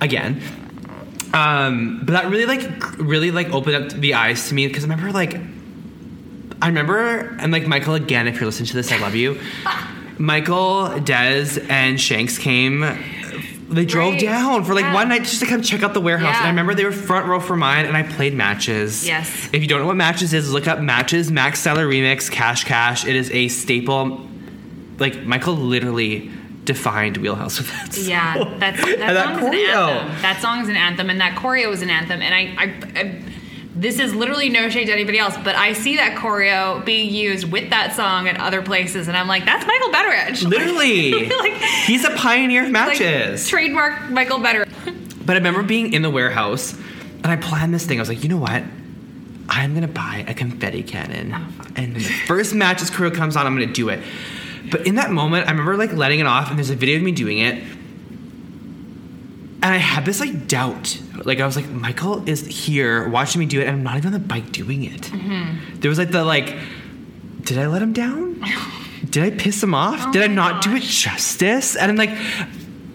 again. 0.00 0.40
Um, 1.34 1.98
but 2.04 2.12
that 2.12 2.30
really 2.30 2.46
like 2.46 2.98
really 2.98 3.30
like 3.30 3.50
opened 3.50 3.76
up 3.76 3.92
the 3.92 4.14
eyes 4.14 4.48
to 4.48 4.54
me 4.54 4.66
because 4.66 4.84
I 4.84 4.88
remember 4.88 5.12
like 5.12 5.34
I 6.62 6.68
remember 6.68 7.36
and 7.38 7.52
like 7.52 7.66
Michael 7.66 7.94
again 7.94 8.26
if 8.28 8.36
you're 8.36 8.46
listening 8.46 8.68
to 8.68 8.74
this 8.74 8.90
I 8.90 8.98
love 8.98 9.14
you. 9.14 9.38
Michael, 10.18 10.88
Dez, 11.00 11.62
and 11.68 12.00
Shanks 12.00 12.38
came. 12.38 12.82
They 13.68 13.84
drove 13.84 14.12
Right. 14.12 14.20
down 14.20 14.64
for 14.64 14.74
like 14.74 14.84
Yeah. 14.84 14.94
one 14.94 15.08
night 15.08 15.24
just 15.24 15.40
to 15.40 15.46
come 15.46 15.60
check 15.60 15.82
out 15.82 15.92
the 15.92 16.00
warehouse. 16.00 16.30
Yeah. 16.34 16.38
And 16.38 16.46
I 16.46 16.50
remember 16.50 16.74
they 16.74 16.84
were 16.84 16.92
front 16.92 17.26
row 17.26 17.40
for 17.40 17.56
mine, 17.56 17.84
and 17.86 17.96
I 17.96 18.04
played 18.04 18.32
matches. 18.34 19.06
Yes. 19.06 19.48
If 19.52 19.60
you 19.62 19.66
don't 19.68 19.80
know 19.80 19.86
what 19.86 19.96
matches 19.96 20.32
is, 20.32 20.52
look 20.52 20.68
up 20.68 20.80
matches 20.80 21.30
Max 21.32 21.64
Styler 21.64 21.86
remix 21.88 22.30
Cash 22.30 22.64
Cash. 22.64 23.04
It 23.06 23.16
is 23.16 23.30
a 23.32 23.48
staple. 23.48 24.28
Like 24.98 25.24
Michael 25.26 25.54
literally 25.56 26.30
defined 26.64 27.16
Wheelhouse 27.18 27.58
with 27.58 27.70
that. 27.70 27.92
song. 27.94 28.04
Yeah, 28.08 28.54
that's 28.58 28.80
that, 28.84 28.98
that 28.98 29.24
song 29.24 29.38
is 29.38 29.44
an 29.48 29.54
anthem. 29.54 30.22
That 30.22 30.40
song 30.40 30.60
is 30.62 30.68
an 30.68 30.76
anthem, 30.76 31.10
and 31.10 31.20
that 31.20 31.34
choreo 31.36 31.72
is 31.72 31.82
an 31.82 31.90
anthem. 31.90 32.22
And 32.22 32.34
I, 32.34 32.54
I, 32.56 33.00
I, 33.00 33.22
this 33.76 33.98
is 33.98 34.14
literally 34.14 34.48
no 34.48 34.68
shade 34.70 34.86
to 34.86 34.92
anybody 34.92 35.18
else, 35.18 35.36
but 35.44 35.54
I 35.54 35.74
see 35.74 35.96
that 35.96 36.16
choreo 36.16 36.84
being 36.84 37.12
used 37.12 37.50
with 37.52 37.70
that 37.70 37.94
song 37.94 38.26
at 38.26 38.40
other 38.40 38.62
places, 38.62 39.06
and 39.06 39.16
I'm 39.16 39.28
like, 39.28 39.44
that's 39.44 39.66
Michael 39.66 39.90
Betteridge. 39.90 40.42
Literally. 40.48 41.28
like, 41.38 41.52
He's 41.84 42.04
a 42.04 42.10
pioneer 42.10 42.62
of 42.62 42.70
like 42.70 42.98
matches. 42.98 43.46
trademark 43.48 44.08
Michael 44.10 44.38
Betteridge. 44.38 44.72
But 45.26 45.32
I 45.32 45.38
remember 45.38 45.64
being 45.64 45.92
in 45.92 46.02
the 46.02 46.10
warehouse 46.10 46.78
and 47.24 47.26
I 47.26 47.34
planned 47.34 47.74
this 47.74 47.84
thing. 47.84 47.98
I 47.98 48.00
was 48.02 48.08
like, 48.08 48.22
you 48.22 48.28
know 48.28 48.36
what? 48.36 48.62
I'm 49.48 49.74
gonna 49.74 49.88
buy 49.88 50.24
a 50.28 50.34
confetti 50.34 50.84
cannon. 50.84 51.32
Oh, 51.34 51.66
and 51.74 51.96
the 51.96 52.00
first 52.00 52.54
match 52.54 52.78
matches 52.78 52.92
choreo 52.92 53.12
comes 53.12 53.36
on, 53.36 53.44
I'm 53.44 53.54
gonna 53.54 53.66
do 53.66 53.88
it. 53.88 53.98
But 54.70 54.86
in 54.86 54.94
that 54.94 55.10
moment, 55.10 55.48
I 55.48 55.50
remember 55.50 55.76
like 55.76 55.92
letting 55.92 56.20
it 56.20 56.26
off, 56.26 56.48
and 56.50 56.58
there's 56.58 56.70
a 56.70 56.76
video 56.76 56.98
of 56.98 57.02
me 57.02 57.10
doing 57.10 57.38
it. 57.38 57.60
And 59.66 59.74
I 59.74 59.78
had 59.78 60.04
this 60.04 60.20
like 60.20 60.46
doubt. 60.46 60.96
Like 61.24 61.40
I 61.40 61.44
was 61.44 61.56
like, 61.56 61.68
Michael 61.68 62.28
is 62.28 62.46
here 62.46 63.08
watching 63.08 63.40
me 63.40 63.46
do 63.46 63.60
it, 63.60 63.66
and 63.66 63.78
I'm 63.78 63.82
not 63.82 63.96
even 63.96 64.14
on 64.14 64.20
the 64.20 64.24
bike 64.24 64.52
doing 64.52 64.84
it. 64.84 65.00
Mm-hmm. 65.02 65.80
There 65.80 65.88
was 65.88 65.98
like 65.98 66.12
the 66.12 66.24
like, 66.24 66.54
did 67.40 67.58
I 67.58 67.66
let 67.66 67.82
him 67.82 67.92
down? 67.92 68.40
Did 69.10 69.22
I 69.22 69.36
piss 69.36 69.62
him 69.62 69.72
off? 69.72 70.08
Oh 70.08 70.12
did 70.12 70.22
I 70.22 70.26
not 70.26 70.62
do 70.62 70.74
it 70.74 70.82
justice? 70.82 71.76
And 71.76 71.90
I'm 71.90 71.96
like, 71.96 72.10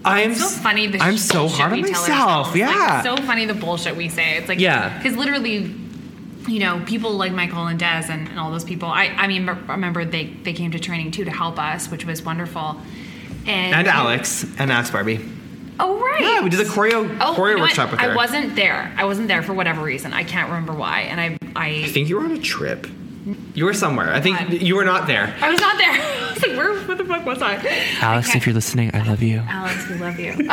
I'm 0.04 0.34
so 0.34 0.46
funny. 0.46 0.86
The 0.86 0.98
I'm 0.98 1.16
so 1.16 1.48
hard 1.48 1.72
on 1.72 1.80
myself. 1.80 2.54
Yeah. 2.54 2.68
Like, 2.68 3.04
so 3.04 3.16
funny 3.24 3.46
the 3.46 3.54
bullshit 3.54 3.96
we 3.96 4.08
say. 4.08 4.36
It's 4.36 4.48
like 4.48 4.60
Yeah. 4.60 4.96
because 4.98 5.16
literally. 5.16 5.74
You 6.48 6.58
know, 6.58 6.82
people 6.86 7.12
like 7.12 7.30
Michael 7.32 7.66
and 7.66 7.78
Des 7.78 8.06
and, 8.10 8.28
and 8.28 8.38
all 8.38 8.50
those 8.50 8.64
people. 8.64 8.88
I, 8.88 9.06
I 9.16 9.28
mean, 9.28 9.46
remember 9.46 10.04
they, 10.04 10.26
they 10.26 10.52
came 10.52 10.72
to 10.72 10.78
training 10.80 11.12
too 11.12 11.24
to 11.24 11.30
help 11.30 11.56
us, 11.56 11.88
which 11.88 12.04
was 12.04 12.20
wonderful. 12.22 12.80
And, 13.46 13.74
and 13.74 13.86
Alex 13.86 14.44
and 14.58 14.72
Alex 14.72 14.90
Barbie. 14.90 15.20
Oh 15.84 15.98
right. 15.98 16.20
Yeah, 16.22 16.42
we 16.44 16.48
did 16.50 16.60
the 16.60 16.64
choreo 16.70 17.16
Oh, 17.20 17.34
choreo 17.34 17.50
you 17.50 17.54
know 17.56 17.60
what? 17.60 17.60
workshop 17.70 17.90
with 17.90 18.00
her. 18.00 18.12
I 18.12 18.14
wasn't 18.16 18.54
there. 18.54 18.92
I 18.96 19.04
wasn't 19.04 19.26
there 19.28 19.42
for 19.42 19.52
whatever 19.52 19.82
reason. 19.82 20.12
I 20.12 20.22
can't 20.24 20.48
remember 20.48 20.72
why. 20.72 21.00
And 21.02 21.20
I 21.20 21.36
I 21.56 21.68
I 21.84 21.88
think 21.88 22.08
you 22.08 22.16
were 22.16 22.24
on 22.24 22.30
a 22.32 22.38
trip. 22.40 22.86
You 23.54 23.66
were 23.66 23.74
somewhere. 23.74 24.12
I 24.12 24.20
think 24.20 24.38
God. 24.38 24.52
you 24.52 24.74
were 24.76 24.84
not 24.84 25.06
there. 25.06 25.34
I 25.40 25.50
was 25.50 25.60
not 25.60 25.76
there. 25.78 25.90
I 25.92 26.32
was 26.34 26.42
like, 26.46 26.56
where 26.56 26.74
what 26.86 26.98
the 26.98 27.04
fuck 27.04 27.24
was 27.26 27.40
I? 27.42 27.54
Alex, 28.00 28.28
Okay. 28.30 28.38
if 28.38 28.46
you're 28.46 28.54
listening, 28.54 28.90
I 28.94 29.02
love 29.06 29.22
you. 29.22 29.42
Alex, 29.48 29.88
we 29.88 29.96
love 29.96 30.18
you. 30.18 30.32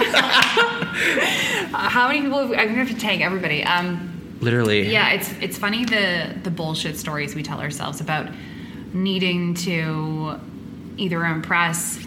How 1.73 2.07
many 2.07 2.21
people? 2.21 2.39
Have, 2.39 2.51
I'm 2.51 2.67
gonna 2.67 2.85
have 2.85 2.89
to 2.89 2.95
tag 2.97 3.21
everybody. 3.21 3.63
Um, 3.63 4.37
Literally. 4.41 4.91
yeah, 4.91 5.11
it's 5.13 5.31
it's 5.41 5.57
funny 5.57 5.85
the 5.85 6.35
the 6.43 6.51
bullshit 6.51 6.97
stories 6.97 7.35
we 7.35 7.43
tell 7.43 7.59
ourselves 7.59 8.01
about 8.01 8.29
needing 8.93 9.53
to 9.53 10.39
either 10.97 11.23
impress 11.25 11.99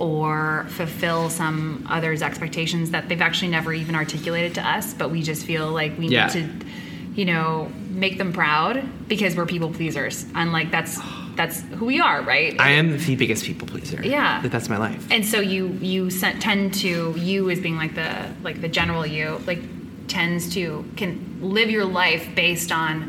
or 0.00 0.66
fulfill 0.70 1.30
some 1.30 1.86
others' 1.88 2.22
expectations 2.22 2.90
that 2.90 3.08
they've 3.08 3.20
actually 3.20 3.48
never 3.50 3.72
even 3.72 3.94
articulated 3.94 4.54
to 4.54 4.66
us, 4.66 4.94
but 4.94 5.10
we 5.10 5.22
just 5.22 5.44
feel 5.44 5.70
like 5.70 5.96
we 5.98 6.08
Yeah. 6.08 6.26
need 6.26 6.32
to, 6.32 6.66
you 7.14 7.24
know, 7.26 7.70
make 7.90 8.18
them 8.18 8.32
proud 8.32 8.82
because 9.08 9.36
we're 9.36 9.46
people 9.46 9.70
pleasers, 9.70 10.24
and 10.34 10.52
like 10.52 10.70
that's 10.70 10.98
that's 11.36 11.62
who 11.78 11.86
we 11.86 12.00
are, 12.00 12.20
right? 12.22 12.54
I 12.60 12.70
am 12.70 12.98
the 12.98 13.16
biggest 13.16 13.44
people 13.44 13.66
pleaser. 13.68 14.00
Yeah. 14.04 14.42
But 14.42 14.50
that's 14.52 14.68
my 14.68 14.76
life. 14.76 15.06
and 15.10 15.24
so 15.24 15.40
you 15.40 15.68
you 15.80 16.10
tend 16.10 16.74
to 16.74 17.14
you 17.16 17.48
as 17.50 17.60
being 17.60 17.76
like 17.76 17.94
the 17.94 18.10
like 18.42 18.60
the 18.60 18.68
general 18.68 19.06
you 19.06 19.40
like 19.46 19.60
tends 20.08 20.52
to 20.54 20.84
can 20.96 21.38
live 21.40 21.70
your 21.70 21.84
life 21.84 22.26
based 22.34 22.72
on 22.72 23.02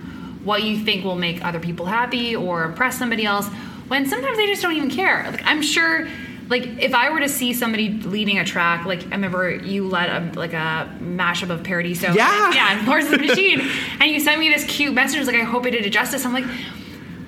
what 0.44 0.64
you 0.64 0.78
think 0.78 1.04
will 1.04 1.16
make 1.18 1.44
other 1.44 1.60
people 1.60 1.86
happy 1.86 2.36
or 2.36 2.64
impress 2.64 2.98
somebody 2.98 3.26
else 3.26 3.48
when 3.88 4.06
sometimes 4.08 4.38
they 4.38 4.46
just 4.48 4.62
don't 4.62 4.76
even 4.76 4.90
care 4.90 5.28
like 5.32 5.42
i'm 5.46 5.62
sure 5.62 6.08
like 6.50 6.66
if 6.80 6.94
i 6.94 7.10
were 7.10 7.20
to 7.20 7.30
see 7.30 7.54
somebody 7.54 7.90
leading 7.90 8.40
a 8.40 8.44
track 8.46 8.86
like 8.86 9.02
i 9.08 9.12
remember 9.12 9.50
you 9.56 9.88
led 9.88 10.10
a 10.10 10.38
like 10.40 10.54
a 10.54 10.90
mashup 11.02 11.50
of 11.50 11.64
paradiso 11.64 12.12
Yeah. 12.14 12.52
yeah 12.54 12.84
Lords 12.88 13.06
of 13.06 13.12
the 13.12 13.26
machine 13.28 13.62
and 14.00 14.12
you 14.12 14.20
sent 14.20 14.40
me 14.40 14.50
this 14.50 14.66
cute 14.66 14.94
message 14.94 15.26
like 15.28 15.36
i 15.36 15.44
hope 15.44 15.66
it 15.66 15.72
did 15.72 15.86
it 15.86 15.90
justice 15.92 16.26
i'm 16.26 16.34
like 16.34 16.46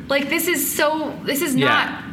like 0.10 0.30
this 0.30 0.48
is 0.48 0.70
so 0.76 1.18
this 1.24 1.42
is 1.42 1.56
Yeah. 1.56 1.68
not 1.68 2.04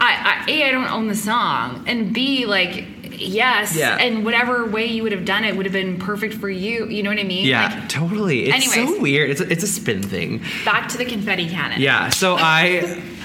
I, 0.00 0.44
I 0.46 0.50
a 0.52 0.68
I 0.68 0.70
don't 0.70 0.86
own 0.92 1.08
the 1.08 1.16
song, 1.16 1.82
and 1.88 2.14
b 2.14 2.46
like 2.46 2.84
yes, 3.10 3.74
Yeah. 3.74 3.96
and 3.96 4.24
whatever 4.24 4.64
way 4.64 4.86
you 4.86 5.02
would 5.02 5.10
have 5.10 5.24
done 5.24 5.42
it 5.44 5.56
would 5.56 5.66
have 5.66 5.72
been 5.72 5.98
perfect 5.98 6.34
for 6.34 6.48
you. 6.48 6.86
You 6.86 7.02
know 7.02 7.10
what 7.10 7.18
I 7.18 7.24
mean? 7.24 7.46
Yeah, 7.46 7.66
Like, 7.80 7.88
totally. 7.88 8.44
It's 8.48 8.72
so 8.72 9.00
weird. 9.00 9.28
It's 9.30 9.40
a, 9.40 9.50
it's 9.50 9.64
a 9.64 9.66
spin 9.66 10.00
thing. 10.04 10.40
back 10.64 10.88
to 10.90 10.98
the 10.98 11.04
confetti 11.04 11.48
cannon. 11.48 11.80
Yeah. 11.80 12.10
So 12.10 12.36
I, 12.38 13.02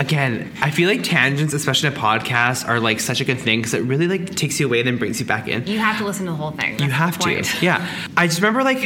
again, 0.00 0.50
I 0.60 0.70
feel 0.70 0.88
like 0.88 1.04
tangents, 1.04 1.54
especially 1.54 1.88
in 1.90 1.94
a 1.94 1.96
podcast, 1.98 2.66
are 2.66 2.80
like 2.80 2.98
such 2.98 3.20
a 3.20 3.24
good 3.24 3.38
thing 3.38 3.60
because 3.60 3.74
it 3.74 3.82
really 3.84 4.08
like 4.08 4.34
takes 4.34 4.58
you 4.58 4.66
away 4.66 4.80
and 4.80 4.86
then 4.88 4.96
brings 4.98 5.20
you 5.20 5.26
back 5.26 5.46
in. 5.46 5.66
You 5.66 5.78
have 5.78 5.98
to 5.98 6.04
listen 6.04 6.26
to 6.26 6.32
the 6.32 6.36
whole 6.38 6.50
thing. 6.52 6.78
You 6.80 6.90
have 6.90 7.18
to. 7.20 7.44
Yeah. 7.60 7.86
I 8.16 8.26
just 8.26 8.40
remember 8.40 8.64
like 8.64 8.80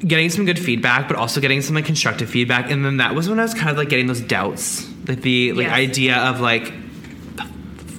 getting 0.00 0.30
some 0.30 0.46
good 0.46 0.58
feedback, 0.58 1.06
but 1.06 1.16
also 1.16 1.40
getting 1.40 1.60
some 1.60 1.74
like 1.76 1.84
constructive 1.84 2.30
feedback. 2.30 2.70
And 2.70 2.84
then 2.84 2.96
that 2.96 3.14
was 3.14 3.28
when 3.28 3.38
I 3.38 3.42
was 3.42 3.54
kind 3.54 3.68
of 3.70 3.76
like 3.76 3.90
getting 3.90 4.06
those 4.06 4.22
doubts. 4.22 4.88
Like 5.06 5.20
the 5.22 5.52
like 5.52 5.66
Yes. 5.66 5.72
idea 5.76 6.16
of 6.16 6.40
like 6.40 6.72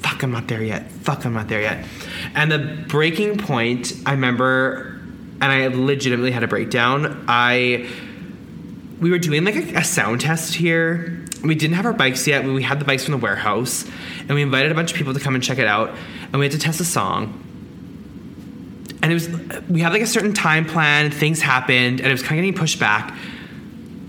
fuck 0.02 0.24
I'm 0.24 0.32
not 0.32 0.48
there 0.48 0.64
yet. 0.64 0.90
Fuck 0.92 1.26
I'm 1.26 1.34
not 1.34 1.48
there 1.48 1.62
yet. 1.62 1.86
And 2.34 2.52
the 2.52 2.58
breaking 2.88 3.38
point, 3.38 3.94
I 4.06 4.12
remember, 4.14 5.00
and 5.40 5.44
I 5.44 5.68
legitimately 5.68 6.32
had 6.32 6.44
a 6.44 6.48
breakdown. 6.48 7.24
I 7.28 7.88
we 9.00 9.10
were 9.12 9.20
doing 9.20 9.44
like 9.44 9.56
a, 9.56 9.78
a 9.80 9.84
sound 9.84 10.22
test 10.22 10.56
here. 10.56 11.21
We 11.44 11.56
didn't 11.56 11.76
have 11.76 11.86
our 11.86 11.94
bikes 11.94 12.28
yet. 12.28 12.44
We 12.44 12.64
had 12.64 12.80
the 12.80 12.86
bikes 12.86 13.06
from 13.06 13.14
the 13.14 13.18
warehouse, 13.18 13.86
and 14.20 14.32
we 14.32 14.42
invited 14.42 14.72
a 14.72 14.76
bunch 14.76 14.92
of 14.92 14.98
people 14.98 15.14
to 15.14 15.20
come 15.20 15.36
and 15.36 15.44
check 15.44 15.58
it 15.58 15.68
out. 15.68 15.90
And 16.26 16.34
we 16.36 16.46
had 16.46 16.52
to 16.52 16.60
test 16.60 16.80
a 16.80 16.86
song. 16.86 17.48
And 19.02 19.12
it 19.12 19.16
was 19.16 19.30
we 19.68 19.82
had 19.82 19.92
like 19.92 20.04
a 20.04 20.08
certain 20.08 20.34
time 20.34 20.66
plan. 20.66 21.10
Things 21.12 21.42
happened, 21.42 22.00
and 22.00 22.08
it 22.08 22.12
was 22.12 22.22
kind 22.22 22.40
of 22.40 22.44
getting 22.44 22.60
pushed 22.60 22.80
back. 22.80 23.16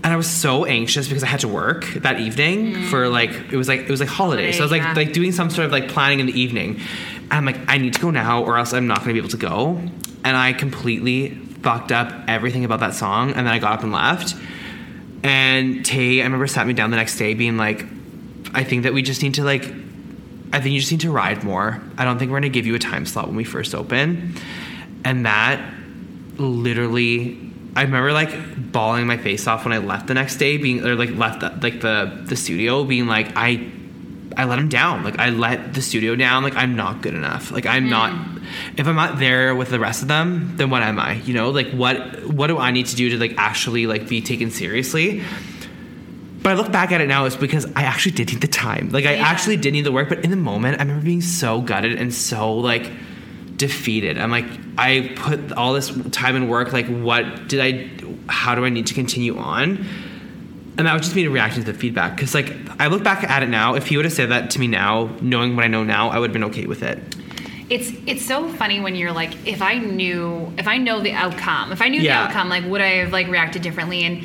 And 0.03 0.11
I 0.11 0.17
was 0.17 0.29
so 0.29 0.65
anxious 0.65 1.07
because 1.07 1.23
I 1.23 1.27
had 1.27 1.39
to 1.39 1.47
work 1.47 1.85
that 1.95 2.19
evening 2.19 2.73
mm. 2.73 2.89
for 2.89 3.07
like 3.07 3.31
it 3.31 3.55
was 3.55 3.67
like 3.67 3.81
it 3.81 3.89
was 3.89 3.99
like 3.99 4.09
holiday. 4.09 4.51
So 4.51 4.59
I 4.59 4.63
was 4.63 4.71
like 4.71 4.81
yeah. 4.81 4.93
like 4.93 5.13
doing 5.13 5.31
some 5.31 5.49
sort 5.49 5.65
of 5.65 5.71
like 5.71 5.87
planning 5.87 6.19
in 6.19 6.25
the 6.25 6.39
evening. 6.39 6.81
And 7.21 7.33
I'm 7.33 7.45
like, 7.45 7.57
I 7.67 7.77
need 7.77 7.93
to 7.93 8.01
go 8.01 8.11
now 8.11 8.43
or 8.43 8.57
else 8.57 8.73
I'm 8.73 8.85
not 8.85 8.99
gonna 8.99 9.13
be 9.13 9.19
able 9.19 9.29
to 9.29 9.37
go. 9.37 9.81
And 10.25 10.37
I 10.37 10.53
completely 10.53 11.29
fucked 11.63 11.91
up 11.93 12.13
everything 12.27 12.65
about 12.65 12.81
that 12.81 12.93
song 12.93 13.29
and 13.29 13.47
then 13.47 13.53
I 13.53 13.59
got 13.59 13.71
up 13.71 13.83
and 13.83 13.91
left. 13.91 14.35
And 15.23 15.85
Tay, 15.85 16.21
I 16.21 16.25
remember 16.25 16.47
sat 16.47 16.67
me 16.67 16.73
down 16.73 16.91
the 16.91 16.97
next 16.97 17.17
day 17.17 17.33
being 17.33 17.57
like, 17.57 17.85
I 18.53 18.63
think 18.63 18.83
that 18.83 18.93
we 18.93 19.01
just 19.01 19.23
need 19.23 19.35
to 19.35 19.43
like 19.43 19.63
I 20.53 20.61
think 20.61 20.73
you 20.73 20.79
just 20.79 20.91
need 20.91 21.01
to 21.01 21.11
ride 21.11 21.43
more. 21.43 21.81
I 21.97 22.05
don't 22.05 22.19
think 22.19 22.29
we're 22.29 22.37
gonna 22.37 22.49
give 22.49 22.67
you 22.67 22.75
a 22.75 22.79
time 22.79 23.05
slot 23.05 23.27
when 23.27 23.35
we 23.35 23.43
first 23.43 23.73
open. 23.73 24.35
And 25.03 25.25
that 25.25 25.59
literally 26.37 27.39
I 27.75 27.83
remember 27.83 28.13
like 28.13 28.71
bawling 28.71 29.07
my 29.07 29.17
face 29.17 29.47
off 29.47 29.65
when 29.65 29.73
I 29.73 29.79
left 29.79 30.07
the 30.07 30.13
next 30.13 30.37
day, 30.37 30.57
being 30.57 30.85
or 30.85 30.95
like 30.95 31.09
left 31.11 31.39
the, 31.39 31.49
like 31.61 31.81
the 31.81 32.23
the 32.25 32.35
studio, 32.35 32.83
being 32.83 33.07
like 33.07 33.31
I 33.35 33.71
I 34.37 34.45
let 34.45 34.59
him 34.59 34.69
down. 34.69 35.03
Like 35.03 35.19
I 35.19 35.29
let 35.29 35.73
the 35.73 35.81
studio 35.81 36.15
down. 36.15 36.43
Like 36.43 36.55
I'm 36.55 36.75
not 36.75 37.01
good 37.01 37.13
enough. 37.13 37.51
Like 37.51 37.65
I'm 37.65 37.89
not. 37.89 38.11
Hmm. 38.11 38.43
If 38.77 38.87
I'm 38.87 38.95
not 38.95 39.19
there 39.19 39.55
with 39.55 39.69
the 39.69 39.79
rest 39.79 40.01
of 40.01 40.07
them, 40.07 40.53
then 40.57 40.69
what 40.69 40.81
am 40.83 40.99
I? 40.99 41.13
You 41.13 41.33
know, 41.33 41.49
like 41.51 41.71
what 41.71 42.25
what 42.27 42.47
do 42.47 42.57
I 42.57 42.71
need 42.71 42.87
to 42.87 42.95
do 42.95 43.09
to 43.09 43.17
like 43.17 43.35
actually 43.37 43.87
like 43.87 44.07
be 44.07 44.21
taken 44.21 44.51
seriously? 44.51 45.23
But 46.41 46.51
I 46.51 46.55
look 46.55 46.71
back 46.73 46.91
at 46.91 46.99
it 46.99 47.07
now, 47.07 47.23
it's 47.23 47.37
because 47.37 47.65
I 47.73 47.83
actually 47.83 48.11
did 48.13 48.29
need 48.33 48.41
the 48.41 48.47
time. 48.49 48.89
Like 48.89 49.05
I 49.05 49.13
Yeah. 49.15 49.23
actually 49.27 49.55
did 49.57 49.71
need 49.73 49.85
the 49.85 49.93
work. 49.93 50.09
But 50.09 50.25
in 50.25 50.29
the 50.29 50.35
moment, 50.35 50.77
I 50.79 50.83
remember 50.83 51.05
being 51.05 51.21
so 51.21 51.61
gutted 51.61 51.93
and 51.99 52.13
so 52.13 52.53
like 52.55 52.91
defeated. 53.55 54.17
I'm 54.17 54.31
like, 54.31 54.45
I 54.77 55.13
put 55.15 55.51
all 55.53 55.73
this 55.73 55.89
time 56.11 56.35
and 56.35 56.49
work. 56.49 56.73
Like, 56.73 56.87
what 56.87 57.47
did 57.47 57.59
I? 57.61 57.89
How 58.27 58.55
do 58.55 58.65
I 58.65 58.69
need 58.69 58.87
to 58.87 58.93
continue 58.93 59.37
on? 59.37 59.85
And 60.77 60.87
that 60.87 60.93
was 60.93 61.03
just 61.03 61.15
me 61.15 61.27
reacting 61.27 61.63
to 61.63 61.71
the 61.71 61.77
feedback. 61.77 62.15
Because 62.15 62.33
like 62.33 62.62
I 62.79 62.87
look 62.87 63.03
back 63.03 63.23
at 63.23 63.43
it 63.43 63.49
now, 63.49 63.75
if 63.75 63.87
he 63.87 63.95
would 63.97 64.05
have 64.05 64.13
said 64.13 64.29
that 64.29 64.49
to 64.51 64.59
me 64.59 64.67
now, 64.67 65.09
knowing 65.21 65.55
what 65.55 65.63
I 65.65 65.67
know 65.67 65.83
now, 65.83 66.09
I 66.09 66.19
would 66.19 66.29
have 66.29 66.33
been 66.33 66.43
okay 66.45 66.65
with 66.65 66.83
it. 66.83 66.99
It's 67.69 67.91
it's 68.05 68.25
so 68.25 68.49
funny 68.49 68.79
when 68.81 68.95
you're 68.95 69.11
like, 69.13 69.47
if 69.47 69.61
I 69.61 69.75
knew, 69.77 70.51
if 70.57 70.67
I 70.67 70.77
know 70.77 70.99
the 71.01 71.13
outcome, 71.13 71.71
if 71.71 71.81
I 71.81 71.87
knew 71.87 72.01
Yeah. 72.01 72.23
the 72.23 72.27
outcome, 72.29 72.49
like 72.49 72.65
would 72.65 72.81
I 72.81 72.95
have 73.03 73.11
like 73.13 73.27
reacted 73.27 73.61
differently? 73.61 74.03
And 74.03 74.23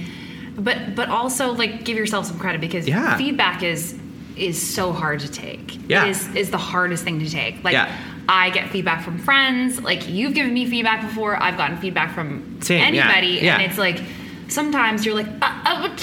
but 0.65 0.95
but 0.97 1.09
also 1.09 1.53
like 1.53 1.85
give 1.85 1.97
yourself 1.97 2.27
some 2.27 2.39
credit 2.39 2.61
because 2.61 2.89
Yeah. 2.89 3.17
feedback 3.17 3.63
is 3.63 3.95
is 4.37 4.61
so 4.61 4.93
hard 4.93 5.21
to 5.21 5.31
take. 5.31 5.79
Yeah. 5.89 6.05
It 6.07 6.11
is 6.11 6.35
is 6.35 6.51
the 6.51 6.59
hardest 6.59 7.05
thing 7.05 7.21
to 7.21 7.31
take. 7.31 7.63
Like 7.63 7.75
Yeah. 7.75 7.89
I 8.29 8.51
get 8.51 8.69
feedback 8.71 9.03
from 9.05 9.19
friends. 9.19 9.81
Like 9.81 10.09
you've 10.09 10.35
given 10.35 10.53
me 10.53 10.67
feedback 10.67 11.01
before. 11.03 11.41
I've 11.41 11.57
gotten 11.57 11.77
feedback 11.79 12.13
from 12.15 12.61
Same, 12.61 12.81
yeah, 12.81 12.87
anybody, 13.05 13.39
yeah. 13.45 13.55
and 13.55 13.63
it's 13.63 13.79
like 13.79 14.01
sometimes 14.49 15.07
you're 15.07 15.15
like, 15.15 15.29
uh, 15.41 15.53
uh, 15.65 15.97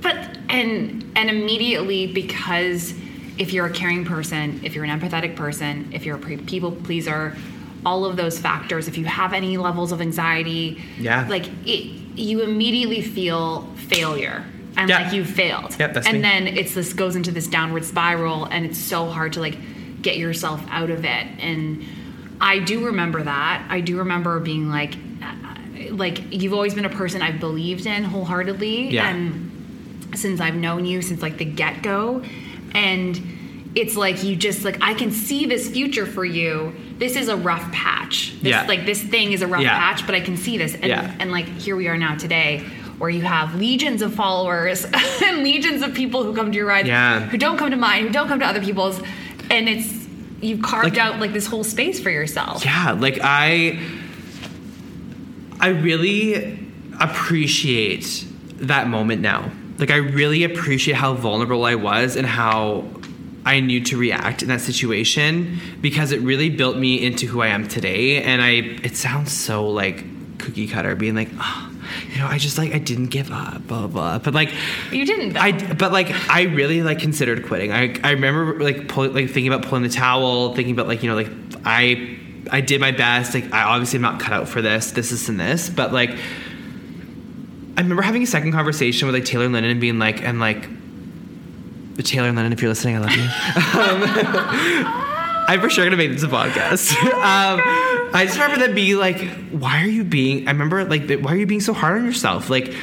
but 0.00 0.35
and 0.48 1.10
and 1.16 1.30
immediately 1.30 2.06
because 2.06 2.94
if 3.38 3.52
you're 3.52 3.66
a 3.66 3.72
caring 3.72 4.04
person, 4.04 4.60
if 4.64 4.74
you're 4.74 4.84
an 4.84 4.98
empathetic 5.00 5.36
person, 5.36 5.90
if 5.92 6.06
you're 6.06 6.16
a 6.16 6.18
pre- 6.18 6.38
people 6.38 6.72
pleaser, 6.72 7.36
all 7.84 8.04
of 8.04 8.16
those 8.16 8.38
factors, 8.38 8.88
if 8.88 8.96
you 8.96 9.04
have 9.04 9.32
any 9.32 9.56
levels 9.58 9.92
of 9.92 10.00
anxiety, 10.00 10.82
Yeah. 10.98 11.26
like 11.28 11.46
it, 11.66 11.84
you 12.18 12.42
immediately 12.42 13.02
feel 13.02 13.62
failure 13.76 14.42
and 14.76 14.88
Yeah. 14.88 15.02
like 15.04 15.12
you 15.12 15.24
failed. 15.24 15.76
Yep, 15.78 15.94
that's 15.94 16.06
and 16.06 16.16
me. 16.18 16.22
then 16.22 16.46
it's 16.46 16.74
this 16.74 16.92
goes 16.94 17.14
into 17.16 17.30
this 17.30 17.46
downward 17.46 17.84
spiral 17.84 18.46
and 18.46 18.64
it's 18.64 18.78
so 18.78 19.06
hard 19.06 19.34
to 19.34 19.40
like 19.40 19.56
get 20.02 20.16
yourself 20.16 20.62
out 20.70 20.88
of 20.90 21.04
it. 21.04 21.26
And 21.40 21.84
I 22.40 22.58
do 22.60 22.86
remember 22.86 23.22
that. 23.22 23.64
I 23.68 23.80
do 23.80 23.98
remember 23.98 24.40
being 24.40 24.68
like 24.70 24.94
like 25.90 26.32
you've 26.32 26.52
always 26.54 26.74
been 26.74 26.84
a 26.86 26.90
person 26.90 27.20
I've 27.22 27.38
believed 27.38 27.86
in 27.86 28.02
wholeheartedly 28.04 28.90
Yeah. 28.90 29.08
and 29.10 29.50
since 30.16 30.40
I've 30.40 30.54
known 30.56 30.84
you 30.84 31.02
since 31.02 31.22
like 31.22 31.38
the 31.38 31.44
get 31.44 31.82
go. 31.82 32.22
And 32.74 33.20
it's 33.74 33.96
like 33.96 34.22
you 34.24 34.36
just 34.36 34.64
like 34.64 34.78
I 34.80 34.94
can 34.94 35.10
see 35.10 35.46
this 35.46 35.68
future 35.68 36.06
for 36.06 36.24
you. 36.24 36.74
This 36.98 37.14
is 37.16 37.28
a 37.28 37.36
rough 37.36 37.70
patch. 37.72 38.32
This, 38.40 38.50
Yeah. 38.50 38.66
Like 38.66 38.86
this 38.86 39.02
thing 39.02 39.32
is 39.32 39.42
a 39.42 39.46
rough 39.46 39.62
Yeah. 39.62 39.78
patch, 39.78 40.06
but 40.06 40.14
I 40.14 40.20
can 40.20 40.36
see 40.36 40.56
this. 40.58 40.74
And, 40.74 40.86
Yeah. 40.86 41.14
and 41.20 41.30
like 41.30 41.46
here 41.58 41.76
we 41.76 41.88
are 41.88 41.98
now 41.98 42.14
today, 42.16 42.64
where 42.98 43.10
you 43.10 43.20
have 43.22 43.54
legions 43.54 44.00
of 44.00 44.14
followers 44.14 44.86
and 45.24 45.42
legions 45.42 45.82
of 45.82 45.92
people 45.94 46.24
who 46.24 46.34
come 46.34 46.50
to 46.52 46.56
your 46.56 46.66
rides, 46.66 46.88
Yeah. 46.88 47.20
who 47.20 47.36
don't 47.36 47.58
come 47.58 47.70
to 47.70 47.76
mine, 47.76 48.04
who 48.06 48.10
don't 48.10 48.28
come 48.28 48.38
to 48.40 48.46
other 48.46 48.62
people's, 48.62 49.00
and 49.50 49.68
it's 49.68 50.06
you've 50.40 50.62
carved 50.62 50.90
Like- 50.90 50.98
out 50.98 51.20
like 51.20 51.32
this 51.34 51.46
whole 51.46 51.64
space 51.64 52.00
for 52.00 52.10
yourself. 52.10 52.64
Yeah, 52.64 52.92
like 52.92 53.18
I 53.22 53.78
I 55.60 55.68
really 55.68 56.58
appreciate 57.00 58.24
that 58.58 58.88
moment 58.88 59.20
now. 59.22 59.50
Like 59.78 59.90
I 59.90 59.96
really 59.96 60.44
appreciate 60.44 60.94
how 60.94 61.14
vulnerable 61.14 61.64
I 61.64 61.74
was 61.74 62.16
and 62.16 62.26
how 62.26 62.84
I 63.44 63.60
knew 63.60 63.80
to 63.84 63.96
react 63.96 64.42
in 64.42 64.48
that 64.48 64.60
situation 64.60 65.60
because 65.80 66.10
it 66.12 66.20
really 66.20 66.50
built 66.50 66.76
me 66.76 67.04
into 67.04 67.26
who 67.26 67.42
I 67.42 67.48
am 67.48 67.68
today 67.68 68.22
and 68.22 68.42
I 68.42 68.50
it 68.82 68.96
sounds 68.96 69.32
so 69.32 69.68
like 69.68 70.04
cookie 70.38 70.66
cutter 70.66 70.96
being 70.96 71.14
like 71.14 71.28
oh, 71.38 71.72
you 72.12 72.18
know 72.18 72.26
I 72.26 72.38
just 72.38 72.58
like 72.58 72.74
I 72.74 72.78
didn't 72.78 73.06
give 73.06 73.30
up 73.30 73.66
blah 73.66 73.86
blah, 73.86 73.86
blah. 73.86 74.18
but 74.18 74.34
like 74.34 74.52
You 74.90 75.06
didn't. 75.06 75.34
Though. 75.34 75.40
I 75.40 75.52
but 75.74 75.92
like 75.92 76.10
I 76.28 76.42
really 76.42 76.82
like 76.82 76.98
considered 76.98 77.46
quitting. 77.46 77.72
I 77.72 77.96
I 78.02 78.12
remember 78.12 78.60
like 78.62 78.88
pull, 78.88 79.08
like 79.10 79.26
thinking 79.30 79.48
about 79.48 79.62
pulling 79.62 79.84
the 79.84 79.90
towel, 79.90 80.54
thinking 80.54 80.74
about 80.74 80.88
like 80.88 81.02
you 81.02 81.10
know 81.10 81.16
like 81.16 81.30
I 81.64 82.18
I 82.50 82.60
did 82.60 82.80
my 82.80 82.90
best. 82.92 83.34
Like 83.34 83.52
I 83.52 83.62
obviously 83.62 83.98
am 83.98 84.02
not 84.02 84.20
cut 84.20 84.32
out 84.32 84.48
for 84.48 84.62
this, 84.62 84.92
this, 84.92 85.10
this, 85.10 85.28
and 85.28 85.38
this. 85.38 85.68
But 85.68 85.92
like 85.92 86.16
I 87.76 87.82
remember 87.82 88.02
having 88.02 88.22
a 88.22 88.26
second 88.26 88.52
conversation 88.52 89.06
with 89.06 89.14
like 89.14 89.24
Taylor 89.24 89.48
Lennon 89.48 89.70
and 89.70 89.80
being 89.80 89.98
like 89.98 90.22
and 90.22 90.40
like 90.40 90.68
Taylor 92.04 92.32
Lennon, 92.32 92.52
if 92.52 92.62
you're 92.62 92.70
listening, 92.70 92.96
I 92.96 92.98
love 93.00 93.12
you. 93.12 93.22
um, 93.22 95.02
I'm 95.48 95.60
for 95.60 95.70
sure 95.70 95.84
gonna 95.84 95.96
make 95.96 96.10
this 96.10 96.22
a 96.22 96.28
podcast. 96.28 96.92
um, 97.04 97.60
I 98.12 98.24
just 98.26 98.38
remember 98.38 98.66
them 98.66 98.74
being 98.74 98.96
like, 98.96 99.20
"Why 99.50 99.82
are 99.82 99.86
you 99.86 100.04
being?" 100.04 100.48
I 100.48 100.50
remember 100.50 100.84
like, 100.84 101.10
"Why 101.20 101.32
are 101.32 101.36
you 101.36 101.46
being 101.46 101.60
so 101.60 101.72
hard 101.72 101.98
on 101.98 102.04
yourself?" 102.04 102.50
Like 102.50 102.74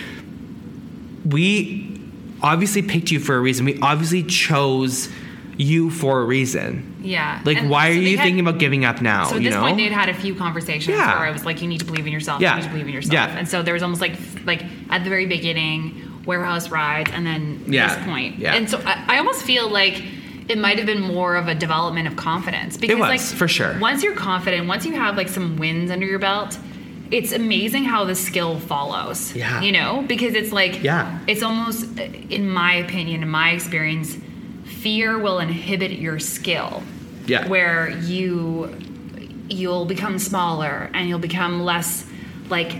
we 1.25 1.99
obviously 2.41 2.81
picked 2.81 3.11
you 3.11 3.19
for 3.19 3.35
a 3.35 3.39
reason. 3.39 3.65
We 3.65 3.79
obviously 3.81 4.23
chose 4.23 5.09
you 5.57 5.89
for 5.89 6.21
a 6.21 6.25
reason. 6.25 6.92
Yeah. 7.03 7.41
Like, 7.45 7.57
And 7.57 7.69
why 7.69 7.91
so 7.91 7.97
are 7.97 8.01
you 8.01 8.17
had- 8.17 8.23
thinking 8.23 8.39
about 8.39 8.57
giving 8.59 8.85
up 8.85 9.01
now? 9.01 9.25
So 9.25 9.35
at 9.35 9.41
you 9.41 9.49
this 9.49 9.55
know? 9.55 9.61
point, 9.61 9.77
they'd 9.77 9.91
had 9.91 10.09
a 10.09 10.13
few 10.13 10.33
conversations 10.33 10.97
Yeah. 10.97 11.19
where 11.19 11.27
I 11.27 11.31
was 11.31 11.45
like, 11.45 11.61
"You 11.61 11.67
need 11.67 11.79
to 11.79 11.85
believe 11.85 12.07
in 12.07 12.13
yourself. 12.13 12.41
Yeah. 12.41 12.51
You 12.55 12.61
need 12.61 12.63
to 12.67 12.69
believe 12.71 12.87
in 12.87 12.93
yourself." 12.93 13.13
Yeah. 13.13 13.37
And 13.37 13.47
so 13.47 13.61
there 13.61 13.73
was 13.73 13.83
almost 13.83 14.01
like 14.01 14.13
like 14.45 14.63
at 14.89 15.03
the 15.03 15.09
very 15.09 15.25
beginning, 15.25 16.01
warehouse 16.25 16.69
rides, 16.69 17.11
and 17.13 17.25
then 17.25 17.63
Yeah. 17.67 17.95
this 17.95 18.05
point. 18.05 18.39
Yeah. 18.39 18.55
And 18.55 18.69
so 18.69 18.81
I, 18.85 19.03
I 19.07 19.17
almost 19.17 19.43
feel 19.43 19.69
like 19.69 20.01
it 20.47 20.57
might 20.57 20.77
have 20.77 20.85
been 20.85 21.01
more 21.01 21.35
of 21.35 21.47
a 21.47 21.55
development 21.55 22.07
of 22.07 22.15
confidence 22.15 22.75
because 22.77 22.97
was, 22.99 23.09
like 23.09 23.19
for 23.21 23.47
sure. 23.47 23.77
Once 23.79 24.03
you're 24.03 24.15
confident, 24.15 24.67
once 24.67 24.85
you 24.85 24.93
have 24.93 25.15
like 25.17 25.29
some 25.29 25.57
wins 25.57 25.91
under 25.91 26.05
your 26.05 26.19
belt. 26.19 26.57
It's 27.11 27.31
amazing 27.31 27.83
how 27.83 28.05
the 28.05 28.15
skill 28.15 28.57
follows. 28.59 29.35
Yeah. 29.35 29.61
You 29.61 29.71
know, 29.71 30.03
because 30.07 30.33
it's 30.33 30.51
like, 30.51 30.81
Yeah. 30.81 31.19
it's 31.27 31.43
almost, 31.43 31.85
in 32.31 32.49
my 32.49 32.73
opinion, 32.73 33.21
in 33.21 33.29
my 33.29 33.51
experience, 33.51 34.17
fear 34.83 35.17
will 35.17 35.39
inhibit 35.39 35.91
your 35.91 36.19
skill 36.19 36.83
Yeah. 37.25 37.47
where 37.47 37.89
you 37.89 38.75
you'll 39.49 39.85
become 39.85 40.19
smaller 40.19 40.89
and 40.93 41.07
you'll 41.07 41.19
become 41.31 41.61
less 41.63 42.05
like 42.49 42.71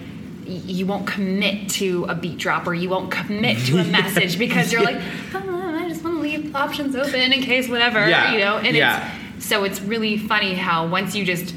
you 0.46 0.86
won't 0.86 1.08
commit 1.08 1.70
to 1.70 2.06
a 2.10 2.16
beat 2.16 2.38
drop 2.38 2.68
or 2.68 2.74
you 2.74 2.90
won't 2.90 3.10
commit 3.12 3.58
to 3.68 3.78
a 3.80 3.84
message 4.00 4.38
because 4.38 4.72
you're 4.72 4.84
like 4.84 5.00
"Oh, 5.34 5.76
I 5.82 5.88
just 5.88 6.04
want 6.04 6.18
to 6.18 6.22
leave 6.22 6.54
options 6.56 6.96
open 6.96 7.32
in 7.34 7.42
case 7.42 7.70
whatever 7.70 8.00
Yeah. 8.08 8.34
you 8.34 8.40
know 8.40 8.58
and 8.58 8.76
Yeah. 8.76 9.10
it's 9.38 9.46
so 9.46 9.64
it's 9.64 9.80
really 9.82 10.18
funny 10.18 10.54
how 10.56 10.88
once 10.88 11.16
you 11.16 11.24
just 11.26 11.56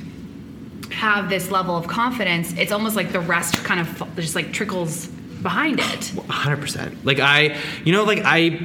have 0.93 1.29
this 1.29 1.51
level 1.51 1.77
of 1.77 1.87
confidence 1.89 2.53
it's 2.57 2.73
almost 2.73 2.95
like 2.97 3.11
the 3.13 3.21
rest 3.21 3.57
kind 3.65 3.81
of 3.81 3.89
just 4.17 4.35
like 4.35 4.53
trickles 4.53 5.09
behind 5.43 5.79
it 5.81 6.13
hundred 6.29 6.61
percent. 6.61 7.05
Like 7.05 7.21
I, 7.21 7.57
you 7.85 7.93
know, 7.93 8.05
like 8.05 8.23
I, 8.25 8.59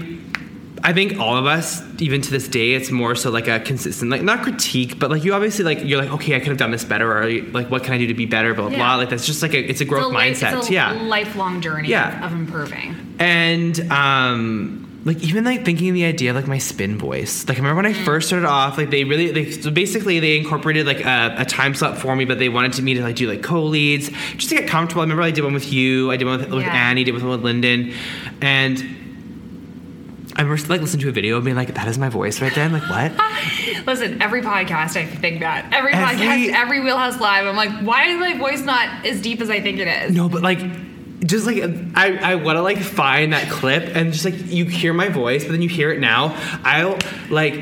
I 0.84 0.94
think 0.94 1.20
all 1.20 1.38
of 1.38 1.46
us, 1.46 1.82
even 2.00 2.22
to 2.22 2.32
this 2.32 2.48
day, 2.48 2.74
it's 2.74 2.90
more 2.90 3.16
so 3.16 3.30
like 3.30 3.48
a 3.48 3.60
consistent, 3.60 4.10
like 4.10 4.24
not 4.24 4.42
critique, 4.42 4.98
but 4.98 5.12
like 5.12 5.24
you 5.24 5.34
obviously 5.34 5.64
like 5.64 5.84
you're 5.84 6.02
like, 6.02 6.12
okay, 6.14 6.36
I 6.36 6.40
could 6.40 6.50
have 6.50 6.58
done 6.58 6.72
this 6.72 6.84
better, 6.84 7.12
or 7.12 7.30
like 7.52 7.70
what 7.70 7.84
can 7.84 7.94
I 7.94 7.98
do 8.00 8.08
to 8.08 8.14
be 8.14 8.26
better, 8.26 8.54
blah 8.54 8.64
blah. 8.70 8.72
Yeah. 8.72 8.78
blah. 8.78 8.96
Like 8.96 9.10
that's 9.10 9.26
just 9.26 9.42
like 9.42 9.54
a 9.54 9.60
it's 9.60 9.82
a 9.82 9.86
growth 9.86 10.14
it's 10.14 10.42
a, 10.42 10.46
mindset. 10.46 10.58
it's 10.58 10.70
a 10.70 10.74
yeah, 10.74 10.92
lifelong 10.94 11.62
journey 11.62 11.90
Yeah. 11.90 12.26
of, 12.26 12.34
of 12.34 12.40
improving 12.40 12.96
and 13.20 13.80
um 13.92 14.88
like 15.04 15.24
even 15.24 15.44
like 15.44 15.66
thinking 15.66 15.94
the 15.94 16.06
idea 16.06 16.34
like 16.34 16.48
my 16.48 16.58
spin 16.60 16.98
voice. 16.98 17.48
Like 17.48 17.58
I 17.58 17.62
remember 17.62 17.78
when 17.82 17.86
I 17.88 17.94
first 17.94 18.28
started 18.28 18.48
off, 18.48 18.78
like 18.78 18.90
they 18.92 19.04
really 19.04 19.32
they 19.32 19.50
so 19.52 19.72
basically 19.72 20.20
they 20.20 20.38
incorporated 20.38 20.86
like 20.86 21.04
a, 21.06 21.36
a 21.40 21.46
time 21.46 21.74
slot 21.74 21.98
for 21.98 22.16
me, 22.16 22.26
but 22.26 22.38
they 22.40 22.50
wanted 22.50 22.74
to 22.74 22.82
me 22.84 22.94
to 22.96 23.02
like 23.02 23.16
do 23.16 23.28
like 23.28 23.42
co 23.42 23.64
leads 23.64 24.10
just 24.38 24.50
to 24.50 24.56
get 24.56 24.68
comfortable. 24.68 25.02
I 25.02 25.06
remember 25.06 25.24
I 25.24 25.32
did 25.32 25.44
one 25.44 25.54
with 25.54 25.72
you, 25.72 26.12
I 26.12 26.18
did 26.18 26.26
one 26.26 26.40
with, 26.40 26.52
with 26.52 26.66
Annie, 26.66 27.04
did 27.04 27.14
one 27.16 27.28
with 27.28 27.44
Lyndon, 27.44 27.94
and 28.42 28.98
I 30.36 30.42
remember 30.44 30.62
like 30.68 30.82
listening 30.82 31.02
to 31.02 31.10
a 31.10 31.12
video 31.12 31.36
and 31.36 31.46
being 31.46 31.58
like, 31.58 31.74
"That 31.74 31.88
is 31.88 31.98
my 31.98 32.10
voice 32.10 32.42
right 32.42 32.54
there." 32.56 32.66
I'm 32.66 32.72
like, 32.72 32.90
"What?" 32.90 33.12
Listen, 33.88 34.22
every 34.22 34.42
podcast 34.42 34.96
I 34.96 35.06
think 35.06 35.40
that. 35.42 35.74
Every, 35.74 35.94
Every- 35.94 36.18
podcast, 36.18 36.54
every 36.54 36.80
Wheelhouse 36.82 37.20
Live, 37.20 37.46
I'm 37.48 37.56
like, 37.56 37.72
why 37.86 38.06
is 38.08 38.20
my 38.20 38.38
voice 38.38 38.62
not 38.62 39.06
as 39.06 39.22
deep 39.22 39.42
as 39.42 39.50
I 39.50 39.60
think 39.62 39.80
it 39.80 39.88
is? 39.88 40.16
No, 40.16 40.30
but 40.30 40.42
like, 40.42 40.60
just 41.26 41.46
like 41.46 41.64
I, 41.96 42.18
I 42.34 42.36
want 42.36 42.58
to 42.58 42.62
like 42.62 42.78
find 42.80 43.34
that 43.34 43.50
clip 43.50 43.96
and 43.96 44.14
just 44.14 44.26
like 44.26 44.36
you 44.48 44.66
hear 44.66 44.94
my 44.94 45.10
voice, 45.10 45.44
but 45.44 45.52
then 45.52 45.62
you 45.62 45.70
hear 45.70 45.92
it 45.92 46.00
now. 46.00 46.36
I'll 46.64 46.98
like. 47.30 47.60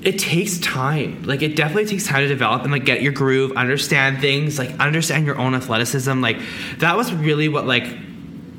It 0.00 0.20
takes 0.20 0.58
time. 0.60 1.24
Like 1.24 1.42
it 1.42 1.56
definitely 1.56 1.86
takes 1.86 2.06
time 2.06 2.20
to 2.20 2.28
develop 2.28 2.62
and 2.62 2.70
like 2.70 2.84
get 2.84 3.02
your 3.02 3.10
groove, 3.12 3.56
understand 3.56 4.20
things, 4.20 4.56
like 4.56 4.70
understand 4.78 5.26
your 5.26 5.36
own 5.38 5.56
athleticism. 5.56 6.20
Like 6.20 6.38
that 6.78 6.96
was 6.96 7.12
really 7.12 7.48
what 7.48 7.66
like 7.66 7.84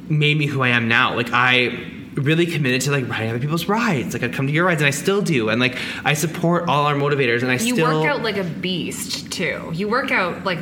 made 0.10 0.38
me 0.38 0.48
who 0.48 0.62
I 0.62 0.70
am 0.70 0.90
now. 0.90 1.16
Like 1.16 1.30
I 1.32 1.68
really 2.16 2.46
committed 2.46 2.82
to 2.82 2.92
like 2.92 3.08
riding 3.08 3.30
other 3.30 3.40
people's 3.40 3.68
rides. 3.68 4.14
Like 4.14 4.24
I 4.24 4.30
come 4.30 4.48
to 4.48 4.54
your 4.54 4.66
rides 4.66 4.82
and 4.82 4.88
I 4.88 4.92
still 4.92 5.22
do. 5.22 5.50
And 5.50 5.60
like 5.60 5.78
I 6.04 6.14
support 6.14 6.68
all 6.68 6.86
our 6.86 6.96
motivators 6.96 7.42
and 7.42 7.52
I 7.52 7.56
You 7.56 7.76
still 7.76 8.02
work 8.02 8.10
out 8.10 8.24
like 8.24 8.38
a 8.38 8.44
beast 8.44 9.32
too. 9.32 9.72
You 9.74 9.88
work 9.88 10.12
out 10.12 10.44
like. 10.44 10.60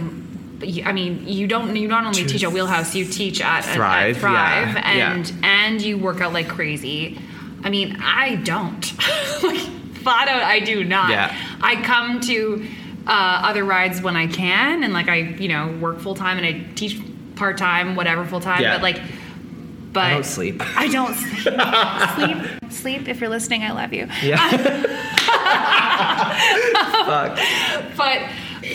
I 0.84 0.92
mean, 0.92 1.28
you 1.28 1.46
don't. 1.46 1.76
You 1.76 1.88
not 1.88 2.04
only 2.04 2.26
teach 2.26 2.44
at 2.44 2.52
Wheelhouse, 2.52 2.96
you 2.96 3.06
teach 3.06 3.42
at 3.42 3.60
at- 3.60 3.68
at 3.68 3.76
Thrive, 3.76 4.18
Thrive, 4.18 4.74
yeah, 4.74 5.12
and 5.12 5.30
yeah. 5.30 5.36
and 5.44 5.80
you 5.80 6.00
work 6.00 6.20
out 6.20 6.34
like 6.34 6.48
crazy. 6.48 7.20
I 7.64 7.70
mean, 7.70 7.98
I 8.02 8.38
don't. 8.38 8.82
like, 9.44 9.60
flat 9.98 10.28
out, 10.28 10.42
I 10.42 10.60
do 10.60 10.84
not. 10.84 11.12
Yeah. 11.12 11.36
I 11.62 11.82
come 11.84 12.22
to 12.22 12.66
uh, 13.06 13.42
other 13.46 13.64
rides 13.64 14.02
when 14.02 14.16
I 14.16 14.26
can, 14.26 14.84
and 14.84 14.94
like 14.94 15.10
I, 15.10 15.18
you 15.18 15.48
know, 15.48 15.78
work 15.80 16.00
full 16.00 16.16
time 16.16 16.38
and 16.38 16.46
I 16.46 16.66
teach 16.74 17.00
part 17.36 17.58
time, 17.58 17.96
whatever 17.96 18.26
full 18.26 18.42
time. 18.42 18.64
But 18.64 18.82
like, 18.82 19.00
but 19.98 20.06
I 20.06 20.14
don't 20.14 20.26
sleep. 20.26 20.62
I 20.78 20.88
don't 20.88 21.14
sleep. 22.16 22.40
sleep. 22.62 22.72
Sleep. 22.72 23.08
If 23.08 23.20
you're 23.20 23.30
listening, 23.30 23.64
I 23.64 23.72
love 23.72 23.94
you. 23.94 24.08
Yeah. 24.22 24.38
Fuck. 27.06 27.38
but 27.98 28.20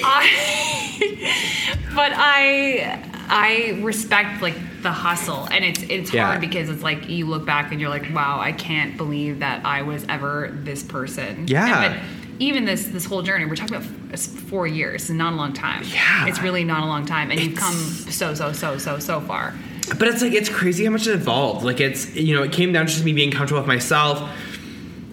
I 0.05 1.85
but 1.95 2.13
I 2.15 3.05
I 3.29 3.81
respect 3.83 4.43
like 4.43 4.55
the 4.83 4.91
hustle 4.93 5.47
and 5.51 5.65
it's 5.65 5.83
it's 5.85 6.13
Yeah. 6.13 6.27
hard 6.27 6.41
because 6.41 6.69
it's 6.69 6.83
like 6.83 7.09
you 7.09 7.27
look 7.27 7.45
back 7.47 7.71
and 7.73 7.81
you're 7.81 7.91
like 7.91 8.13
wow 8.15 8.41
I 8.41 8.53
can't 8.53 8.97
believe 8.97 9.39
that 9.41 9.65
I 9.65 9.83
was 9.83 10.05
ever 10.09 10.51
this 10.53 10.83
person 10.83 11.47
Yeah. 11.47 11.83
And- 11.85 11.95
but 11.95 12.03
even 12.39 12.65
this 12.65 12.87
this 12.87 13.05
whole 13.05 13.23
journey 13.23 13.45
we're 13.45 13.55
talking 13.57 13.77
about 13.77 13.89
f- 14.13 14.21
four 14.21 14.67
years 14.67 15.11
not 15.11 15.33
a 15.35 15.37
long 15.37 15.53
time 15.53 15.83
Yeah. 15.87 16.27
it's 16.27 16.41
really 16.41 16.65
not 16.65 16.83
a 16.83 16.87
long 16.87 17.07
time 17.07 17.31
and 17.31 17.39
you've 17.39 17.57
come 17.57 17.75
so 17.75 18.35
so 18.35 18.53
so 18.53 18.79
so 18.79 18.99
so 18.99 19.21
far 19.21 19.55
But 19.89 20.09
it's 20.09 20.23
like 20.23 20.33
it's 20.33 20.49
crazy 20.49 20.85
how 20.85 20.91
much 20.91 21.07
it 21.07 21.15
evolved. 21.15 21.65
Like 21.65 21.81
it's 21.81 22.15
you 22.15 22.35
know 22.35 22.43
it 22.43 22.53
came 22.53 22.73
down 22.73 22.87
to 22.87 22.93
just 22.93 23.05
me 23.05 23.13
being 23.13 23.31
comfortable 23.31 23.61
with 23.61 23.69
myself, 23.69 24.31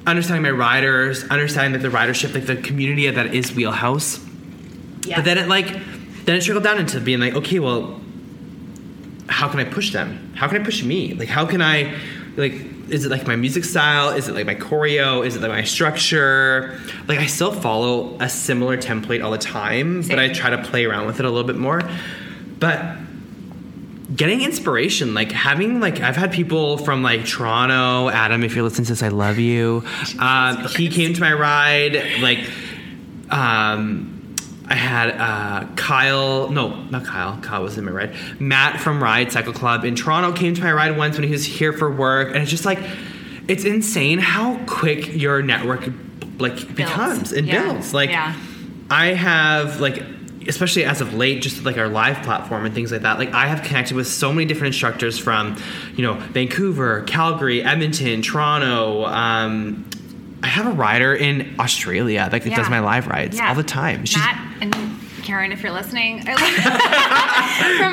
understanding 0.06 0.44
my 0.44 0.52
riders, 0.52 1.24
understanding 1.26 1.80
that 1.80 1.88
the 1.88 1.96
ridership, 1.96 2.34
like 2.34 2.46
the 2.46 2.56
community 2.56 3.10
that 3.10 3.34
is 3.34 3.54
Wheelhouse. 3.54 4.20
yeah 5.06 5.18
But 5.18 5.26
then 5.26 5.38
it 5.38 5.48
like 5.48 5.68
then 6.26 6.36
it 6.36 6.44
trickled 6.44 6.64
down 6.64 6.78
into 6.78 7.00
being 7.00 7.20
like, 7.20 7.36
okay, 7.36 7.60
well, 7.60 8.00
how 9.28 9.48
can 9.50 9.60
I 9.60 9.66
push 9.66 9.92
them? 9.92 10.34
How 10.36 10.48
can 10.48 10.62
I 10.62 10.64
push 10.64 10.84
me? 10.84 11.14
Like 11.14 11.30
how 11.30 11.46
can 11.46 11.62
I 11.62 11.96
like 12.38 12.54
is 12.90 13.06
it 13.06 13.10
like 13.10 13.28
my 13.28 13.36
music 13.36 13.66
style? 13.66 14.10
Is 14.10 14.28
it 14.28 14.36
like 14.36 14.46
my 14.46 14.56
choreo? 14.56 15.26
Is 15.26 15.36
it 15.36 15.42
like 15.42 15.52
my 15.52 15.64
structure? 15.64 16.80
Like 17.08 17.20
I 17.20 17.26
still 17.26 17.52
follow 17.52 18.18
a 18.20 18.30
similar 18.30 18.78
template 18.78 19.24
all 19.24 19.32
the 19.32 19.38
time, 19.38 20.02
but 20.08 20.20
I 20.20 20.30
try 20.30 20.50
to 20.50 20.58
play 20.64 20.86
around 20.86 21.06
with 21.08 21.20
it 21.20 21.26
a 21.26 21.30
little 21.30 21.48
bit 21.48 21.58
more. 21.58 21.82
But 22.60 22.98
getting 24.16 24.42
inspiration 24.42 25.14
like 25.14 25.32
having 25.32 25.80
like 25.80 26.00
i've 26.02 26.16
had 26.16 26.32
people 26.32 26.78
from 26.78 27.04
like 27.04 27.26
toronto 27.26 28.10
adam 28.10 28.44
if 28.44 28.56
you're 28.56 28.64
listening 28.64 28.86
to 28.86 28.92
this 28.92 29.04
i 29.04 29.08
love 29.10 29.38
you 29.38 29.84
um, 30.20 30.66
he 30.70 30.90
came 30.90 31.14
to 31.14 31.22
my 31.22 31.32
ride 31.34 31.94
like 32.22 32.40
um 33.30 34.36
i 34.68 34.74
had 34.76 35.10
uh 35.12 35.68
kyle 35.76 36.50
no 36.50 36.70
not 36.86 37.06
kyle 37.06 37.38
kyle 37.42 37.62
was 37.64 37.78
in 37.78 37.86
my 37.86 37.92
ride 37.92 38.16
matt 38.40 38.80
from 38.80 39.02
ride 39.02 39.32
cycle 39.32 39.54
club 39.54 39.86
in 39.86 39.96
toronto 39.96 40.32
came 40.32 40.54
to 40.54 40.62
my 40.64 40.72
ride 40.74 40.98
once 40.98 41.16
when 41.18 41.26
he 41.26 41.32
was 41.32 41.46
here 41.46 41.74
for 41.74 41.92
work 41.92 42.30
and 42.30 42.38
it's 42.38 42.50
just 42.52 42.66
like 42.66 42.80
it's 43.48 43.64
insane 43.64 44.20
how 44.20 44.58
quick 44.66 45.14
your 45.14 45.42
network 45.42 45.88
like 46.40 46.74
becomes 46.76 47.32
and 47.32 47.48
Yeah. 47.48 47.64
builds 47.64 47.94
like 47.94 48.10
Yeah. 48.10 48.34
I 48.92 49.08
have 49.08 49.80
like 49.80 50.02
especially 50.48 50.84
as 50.86 51.02
of 51.02 51.14
late 51.14 51.42
just 51.42 51.64
like 51.64 51.78
our 51.78 51.88
live 51.90 52.22
platform 52.24 52.66
and 52.66 52.74
things 52.74 52.92
like 52.92 53.02
that 53.02 53.20
like 53.20 53.34
I 53.34 53.48
have 53.48 53.62
connected 53.64 53.96
with 53.96 54.08
so 54.08 54.32
many 54.32 54.46
different 54.46 54.68
instructors 54.74 55.18
from 55.20 55.58
you 55.96 56.04
know 56.04 56.14
Vancouver, 56.16 57.04
Calgary, 57.04 57.64
Edmonton, 57.64 58.22
Toronto 58.22 59.06
um 59.06 59.86
I 60.42 60.48
have 60.48 60.68
a 60.68 60.72
rider 60.72 61.14
in 61.14 61.56
Australia 61.60 62.28
that 62.32 62.46
Yeah. 62.46 62.56
does 62.56 62.70
my 62.70 62.80
live 62.80 63.08
rides 63.08 63.36
Yeah. 63.38 63.50
all 63.50 63.56
the 63.56 63.64
time. 63.64 64.06
She's 64.06 64.18
Matt 64.18 64.40
and 64.62 64.76
Karen, 65.24 65.52
if 65.52 65.62
you're 65.62 65.72
listening, 65.74 66.22
from 66.24 66.34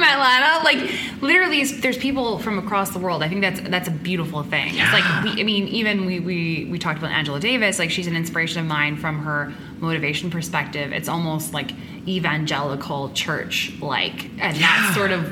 Atlanta, 0.02 0.64
like 0.64 0.90
literally, 1.20 1.64
there's 1.64 1.98
people 1.98 2.38
from 2.38 2.58
across 2.58 2.90
the 2.90 2.98
world. 2.98 3.22
I 3.22 3.28
think 3.28 3.40
that's 3.42 3.60
that's 3.60 3.88
a 3.88 3.90
beautiful 3.90 4.42
thing. 4.42 4.72
It's 4.74 4.92
like 4.92 5.04
we, 5.24 5.40
I 5.40 5.44
mean, 5.44 5.68
even 5.68 6.06
we, 6.06 6.20
we 6.20 6.66
we 6.70 6.78
talked 6.78 6.98
about 6.98 7.10
Angela 7.10 7.38
Davis. 7.40 7.78
Like 7.78 7.90
she's 7.90 8.06
an 8.06 8.16
inspiration 8.16 8.60
of 8.60 8.66
mine 8.66 8.96
from 8.96 9.18
her 9.20 9.52
motivation 9.80 10.30
perspective. 10.30 10.92
It's 10.92 11.08
almost 11.08 11.52
like 11.54 11.70
evangelical 12.08 13.10
church 13.12 13.72
like, 13.80 14.24
and 14.38 14.56
Yeah. 14.56 14.82
that's 14.82 14.94
sort 14.96 15.10
of 15.12 15.24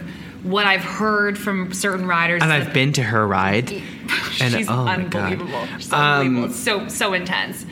what 0.42 0.66
I've 0.66 0.82
heard 0.84 1.38
from 1.38 1.72
certain 1.72 2.06
riders. 2.06 2.42
and 2.42 2.52
I've 2.52 2.72
been 2.74 2.92
to 2.94 3.02
her 3.02 3.26
ride 3.26 3.70
and 4.40 4.52
She's 4.54 4.68
oh 4.68 4.84
my 4.84 5.02
God. 5.04 5.32
unbelievable. 5.32 5.66
She's 5.78 5.92
Um, 5.92 6.00
unbelievable. 6.00 6.44
It's 6.50 6.58
so 6.62 6.88
so 6.88 7.12
intense. 7.14 7.64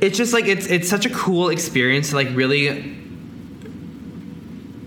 it's 0.00 0.18
just 0.18 0.32
like 0.34 0.46
it's 0.46 0.66
it's 0.66 0.88
such 0.90 1.06
a 1.06 1.10
cool 1.10 1.48
experience 1.48 2.10
to 2.10 2.16
like 2.16 2.28
really 2.34 2.96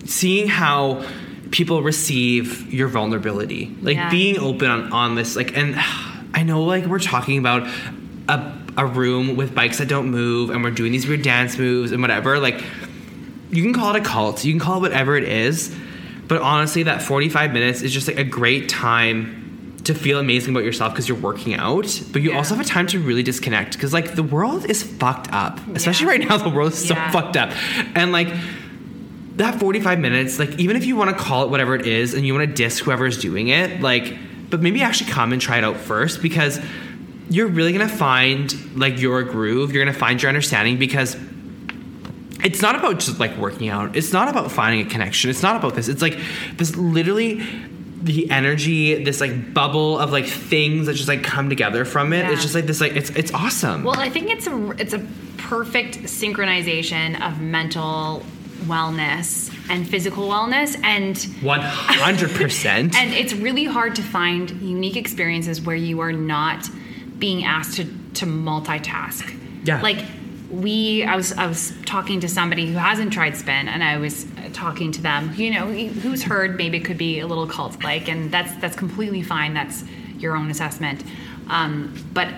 seeing 0.05 0.47
how 0.47 1.03
people 1.51 1.81
receive 1.81 2.71
your 2.73 2.87
vulnerability 2.87 3.75
like 3.81 3.95
Yeah. 3.95 4.09
being 4.09 4.37
open 4.39 4.69
on, 4.69 4.91
on 4.91 5.15
this 5.15 5.35
like 5.35 5.55
and 5.57 5.75
i 6.33 6.43
know 6.43 6.63
like 6.63 6.85
we're 6.85 6.99
talking 6.99 7.37
about 7.37 7.67
a, 8.27 8.51
a 8.77 8.85
room 8.85 9.35
with 9.35 9.55
bikes 9.55 9.77
that 9.77 9.87
don't 9.87 10.09
move 10.11 10.49
and 10.49 10.63
we're 10.63 10.71
doing 10.71 10.91
these 10.91 11.07
weird 11.07 11.21
dance 11.21 11.57
moves 11.57 11.91
and 11.91 12.01
whatever 12.01 12.39
like 12.39 12.61
you 13.51 13.63
can 13.63 13.73
call 13.73 13.95
it 13.95 14.01
a 14.01 14.03
cult 14.03 14.43
you 14.43 14.51
can 14.51 14.59
call 14.59 14.77
it 14.77 14.81
whatever 14.81 15.15
it 15.15 15.23
is 15.23 15.73
but 16.27 16.41
honestly 16.41 16.83
that 16.83 17.01
45 17.01 17.53
minutes 17.53 17.81
is 17.81 17.93
just 17.93 18.07
like 18.07 18.17
a 18.17 18.23
great 18.23 18.67
time 18.67 19.77
to 19.85 19.93
feel 19.93 20.19
amazing 20.19 20.53
about 20.53 20.65
yourself 20.65 20.91
because 20.93 21.07
you're 21.07 21.17
working 21.17 21.53
out 21.53 22.01
but 22.11 22.21
you 22.21 22.31
Yeah. 22.31 22.37
also 22.37 22.55
have 22.55 22.65
a 22.65 22.67
time 22.67 22.87
to 22.87 22.99
really 22.99 23.23
disconnect 23.23 23.73
because 23.73 23.93
like 23.93 24.15
the 24.15 24.23
world 24.23 24.65
is 24.69 24.83
fucked 24.83 25.31
up 25.31 25.59
especially 25.75 26.05
Yeah. 26.07 26.11
right 26.11 26.27
now 26.29 26.37
the 26.37 26.49
world 26.49 26.73
is 26.73 26.89
Yeah. 26.89 27.11
so 27.11 27.19
fucked 27.19 27.37
up 27.37 27.51
and 27.95 28.11
like 28.11 28.27
that 29.37 29.59
45 29.59 29.99
minutes 29.99 30.39
like 30.39 30.57
even 30.59 30.75
if 30.75 30.85
you 30.85 30.95
want 30.95 31.15
to 31.15 31.23
call 31.23 31.43
it 31.43 31.49
whatever 31.49 31.75
it 31.75 31.85
is 31.85 32.13
and 32.13 32.25
you 32.25 32.33
want 32.33 32.47
to 32.49 32.53
diss 32.53 32.79
whoever's 32.79 33.19
doing 33.19 33.49
it 33.49 33.81
like 33.81 34.17
but 34.49 34.61
maybe 34.61 34.81
actually 34.81 35.11
come 35.11 35.31
and 35.33 35.41
try 35.41 35.57
it 35.57 35.63
out 35.63 35.77
first 35.77 36.21
because 36.21 36.59
you're 37.29 37.47
really 37.47 37.71
gonna 37.71 37.87
find 37.87 38.77
like 38.77 38.99
your 38.99 39.23
groove. 39.23 39.71
You're 39.71 39.83
gonna 39.83 39.97
find 39.97 40.21
your 40.21 40.29
understanding 40.29 40.77
because 40.77 41.15
it's 42.43 42.61
not 42.61 42.75
about 42.75 42.99
just 42.99 43.19
like 43.19 43.35
working 43.37 43.69
out. 43.69 43.95
It's 43.95 44.13
not 44.13 44.27
about 44.27 44.51
finding 44.51 44.85
a 44.85 44.89
connection. 44.89 45.29
It's 45.29 45.41
not 45.41 45.55
about 45.55 45.75
this. 45.75 45.87
It's 45.87 46.01
like 46.01 46.17
this 46.57 46.75
literally 46.75 47.43
the 48.01 48.29
energy 48.29 49.03
this 49.03 49.19
like 49.19 49.53
bubble 49.53 49.97
of 49.97 50.11
like 50.11 50.27
things 50.27 50.85
that 50.85 50.93
just 50.93 51.07
like 51.07 51.23
come 51.23 51.49
together 51.49 51.85
from 51.85 52.13
it. 52.13 52.19
Yeah. 52.19 52.31
it's 52.33 52.43
just 52.43 52.53
like 52.53 52.67
this 52.67 52.79
like 52.79 52.95
it's 52.95 53.09
it's 53.11 53.33
awesome. 53.33 53.83
Well, 53.83 53.99
I 53.99 54.09
think 54.09 54.29
it's 54.29 54.47
a 54.47 54.71
it's 54.77 54.93
a 54.93 54.99
perfect 55.37 55.97
synchronization 56.03 57.19
of 57.27 57.41
mental 57.41 58.23
wellness 58.65 59.53
and 59.69 59.87
physical 59.87 60.27
wellness 60.27 60.81
and 60.83 61.15
100% 61.15 62.65
and 62.95 63.13
it's 63.13 63.33
really 63.33 63.65
hard 63.65 63.95
to 63.95 64.01
find 64.01 64.49
unique 64.61 64.95
experiences 64.95 65.61
where 65.61 65.75
you 65.75 65.99
are 65.99 66.11
not 66.13 66.67
being 67.19 67.43
asked 67.45 67.77
to 67.77 67.85
to 68.15 68.25
multitask. 68.25 69.39
Yeah. 69.63 69.81
Like 69.81 70.03
we 70.49 71.03
I 71.03 71.15
was 71.15 71.33
I 71.33 71.47
was 71.47 71.73
talking 71.85 72.19
to 72.21 72.27
somebody 72.27 72.67
who 72.67 72.77
hasn't 72.77 73.13
tried 73.13 73.35
spin 73.35 73.67
and 73.67 73.83
I 73.83 73.97
was 73.97 74.25
talking 74.53 74.91
to 74.93 75.01
them, 75.01 75.33
you 75.35 75.51
know, 75.51 75.67
who's 75.67 76.23
heard 76.23 76.57
maybe 76.57 76.77
it 76.77 76.85
could 76.85 76.97
be 76.97 77.19
a 77.19 77.27
little 77.27 77.47
cult 77.47 77.83
like 77.83 78.07
and 78.07 78.31
that's 78.31 78.55
that's 78.61 78.75
completely 78.75 79.21
fine. 79.21 79.53
That's 79.53 79.83
your 80.17 80.35
own 80.35 80.49
assessment. 80.49 81.03
Um, 81.47 81.93
but 82.13 82.29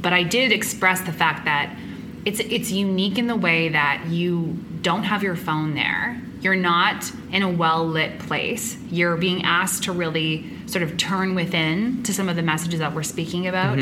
but 0.00 0.12
I 0.12 0.22
did 0.22 0.52
express 0.52 1.00
the 1.02 1.12
fact 1.12 1.44
that 1.46 1.76
it's 2.24 2.40
it's 2.40 2.70
unique 2.70 3.18
in 3.18 3.26
the 3.26 3.36
way 3.36 3.68
that 3.68 4.06
you 4.08 4.58
don't 4.82 5.04
have 5.04 5.22
your 5.22 5.36
phone 5.36 5.74
there. 5.74 6.20
You're 6.40 6.56
not 6.56 7.10
in 7.32 7.42
a 7.42 7.50
well 7.50 7.86
lit 7.86 8.18
place. 8.18 8.76
You're 8.90 9.16
being 9.16 9.44
asked 9.44 9.84
to 9.84 9.92
really 9.92 10.50
sort 10.66 10.82
of 10.82 10.96
turn 10.96 11.34
within 11.34 12.02
to 12.02 12.12
some 12.12 12.28
of 12.28 12.36
the 12.36 12.42
messages 12.42 12.80
that 12.80 12.94
we're 12.94 13.02
speaking 13.02 13.46
about. 13.46 13.78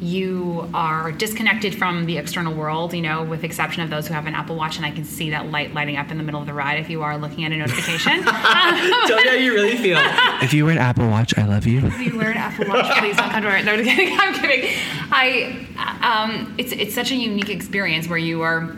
You 0.00 0.68
are 0.72 1.12
disconnected 1.12 1.74
from 1.74 2.06
the 2.06 2.16
external 2.16 2.54
world, 2.54 2.94
you 2.94 3.02
know, 3.02 3.22
with 3.22 3.44
exception 3.44 3.82
of 3.82 3.90
those 3.90 4.08
who 4.08 4.14
have 4.14 4.26
an 4.26 4.34
Apple 4.34 4.56
Watch, 4.56 4.78
and 4.78 4.86
I 4.86 4.90
can 4.90 5.04
see 5.04 5.30
that 5.30 5.50
light 5.50 5.74
lighting 5.74 5.98
up 5.98 6.10
in 6.10 6.16
the 6.16 6.24
middle 6.24 6.40
of 6.40 6.46
the 6.46 6.54
ride 6.54 6.80
if 6.80 6.88
you 6.88 7.02
are 7.02 7.18
looking 7.18 7.44
at 7.44 7.52
a 7.52 7.56
notification. 7.56 8.22
Tell 8.22 9.16
me 9.16 9.28
how 9.28 9.34
you 9.34 9.52
really 9.52 9.76
feel. 9.76 9.98
if 10.42 10.54
you 10.54 10.64
were 10.64 10.70
an 10.70 10.78
Apple 10.78 11.06
Watch, 11.08 11.36
I 11.36 11.44
love 11.44 11.66
you. 11.66 11.84
If 11.84 12.00
you 12.00 12.16
wear 12.16 12.30
an 12.30 12.38
Apple 12.38 12.66
Watch, 12.68 12.90
please 12.98 13.16
don't 13.16 13.30
come 13.30 13.42
to 13.42 13.50
our. 13.50 13.62
No, 13.62 13.74
I'm 13.74 13.84
kidding. 13.84 14.18
I'm 14.18 14.34
kidding. 14.34 14.74
I, 15.10 15.66
um, 16.00 16.54
it's 16.56 16.72
it's 16.72 16.94
such 16.94 17.10
a 17.10 17.16
unique 17.16 17.50
experience 17.50 18.08
where 18.08 18.18
you 18.18 18.40
are, 18.40 18.74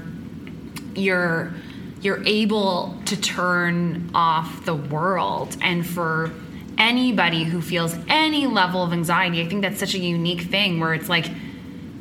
you're, 0.97 1.55
you're 2.01 2.23
able 2.25 3.01
to 3.07 3.21
turn 3.21 4.11
off 4.13 4.65
the 4.65 4.75
world, 4.75 5.57
and 5.63 5.87
for 5.87 6.33
anybody 6.79 7.45
who 7.45 7.61
feels 7.61 7.97
any 8.09 8.47
level 8.47 8.83
of 8.83 8.93
anxiety, 8.93 9.41
I 9.43 9.49
think 9.49 9.63
that's 9.63 9.79
such 9.79 9.95
a 9.95 9.99
unique 9.99 10.43
thing 10.43 10.81
where 10.81 10.95
it's 10.95 11.09
like 11.09 11.27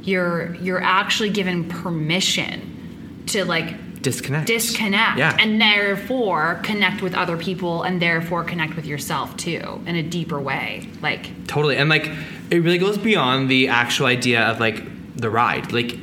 you're 0.04 0.56
you're 0.56 0.82
actually 0.82 1.30
given 1.30 1.68
permission 1.70 3.24
to 3.28 3.46
like 3.46 4.02
Disconnect. 4.02 4.48
disconnect 4.48 5.20
Yeah. 5.20 5.38
and 5.40 5.62
therefore 5.62 6.60
connect 6.64 7.04
with 7.04 7.14
other 7.14 7.38
people 7.38 7.84
and 7.84 8.02
therefore 8.02 8.44
connect 8.44 8.76
with 8.76 8.88
yourself 8.88 9.38
too 9.38 9.80
in 9.86 9.96
a 9.96 10.02
deeper 10.02 10.40
way 10.40 10.88
like 11.04 11.46
Totally. 11.48 11.78
And 11.78 11.88
like 11.90 12.10
it 12.50 12.64
really 12.64 12.80
goes 12.80 12.98
beyond 12.98 13.48
the 13.50 13.68
actual 13.68 14.08
idea 14.08 14.42
of 14.42 14.60
like 14.60 14.82
the 15.16 15.30
ride. 15.30 15.72
Like 15.72 15.98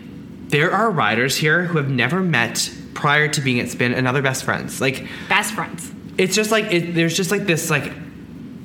there 0.48 0.70
are 0.70 0.90
riders 0.90 1.36
here 1.36 1.64
who 1.64 1.76
have 1.78 1.90
never 1.90 2.20
met 2.20 2.70
prior 2.94 3.26
to 3.28 3.40
being 3.40 3.58
at 3.58 3.68
Spin 3.68 3.92
and 3.92 4.06
other 4.06 4.22
best 4.22 4.44
friends. 4.44 4.80
Like 4.80 5.06
best 5.28 5.54
friends 5.54 5.90
it's 6.18 6.34
just 6.34 6.50
like 6.50 6.64
it, 6.72 6.94
there's 6.94 7.16
just 7.16 7.30
like 7.32 7.46
this 7.46 7.68
like 7.70 7.92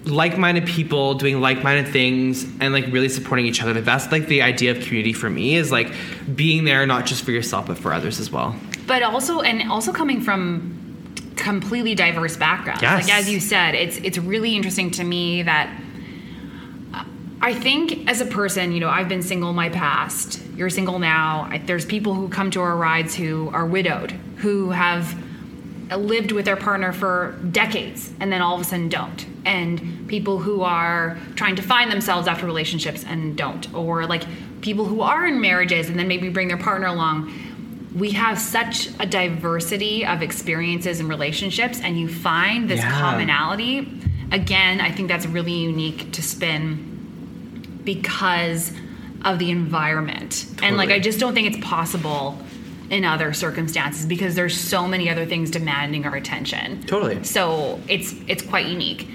like-minded 0.06 0.66
people 0.66 1.14
doing 1.16 1.40
like-minded 1.40 1.92
things 1.92 2.44
and 2.60 2.74
like 2.74 2.86
really 2.88 3.10
supporting 3.10 3.46
each 3.46 3.62
other. 3.64 3.80
That's 3.80 4.12
like 4.12 4.28
the 4.28 4.42
idea 4.42 4.72
of 4.72 4.82
community 4.84 5.14
for 5.14 5.30
me 5.30 5.56
is 5.56 5.72
like 5.72 5.94
being 6.36 6.66
there 6.66 6.86
not 6.86 7.06
just 7.06 7.24
for 7.24 7.32
yourself 7.32 7.68
but 7.68 7.78
for 7.78 7.94
others 7.94 8.20
as 8.20 8.30
well. 8.32 8.56
but 8.86 9.02
also 9.04 9.42
and 9.42 9.72
also 9.72 9.94
coming 9.94 10.20
from 10.22 10.80
completely 11.38 11.96
diverse 11.96 12.36
backgrounds 12.38 12.82
Yes. 12.82 13.04
like 13.08 13.14
as 13.14 13.30
you 13.30 13.40
said 13.40 13.76
it's 13.76 13.98
it's 13.98 14.18
really 14.18 14.56
interesting 14.56 14.92
to 14.92 15.04
me 15.04 15.42
that 15.44 15.70
I 17.42 17.54
think 17.54 18.08
as 18.10 18.22
a 18.22 18.26
person, 18.26 18.72
you 18.72 18.80
know, 18.80 18.88
I've 18.88 19.10
been 19.10 19.22
single 19.22 19.50
in 19.50 19.56
my 19.58 19.68
past. 19.68 20.42
You're 20.56 20.70
single 20.70 20.98
now. 20.98 21.46
I, 21.52 21.58
there's 21.58 21.84
people 21.86 22.14
who 22.14 22.30
come 22.30 22.52
to 22.52 22.62
our 22.62 22.78
rides 22.78 23.16
who 23.16 23.50
are 23.52 23.66
widowed, 23.66 24.12
who 24.38 24.70
have 24.70 25.14
lived 25.94 26.32
with 26.32 26.46
their 26.46 26.56
partner 26.56 26.94
for 26.94 27.38
decades 27.52 28.10
and 28.22 28.32
then 28.32 28.42
all 28.42 28.56
of 28.56 28.62
a 28.62 28.64
sudden 28.64 28.88
don't. 28.88 29.26
And 29.46 30.08
people 30.08 30.40
who 30.40 30.62
are 30.62 31.18
trying 31.36 31.56
to 31.58 31.62
find 31.62 31.92
themselves 31.92 32.28
after 32.28 32.46
relationships 32.46 33.04
and 33.06 33.36
don't. 33.36 33.74
Or 33.74 34.06
like 34.06 34.24
people 34.62 34.86
who 34.86 35.02
are 35.02 35.26
in 35.28 35.42
marriages 35.42 35.90
and 35.90 36.00
then 36.00 36.08
maybe 36.08 36.30
bring 36.30 36.48
their 36.48 36.58
partner 36.58 36.88
along. 36.88 37.34
We 37.94 38.12
have 38.12 38.40
such 38.40 38.90
a 39.00 39.06
diversity 39.06 40.06
of 40.06 40.24
experiences 40.24 41.00
and 41.00 41.08
relationships, 41.08 41.80
and 41.80 42.00
you 42.00 42.08
find 42.08 42.68
this 42.68 42.80
Yeah. 42.80 42.92
commonality. 43.00 43.88
Again, 44.32 44.82
I 44.82 44.90
think 44.92 45.10
that's 45.10 45.28
really 45.28 45.52
unique 45.54 46.12
to 46.14 46.24
spin 46.24 46.90
because 47.84 48.72
of 49.26 49.40
the 49.40 49.52
environment. 49.52 50.46
And 50.62 50.78
like 50.78 50.90
I 50.90 51.00
just 51.00 51.20
don't 51.20 51.34
think 51.34 51.48
it's 51.48 51.66
possible 51.66 52.40
in 52.90 53.06
other 53.06 53.34
circumstances 53.34 54.06
because 54.06 54.36
there's 54.36 54.56
so 54.60 54.88
many 54.88 55.10
other 55.10 55.26
things 55.26 55.50
demanding 55.52 56.06
our 56.06 56.16
attention. 56.16 56.82
Totally. 56.84 57.24
So 57.24 57.80
it's 57.88 58.14
it's 58.28 58.42
quite 58.44 58.66
unique. 58.68 59.08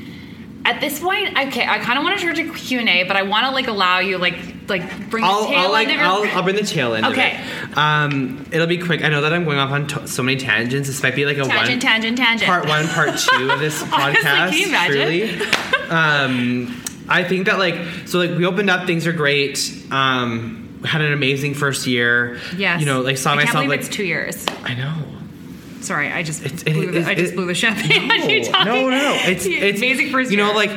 At 0.69 0.81
this 0.83 1.01
point, 1.01 1.31
okay, 1.31 1.67
I 1.67 1.79
kind 1.79 1.99
of 1.99 2.05
want 2.05 2.19
to 2.19 2.23
turn 2.23 2.35
to 2.35 2.53
Q 2.53 2.81
and 2.81 2.89
A, 2.91 3.05
but 3.05 3.17
I 3.17 3.23
want 3.23 3.47
to 3.47 3.53
like 3.53 3.69
allow 3.69 4.01
you 4.01 4.19
like 4.19 4.39
like 4.69 5.09
bring 5.09 5.25
I'll, 5.25 5.41
the 5.43 5.47
tail 5.49 5.59
I'll 5.61 5.73
like 5.73 5.89
end 5.89 6.01
I'll, 6.03 6.25
I'll 6.37 6.43
bring 6.43 6.57
the 6.57 6.63
tail 6.63 6.93
end 6.95 7.07
Okay. 7.07 7.37
of 7.41 7.71
it. 7.73 7.79
Um, 7.79 8.47
it'll 8.53 8.67
be 8.67 8.77
quick. 8.77 9.03
I 9.03 9.09
know 9.09 9.23
that 9.23 9.33
I'm 9.33 9.45
going 9.47 9.57
off 9.59 9.71
on 9.71 9.87
t- 9.87 10.07
so 10.07 10.23
many 10.23 10.39
tangents. 10.39 10.87
This 10.87 11.03
might 11.03 11.15
be 11.15 11.25
like 11.25 11.39
a 11.39 11.45
tangent, 11.45 11.71
one 11.71 11.81
tangent, 11.81 12.19
tangent. 12.19 12.47
part 12.47 12.69
one, 12.69 12.87
part 12.89 13.19
two 13.19 13.51
of 13.51 13.61
this 13.61 13.83
Honestly, 13.83 14.23
podcast. 14.25 14.51
can 14.51 14.59
you 14.59 14.67
imagine? 14.67 15.39
Truly. 15.39 15.89
Um, 15.89 16.83
I 17.09 17.25
think 17.25 17.47
that 17.47 17.59
like 17.59 17.77
so 18.07 18.19
like 18.19 18.37
we 18.37 18.45
opened 18.45 18.69
up, 18.69 18.87
things 18.87 19.07
are 19.07 19.13
great. 19.15 19.73
Um, 19.91 20.83
had 20.85 21.01
an 21.01 21.15
amazing 21.15 21.55
first 21.55 21.87
year. 21.87 22.39
Yes. 22.57 22.81
You 22.81 22.87
know, 22.87 23.01
like 23.01 23.17
saw 23.17 23.33
I 23.33 23.37
myself 23.37 23.67
like 23.67 23.81
it's 23.81 23.89
two 23.89 24.05
years. 24.05 24.45
I 24.65 24.75
know. 24.75 24.95
Sorry, 25.81 26.11
I 26.13 26.23
just 26.23 26.45
it- 26.45 26.65
blew 26.65 26.91
the, 26.91 27.01
it- 27.01 27.07
I 27.07 27.15
just 27.15 27.33
it- 27.33 27.37
blew 27.37 27.47
the 27.47 27.55
champagne. 27.55 28.11
at 28.11 28.29
you 28.31 28.41
No, 28.43 28.49
talking. 28.51 28.67
no, 28.73 28.81
no, 28.91 28.99
no. 28.99 29.15
It's 29.27 29.47
it's 29.47 29.79
amazing 29.79 30.11
first 30.11 30.31
You 30.31 30.37
know, 30.39 30.53
like 30.53 30.71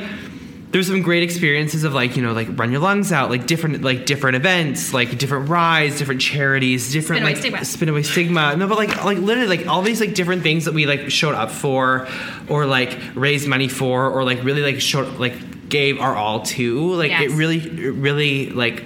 there's 0.71 0.87
some 0.87 1.01
great 1.01 1.21
experiences 1.23 1.83
of 1.83 1.93
like 1.93 2.15
you 2.15 2.23
know 2.23 2.31
like 2.31 2.47
run 2.57 2.71
your 2.71 2.79
lungs 2.79 3.11
out 3.11 3.29
like 3.29 3.45
different 3.45 3.81
like 3.81 4.05
different 4.05 4.37
events 4.37 4.93
like 4.93 5.17
different 5.17 5.49
rides 5.49 5.97
different 5.97 6.21
charities 6.21 6.93
different 6.93 7.17
Spin 7.19 7.23
Away 7.23 7.31
like 7.33 7.41
Stigma. 7.41 7.65
spin 7.65 7.89
away 7.89 8.03
stigma 8.03 8.55
no 8.55 8.69
but 8.69 8.77
like 8.77 9.03
like 9.03 9.17
literally 9.17 9.49
like 9.57 9.67
all 9.67 9.81
these 9.81 9.99
like 9.99 10.13
different 10.13 10.43
things 10.43 10.63
that 10.63 10.73
we 10.73 10.85
like 10.85 11.11
showed 11.11 11.35
up 11.35 11.51
for 11.51 12.07
or 12.47 12.65
like 12.67 12.97
raised 13.15 13.49
money 13.49 13.67
for 13.67 14.09
or 14.09 14.23
like 14.23 14.41
really 14.45 14.61
like 14.61 14.79
showed 14.79 15.19
like 15.19 15.67
gave 15.67 15.99
our 15.99 16.15
all 16.15 16.41
to 16.43 16.93
like 16.93 17.11
it 17.11 17.31
really 17.31 17.57
it 17.57 17.91
really 17.95 18.49
like 18.51 18.81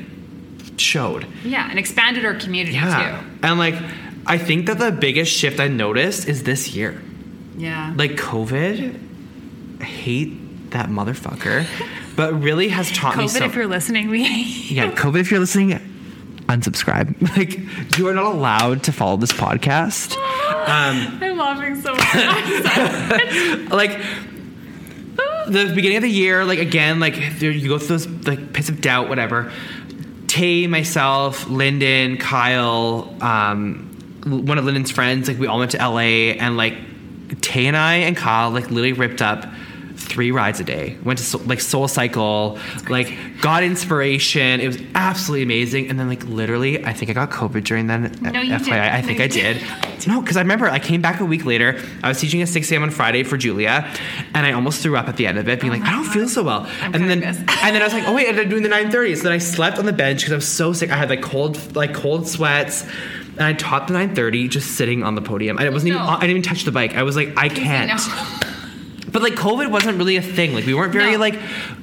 showed 0.78 1.26
yeah, 1.44 1.70
and 1.70 1.78
expanded 1.80 2.26
our 2.26 2.34
community 2.34 2.74
yeah 2.76 3.22
too. 3.22 3.28
and 3.44 3.60
like 3.60 3.76
I 4.28 4.38
think 4.38 4.66
that 4.68 4.80
the 4.80 4.92
biggest 4.92 5.32
shift 5.32 5.60
I 5.60 5.68
noticed 5.68 6.28
is 6.28 6.44
this 6.44 6.74
year 6.76 7.02
Yeah. 7.58 7.94
like 7.96 8.12
COVID, 8.12 9.00
I 9.82 9.84
hate 9.84 10.72
that 10.72 10.90
motherfucker, 10.90 11.66
but 12.16 12.34
really 12.42 12.70
has 12.70 12.92
taught 12.92 13.18
me 13.18 13.26
COVID, 13.26 13.30
so. 13.30 13.46
if 13.46 13.56
you're 13.56 13.68
listening, 13.68 14.10
we 14.10 14.24
yeah, 14.24 14.92
COVID, 14.92 15.20
if 15.20 15.32
you're 15.32 15.40
listening, 15.40 15.72
unsubscribe. 16.48 17.16
Like 17.38 17.98
you 17.98 18.08
are 18.08 18.14
not 18.14 18.26
allowed 18.34 18.84
to 18.84 18.92
follow 18.92 19.18
this 19.18 19.32
podcast. 19.34 20.16
Um, 20.16 21.20
I'm 21.22 21.38
laughing 21.38 21.76
so 21.82 21.94
much. 21.94 23.70
like 23.72 24.00
the 25.48 25.72
beginning 25.76 25.98
of 25.98 26.04
the 26.04 26.10
year, 26.10 26.44
like 26.46 26.60
again, 26.60 27.00
like 27.00 27.16
there, 27.40 27.52
you 27.52 27.70
go 27.70 27.78
through 27.78 27.98
those 28.00 28.08
like 28.28 28.54
pits 28.54 28.70
of 28.70 28.82
doubt, 28.82 29.10
whatever. 29.10 29.52
Tay, 30.28 30.66
myself, 30.68 31.48
Lyndon, 31.50 32.18
Kyle, 32.18 33.16
um, 33.22 33.85
one 34.26 34.58
of 34.58 34.66
Lyndon's 34.66 34.92
friends, 34.92 35.28
like 35.28 35.38
we 35.38 35.48
all 35.48 35.60
went 35.60 35.72
to 35.72 35.78
LA, 35.78 36.34
and 36.40 36.58
like 36.58 36.76
Tay 37.42 37.68
and 37.68 37.78
I 37.78 37.96
and 37.96 38.16
Kyle 38.18 38.52
like 38.52 38.66
literally 38.66 38.94
ripped 38.94 39.22
up 39.22 39.46
three 39.98 40.32
rides 40.32 40.60
a 40.60 40.64
day. 40.64 40.98
Went 41.04 41.20
to 41.20 41.38
like 41.40 41.60
SoulCycle, 41.60 42.90
like 42.90 43.42
got 43.42 43.64
inspiration. 43.64 44.60
It 44.60 44.68
was 44.68 44.78
absolutely 44.94 45.44
amazing. 45.44 45.90
And 45.90 46.00
then 46.00 46.08
like 46.08 46.24
literally, 46.26 46.84
I 46.86 46.94
think 46.94 47.10
I 47.10 47.14
got 47.14 47.32
COVID 47.32 47.64
during 47.64 47.88
then. 47.88 48.16
No, 48.22 48.42
you 48.42 48.54
FYI, 48.54 48.60
didn't. 48.60 48.74
I 48.74 49.02
think 49.02 49.20
I 49.20 49.28
did. 49.42 49.62
No, 50.08 50.22
because 50.22 50.38
I 50.38 50.42
remember 50.42 50.68
I 50.68 50.80
came 50.80 51.02
back 51.02 51.20
a 51.20 51.26
week 51.26 51.46
later. 51.46 51.82
I 52.04 52.10
was 52.10 52.20
teaching 52.20 52.42
at 52.42 52.50
6 52.50 52.72
a.m. 52.72 52.84
on 52.84 52.92
Friday 52.92 53.24
for 53.24 53.38
Julia, 53.38 53.92
and 54.34 54.46
I 54.46 54.52
almost 54.52 54.82
threw 54.82 54.96
up 54.96 55.08
at 55.08 55.18
the 55.18 55.28
end 55.28 55.38
of 55.38 55.48
it, 55.50 55.60
being 55.60 55.74
oh 55.74 55.78
like, 55.78 55.86
I 55.86 55.92
don't 55.92 56.06
feel 56.06 56.28
so 56.28 56.44
well. 56.44 56.68
I'm 56.82 56.94
and 56.94 57.10
then 57.10 57.24
and 57.24 57.38
then 57.76 57.82
I 57.82 57.86
was 57.86 57.94
like, 57.94 58.08
oh 58.08 58.14
wait, 58.14 58.28
I'm 58.28 58.50
doing 58.50 58.64
the 58.64 58.70
9:30. 58.70 59.18
So 59.18 59.24
then 59.24 59.32
I 59.32 59.38
slept 59.40 59.80
on 59.80 59.86
the 59.86 59.94
bench 59.94 60.20
because 60.20 60.34
I 60.34 60.36
was 60.36 60.48
so 60.48 60.74
sick. 60.74 60.92
I 60.92 60.98
had 60.98 61.10
like 61.10 61.22
cold 61.22 61.76
like 61.76 61.94
cold 61.94 62.28
sweats. 62.28 62.86
And 63.38 63.44
I 63.44 63.54
taught 63.54 63.88
the 63.88 63.94
9:30 63.94 64.50
just 64.50 64.72
sitting 64.78 65.04
on 65.04 65.16
the 65.16 65.22
podium. 65.22 65.58
I 65.60 65.70
wasn't 65.70 65.90
even 65.94 66.02
I 66.02 66.16
didn't 66.22 66.30
even 66.32 66.42
touch 66.42 66.64
the 66.64 66.72
bike. 66.72 66.96
I 66.96 67.04
was 67.04 67.16
like, 67.16 67.34
I 67.38 67.50
can't. 67.50 67.92
But 69.12 69.22
like 69.22 69.36
COVID 69.36 69.72
wasn't 69.72 69.98
really 69.98 70.18
a 70.18 70.22
thing. 70.22 70.54
Like 70.54 70.66
we 70.66 70.74
weren't 70.74 70.92
very 70.92 71.14
No. 71.14 71.20
like. 71.20 71.40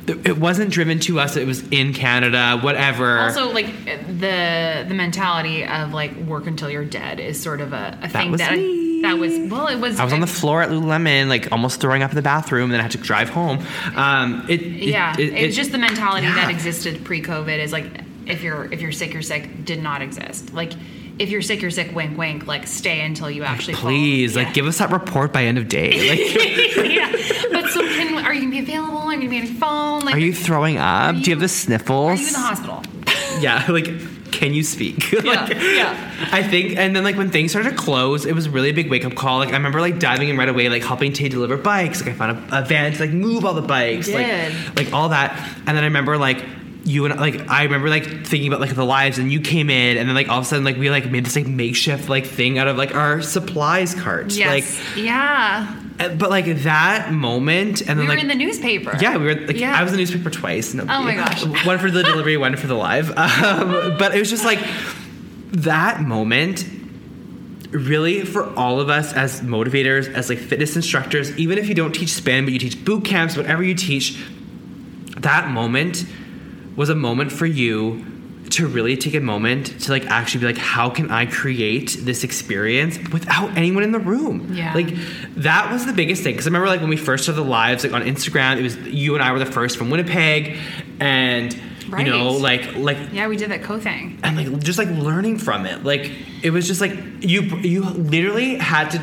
It 0.06 0.36
wasn't 0.36 0.68
driven 0.70 0.98
to 1.00 1.18
us. 1.18 1.34
It 1.34 1.46
was 1.46 1.66
in 1.70 1.94
Canada. 1.94 2.58
Whatever. 2.60 3.20
Also, 3.20 3.50
like 3.52 3.66
the 3.86 4.84
the 4.86 4.92
mentality 4.94 5.64
of 5.64 5.94
like 5.94 6.14
work 6.26 6.46
until 6.46 6.68
you're 6.68 6.84
dead 6.84 7.20
is 7.20 7.40
sort 7.42 7.62
of 7.62 7.72
a, 7.72 7.98
a 8.02 8.08
thing 8.10 8.32
was 8.32 8.40
that 8.40 8.52
me. 8.56 9.00
that 9.00 9.16
was 9.16 9.32
well, 9.50 9.68
it 9.68 9.76
was. 9.80 9.98
I 9.98 10.04
was 10.04 10.12
on 10.12 10.20
the 10.20 10.26
floor 10.26 10.60
at 10.60 10.68
Lululemon, 10.68 11.28
like 11.28 11.50
almost 11.52 11.80
throwing 11.80 12.02
up 12.02 12.10
in 12.10 12.16
the 12.16 12.22
bathroom, 12.22 12.64
and 12.64 12.72
then 12.74 12.80
I 12.80 12.82
had 12.82 12.92
to 12.92 12.98
drive 12.98 13.30
home. 13.30 13.64
Um, 13.96 14.44
it, 14.50 14.60
it- 14.60 14.66
yeah, 14.90 15.14
it- 15.18 15.32
it's 15.32 15.54
it- 15.54 15.58
just 15.58 15.72
the 15.72 15.78
mentality 15.78 16.26
yeah. 16.26 16.34
that 16.34 16.50
existed 16.50 17.02
pre-COVID 17.02 17.58
is 17.60 17.72
like 17.72 17.86
if 18.26 18.42
you're 18.42 18.70
if 18.70 18.82
you're 18.82 18.92
sick, 18.92 19.14
you're 19.14 19.22
sick 19.22 19.64
did 19.64 19.82
not 19.82 20.02
exist. 20.02 20.52
Like 20.52 20.72
if 21.22 21.30
you're 21.30 21.42
sick, 21.42 21.62
you're 21.62 21.70
sick. 21.70 21.94
Wink, 21.94 22.18
wink. 22.18 22.46
Like 22.46 22.66
stay 22.66 23.00
until 23.00 23.30
you 23.30 23.44
actually. 23.44 23.74
Please, 23.74 24.34
Yeah. 24.36 24.42
like, 24.42 24.54
give 24.54 24.66
us 24.66 24.78
that 24.78 24.90
report 24.90 25.32
by 25.32 25.44
end 25.44 25.58
of 25.58 25.68
day. 25.68 25.92
Like, 26.74 26.90
yeah, 26.92 27.10
but 27.52 27.70
so 27.70 27.80
can 27.80 28.24
are 28.24 28.34
you 28.34 28.40
gonna 28.40 28.50
be 28.50 28.58
available? 28.58 28.98
Are 28.98 29.12
you 29.14 29.18
gonna 29.20 29.30
be 29.30 29.38
on 29.40 29.46
your 29.46 29.54
phone? 29.54 30.00
Like, 30.00 30.14
are 30.16 30.18
you 30.18 30.34
throwing 30.34 30.78
up? 30.78 31.14
Do 31.16 31.20
you 31.22 31.30
have 31.30 31.40
the 31.40 31.48
sniffles? 31.48 32.18
Are 32.18 32.22
you 32.22 32.26
in 32.26 32.32
the 32.32 32.38
hospital? 32.38 32.82
Yeah, 33.40 33.64
like, 33.68 33.86
can 34.30 34.52
you 34.52 34.62
speak? 34.62 35.10
like, 35.24 35.54
yeah. 35.54 36.28
I 36.30 36.42
think, 36.42 36.76
and 36.76 36.94
then 36.94 37.02
like 37.02 37.16
when 37.16 37.30
things 37.30 37.50
started 37.50 37.70
to 37.70 37.76
close, 37.76 38.24
it 38.26 38.34
was 38.34 38.48
really 38.48 38.68
a 38.70 38.72
big 38.72 38.90
wake 38.90 39.04
up 39.04 39.14
call. 39.14 39.38
Like 39.38 39.48
I 39.48 39.52
remember 39.52 39.80
like 39.80 39.98
diving 39.98 40.28
in 40.28 40.36
right 40.36 40.48
away, 40.48 40.68
like 40.68 40.82
helping 40.82 41.12
Tay 41.12 41.28
deliver 41.28 41.56
bikes. 41.56 42.00
Like 42.00 42.10
I 42.10 42.12
found 42.14 42.52
a, 42.52 42.58
a 42.60 42.64
van 42.64 42.92
to 42.92 43.00
like 43.00 43.10
move 43.10 43.44
all 43.44 43.54
the 43.54 43.62
bikes, 43.62 44.08
You 44.08 44.14
like 44.14 44.76
like 44.76 44.92
all 44.92 45.08
that. 45.08 45.32
And 45.66 45.76
then 45.76 45.78
I 45.78 45.86
remember 45.86 46.18
like 46.18 46.44
you 46.84 47.04
and 47.04 47.18
like 47.20 47.48
I 47.48 47.62
remember 47.64 47.88
like 47.88 48.26
thinking 48.26 48.48
about 48.48 48.60
like 48.60 48.74
the 48.74 48.84
lives, 48.84 49.18
and 49.18 49.30
you 49.32 49.40
came 49.40 49.70
in, 49.70 49.96
and 49.96 50.08
then 50.08 50.14
like 50.16 50.28
all 50.28 50.38
of 50.38 50.44
a 50.44 50.48
sudden 50.48 50.64
like 50.64 50.76
we 50.76 50.90
like 50.90 51.10
made 51.10 51.24
this 51.26 51.36
like 51.36 51.46
makeshift 51.46 52.08
like 52.08 52.26
thing 52.26 52.58
out 52.58 52.68
of 52.68 52.76
like 52.76 52.94
our 52.94 53.22
supplies 53.22 53.94
cart. 53.94 54.32
Yes. 54.32 54.48
Like 54.48 54.96
yeah. 55.04 55.78
Uh, 56.00 56.08
But 56.14 56.30
like 56.30 56.46
that 56.62 57.12
moment, 57.12 57.80
and 57.82 57.90
then 57.90 57.98
We 57.98 58.04
were 58.04 58.08
like 58.14 58.22
in 58.22 58.28
the 58.28 58.34
newspaper. 58.34 58.96
yeah, 59.00 59.16
we 59.16 59.24
were. 59.26 59.34
Like, 59.34 59.58
Yeah. 59.58 59.78
I 59.78 59.82
was 59.82 59.92
in 59.92 59.98
the 59.98 60.02
newspaper 60.02 60.30
twice. 60.30 60.74
No, 60.74 60.82
Oh 60.84 61.02
my 61.02 61.14
gosh. 61.14 61.44
one 61.66 61.78
for 61.78 61.90
the 61.90 62.02
delivery, 62.02 62.36
one 62.36 62.56
for 62.56 62.66
the 62.66 62.74
live. 62.74 63.10
Um, 63.18 63.96
but 63.98 64.14
it 64.14 64.18
was 64.18 64.30
just 64.30 64.44
like 64.44 64.58
that 65.52 66.00
moment. 66.00 66.64
Really, 67.70 68.20
for 68.26 68.54
all 68.58 68.80
of 68.80 68.90
us 68.90 69.14
as 69.14 69.40
motivators, 69.40 70.12
as 70.12 70.28
like 70.28 70.38
fitness 70.38 70.76
instructors, 70.76 71.34
even 71.38 71.56
if 71.56 71.68
you 71.68 71.74
don't 71.74 71.92
teach 71.94 72.10
spin, 72.12 72.44
but 72.44 72.52
you 72.52 72.58
teach 72.58 72.84
boot 72.84 73.02
camps, 73.04 73.34
whatever 73.34 73.62
you 73.62 73.74
teach, 73.74 74.22
that 75.20 75.48
moment 75.48 76.04
was 76.76 76.88
a 76.88 76.94
moment 76.94 77.32
for 77.32 77.46
you 77.46 78.04
to 78.50 78.66
really 78.66 78.96
take 78.98 79.14
a 79.14 79.20
moment 79.20 79.80
to 79.80 79.90
like 79.90 80.04
actually 80.06 80.40
be 80.40 80.46
like 80.46 80.58
how 80.58 80.90
can 80.90 81.10
i 81.10 81.24
create 81.24 81.96
this 82.00 82.22
experience 82.24 82.98
without 83.10 83.56
anyone 83.56 83.82
in 83.82 83.92
the 83.92 83.98
room 83.98 84.48
Yeah. 84.52 84.74
like 84.74 84.88
that 85.36 85.72
was 85.72 85.86
the 85.86 85.92
biggest 85.94 86.22
thing 86.22 86.34
because 86.34 86.46
i 86.46 86.48
remember 86.50 86.66
like 86.68 86.80
when 86.80 86.90
we 86.90 86.96
first 86.98 87.22
started 87.24 87.40
the 87.42 87.48
lives 87.48 87.82
like 87.84 87.92
on 87.94 88.02
instagram 88.02 88.58
it 88.58 88.62
was 88.62 88.76
you 88.88 89.14
and 89.14 89.22
i 89.22 89.32
were 89.32 89.38
the 89.38 89.46
first 89.46 89.78
from 89.78 89.88
winnipeg 89.90 90.58
and 91.00 91.54
you 91.98 92.04
know 92.04 92.32
like 92.32 92.74
like 92.76 92.96
Yeah, 93.12 93.28
we 93.28 93.36
did 93.36 93.50
that 93.50 93.62
co 93.62 93.78
thing. 93.78 94.18
and 94.22 94.36
like 94.36 94.62
just 94.62 94.78
like 94.78 94.88
learning 94.88 95.38
from 95.38 95.64
it 95.66 95.84
like 95.84 96.10
it 96.42 96.50
was 96.50 96.66
just 96.66 96.80
like 96.80 96.92
you 97.20 97.42
you 97.42 97.84
literally 97.84 98.56
had 98.56 98.90
to 98.90 98.98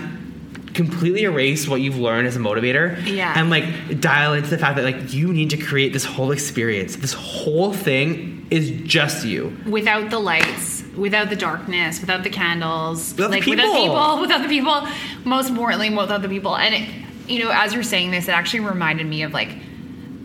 completely 0.85 1.23
erase 1.23 1.67
what 1.67 1.81
you've 1.81 1.97
learned 1.97 2.25
as 2.27 2.35
a 2.35 2.39
motivator 2.39 2.87
Yeah. 3.05 3.33
and 3.37 3.49
like 3.49 3.65
dial 3.99 4.33
into 4.33 4.49
the 4.49 4.57
fact 4.57 4.75
that 4.77 4.85
like 4.85 5.13
you 5.13 5.33
need 5.33 5.49
to 5.49 5.57
create 5.57 5.91
this 5.93 6.05
whole 6.05 6.31
experience 6.31 6.95
this 6.95 7.13
whole 7.13 7.73
thing 7.73 8.47
is 8.49 8.71
just 8.97 9.25
you 9.25 9.41
Without 9.67 10.09
the 10.09 10.19
lights, 10.19 10.83
without 10.97 11.29
the 11.29 11.35
darkness, 11.35 11.99
without 11.99 12.23
the 12.23 12.29
candles, 12.29 13.11
Without 13.13 13.31
the 13.31 13.37
like 13.37 13.45
without 13.45 13.73
people. 13.73 13.81
people, 13.95 14.21
without 14.25 14.41
the 14.41 14.47
people. 14.57 14.87
Most 15.23 15.49
importantly, 15.49 15.89
without 15.91 16.21
the 16.23 16.29
people. 16.29 16.55
And 16.57 16.73
it, 16.75 16.89
you 17.29 17.43
know, 17.43 17.51
as 17.53 17.73
you're 17.75 17.83
saying 17.83 18.09
this, 18.11 18.27
it 18.27 18.31
actually 18.31 18.61
reminded 18.61 19.05
me 19.05 19.21
of 19.23 19.33
like, 19.33 19.49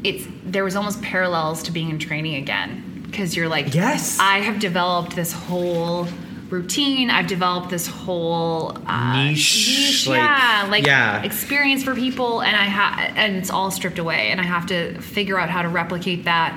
it's 0.04 0.24
there 0.44 0.64
was 0.64 0.74
almost 0.76 1.02
parallels 1.02 1.62
to 1.64 1.70
being 1.72 1.90
in 1.90 1.98
training 1.98 2.36
again 2.36 3.02
because 3.10 3.36
you're 3.36 3.48
like, 3.56 3.74
Yes. 3.74 4.18
I 4.20 4.38
have 4.38 4.58
developed 4.58 5.14
this 5.16 5.32
whole 5.32 6.06
routine. 6.54 7.10
I've 7.10 7.26
developed 7.26 7.68
this 7.70 7.86
whole 7.86 8.76
uh, 8.86 9.22
Niche, 9.24 10.06
like- 10.06 10.18
yeah, 10.18 10.66
like 10.70 10.86
yeah. 10.86 11.22
experience 11.22 11.82
for 11.82 11.94
people, 11.94 12.40
and 12.42 12.56
I 12.56 12.64
ha- 12.64 13.12
and 13.16 13.36
it's 13.36 13.50
all 13.50 13.70
stripped 13.70 13.98
away, 13.98 14.30
and 14.30 14.40
I 14.40 14.44
have 14.44 14.66
to 14.66 14.98
figure 15.00 15.38
out 15.38 15.50
how 15.50 15.62
to 15.62 15.68
replicate 15.68 16.24
that 16.24 16.52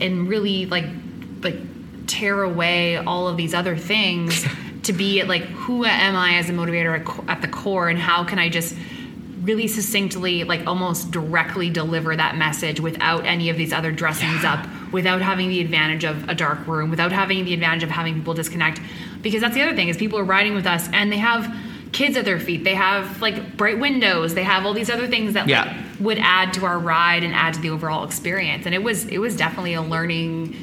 and 0.00 0.28
really 0.28 0.66
like 0.66 0.86
like 1.42 1.56
tear 2.06 2.42
away 2.42 2.96
all 2.96 3.28
of 3.28 3.36
these 3.36 3.54
other 3.54 3.76
things 3.76 4.44
to 4.82 4.92
be 4.92 5.20
at 5.20 5.28
like 5.28 5.42
who 5.42 5.84
am 5.84 6.16
I 6.16 6.36
as 6.36 6.48
a 6.50 6.52
motivator 6.52 6.98
at, 6.98 7.04
co- 7.04 7.24
at 7.28 7.40
the 7.42 7.48
core, 7.48 7.88
and 7.88 7.98
how 7.98 8.24
can 8.24 8.38
I 8.38 8.48
just 8.48 8.74
really 9.44 9.68
succinctly 9.68 10.42
like 10.44 10.66
almost 10.66 11.10
directly 11.10 11.68
deliver 11.70 12.16
that 12.16 12.36
message 12.36 12.80
without 12.80 13.24
any 13.26 13.50
of 13.50 13.56
these 13.56 13.72
other 13.72 13.92
dressings 13.92 14.42
up 14.44 14.66
without 14.90 15.20
having 15.20 15.48
the 15.50 15.60
advantage 15.60 16.04
of 16.04 16.28
a 16.28 16.34
dark 16.34 16.66
room 16.66 16.88
without 16.90 17.12
having 17.12 17.44
the 17.44 17.52
advantage 17.52 17.82
of 17.82 17.90
having 17.90 18.14
people 18.14 18.32
disconnect. 18.34 18.80
Because 19.22 19.42
that's 19.42 19.54
the 19.54 19.62
other 19.62 19.76
thing 19.76 19.88
is 19.88 19.96
people 19.96 20.18
are 20.18 20.24
riding 20.24 20.54
with 20.54 20.66
us 20.66 20.88
and 20.92 21.12
they 21.12 21.18
have 21.18 21.54
kids 21.92 22.16
at 22.16 22.24
their 22.24 22.40
feet. 22.40 22.64
They 22.64 22.74
have 22.74 23.20
like 23.22 23.56
bright 23.56 23.78
windows. 23.78 24.34
They 24.34 24.42
have 24.42 24.64
all 24.66 24.72
these 24.72 24.90
other 24.90 25.06
things 25.06 25.34
that 25.34 25.46
Yeah. 25.46 25.64
like 25.64 26.00
would 26.00 26.18
add 26.18 26.52
to 26.54 26.64
our 26.64 26.78
ride 26.78 27.22
and 27.22 27.34
add 27.34 27.54
to 27.54 27.60
the 27.60 27.70
overall 27.70 28.04
experience. 28.04 28.66
And 28.66 28.74
it 28.74 28.82
was 28.82 29.04
it 29.06 29.18
was 29.18 29.36
definitely 29.36 29.74
a 29.74 29.82
learning 29.82 30.56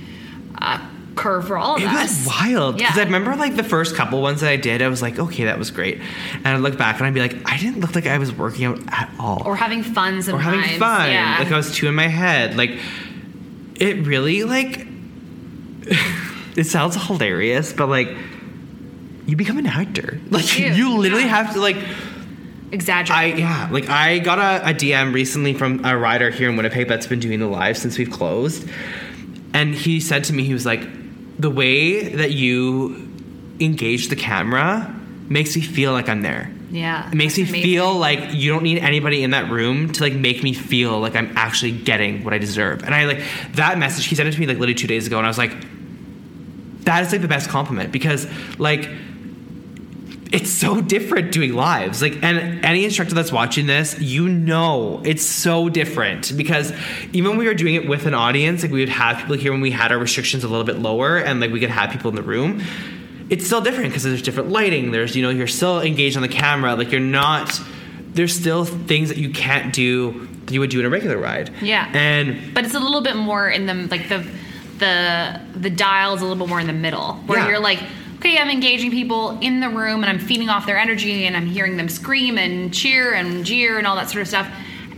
uh, 0.57 0.79
curve 1.15 1.47
for 1.47 1.57
all 1.57 1.75
of 1.75 1.81
it 1.81 1.87
us 1.87 2.25
was 2.25 2.27
wild 2.27 2.77
because 2.77 2.95
Yeah. 2.95 3.01
I 3.01 3.05
remember 3.05 3.35
like 3.35 3.55
the 3.55 3.63
first 3.63 3.95
couple 3.95 4.21
ones 4.21 4.41
that 4.41 4.49
I 4.49 4.55
did, 4.55 4.81
I 4.81 4.87
was 4.87 5.01
like, 5.01 5.19
okay, 5.19 5.43
that 5.45 5.59
was 5.59 5.69
great, 5.71 5.99
and 6.33 6.47
I 6.47 6.55
look 6.57 6.77
back 6.77 6.97
and 6.97 7.05
I'd 7.05 7.13
be 7.13 7.19
like, 7.19 7.35
I 7.45 7.57
didn't 7.57 7.81
look 7.81 7.95
like 7.95 8.07
I 8.07 8.17
was 8.17 8.31
working 8.31 8.65
out 8.65 8.79
at 8.87 9.09
all, 9.19 9.43
or 9.45 9.55
having 9.55 9.83
fun 9.83 10.17
or 10.29 10.39
having 10.39 10.79
fun, 10.79 11.09
yeah. 11.09 11.37
like 11.39 11.51
I 11.51 11.57
was 11.57 11.75
too 11.75 11.87
in 11.87 11.95
my 11.95 12.07
head, 12.07 12.55
like 12.57 12.71
it 13.75 14.05
really 14.05 14.43
like 14.43 14.87
it 16.55 16.65
sounds 16.65 16.95
hilarious, 17.07 17.73
but 17.73 17.87
like 17.87 18.09
you 19.25 19.35
become 19.35 19.57
an 19.57 19.67
actor, 19.67 20.19
like 20.29 20.57
You 20.57 20.67
you 20.67 20.97
literally 20.97 21.23
yeah. 21.23 21.43
have 21.43 21.53
to 21.53 21.59
like 21.59 21.77
exaggerate 22.71 23.19
I 23.19 23.25
yeah, 23.37 23.67
like 23.69 23.89
I 23.89 24.19
got 24.19 24.39
a, 24.39 24.69
a 24.69 24.73
DM 24.73 25.13
recently 25.13 25.53
from 25.53 25.83
a 25.83 25.97
rider 25.97 26.29
here 26.29 26.49
in 26.49 26.55
Winnipeg 26.55 26.87
that's 26.87 27.05
been 27.07 27.19
doing 27.19 27.39
the 27.39 27.47
live 27.47 27.77
since 27.77 27.97
we've 27.97 28.09
closed, 28.11 28.67
and 29.53 29.75
he 29.75 29.99
said 29.99 30.23
to 30.25 30.33
me, 30.33 30.43
he 30.43 30.53
was 30.53 30.65
like, 30.65 30.81
the 31.41 31.49
way 31.49 32.07
that 32.21 32.31
you 32.31 33.07
engage 33.59 34.07
the 34.09 34.15
camera 34.15 34.93
makes 35.27 35.55
me 35.55 35.61
feel 35.61 35.91
like 35.97 36.07
I'm 36.09 36.21
there. 36.21 36.51
yeah 36.71 37.09
It 37.09 37.15
makes 37.15 37.35
me 37.37 37.43
amazing. 37.43 37.63
feel 37.63 37.89
like 38.07 38.33
you 38.33 38.51
don't 38.51 38.63
need 38.63 38.79
anybody 38.79 39.23
in 39.23 39.31
that 39.31 39.49
room 39.51 39.91
to 39.93 39.99
like 40.05 40.13
make 40.13 40.43
me 40.43 40.53
feel 40.53 40.99
like 40.99 41.15
I'm 41.15 41.31
actually 41.37 41.71
getting 41.71 42.23
what 42.23 42.33
I 42.33 42.37
deserve. 42.37 42.83
And 42.83 42.93
I 42.93 43.05
like 43.05 43.21
that 43.53 43.77
message. 43.77 44.05
He 44.07 44.15
sent 44.15 44.27
it 44.29 44.33
to 44.33 44.39
me 44.39 44.45
like 44.47 44.57
literally 44.61 44.75
two 44.83 44.87
days 44.87 45.07
ago, 45.07 45.17
and 45.17 45.25
I 45.25 45.29
was 45.29 45.37
like, 45.37 45.53
that 46.85 47.03
is 47.05 47.11
like 47.11 47.21
the 47.21 47.27
best 47.27 47.49
compliment 47.49 47.91
because 47.91 48.27
like 48.59 48.89
it's 50.31 50.49
so 50.49 50.79
different 50.81 51.31
doing 51.31 51.53
lives. 51.53 52.01
Like, 52.01 52.23
and 52.23 52.63
any 52.63 52.85
instructor 52.85 53.13
that's 53.15 53.31
watching 53.31 53.65
this, 53.67 53.99
you 53.99 54.29
know, 54.29 55.01
it's 55.03 55.25
so 55.25 55.67
different 55.67 56.35
because 56.37 56.71
even 57.11 57.31
when 57.31 57.37
we 57.39 57.45
were 57.47 57.53
doing 57.53 57.75
it 57.75 57.87
with 57.87 58.05
an 58.05 58.13
audience, 58.13 58.61
like 58.63 58.71
we 58.71 58.79
would 58.79 58.89
have 58.89 59.17
people 59.17 59.35
here 59.35 59.51
when 59.51 59.59
we 59.61 59.71
had 59.71 59.91
our 59.91 59.97
restrictions 59.97 60.43
a 60.43 60.47
little 60.47 60.63
bit 60.63 60.79
lower, 60.79 61.17
and 61.17 61.39
like 61.41 61.51
we 61.51 61.59
could 61.59 61.69
have 61.69 61.89
people 61.91 62.09
in 62.09 62.15
the 62.15 62.23
room. 62.23 62.61
It's 63.29 63.45
still 63.45 63.61
different 63.61 63.89
because 63.89 64.03
there's 64.03 64.21
different 64.21 64.49
lighting. 64.49 64.91
There's 64.91 65.15
you 65.15 65.21
know 65.23 65.29
you're 65.29 65.47
still 65.47 65.81
engaged 65.81 66.15
on 66.15 66.21
the 66.21 66.27
camera. 66.29 66.75
Like 66.75 66.91
you're 66.91 67.01
not. 67.01 67.59
There's 68.13 68.33
still 68.37 68.65
things 68.65 69.07
that 69.09 69.17
you 69.17 69.29
can't 69.31 69.73
do 69.73 70.27
that 70.45 70.53
you 70.53 70.59
would 70.59 70.69
do 70.69 70.79
in 70.81 70.85
a 70.85 70.89
regular 70.89 71.17
ride. 71.17 71.49
Yeah. 71.61 71.89
And 71.93 72.53
but 72.53 72.65
it's 72.65 72.73
a 72.73 72.79
little 72.79 73.01
bit 73.01 73.15
more 73.15 73.49
in 73.49 73.65
the 73.67 73.73
like 73.89 74.09
the 74.09 74.25
the 74.79 75.39
the 75.55 75.69
dials 75.69 76.21
a 76.21 76.25
little 76.25 76.43
bit 76.45 76.49
more 76.49 76.59
in 76.59 76.67
the 76.67 76.73
middle 76.73 77.13
where 77.25 77.39
Yeah. 77.39 77.49
you're 77.49 77.59
like 77.59 77.79
okay 78.21 78.37
i'm 78.37 78.49
engaging 78.49 78.91
people 78.91 79.37
in 79.41 79.59
the 79.59 79.69
room 79.69 80.03
and 80.03 80.05
i'm 80.05 80.19
feeding 80.19 80.47
off 80.47 80.67
their 80.67 80.77
energy 80.77 81.25
and 81.25 81.35
i'm 81.35 81.47
hearing 81.47 81.75
them 81.75 81.89
scream 81.89 82.37
and 82.37 82.71
cheer 82.71 83.13
and 83.13 83.43
jeer 83.43 83.79
and 83.79 83.87
all 83.87 83.95
that 83.95 84.09
sort 84.09 84.21
of 84.21 84.27
stuff. 84.27 84.49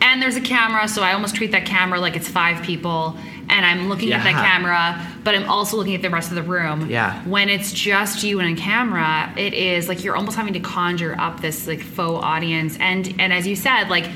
And 0.01 0.21
there's 0.21 0.35
a 0.35 0.41
camera 0.41 0.87
so 0.89 1.01
i 1.01 1.13
almost 1.13 1.33
treat 1.35 1.51
that 1.53 1.65
camera 1.65 1.99
like 1.99 2.17
it's 2.17 2.27
five 2.27 2.61
people 2.61 3.15
and 3.49 3.65
i'm 3.65 3.87
looking 3.87 4.11
at 4.11 4.23
that 4.23 4.33
camera 4.33 5.07
but 5.23 5.33
i'm 5.33 5.49
also 5.49 5.77
looking 5.77 5.95
at 5.95 6.01
the 6.01 6.09
rest 6.09 6.29
of 6.29 6.35
the 6.35 6.43
room. 6.43 6.89
Yeah. 6.89 7.23
when 7.23 7.47
it's 7.47 7.71
just 7.71 8.21
you 8.21 8.41
and 8.41 8.57
a 8.57 8.61
camera 8.61 9.33
it 9.37 9.53
is 9.53 9.87
like 9.87 10.03
you're 10.03 10.17
almost 10.17 10.35
having 10.35 10.53
to 10.53 10.59
conjure 10.59 11.15
up 11.17 11.39
this 11.39 11.67
like 11.67 11.81
faux 11.81 12.21
audience. 12.21 12.77
And 12.79 13.15
and 13.17 13.31
as 13.31 13.47
you 13.47 13.55
said 13.55 13.87
like 13.87 14.09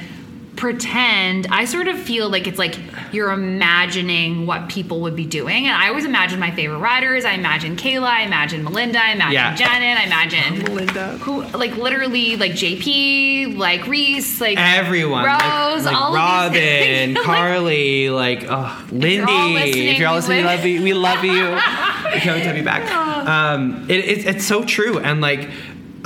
pretend 0.58 1.47
i 1.51 1.64
sort 1.66 1.88
of 1.88 1.97
feel 1.97 2.30
like 2.30 2.47
it's 2.47 2.58
like 2.60 2.76
you're 3.14 3.32
imagining 3.32 4.45
what 4.45 4.68
people 4.68 5.01
would 5.01 5.16
be 5.16 5.26
doing 5.26 5.66
and 5.68 5.76
i 5.76 5.88
always 5.88 6.03
imagine 6.03 6.39
my 6.39 6.51
favorite 6.51 6.80
writers 6.80 7.24
i 7.26 7.32
imagine 7.34 7.76
kayla 7.76 8.08
i 8.08 8.24
imagine 8.24 8.64
melinda 8.64 8.99
i 9.01 9.12
imagine 9.12 9.34
Yeah. 9.34 9.55
janet 9.55 9.97
i 9.97 10.03
imagine 10.03 10.64
Melinda. 10.64 11.18
who 11.20 11.43
like 11.58 11.78
literally 11.78 12.36
like 12.38 12.53
jp 12.53 13.55
like 13.58 13.86
reese 13.88 14.41
like 14.41 14.58
everyone, 14.58 15.24
rose 15.26 15.86
like, 15.86 15.93
like 15.93 15.95
all 15.95 16.14
Robin, 16.14 16.47
of 16.47 16.53
these 16.53 17.16
Like, 17.18 17.26
Carly, 17.26 18.10
like 18.10 18.45
oh, 18.49 18.86
Lindy. 18.91 19.22
all 19.32 19.49
listening, 19.51 19.88
if 19.88 19.99
you're 19.99 20.08
all 20.10 20.16
listening, 20.16 20.38
we 20.43 20.43
love 20.43 20.66
you. 20.66 20.82
We 20.84 20.93
love 20.93 21.24
you. 21.24 21.32
we 21.34 22.20
can't 22.20 22.36
wait 22.36 22.41
to 22.43 22.47
have 22.47 22.58
you 22.58 22.64
back. 22.64 22.91
Um, 23.28 23.86
it, 23.89 23.99
it, 23.99 24.26
it's 24.26 24.45
so 24.45 24.64
true, 24.64 24.99
and 24.99 25.22
like. 25.22 25.49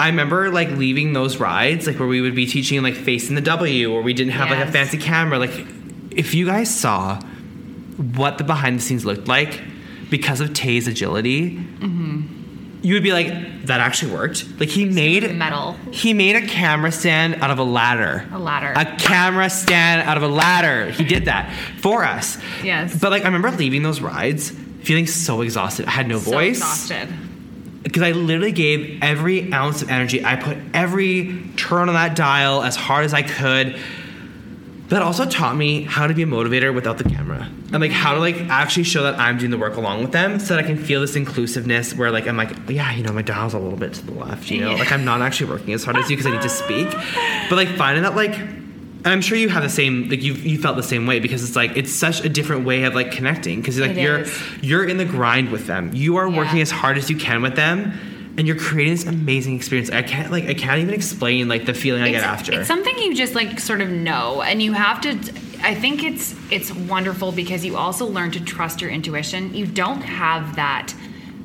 I 0.02 0.08
remember 0.08 0.49
like 0.49 0.72
leaving 0.72 1.14
those 1.14 1.38
rides, 1.38 1.86
like 1.86 1.99
where 1.99 2.08
we 2.08 2.22
would 2.22 2.34
be 2.34 2.47
teaching 2.47 2.82
like 2.82 2.95
facing 2.95 3.36
the 3.36 3.41
W, 3.41 3.93
or 3.93 4.02
we 4.02 4.16
didn't 4.16 4.34
have 4.34 4.49
like 4.49 4.68
a 4.68 4.72
fancy 4.72 4.97
camera. 4.97 5.38
Like, 5.38 5.52
if 6.10 6.34
you 6.34 6.47
guys 6.47 6.76
saw 6.76 7.22
what 8.16 8.39
the 8.39 8.43
behind 8.43 8.80
the 8.80 8.82
scenes 8.82 9.06
looked 9.06 9.28
like 9.28 9.62
because 10.10 10.41
of 10.41 10.56
Tay's 10.56 10.88
agility, 10.88 11.52
mm-hmm. 11.52 12.80
you 12.82 12.95
would 12.95 13.04
be 13.04 13.14
like, 13.14 13.28
"That 13.68 13.80
actually 13.80 14.14
worked." 14.14 14.60
Like 14.60 14.70
he 14.70 14.86
made 14.86 15.36
metal 15.36 15.74
he 15.91 16.16
made 16.16 16.36
a 16.36 16.47
camera 16.47 16.91
stand 16.91 17.36
out 17.36 17.52
of 17.52 17.60
a 17.60 17.64
ladder. 17.64 18.28
A 18.32 18.39
ladder. 18.39 18.74
A 18.76 18.97
camera 18.97 19.52
stand 19.52 20.10
out 20.10 20.18
of 20.18 20.24
a 20.24 20.28
ladder. 20.28 20.89
He 20.89 21.04
did 21.04 21.26
that 21.26 21.54
for 21.78 22.04
us. 22.04 22.39
Yes. 22.64 22.99
But 22.99 23.12
like 23.12 23.22
I 23.22 23.26
remember 23.26 23.52
leaving 23.52 23.84
those 23.84 24.02
rides 24.02 24.49
feeling 24.82 25.06
so 25.06 25.41
exhausted. 25.41 25.86
I 25.86 25.91
had 25.91 26.08
no 26.08 26.18
so 26.18 26.32
voice. 26.32 26.58
exhausted 26.58 27.08
Because 27.84 28.04
I 28.04 28.12
literally 28.12 28.52
gave 28.52 29.00
every 29.02 29.52
ounce 29.52 29.82
of 29.82 29.90
energy. 29.90 30.24
I 30.24 30.36
put 30.36 30.58
every 30.74 31.44
turn 31.58 31.90
on 31.90 31.96
that 31.96 32.16
dial 32.16 32.62
as 32.62 32.76
hard 32.76 33.06
as 33.06 33.14
I 33.14 33.24
could. 33.24 33.80
That 34.90 35.02
also 35.02 35.26
taught 35.26 35.56
me 35.56 35.84
how 35.84 36.06
to 36.06 36.14
be 36.14 36.24
a 36.24 36.26
motivator 36.26 36.76
without 36.76 36.98
the 36.98 37.06
camera. 37.06 37.50
And 37.72 37.82
like 37.82 37.92
how 37.92 38.14
to 38.14 38.20
like 38.20 38.36
actually 38.50 38.84
show 38.84 39.04
that 39.04 39.18
I'm 39.18 39.38
doing 39.38 39.50
the 39.50 39.58
work 39.58 39.78
along 39.78 40.02
with 40.02 40.12
them 40.12 40.38
so 40.40 40.56
that 40.56 40.64
I 40.64 40.68
can 40.68 40.78
feel 40.78 41.00
this 41.00 41.16
inclusiveness 41.16 41.96
where 41.96 42.12
like 42.12 42.28
I'm 42.28 42.36
like, 42.36 42.52
yeah, 42.70 42.92
you 42.94 43.02
know, 43.02 43.14
my 43.14 43.22
dial's 43.22 43.54
a 43.54 43.60
little 43.60 43.80
bit 43.80 43.94
to 43.94 44.06
the 44.06 44.12
left, 44.12 44.52
you 44.52 44.60
know? 44.60 44.72
Yeah. 44.72 44.78
Like 44.78 44.92
I'm 44.92 45.06
not 45.06 45.22
actually 45.22 45.50
working 45.50 45.74
as 45.74 45.86
hard 45.86 45.96
as 45.96 46.10
you 46.10 46.18
because 46.18 46.30
I 46.30 46.36
need 46.36 46.42
to 46.42 46.50
speak. 46.50 46.90
But 47.50 47.56
like 47.56 47.70
finding 47.70 48.04
that 48.04 48.16
like 48.16 48.38
and 49.04 49.08
I'm 49.08 49.22
sure 49.22 49.38
you 49.38 49.49
have 49.49 49.64
the 49.64 49.70
same 49.70 50.10
like 50.10 50.22
you 50.22 50.34
you 50.34 50.58
felt 50.60 50.76
the 50.78 50.84
same 50.84 51.08
way 51.08 51.20
because 51.20 51.43
it's 51.43 51.56
like 51.56 51.76
it's 51.76 51.91
such 51.91 52.24
a 52.24 52.30
different 52.30 52.66
way 52.66 52.84
of 52.84 52.93
like 52.95 53.12
connecting 53.12 53.60
because 53.62 53.80
like 53.80 53.91
It 53.91 53.97
you're 53.97 54.20
is. 54.20 54.41
you're 54.62 54.86
in 54.88 54.97
the 54.97 55.06
grind 55.06 55.49
with 55.52 55.68
them. 55.68 55.91
You 55.93 56.18
are 56.18 56.30
working 56.30 56.62
as 56.62 56.72
hard 56.72 56.97
as 56.97 57.10
you 57.10 57.18
can 57.18 57.41
with 57.41 57.56
them 57.56 57.93
and 58.38 58.47
you're 58.47 58.58
creating 58.58 58.93
this 58.93 59.06
amazing 59.06 59.56
experience. 59.56 59.89
I 59.89 60.04
can't 60.04 60.32
like 60.32 60.45
I 60.45 60.54
can't 60.54 60.80
even 60.80 60.93
explain 60.93 61.47
like 61.47 61.66
the 61.66 61.74
feeling 61.74 62.02
I 62.02 62.12
get 62.12 62.24
after. 62.24 62.54
It's 62.54 62.68
something 62.68 62.97
you 62.97 63.16
just 63.16 63.36
like 63.36 63.60
sort 63.60 63.82
of 63.82 63.89
know, 63.89 64.41
and 64.41 64.62
you 64.62 64.74
have 64.74 65.02
to. 65.02 65.12
I 65.64 65.76
think 65.76 66.04
it's 66.04 66.36
it's 66.49 66.74
wonderful 66.74 67.32
because 67.32 67.66
you 67.66 67.78
also 67.78 68.06
learn 68.06 68.32
to 68.32 68.39
trust 68.43 68.82
your 68.82 68.89
intuition. 68.89 69.54
You 69.54 69.66
don't 69.68 70.02
have 70.02 70.56
that 70.56 70.93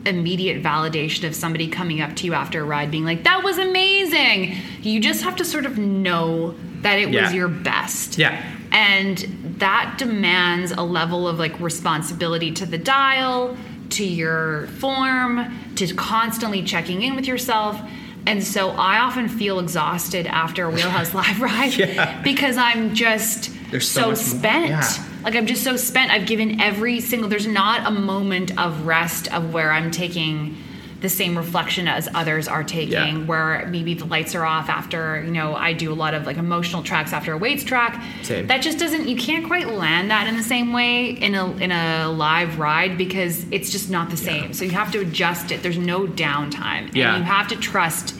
immediate 0.07 0.63
validation 0.63 1.27
of 1.27 1.35
somebody 1.35 1.69
coming 1.69 2.01
up 2.01 2.15
to 2.17 2.27
you 2.27 2.35
after 2.35 2.61
a 2.61 2.65
ride 2.65 2.91
being 2.91 3.05
like, 3.05 3.25
"That 3.25 3.43
was 3.43 3.59
amazing." 3.59 4.57
You 4.83 5.01
just 5.01 5.23
have 5.23 5.37
to 5.37 5.45
sort 5.45 5.67
of 5.67 5.77
know 5.79 6.55
that 6.83 6.99
it 6.99 7.11
Yeah. 7.11 7.25
was 7.25 7.35
your 7.35 7.49
best. 7.49 8.19
Yeah. 8.19 8.41
And 8.73 9.55
that 9.59 9.97
demands 9.99 10.73
a 10.73 10.83
level 10.83 11.27
of 11.27 11.39
like 11.39 11.59
responsibility 11.61 12.51
to 12.53 12.67
the 12.67 12.79
dial, 12.79 13.57
to 13.91 14.05
your 14.05 14.67
form, 14.79 15.47
to 15.77 15.87
constantly 15.95 16.63
checking 16.63 17.03
in 17.03 17.17
with 17.17 17.27
yourself. 17.27 17.81
And 18.27 18.43
so 18.43 18.71
I 18.71 18.99
often 18.99 19.29
feel 19.29 19.61
exhausted 19.61 20.27
after 20.27 20.65
a 20.65 20.71
Wheelhouse 20.71 21.15
Live 21.21 21.41
ride 21.41 21.75
Yeah. 21.79 22.21
because 22.23 22.57
I'm 22.57 22.95
just 22.95 23.51
There's 23.71 23.89
so 23.89 24.15
so, 24.15 24.37
spent. 24.37 24.69
yeah. 24.69 24.89
Like 25.27 25.35
I'm 25.35 25.47
just 25.47 25.65
so 25.65 25.77
spent. 25.77 26.13
I've 26.13 26.25
given 26.27 26.61
every 26.61 27.01
single 27.01 27.29
there's 27.29 27.49
not 27.49 27.85
a 27.85 27.91
moment 27.91 28.57
of 28.59 28.87
rest 28.87 29.31
of 29.35 29.53
where 29.53 29.73
I'm 29.73 29.91
taking 29.91 30.57
the 31.01 31.09
same 31.09 31.37
reflection 31.37 31.89
as 31.89 32.09
others 32.15 32.47
are 32.49 32.63
taking 32.65 32.93
Yeah. 32.93 33.19
where 33.25 33.67
maybe 33.71 33.93
the 33.95 34.07
lights 34.07 34.35
are 34.35 34.47
off 34.47 34.71
after 34.71 35.23
you 35.23 35.31
know 35.31 35.55
i 35.55 35.75
do 35.75 35.93
a 35.93 35.95
lot 35.95 36.15
of 36.15 36.25
like 36.25 36.39
emotional 36.39 36.83
tracks 36.83 37.13
after 37.13 37.35
a 37.35 37.37
weights 37.37 37.65
track 37.65 38.03
Same. 38.23 38.47
that 38.47 38.63
just 38.63 38.79
doesn't 38.79 39.07
you 39.07 39.15
can't 39.15 39.47
quite 39.47 39.69
land 39.69 40.11
that 40.11 40.27
in 40.27 40.39
the 40.39 40.43
same 40.43 40.73
way 40.73 41.11
in 41.11 41.35
a 41.35 41.53
in 41.59 41.71
a 41.71 42.09
live 42.09 42.59
ride 42.59 42.97
because 42.97 43.45
it's 43.53 43.71
just 43.71 43.91
not 43.91 44.09
the 44.09 44.17
same 44.17 44.55
so 44.55 44.65
you 44.65 44.71
have 44.71 44.91
to 44.93 45.01
adjust 45.01 45.53
it 45.53 45.63
there's 45.63 45.77
no 45.79 46.07
downtime 46.07 46.93
Yeah. 46.95 47.15
and 47.15 47.19
you 47.19 47.31
have 47.31 47.49
to 47.49 47.57
trust 47.57 48.15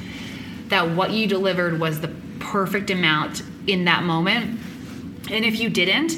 that 0.69 0.91
what 0.91 1.13
you 1.13 1.27
delivered 1.27 1.81
was 1.81 2.03
the 2.03 2.09
perfect 2.41 2.91
amount 2.91 3.43
in 3.67 3.87
that 3.87 4.03
moment 4.05 4.61
and 5.31 5.47
if 5.47 5.59
you 5.59 5.71
didn't 5.71 6.13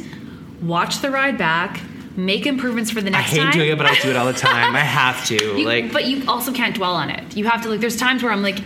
watch 0.63 1.01
the 1.01 1.11
ride 1.11 1.39
back 1.39 1.81
make 2.17 2.47
improvements 2.47 2.91
for 2.91 3.01
the 3.01 3.11
next 3.11 3.31
time. 3.31 3.41
I 3.41 3.43
hate 3.43 3.43
time 3.45 3.53
doing 3.53 3.71
it, 3.71 3.79
but 3.79 3.87
I 3.87 3.95
do 4.01 4.11
it 4.11 4.17
all 4.17 4.27
the 4.27 4.33
time. 4.39 4.75
I 4.75 4.81
have 4.81 5.25
to. 5.27 5.35
you, 5.59 5.65
like 5.65 5.93
but 5.93 6.07
you 6.07 6.25
also 6.29 6.53
can't 6.53 6.75
dwell 6.75 6.95
on 6.95 7.11
it. 7.11 7.37
You 7.37 7.47
have 7.47 7.63
to 7.63 7.69
like. 7.69 7.81
There's 7.81 7.97
times 7.97 8.23
where 8.23 8.33
I'm 8.33 8.43
like, 8.43 8.59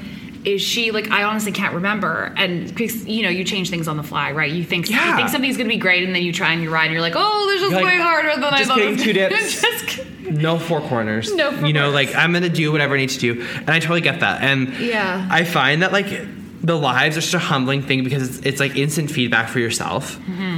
is 0.44 0.62
she 0.62 0.90
like? 0.90 1.10
I 1.10 1.24
honestly 1.24 1.52
can't 1.52 1.74
remember, 1.74 2.32
and 2.36 2.66
because 2.68 3.06
you 3.06 3.22
know 3.22 3.28
you 3.28 3.44
change 3.44 3.68
things 3.70 3.88
on 3.88 3.96
the 3.98 4.02
fly, 4.02 4.32
right? 4.32 4.50
You 4.50 4.64
think 4.64 4.88
you 4.88 4.96
Yeah. 4.96 5.16
think 5.16 5.28
something's 5.28 5.56
gonna 5.58 5.68
be 5.68 5.76
great, 5.76 6.02
and 6.04 6.14
then 6.14 6.22
you 6.22 6.32
try 6.32 6.52
and 6.52 6.62
you 6.62 6.70
ride, 6.70 6.84
and 6.86 6.92
you're 6.92 7.02
like, 7.02 7.12
oh, 7.16 7.46
this 7.50 7.62
is 7.62 7.72
like, 7.72 7.84
way 7.84 7.98
harder 7.98 8.32
than 8.34 8.44
I 8.44 8.58
just 8.58 8.68
thought. 8.70 8.78
getting 8.78 8.94
was 8.94 9.02
two 9.02 9.12
dips. 9.12 9.60
Just- 9.60 10.06
no 10.30 10.58
four 10.58 10.80
corners. 10.80 11.34
No 11.34 11.52
four 11.52 11.66
You 11.66 11.74
know, 11.74 11.90
corners. 11.90 11.94
like 12.06 12.14
I'm 12.16 12.32
gonna 12.32 12.48
do 12.48 12.72
whatever 12.72 12.94
I 12.94 12.98
need 12.98 13.10
to 13.10 13.18
do, 13.18 13.42
and 13.56 13.70
I 13.70 13.80
totally 13.80 14.00
get 14.00 14.20
that. 14.20 14.40
And 14.40 14.72
Yeah. 14.78 15.28
I 15.30 15.44
find 15.44 15.82
that 15.82 15.92
like 15.92 16.06
the 16.64 16.76
lives 16.78 17.16
are 17.18 17.20
such 17.20 17.34
a 17.34 17.44
humbling 17.44 17.82
thing 17.82 18.02
because 18.04 18.38
it's, 18.38 18.46
it's 18.46 18.60
like 18.60 18.76
instant 18.76 19.10
feedback 19.10 19.48
for 19.48 19.58
yourself. 19.58 20.16
Mm-hmm. 20.20 20.51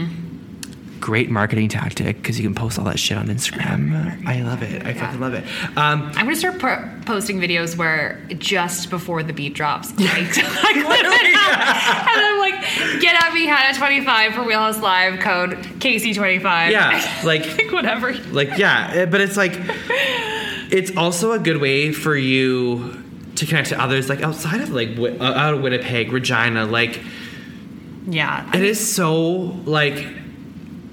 Great 1.05 1.29
marketing 1.31 1.69
tactic 1.69 2.17
because 2.17 2.41
you 2.41 2.45
can 2.47 2.55
post 2.55 2.79
all 2.79 2.87
that 2.87 2.99
shit 2.99 3.19
on 3.19 3.27
Instagram. 3.27 4.27
I 4.27 4.41
love 4.41 4.63
it. 4.63 4.87
I 4.87 4.95
fucking 4.95 5.21
love 5.21 5.35
it. 5.35 5.45
Um, 5.77 6.01
I'm 6.15 6.25
gonna 6.25 6.35
start 6.35 6.59
po- 6.59 6.89
posting 7.05 7.39
videos 7.39 7.77
where 7.77 8.23
just 8.39 8.89
before 8.89 9.23
the 9.23 9.35
beat 9.35 9.53
drops, 9.53 9.91
like, 9.99 10.09
like 10.09 10.77
literally, 10.77 11.35
and 11.35 12.21
I'm 12.23 12.39
like, 12.39 13.01
get 13.03 13.23
at 13.23 13.35
me, 13.35 13.45
Hannah 13.45 13.77
25 13.77 14.33
for 14.33 14.45
Wheelhouse 14.45 14.81
Live, 14.81 15.21
code 15.21 15.51
KC 15.79 16.15
25." 16.15 16.73
yeah, 16.73 17.21
like 17.25 17.47
like 17.59 17.71
whatever. 17.71 18.15
like 18.33 18.57
yeah 18.57 18.91
eh, 18.95 19.05
but 19.05 19.21
it's 19.21 19.37
like 19.37 19.53
it's 20.73 20.97
also 20.97 21.33
a 21.33 21.39
good 21.39 21.61
way 21.61 21.93
for 21.93 22.17
you 22.17 23.05
to 23.35 23.45
connect 23.45 23.69
to 23.69 23.79
others 23.79 24.09
like 24.09 24.23
outside 24.23 24.63
of 24.63 24.71
like 24.71 24.97
uh, 24.99 25.23
out 25.23 25.53
of 25.53 25.61
winnipeg 25.61 26.13
regina 26.13 26.65
like 26.65 26.99
Yeah. 28.07 28.49
it 28.57 28.63
is 28.63 28.81
so 28.95 29.13
like 29.67 30.07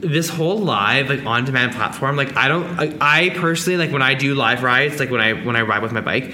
this 0.01 0.29
whole 0.29 0.57
live 0.57 1.09
like 1.09 1.25
on 1.25 1.45
demand 1.45 1.73
platform 1.73 2.15
like 2.15 2.35
i 2.35 2.47
don't 2.47 2.65
I, 2.79 2.95
I 2.99 3.29
personally 3.29 3.77
like 3.77 3.91
when 3.91 4.01
i 4.01 4.13
do 4.13 4.35
live 4.35 4.63
rides 4.63 4.99
like 4.99 5.11
when 5.11 5.21
i 5.21 5.33
when 5.33 5.55
i 5.55 5.61
ride 5.61 5.81
with 5.81 5.91
my 5.91 6.01
bike 6.01 6.33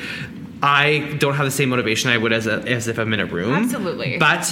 i 0.63 1.15
don't 1.20 1.36
have 1.36 1.45
the 1.45 1.51
same 1.51 1.70
motivation 1.70 2.09
i 2.09 2.18
would 2.18 2.34
as, 2.34 2.47
a, 2.47 2.61
as 2.63 2.88
if 2.88 2.97
i'm 2.97 3.13
in 3.13 3.20
a 3.20 3.26
room 3.26 3.53
Absolutely. 3.53 4.18
but 4.18 4.51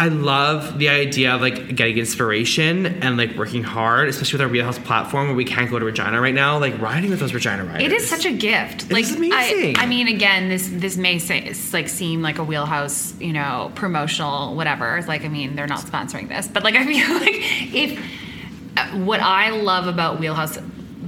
I 0.00 0.08
love 0.08 0.78
the 0.78 0.88
idea 0.88 1.34
of 1.34 1.42
like 1.42 1.76
getting 1.76 1.98
inspiration 1.98 2.86
and 2.86 3.18
like 3.18 3.36
working 3.36 3.62
hard, 3.62 4.08
especially 4.08 4.38
with 4.38 4.40
our 4.40 4.48
Wheelhouse 4.48 4.78
platform 4.78 5.26
where 5.26 5.36
we 5.36 5.44
can't 5.44 5.68
go 5.70 5.78
to 5.78 5.84
Regina 5.84 6.18
right 6.22 6.32
now. 6.32 6.58
Like 6.58 6.80
riding 6.80 7.10
with 7.10 7.20
those 7.20 7.34
Regina 7.34 7.64
riders. 7.64 7.82
It 7.82 7.92
is 7.92 8.08
such 8.08 8.24
a 8.24 8.32
gift. 8.32 8.90
like 8.90 9.04
is 9.04 9.14
amazing. 9.14 9.76
I, 9.76 9.82
I 9.82 9.86
mean, 9.86 10.08
again, 10.08 10.48
this 10.48 10.70
this 10.72 10.96
may 10.96 11.18
say, 11.18 11.52
like 11.74 11.90
seem 11.90 12.22
like 12.22 12.38
a 12.38 12.44
wheelhouse, 12.44 13.12
you 13.20 13.34
know, 13.34 13.72
promotional 13.74 14.56
whatever. 14.56 14.96
It's 14.96 15.06
like, 15.06 15.26
I 15.26 15.28
mean, 15.28 15.54
they're 15.54 15.66
not 15.66 15.80
sponsoring 15.80 16.28
this, 16.28 16.48
but 16.48 16.64
like, 16.64 16.76
I 16.76 16.86
feel 16.86 17.14
like 17.20 17.34
if 17.74 18.02
what 18.88 19.20
I 19.20 19.50
love 19.50 19.86
about 19.86 20.20
Wheelhouse, 20.20 20.58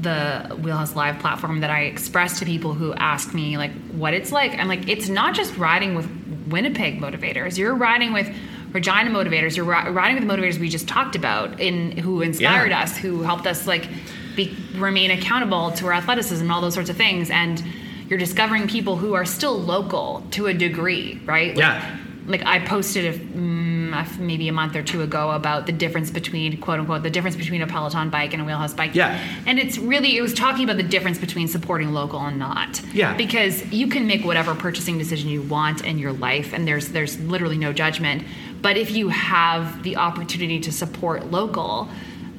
the 0.00 0.56
Wheelhouse 0.62 0.96
Live 0.96 1.18
platform 1.18 1.60
that 1.60 1.70
I 1.70 1.82
express 1.82 2.38
to 2.40 2.44
people 2.44 2.74
who 2.74 2.92
ask 2.94 3.34
me 3.34 3.56
like 3.58 3.72
what 3.92 4.14
it's 4.14 4.32
like, 4.32 4.52
I'm 4.58 4.68
like, 4.68 4.88
it's 4.88 5.08
not 5.08 5.34
just 5.34 5.56
riding 5.56 5.94
with 5.94 6.08
Winnipeg 6.48 7.00
motivators. 7.00 7.56
You're 7.58 7.74
riding 7.74 8.12
with 8.12 8.28
Regina 8.72 9.10
motivators. 9.10 9.56
You're 9.56 9.66
ri- 9.66 9.90
riding 9.90 10.16
with 10.18 10.26
the 10.26 10.32
motivators 10.34 10.58
we 10.58 10.68
just 10.68 10.88
talked 10.88 11.14
about, 11.14 11.60
in 11.60 11.96
who 11.98 12.22
inspired 12.22 12.70
Yeah. 12.70 12.82
us, 12.82 12.96
who 12.96 13.22
helped 13.22 13.46
us 13.46 13.66
like 13.66 13.88
be, 14.34 14.56
remain 14.74 15.10
accountable 15.10 15.70
to 15.72 15.86
our 15.86 15.92
athleticism 15.92 16.42
and 16.42 16.50
all 16.52 16.60
those 16.62 16.74
sorts 16.74 16.88
of 16.90 16.96
things. 16.96 17.30
And 17.30 17.62
you're 18.08 18.18
discovering 18.18 18.66
people 18.68 18.96
who 18.96 19.12
are 19.14 19.24
still 19.24 19.58
local 19.58 20.24
to 20.32 20.46
a 20.46 20.54
degree, 20.54 21.20
right? 21.26 21.48
Like, 21.48 21.58
Yeah. 21.58 21.96
Like 22.26 22.46
I 22.46 22.60
posted 22.60 23.14
a, 23.14 23.18
maybe 24.18 24.48
a 24.48 24.52
month 24.52 24.76
or 24.76 24.82
two 24.82 25.02
ago 25.02 25.30
about 25.30 25.66
the 25.66 25.72
difference 25.72 26.10
between 26.10 26.56
quote 26.58 26.80
unquote 26.80 27.02
the 27.02 27.10
difference 27.10 27.36
between 27.36 27.62
a 27.62 27.66
Peloton 27.66 28.10
bike 28.10 28.32
and 28.32 28.42
a 28.42 28.44
wheelhouse 28.44 28.74
bike. 28.74 28.94
Yeah. 28.94 29.18
And 29.46 29.58
it's 29.58 29.78
really 29.78 30.16
it 30.16 30.22
was 30.22 30.34
talking 30.34 30.64
about 30.64 30.76
the 30.76 30.82
difference 30.82 31.18
between 31.18 31.48
supporting 31.48 31.92
local 31.92 32.20
and 32.20 32.38
not. 32.38 32.80
Yeah. 32.92 33.16
Because 33.16 33.64
you 33.72 33.86
can 33.88 34.06
make 34.06 34.24
whatever 34.24 34.54
purchasing 34.54 34.98
decision 34.98 35.28
you 35.30 35.42
want 35.42 35.84
in 35.84 35.98
your 35.98 36.12
life, 36.12 36.52
and 36.52 36.66
there's 36.66 36.88
there's 36.88 37.18
literally 37.20 37.58
no 37.58 37.72
judgment. 37.72 38.24
But 38.60 38.76
if 38.76 38.90
you 38.90 39.08
have 39.08 39.82
the 39.82 39.96
opportunity 39.96 40.60
to 40.60 40.72
support 40.72 41.26
local, 41.30 41.88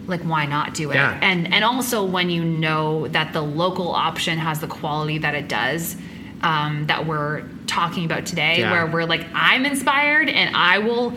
like 0.07 0.21
why 0.21 0.45
not 0.45 0.73
do 0.73 0.91
it? 0.91 0.95
Yeah. 0.95 1.17
And 1.21 1.53
and 1.53 1.63
also 1.63 2.03
when 2.05 2.29
you 2.29 2.43
know 2.43 3.07
that 3.09 3.33
the 3.33 3.41
local 3.41 3.89
option 3.91 4.37
has 4.37 4.59
the 4.59 4.67
quality 4.67 5.17
that 5.19 5.35
it 5.35 5.47
does, 5.47 5.95
um, 6.41 6.85
that 6.87 7.05
we're 7.05 7.43
talking 7.67 8.05
about 8.05 8.25
today, 8.25 8.59
Yeah. 8.59 8.71
where 8.71 8.85
we're 8.87 9.05
like, 9.05 9.25
I'm 9.33 9.65
inspired 9.65 10.29
and 10.29 10.55
I 10.55 10.79
will. 10.79 11.13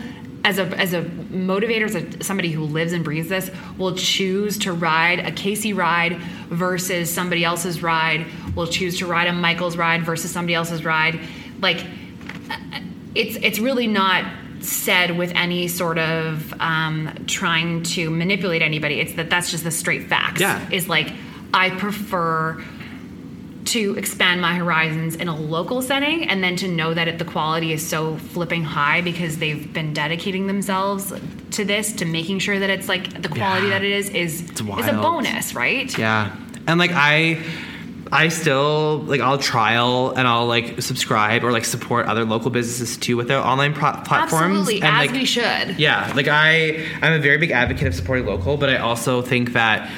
As 0.47 0.59
a, 0.59 0.63
as 0.77 0.93
a 0.93 1.01
motivator, 1.01 1.83
as 1.83 1.95
a, 1.95 2.23
somebody 2.23 2.51
who 2.51 2.63
lives 2.63 2.93
and 2.93 3.03
breathes 3.03 3.27
this, 3.27 3.51
will 3.77 3.95
choose 3.95 4.57
to 4.59 4.71
ride 4.71 5.19
a 5.19 5.31
Casey 5.31 5.73
ride 5.73 6.21
versus 6.49 7.13
somebody 7.13 7.43
else's 7.43 7.83
ride. 7.83 8.25
Will 8.55 8.67
choose 8.67 8.97
to 8.99 9.07
ride 9.07 9.27
a 9.27 9.33
Michael's 9.33 9.75
ride 9.75 10.05
versus 10.05 10.31
somebody 10.31 10.53
else's 10.53 10.85
ride. 10.85 11.19
Like, 11.59 11.85
it's 13.13 13.35
it's 13.41 13.59
really 13.59 13.87
not 13.87 14.23
said 14.61 15.17
with 15.17 15.33
any 15.35 15.67
sort 15.67 15.97
of 15.97 16.53
um, 16.61 17.25
trying 17.27 17.83
to 17.83 18.09
manipulate 18.09 18.61
anybody. 18.61 19.01
It's 19.01 19.15
that 19.15 19.29
that's 19.29 19.51
just 19.51 19.65
the 19.65 19.71
straight 19.71 20.07
facts. 20.07 20.39
Yeah. 20.39 20.65
Is 20.71 20.87
like 20.87 21.11
I 21.53 21.71
prefer 21.71 22.63
to 23.67 23.95
expand 23.97 24.41
my 24.41 24.55
horizons 24.55 25.15
in 25.15 25.27
a 25.27 25.35
local 25.35 25.81
setting 25.81 26.27
and 26.29 26.43
then 26.43 26.55
to 26.57 26.67
know 26.67 26.93
that 26.93 27.07
it, 27.07 27.19
the 27.19 27.25
quality 27.25 27.71
is 27.73 27.85
so 27.85 28.17
flipping 28.17 28.63
high 28.63 29.01
because 29.01 29.37
they've 29.39 29.71
been 29.73 29.93
dedicating 29.93 30.47
themselves 30.47 31.13
to 31.51 31.65
this 31.65 31.91
to 31.93 32.05
making 32.05 32.39
sure 32.39 32.57
that 32.59 32.69
it's 32.69 32.87
like 32.87 33.21
the 33.21 33.29
quality 33.29 33.67
Yeah. 33.67 33.73
that 33.73 33.83
it 33.83 33.91
is 33.91 34.09
is 34.09 34.41
is 34.51 34.59
a 34.87 34.93
bonus 34.93 35.53
right 35.53 35.95
Yeah. 35.97 36.35
And 36.67 36.79
like 36.79 36.91
I 36.93 37.39
I 38.09 38.29
still 38.29 38.99
like 38.99 39.19
I'll 39.19 39.37
trial 39.37 40.11
and 40.15 40.27
I'll 40.27 40.45
like 40.45 40.81
subscribe 40.81 41.43
or 41.43 41.51
like 41.51 41.65
support 41.65 42.05
other 42.07 42.23
local 42.23 42.49
businesses 42.51 42.95
too 42.95 43.17
with 43.17 43.27
their 43.27 43.39
online 43.39 43.73
pro- 43.73 44.01
platforms. 44.03 44.31
absolutely 44.59 44.75
and 44.81 44.95
as 44.95 45.07
like 45.07 45.11
we 45.11 45.25
should 45.25 45.77
yeah, 45.77 46.11
like 46.15 46.29
I 46.29 46.85
I'm 47.01 47.13
a 47.13 47.19
very 47.19 47.37
big 47.37 47.51
advocate 47.51 47.87
of 47.87 47.95
supporting 47.95 48.25
local, 48.25 48.55
but 48.55 48.69
I 48.69 48.77
also 48.77 49.21
think 49.21 49.51
that 49.53 49.91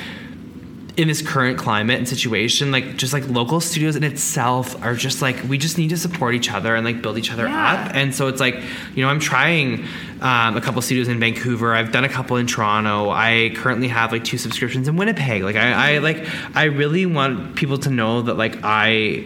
in 1.00 1.08
this 1.08 1.22
current 1.22 1.58
climate 1.58 1.98
and 1.98 2.08
situation, 2.08 2.72
like 2.72 2.98
just 2.98 3.14
like 3.14 3.26
local 3.30 3.60
studios 3.62 3.96
in 3.96 4.04
itself 4.04 4.76
are 4.84 4.96
just 4.96 5.22
like 5.22 5.38
we 5.48 5.58
just 5.58 5.78
need 5.78 5.90
to 5.90 5.98
support 5.98 6.36
each 6.36 6.52
other 6.52 6.76
and 6.76 6.84
like 6.86 7.02
build 7.02 7.18
each 7.18 7.32
other 7.32 7.48
Yeah. 7.48 7.74
up. 7.86 7.96
And 7.96 8.14
so 8.14 8.28
it's 8.28 8.42
like 8.42 8.56
you 8.96 9.02
know 9.04 9.10
I'm 9.10 9.20
trying 9.20 9.86
um, 10.22 10.58
a 10.58 10.62
couple 10.62 10.82
studios 10.82 11.08
in 11.08 11.18
Vancouver. 11.20 11.74
I've 11.74 11.92
done 11.94 12.04
a 12.04 12.10
couple 12.10 12.36
in 12.36 12.48
Toronto. 12.48 13.10
I 13.10 13.52
currently 13.56 13.88
have 13.88 14.12
like 14.12 14.26
two 14.26 14.38
subscriptions 14.38 14.88
in 14.90 14.98
Winnipeg. 14.98 15.42
Like 15.42 15.56
I, 15.56 15.94
I 15.94 15.98
like 16.00 16.28
I 16.54 16.66
really 16.66 17.06
want 17.06 17.56
people 17.56 17.78
to 17.80 17.90
know 17.90 18.22
that 18.24 18.36
like 18.38 18.58
I 18.64 19.24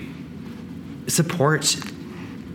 support 1.07 1.75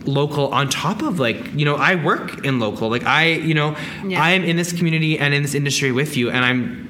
local 0.05 0.47
on 0.47 0.69
top 0.69 1.01
of 1.03 1.19
like 1.19 1.37
you 1.53 1.65
know 1.65 1.75
i 1.75 1.93
work 1.93 2.43
in 2.45 2.57
local 2.59 2.89
like 2.89 3.03
i 3.03 3.27
you 3.27 3.53
know 3.53 3.75
Yeah. 4.03 4.23
i 4.23 4.31
am 4.31 4.43
in 4.43 4.55
this 4.55 4.71
community 4.73 5.19
and 5.19 5.33
in 5.35 5.43
this 5.43 5.53
industry 5.53 5.91
with 5.91 6.17
you 6.17 6.31
and 6.31 6.43
i'm 6.43 6.88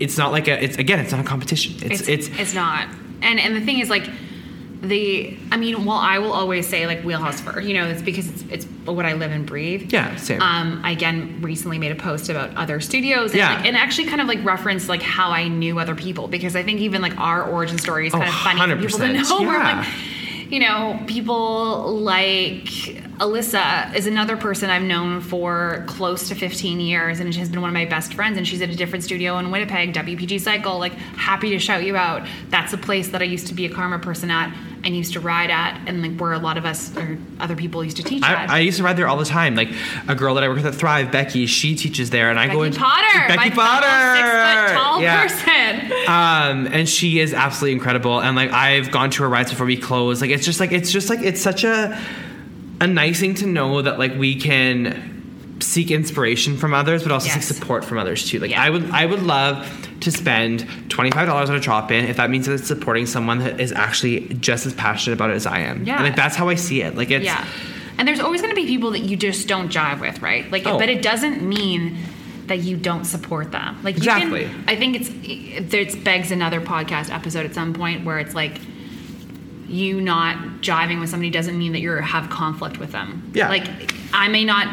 it's 0.00 0.18
not 0.18 0.32
like 0.32 0.48
a 0.48 0.62
it's 0.64 0.76
again 0.78 0.98
it's 0.98 1.12
not 1.12 1.20
a 1.20 1.24
competition 1.24 1.74
it's 1.82 2.08
it's, 2.08 2.28
it's 2.38 2.54
not 2.54 2.88
and 3.22 3.38
and 3.38 3.54
the 3.54 3.60
thing 3.60 3.78
is 3.78 3.88
like 3.90 4.08
the 4.82 5.36
I 5.52 5.58
mean, 5.58 5.84
well, 5.84 5.98
I 5.98 6.18
will 6.20 6.32
always 6.32 6.66
say 6.66 6.86
like 6.86 7.02
wheelhouse 7.04 7.38
first. 7.38 7.68
You 7.68 7.74
know, 7.74 7.86
it's 7.86 8.00
because 8.00 8.26
it's 8.30 8.42
it's 8.50 8.64
what 8.86 9.04
I 9.04 9.12
live 9.12 9.30
and 9.30 9.44
breathe. 9.44 9.92
Yeah, 9.92 10.16
same. 10.16 10.40
Um, 10.40 10.80
I 10.82 10.92
again 10.92 11.40
recently 11.42 11.78
made 11.78 11.92
a 11.92 11.96
post 11.96 12.30
about 12.30 12.56
other 12.56 12.80
studios 12.80 13.32
and, 13.32 13.40
Yeah. 13.40 13.56
like, 13.56 13.66
and 13.66 13.76
actually 13.76 14.06
kind 14.08 14.22
of 14.22 14.26
like 14.26 14.42
referenced 14.42 14.88
like 14.88 15.02
how 15.02 15.32
I 15.32 15.48
knew 15.48 15.78
other 15.78 15.94
people 15.94 16.28
because 16.28 16.56
I 16.56 16.62
think 16.62 16.80
even 16.80 17.02
like 17.02 17.14
our 17.18 17.42
origin 17.44 17.76
story 17.76 18.06
is 18.06 18.14
Oh, 18.14 18.20
kind 18.20 18.28
of 18.30 18.34
funny 18.36 18.60
for 18.60 18.76
people 18.86 18.98
to 19.00 19.04
100%, 19.04 19.28
know. 19.28 19.40
Where 19.46 19.58
yeah. 19.58 19.80
like, 19.80 20.50
you 20.50 20.60
know, 20.60 20.98
people 21.06 21.96
like 22.00 22.68
Alyssa 23.20 23.94
is 23.94 24.06
another 24.06 24.34
person 24.38 24.70
I've 24.70 24.82
known 24.82 25.20
for 25.20 25.84
close 25.86 26.28
to 26.28 26.34
15 26.34 26.80
years 26.80 27.20
and 27.20 27.34
she 27.34 27.40
has 27.40 27.50
been 27.50 27.60
one 27.60 27.68
of 27.68 27.74
my 27.74 27.84
best 27.84 28.14
friends. 28.14 28.38
And 28.38 28.48
she's 28.48 28.62
at 28.62 28.70
a 28.70 28.74
different 28.74 29.04
studio 29.04 29.36
in 29.36 29.50
Winnipeg, 29.50 29.92
WPG 29.92 30.40
Cycle. 30.40 30.78
Like, 30.78 30.94
happy 30.94 31.50
to 31.50 31.58
shout 31.58 31.84
you 31.84 31.96
out. 31.96 32.26
That's 32.48 32.72
a 32.72 32.78
place 32.78 33.08
that 33.08 33.20
I 33.20 33.26
used 33.26 33.46
to 33.48 33.54
be 33.54 33.66
a 33.66 33.68
karma 33.68 33.98
person 33.98 34.30
at 34.30 34.56
and 34.82 34.96
used 34.96 35.12
to 35.12 35.20
ride 35.20 35.50
at, 35.50 35.78
and 35.86 36.00
like 36.00 36.18
where 36.18 36.32
a 36.32 36.38
lot 36.38 36.56
of 36.56 36.64
us 36.64 36.96
or 36.96 37.18
other 37.38 37.54
people 37.54 37.84
used 37.84 37.98
to 37.98 38.02
teach 38.02 38.22
at. 38.22 38.48
I, 38.48 38.56
I 38.56 38.58
used 38.60 38.78
to 38.78 38.82
ride 38.84 38.96
there 38.96 39.06
all 39.06 39.18
the 39.18 39.26
time. 39.26 39.54
Like 39.54 39.68
a 40.08 40.14
girl 40.14 40.34
that 40.36 40.42
I 40.44 40.48
work 40.48 40.56
with 40.56 40.64
at 40.64 40.74
Thrive, 40.74 41.12
Becky, 41.12 41.44
she 41.44 41.74
teaches 41.74 42.08
there, 42.08 42.30
and 42.30 42.40
I 42.40 42.46
go 42.46 42.60
Becky 42.62 42.74
in. 42.76 42.80
Potter, 42.82 43.28
Becky 43.28 43.50
Potter, 43.50 44.16
six 44.16 44.28
foot 44.30 44.74
tall 44.78 45.02
Yeah. 45.02 45.22
person. 45.22 45.92
Um, 46.08 46.66
and 46.72 46.88
she 46.88 47.20
is 47.20 47.34
absolutely 47.34 47.72
incredible. 47.72 48.22
And 48.22 48.34
like 48.34 48.52
I've 48.52 48.90
gone 48.90 49.10
to 49.10 49.22
her 49.24 49.28
rides 49.28 49.50
before 49.50 49.66
we 49.66 49.76
close. 49.76 50.22
Like 50.22 50.30
it's 50.30 50.46
just 50.46 50.60
like 50.60 50.72
it's 50.72 50.90
just 50.90 51.10
like 51.10 51.20
it's 51.20 51.42
such 51.42 51.62
a 51.64 52.00
a 52.80 52.86
nice 52.86 53.20
thing 53.20 53.34
to 53.36 53.46
know 53.46 53.82
that 53.82 53.98
like 53.98 54.14
we 54.16 54.34
can 54.40 55.58
seek 55.60 55.90
inspiration 55.90 56.56
from 56.56 56.72
others, 56.74 57.02
but 57.02 57.12
also 57.12 57.26
Yes. 57.26 57.34
seek 57.46 57.56
support 57.56 57.84
from 57.84 57.98
others 57.98 58.28
too. 58.28 58.38
Like 58.38 58.50
Yeah. 58.50 58.62
I 58.62 58.70
would 58.70 58.90
I 58.90 59.04
would 59.06 59.22
love 59.22 59.88
to 60.00 60.10
spend 60.10 60.66
twenty 60.88 61.10
five 61.10 61.26
dollars 61.28 61.50
on 61.50 61.56
a 61.56 61.60
drop 61.60 61.90
in 61.92 62.06
if 62.06 62.16
that 62.16 62.30
means 62.30 62.46
that 62.46 62.54
it's 62.54 62.66
supporting 62.66 63.04
someone 63.06 63.38
that 63.40 63.60
is 63.60 63.70
actually 63.72 64.20
just 64.40 64.64
as 64.66 64.72
passionate 64.72 65.14
about 65.14 65.30
it 65.30 65.34
as 65.34 65.46
I 65.46 65.60
am. 65.60 65.84
Yeah. 65.84 65.96
And 65.96 66.04
like 66.04 66.16
that's 66.16 66.36
how 66.36 66.48
I 66.48 66.54
see 66.54 66.80
it. 66.82 66.96
Like 66.96 67.10
it's 67.10 67.24
Yeah. 67.26 67.44
And 67.98 68.08
there's 68.08 68.20
always 68.20 68.40
going 68.40 68.54
to 68.54 68.58
be 68.60 68.66
people 68.66 68.92
that 68.92 69.00
you 69.00 69.14
just 69.14 69.46
don't 69.46 69.70
jive 69.70 70.00
with, 70.00 70.22
right? 70.22 70.50
Like, 70.50 70.64
Oh. 70.66 70.78
but 70.78 70.88
it 70.88 71.02
doesn't 71.02 71.42
mean 71.42 71.98
that 72.46 72.60
you 72.60 72.78
don't 72.78 73.04
support 73.04 73.52
them. 73.52 73.76
Like, 73.82 73.96
you 73.96 73.98
Exactly. 73.98 74.44
Can, 74.44 74.64
I 74.66 74.74
think 74.74 74.96
it's 74.96 75.10
it 75.22 76.02
begs 76.02 76.30
another 76.32 76.62
podcast 76.62 77.14
episode 77.14 77.44
at 77.44 77.52
some 77.54 77.74
point 77.74 78.06
where 78.06 78.18
it's 78.18 78.34
like 78.34 78.58
you 79.70 80.00
not 80.00 80.36
jiving 80.60 81.00
with 81.00 81.08
somebody 81.08 81.30
doesn't 81.30 81.56
mean 81.58 81.72
that 81.72 81.80
you 81.80 81.92
have 81.92 82.28
conflict 82.28 82.78
with 82.78 82.92
them. 82.92 83.30
Yeah. 83.34 83.48
Like, 83.48 83.94
I 84.12 84.28
may 84.28 84.44
not 84.44 84.66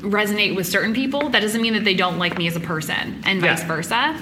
resonate 0.00 0.56
with 0.56 0.66
certain 0.66 0.92
people. 0.94 1.28
That 1.30 1.40
doesn't 1.40 1.62
mean 1.62 1.74
that 1.74 1.84
they 1.84 1.94
don't 1.94 2.18
like 2.18 2.36
me 2.36 2.48
as 2.48 2.56
a 2.56 2.60
person, 2.60 3.22
and 3.24 3.40
Yeah. 3.40 3.54
vice 3.54 3.64
versa. 3.64 4.16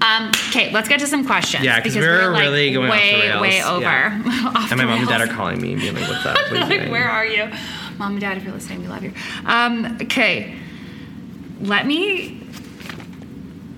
Um, 0.00 0.28
okay, 0.50 0.72
let's 0.72 0.88
get 0.88 1.00
to 1.00 1.06
some 1.06 1.26
questions. 1.26 1.64
Yeah, 1.64 1.76
because 1.80 1.96
we're 1.96 2.30
like 2.30 2.42
really 2.42 2.72
going 2.72 2.88
way, 2.88 3.38
way 3.40 3.62
over. 3.62 3.82
Yeah. 3.82 4.22
Off 4.54 4.70
And 4.70 4.78
my 4.80 4.86
mom 4.86 5.00
and 5.00 5.08
dad 5.08 5.20
are 5.20 5.26
calling 5.26 5.60
me 5.60 5.72
and 5.72 5.82
being 5.82 5.94
like, 5.94 6.08
"What's 6.08 6.24
up? 6.24 6.36
What 6.36 6.52
like, 6.52 6.68
doing?" 6.68 6.90
where 6.92 7.08
are 7.10 7.26
you? 7.26 7.50
Mom 7.98 8.12
and 8.12 8.20
dad, 8.20 8.36
if 8.36 8.44
you're 8.44 8.52
listening, 8.54 8.80
we 8.80 8.86
love 8.86 9.02
you. 9.02 9.12
Um, 9.44 9.98
okay. 10.02 10.54
Let 11.60 11.86
me 11.86 12.40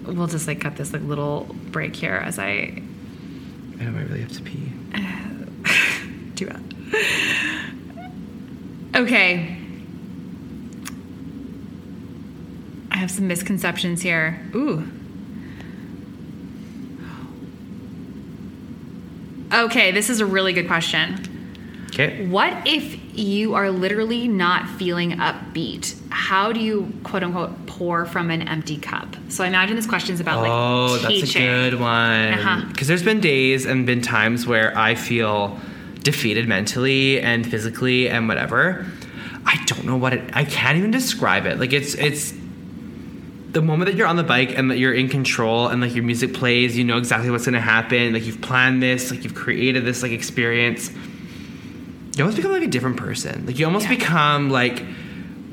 we'll 0.04 0.26
just 0.26 0.46
like 0.46 0.60
cut 0.60 0.76
this 0.76 0.92
like 0.92 1.02
little 1.02 1.46
break 1.70 1.96
here 1.96 2.14
as 2.16 2.38
I 2.38 2.82
I 3.80 3.84
know 3.84 3.98
I 3.98 4.02
really 4.02 4.20
have 4.20 4.32
to 4.32 4.42
pee. 4.42 4.72
Do 6.40 6.52
that. 6.52 6.60
Okay. 8.96 9.56
I 12.90 12.96
have 12.96 13.10
some 13.10 13.28
misconceptions 13.28 14.02
here. 14.02 14.40
Ooh. 14.54 14.86
Okay, 19.52 19.90
this 19.90 20.10
is 20.10 20.20
a 20.20 20.26
really 20.26 20.52
good 20.52 20.66
question. 20.66 21.26
Okay. 21.92 22.26
What 22.26 22.66
if 22.66 23.18
you 23.18 23.54
are 23.54 23.70
literally 23.70 24.28
not 24.28 24.68
feeling 24.68 25.12
upbeat? 25.12 25.96
How 26.10 26.52
do 26.52 26.60
you 26.60 26.92
quote 27.02 27.24
unquote 27.24 27.66
pour 27.66 28.06
from 28.06 28.30
an 28.30 28.42
empty 28.42 28.76
cup? 28.76 29.16
So 29.28 29.42
I 29.42 29.48
imagine 29.48 29.76
this 29.76 29.86
question 29.86 30.14
is 30.14 30.20
about 30.20 30.38
Oh, 30.38 30.42
like 30.42 30.50
Oh, 30.50 30.98
that's 30.98 31.34
a 31.34 31.38
good 31.38 31.80
one. 31.80 32.34
Uh-huh. 32.34 32.64
Because 32.68 32.86
there's 32.86 33.02
been 33.02 33.20
days 33.20 33.66
and 33.66 33.86
been 33.86 34.02
times 34.02 34.46
where 34.46 34.76
I 34.78 34.94
feel 34.94 35.58
defeated 36.02 36.48
mentally 36.48 37.20
and 37.20 37.46
physically 37.46 38.08
and 38.08 38.28
whatever. 38.28 38.86
I 39.44 39.62
don't 39.66 39.84
know 39.84 39.96
what 39.96 40.12
it. 40.12 40.30
I 40.34 40.44
can't 40.44 40.78
even 40.78 40.90
describe 40.90 41.46
it. 41.46 41.58
Like 41.58 41.72
it's 41.72 41.94
it's 41.94 42.32
the 43.50 43.60
moment 43.62 43.90
that 43.90 43.96
you're 43.96 44.06
on 44.06 44.16
the 44.16 44.22
bike 44.22 44.56
and 44.56 44.70
that 44.70 44.78
you're 44.78 44.94
in 44.94 45.08
control 45.08 45.66
and 45.68 45.80
like 45.80 45.94
your 45.94 46.04
music 46.04 46.34
plays, 46.34 46.76
you 46.78 46.84
know 46.84 46.98
exactly 46.98 47.30
what's 47.30 47.44
gonna 47.46 47.60
happen. 47.60 48.12
Like 48.12 48.24
you've 48.24 48.40
planned 48.40 48.82
this, 48.82 49.10
like 49.10 49.24
you've 49.24 49.34
created 49.34 49.84
this 49.84 50.02
like 50.02 50.12
experience. 50.12 50.90
You 52.16 52.24
almost 52.24 52.36
become 52.36 52.52
like 52.52 52.62
a 52.62 52.68
different 52.68 52.96
person. 52.96 53.46
Like 53.46 53.58
you 53.58 53.66
almost 53.66 53.84
Yeah. 53.88 53.96
become 53.96 54.50
like 54.50 54.84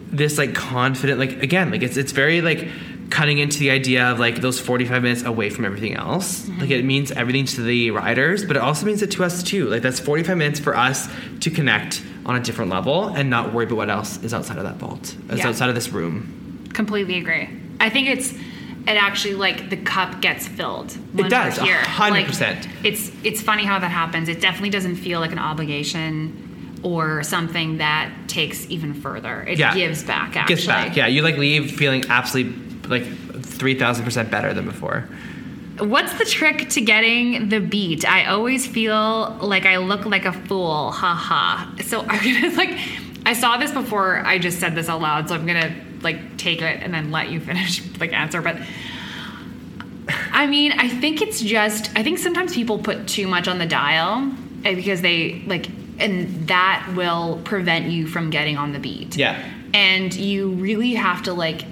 this 0.09 0.37
like 0.37 0.53
confident 0.55 1.19
like 1.19 1.43
again 1.43 1.69
like 1.69 1.83
it's 1.83 1.97
it's 1.97 2.13
very 2.13 2.41
like 2.41 2.67
cutting 3.09 3.37
into 3.37 3.57
the 3.59 3.69
idea 3.71 4.05
of 4.11 4.19
like 4.19 4.41
those 4.41 4.59
45 4.59 5.01
minutes 5.03 5.23
away 5.23 5.49
from 5.49 5.65
everything 5.65 5.93
else 5.95 6.41
Mm-hmm. 6.47 6.59
like 6.61 6.69
it 6.71 6.83
means 6.85 7.11
everything 7.11 7.45
to 7.45 7.61
the 7.61 7.91
riders 7.91 8.43
but 8.45 8.55
it 8.55 8.61
also 8.61 8.85
means 8.85 9.01
it 9.01 9.11
to 9.11 9.23
us 9.23 9.43
too 9.43 9.67
like 9.69 9.81
that's 9.81 9.99
45 9.99 10.37
minutes 10.37 10.59
for 10.59 10.75
us 10.75 11.07
to 11.41 11.49
connect 11.49 12.03
on 12.25 12.35
a 12.35 12.39
different 12.41 12.69
level 12.71 13.07
and 13.07 13.29
not 13.29 13.53
worry 13.53 13.65
about 13.65 13.75
what 13.77 13.89
else 13.89 14.21
is 14.23 14.33
outside 14.33 14.57
of 14.57 14.63
that 14.65 14.75
vault 14.77 15.15
it's 15.29 15.39
Yeah. 15.39 15.47
outside 15.49 15.69
of 15.69 15.75
this 15.75 15.89
room 15.89 16.33
Completely 16.73 17.17
agree. 17.17 17.49
I 17.79 17.89
think 17.89 18.07
it's 18.09 18.31
it 18.33 18.95
actually 18.95 19.33
like 19.33 19.69
the 19.69 19.77
cup 19.77 20.21
gets 20.21 20.47
filled. 20.47 20.95
it 21.17 21.27
does, 21.29 21.57
we're 21.59 21.65
here. 21.65 21.79
100%. 21.81 22.11
Like, 22.11 22.85
it's 22.85 23.11
it's 23.23 23.41
funny 23.41 23.65
how 23.65 23.79
that 23.79 23.89
happens. 23.89 24.29
It 24.29 24.39
definitely 24.41 24.69
doesn't 24.69 24.97
feel 24.97 25.19
like 25.19 25.31
an 25.31 25.39
obligation 25.39 26.79
or 26.83 27.23
something 27.23 27.77
that 27.77 28.11
takes 28.27 28.69
even 28.69 28.93
further. 28.93 29.41
It 29.43 29.57
Yeah. 29.57 29.73
gives 29.73 30.03
back. 30.03 30.35
Actually, 30.37 30.55
gets 30.55 30.67
back 30.67 30.95
yeah 30.95 31.07
you 31.07 31.21
like 31.23 31.37
leave 31.37 31.71
feeling 31.71 32.03
absolutely 32.09 32.53
like 32.87 33.03
3000% 33.03 34.31
better 34.31 34.53
than 34.53 34.65
before 34.65 35.07
What's 35.79 36.17
the 36.17 36.25
trick 36.25 36.69
to 36.69 36.81
getting 36.81 37.49
the 37.49 37.59
beat? 37.59 38.03
I 38.03 38.25
always 38.25 38.65
feel 38.65 39.37
like 39.41 39.65
I 39.65 39.77
look 39.77 40.05
like 40.05 40.25
a 40.25 40.33
fool. 40.33 40.91
Ha 40.91 41.13
ha. 41.13 41.75
So 41.83 42.01
I'm 42.07 42.41
gonna 42.41 42.55
like 42.55 42.77
I 43.25 43.33
saw 43.33 43.57
this 43.57 43.71
before 43.71 44.25
I 44.25 44.39
just 44.39 44.59
said 44.59 44.73
this 44.73 44.89
out 44.89 45.01
loud, 45.01 45.29
so 45.29 45.35
I'm 45.35 45.45
gonna 45.45 45.75
like 46.01 46.37
take 46.37 46.61
it 46.61 46.81
and 46.81 46.93
then 46.93 47.11
let 47.11 47.29
you 47.29 47.39
finish 47.41 47.83
like 47.99 48.13
answer. 48.13 48.41
But 48.41 48.57
I 50.31 50.47
mean, 50.47 50.71
I 50.73 50.87
think 50.87 51.21
it's 51.21 51.41
just 51.41 51.91
I 51.95 52.03
think 52.03 52.17
sometimes 52.17 52.55
people 52.55 52.79
put 52.79 53.07
too 53.07 53.27
much 53.27 53.47
on 53.47 53.59
the 53.59 53.67
dial 53.67 54.31
eh, 54.65 54.73
because 54.73 55.01
they 55.01 55.43
like 55.45 55.67
and 55.99 56.47
that 56.47 56.91
will 56.95 57.41
prevent 57.43 57.85
you 57.85 58.07
from 58.07 58.29
getting 58.29 58.57
on 58.57 58.71
the 58.71 58.79
beat. 58.79 59.15
Yeah. 59.15 59.43
And 59.73 60.13
you 60.13 60.51
really 60.51 60.93
have 60.93 61.23
to 61.23 61.33
like 61.33 61.63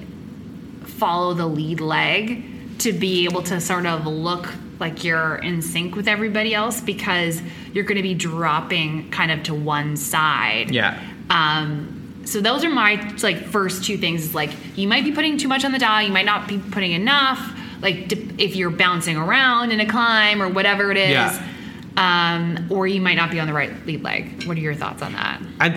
follow 0.98 1.34
the 1.34 1.46
lead 1.46 1.80
leg 1.80 2.44
to 2.80 2.94
be 2.94 3.26
able 3.26 3.42
to 3.44 3.60
sort 3.62 3.86
of 3.86 4.06
look 4.06 4.54
like 4.80 5.04
you're 5.04 5.36
in 5.38 5.62
sync 5.62 5.96
with 5.96 6.08
everybody 6.08 6.54
else 6.54 6.82
because 6.82 7.42
you're 7.74 7.86
going 7.86 7.96
to 7.98 8.04
be 8.04 8.14
dropping 8.14 9.10
kind 9.12 9.32
of 9.32 9.44
to 9.44 9.54
one 9.54 9.96
side. 9.96 10.72
yeah 10.72 11.02
Um, 11.30 12.02
so 12.26 12.42
those 12.42 12.66
are 12.66 12.70
my 12.70 12.96
like 13.22 13.38
first 13.46 13.84
two 13.86 13.98
things. 13.98 14.24
Is 14.26 14.36
like 14.36 14.52
you 14.76 14.88
might 14.88 15.04
be 15.04 15.12
putting 15.12 15.38
too 15.38 15.48
much 15.48 15.64
on 15.64 15.72
the 15.72 15.80
dial. 15.80 16.06
You 16.06 16.12
might 16.12 16.26
not 16.26 16.48
be 16.48 16.58
putting 16.58 16.92
enough. 16.92 17.40
Like 17.82 18.12
if 18.40 18.56
you're 18.56 18.72
bouncing 18.72 19.16
around 19.16 19.72
in 19.72 19.80
a 19.80 19.86
climb 19.86 20.42
or 20.42 20.50
whatever 20.50 20.92
it 20.92 20.98
is. 20.98 21.12
Yeah. 21.12 21.52
Um, 21.98 22.68
or 22.70 22.88
you 22.88 23.00
might 23.00 23.16
not 23.16 23.32
be 23.32 23.40
on 23.40 23.48
the 23.48 23.54
right 23.54 23.72
lead 23.86 24.04
leg. 24.04 24.44
What 24.46 24.58
are 24.58 24.60
your 24.60 24.76
thoughts 24.76 25.02
on 25.02 25.14
that? 25.14 25.42
I, 25.62 25.68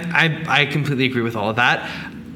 I, 0.49 0.63
I 0.63 0.67
completely 0.67 1.05
agree 1.05 1.23
with 1.23 1.37
all 1.37 1.51
of 1.51 1.57
that. 1.57 1.89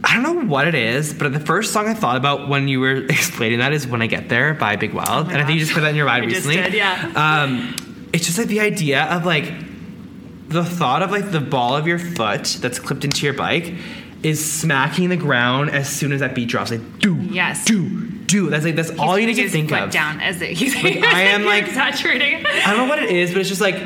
I 0.04 0.14
don't 0.14 0.22
know 0.22 0.46
what 0.46 0.66
it 0.66 0.74
is, 0.74 1.14
but 1.14 1.32
the 1.32 1.40
first 1.40 1.72
song 1.72 1.86
I 1.88 1.94
thought 1.94 2.16
about 2.16 2.48
when 2.48 2.66
you 2.68 2.80
were 2.80 2.96
explaining 3.08 3.60
that 3.60 3.72
is 3.72 3.86
"When 3.86 4.02
I 4.02 4.06
Get 4.08 4.28
There" 4.28 4.54
by 4.54 4.76
Big 4.76 4.92
Wild, 4.94 5.28
and 5.28 5.38
I 5.38 5.44
think 5.46 5.58
you 5.58 5.60
just 5.64 5.72
put 5.74 5.80
that 5.82 5.90
in 5.90 5.96
your 5.96 6.06
ride 6.12 6.24
Oh 6.24 6.28
just 6.28 6.46
recently. 6.46 6.70
did, 6.70 6.74
yeah. 6.74 7.12
Um, 7.44 8.08
it's 8.12 8.26
just 8.26 8.36
like 8.38 8.48
the 8.48 8.60
idea 8.60 9.04
of 9.04 9.24
like 9.24 9.52
the 10.48 10.64
thought 10.64 11.02
of 11.02 11.10
like 11.10 11.30
the 11.30 11.40
ball 11.40 11.76
of 11.76 11.86
your 11.86 11.98
foot 11.98 12.58
that's 12.60 12.78
clipped 12.78 13.04
into 13.04 13.24
your 13.24 13.34
bike 13.34 13.72
is 14.22 14.52
smacking 14.52 15.08
the 15.08 15.16
ground 15.16 15.70
as 15.70 15.88
soon 15.88 16.12
as 16.12 16.20
that 16.20 16.34
beat 16.34 16.48
drops. 16.48 16.70
Like 16.70 16.98
do, 16.98 17.14
Yes. 17.16 17.64
do, 17.64 17.88
do. 18.26 18.50
That's 18.50 18.64
like 18.64 18.76
that's 18.76 18.90
all 18.98 19.18
you 19.18 19.26
need 19.26 19.34
to 19.36 19.48
think 19.48 19.72
of. 19.72 19.90
down 19.90 20.20
as 20.20 20.42
it, 20.42 20.50
he's 20.52 20.74
Like, 20.84 20.98
I 21.02 21.22
am, 21.22 21.44
like- 21.44 21.68
saturating. 21.68 22.44
I 22.46 22.66
don't 22.70 22.76
know 22.76 22.84
what 22.86 23.02
it 23.02 23.10
is, 23.10 23.30
but 23.32 23.40
it's 23.40 23.48
just 23.48 23.60
like 23.62 23.76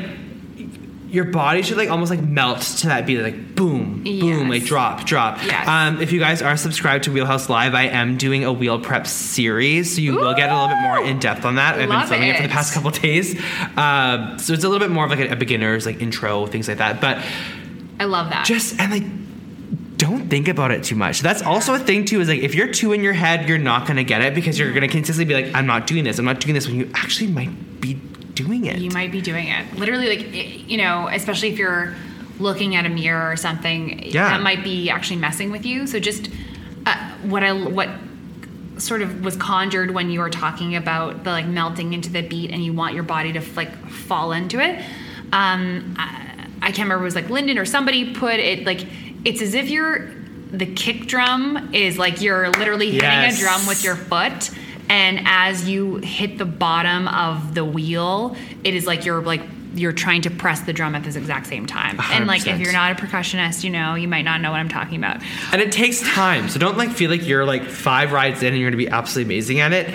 your 1.09 1.23
body 1.25 1.61
should 1.61 1.77
like 1.77 1.89
almost 1.89 2.09
like 2.09 2.21
melt 2.21 2.59
to 2.61 2.87
that 2.87 3.05
beat, 3.05 3.19
like 3.21 3.55
boom, 3.55 4.03
boom, 4.03 4.05
Yes. 4.05 4.49
like 4.49 4.63
drop, 4.65 5.05
drop. 5.05 5.37
Yes. 5.45 5.67
Um, 5.67 6.01
if 6.01 6.11
you 6.11 6.19
guys 6.19 6.41
are 6.41 6.57
subscribed 6.57 7.05
to 7.05 7.11
Wheelhouse 7.11 7.47
Live, 7.49 7.73
I 7.73 7.83
am 7.83 8.17
doing 8.17 8.43
a 8.43 8.51
wheel 8.51 8.79
prep 8.79 9.07
series, 9.07 9.95
so 9.95 10.01
you 10.01 10.15
will 10.15 10.33
get 10.35 10.49
a 10.49 10.53
little 10.53 10.67
bit 10.67 10.81
more 10.81 10.99
in 11.03 11.19
depth 11.19 11.45
on 11.45 11.55
that. 11.55 11.79
I've 11.79 11.87
been 11.87 12.07
filming 12.07 12.29
it. 12.29 12.35
for 12.37 12.43
the 12.43 12.49
past 12.49 12.73
couple 12.73 12.89
days, 12.91 13.39
um, 13.77 14.37
so 14.37 14.53
it's 14.53 14.63
a 14.63 14.69
little 14.69 14.79
bit 14.85 14.91
more 14.91 15.05
of 15.05 15.09
like 15.11 15.19
a, 15.19 15.29
a 15.31 15.35
beginner's 15.35 15.85
like 15.85 16.01
intro, 16.01 16.45
things 16.45 16.67
like 16.67 16.79
that. 16.79 16.99
But 16.99 17.23
I 17.99 18.05
love 18.05 18.29
that. 18.31 18.45
just 18.45 18.79
and 18.79 18.91
like 18.91 19.03
don't 19.97 20.29
think 20.29 20.47
about 20.47 20.71
it 20.71 20.83
too 20.83 20.95
much. 20.95 21.21
That's 21.21 21.41
also 21.41 21.73
a 21.73 21.79
thing 21.79 22.05
too. 22.05 22.19
Is 22.21 22.27
like 22.27 22.41
if 22.41 22.53
you're 22.53 22.71
too 22.71 22.91
in 22.93 23.01
your 23.01 23.13
head, 23.13 23.47
you're 23.49 23.57
not 23.57 23.87
gonna 23.87 24.03
get 24.03 24.21
it 24.21 24.35
because 24.35 24.59
you're 24.59 24.71
gonna 24.73 24.87
consistently 24.87 25.33
be 25.33 25.41
like, 25.41 25.55
I'm 25.55 25.65
not 25.65 25.87
doing 25.87 26.03
this. 26.03 26.19
I'm 26.19 26.25
not 26.25 26.39
doing 26.39 26.53
this 26.53 26.67
when 26.67 26.75
you 26.75 26.91
actually 26.93 27.31
might 27.31 27.81
be 27.81 27.99
doing 28.37 28.65
it. 28.65 28.77
You 28.79 28.91
might 28.91 29.11
be 29.11 29.21
doing 29.21 29.47
it. 29.47 29.73
Literally, 29.75 30.07
like, 30.17 30.69
you 30.69 30.77
know, 30.77 31.07
especially 31.11 31.49
if 31.49 31.57
you're 31.57 31.95
looking 32.39 32.75
at 32.75 32.85
a 32.85 32.89
mirror 32.89 33.31
or 33.31 33.35
something, 33.35 33.99
Yeah. 34.03 34.29
that 34.29 34.41
might 34.41 34.63
be 34.63 34.89
actually 34.89 35.17
messing 35.17 35.51
with 35.51 35.65
you. 35.65 35.87
So 35.87 35.99
just 35.99 36.29
uh, 36.85 36.95
what 37.23 37.43
I 37.43 37.51
what 37.51 37.89
sort 38.77 39.01
of 39.01 39.23
was 39.23 39.35
conjured 39.35 39.89
when 39.91 40.11
you 40.11 40.19
were 40.19 40.29
talking 40.29 40.75
about 40.75 41.23
the 41.23 41.31
like 41.31 41.47
melting 41.47 41.93
into 41.93 42.09
the 42.11 42.21
beat 42.21 42.51
and 42.51 42.63
you 42.63 42.73
want 42.73 42.93
your 42.93 43.03
body 43.03 43.33
to 43.33 43.41
like 43.55 43.75
fall 43.89 44.31
into 44.33 44.59
it. 44.59 44.77
Um, 45.33 45.95
I, 45.97 46.47
I 46.61 46.67
can't 46.71 46.85
remember 46.87 46.97
if 46.97 47.01
it 47.01 47.03
was 47.05 47.15
like 47.15 47.29
Lyndon 47.29 47.57
or 47.57 47.65
somebody 47.65 48.13
put 48.13 48.35
it 48.39 48.65
like 48.65 48.85
it's 49.25 49.41
as 49.41 49.55
if 49.55 49.69
you're 49.69 50.09
the 50.51 50.65
kick 50.67 51.07
drum 51.07 51.71
is 51.73 51.97
like 51.97 52.21
you're 52.21 52.49
literally 52.51 52.85
hitting 52.91 53.01
Yes. 53.01 53.37
a 53.37 53.41
drum 53.41 53.67
with 53.67 53.83
your 53.83 53.95
foot 53.95 54.51
and 54.89 55.19
as 55.25 55.67
you 55.67 55.97
hit 55.97 56.37
the 56.37 56.45
bottom 56.45 57.07
of 57.07 57.53
the 57.55 57.65
wheel 57.65 58.35
it 58.63 58.73
is 58.73 58.85
like 58.85 59.05
you're 59.05 59.21
like 59.21 59.41
you're 59.73 59.93
trying 59.93 60.21
to 60.23 60.31
press 60.31 60.61
the 60.61 60.73
drum 60.73 60.95
at 60.95 61.03
this 61.03 61.15
exact 61.15 61.45
same 61.45 61.65
time 61.65 61.99
and 62.11 62.25
like 62.25 62.47
if 62.47 62.59
you're 62.59 62.73
not 62.73 62.91
a 62.91 62.95
percussionist 62.95 63.63
you 63.63 63.69
know 63.69 63.93
you 63.95 64.07
might 64.07 64.23
not 64.23 64.41
know 64.41 64.49
what 64.51 64.59
i'm 64.59 64.69
talking 64.69 64.97
about 64.97 65.21
and 65.51 65.61
it 65.61 65.71
takes 65.71 66.01
time. 66.01 66.49
So 66.49 66.59
don't 66.59 66.77
like 66.77 66.91
feel 66.91 67.09
like 67.09 67.25
you're 67.25 67.45
like 67.45 67.63
five 67.63 68.11
rides 68.11 68.41
in 68.41 68.49
and 68.49 68.57
you're 68.57 68.69
gonna 68.69 68.77
be 68.77 68.89
absolutely 68.89 69.33
amazing 69.35 69.59
at 69.59 69.73
it. 69.73 69.93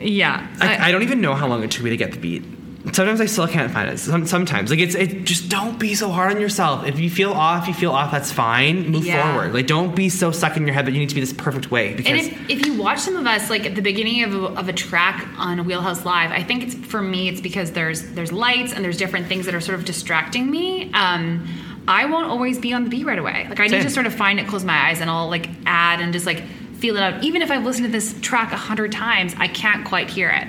yeah 0.00 0.46
I, 0.60 0.88
I 0.88 0.92
don't 0.92 1.02
even 1.02 1.20
know 1.20 1.34
how 1.34 1.46
long 1.48 1.62
it 1.64 1.70
took 1.70 1.82
me 1.82 1.90
to 1.90 1.96
get 1.96 2.12
the 2.12 2.18
beat. 2.18 2.44
Sometimes 2.92 3.20
I 3.20 3.26
still 3.26 3.48
can't 3.48 3.72
find 3.72 3.90
it. 3.90 3.98
Some, 3.98 4.26
sometimes, 4.26 4.70
like 4.70 4.78
it's 4.78 4.94
it. 4.94 5.24
Just 5.24 5.48
don't 5.48 5.78
be 5.78 5.94
so 5.94 6.08
hard 6.10 6.32
on 6.34 6.40
yourself. 6.40 6.86
If 6.86 6.98
you 7.00 7.10
feel 7.10 7.32
off, 7.32 7.66
you 7.66 7.74
feel 7.74 7.90
off. 7.90 8.12
That's 8.12 8.30
fine. 8.30 8.88
Move 8.90 9.04
Yeah. 9.04 9.32
forward. 9.32 9.52
Like 9.52 9.66
don't 9.66 9.94
be 9.94 10.08
so 10.08 10.30
stuck 10.30 10.56
in 10.56 10.64
your 10.66 10.72
head 10.74 10.86
that 10.86 10.92
you 10.92 10.98
need 11.00 11.08
to 11.08 11.14
be 11.14 11.20
this 11.20 11.32
perfect 11.32 11.70
way. 11.70 11.92
And 11.94 12.06
if, 12.06 12.50
if 12.50 12.64
you 12.64 12.74
watch 12.80 13.00
some 13.00 13.16
of 13.16 13.26
us 13.26 13.50
like 13.50 13.66
at 13.66 13.74
the 13.74 13.82
beginning 13.82 14.22
of 14.22 14.34
a, 14.34 14.38
of 14.60 14.68
a 14.68 14.72
track 14.72 15.26
on 15.36 15.64
Wheelhouse 15.66 16.04
Live, 16.04 16.30
I 16.30 16.42
think 16.42 16.62
it's 16.62 16.74
for 16.74 17.02
me 17.02 17.28
it's 17.28 17.40
because 17.40 17.72
there's 17.72 18.02
there's 18.12 18.32
lights 18.32 18.72
and 18.72 18.84
there's 18.84 18.96
different 18.98 19.26
things 19.26 19.46
that 19.46 19.54
are 19.54 19.60
sort 19.60 19.78
of 19.78 19.84
distracting 19.84 20.50
me. 20.50 20.90
Um, 20.94 21.48
I 21.88 22.06
won't 22.06 22.26
always 22.28 22.58
be 22.58 22.72
on 22.72 22.84
the 22.84 22.90
beat 22.90 23.04
right 23.06 23.18
away. 23.18 23.46
Like 23.48 23.60
I 23.60 23.64
need 23.64 23.70
Same. 23.70 23.82
to 23.82 23.90
sort 23.90 24.06
of 24.06 24.14
find 24.14 24.38
it, 24.40 24.46
close 24.48 24.64
my 24.64 24.88
eyes, 24.88 25.00
and 25.00 25.10
I'll 25.10 25.28
like 25.28 25.48
add 25.66 26.00
and 26.00 26.12
just 26.12 26.26
like 26.26 26.42
feel 26.78 26.96
it 26.96 27.02
out. 27.02 27.24
Even 27.24 27.42
if 27.42 27.50
I've 27.50 27.64
listened 27.64 27.86
to 27.86 27.92
this 27.92 28.14
track 28.20 28.52
a 28.52 28.56
hundred 28.56 28.92
times, 28.92 29.34
I 29.38 29.48
can't 29.48 29.84
quite 29.86 30.08
hear 30.10 30.30
it. 30.30 30.46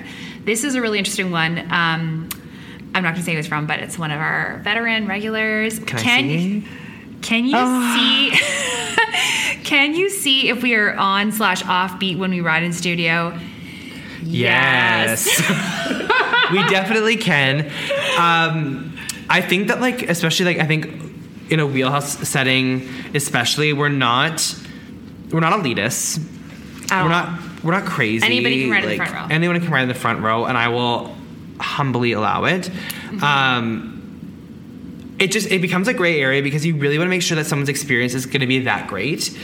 This 0.48 0.64
is 0.64 0.74
a 0.74 0.80
really 0.80 0.96
interesting 0.96 1.30
one. 1.30 1.58
Um, 1.58 2.30
I'm 2.94 3.02
not 3.02 3.12
going 3.12 3.16
to 3.16 3.22
say 3.22 3.34
who 3.34 3.38
it's 3.38 3.46
from, 3.46 3.66
but 3.66 3.80
it's 3.80 3.98
one 3.98 4.10
of 4.10 4.18
our 4.18 4.62
veteran 4.64 5.06
regulars. 5.06 5.78
Can 5.78 5.98
I 5.98 6.22
see? 6.22 6.64
Can 7.20 7.44
you 7.44 8.32
see? 8.32 9.62
can 9.64 9.94
you 9.94 10.08
see 10.08 10.48
if 10.48 10.62
we 10.62 10.74
are 10.74 10.96
on 10.96 11.32
slash 11.32 11.62
off 11.66 12.00
beat 12.00 12.16
when 12.16 12.30
we 12.30 12.40
ride 12.40 12.62
in 12.62 12.72
studio? 12.72 13.38
Yes. 14.22 15.26
we 16.50 16.66
definitely 16.70 17.18
can. 17.18 17.66
Um, 18.18 18.96
I 19.28 19.42
think 19.42 19.68
that 19.68 19.82
like 19.82 20.08
especially 20.08 20.46
like 20.46 20.60
I 20.60 20.66
think 20.66 20.86
in 21.50 21.60
a 21.60 21.66
wheelhouse 21.66 22.26
setting, 22.26 22.88
especially 23.14 23.74
we're 23.74 23.90
not 23.90 24.54
we're 25.30 25.40
not 25.40 25.52
elitists. 25.52 26.26
We're 26.90 27.10
not 27.10 27.38
we're 27.68 27.74
not 27.74 27.84
crazy. 27.84 28.24
Anybody 28.24 28.62
can 28.62 28.70
ride 28.70 28.84
in 28.84 28.88
the 28.88 28.96
front 28.96 29.12
row. 29.12 29.26
Anyone 29.30 29.60
can 29.60 29.70
ride 29.70 29.82
in 29.82 29.88
the 29.88 29.94
front 29.94 30.22
row, 30.22 30.46
and 30.46 30.56
I 30.56 30.68
will 30.68 31.14
humbly 31.60 32.12
allow 32.12 32.44
it. 32.44 32.62
Mm-hmm. 32.62 33.22
Um, 33.22 35.16
it 35.18 35.30
just 35.30 35.50
it 35.50 35.60
becomes 35.60 35.86
a 35.86 35.92
gray 35.92 36.18
area 36.18 36.42
because 36.42 36.64
you 36.64 36.76
really 36.76 36.96
want 36.96 37.08
to 37.08 37.10
make 37.10 37.20
sure 37.20 37.34
that 37.34 37.44
someone's 37.44 37.68
experience 37.68 38.14
is 38.14 38.24
going 38.24 38.40
to 38.40 38.46
be 38.46 38.60
that 38.60 38.88
great. 38.88 39.38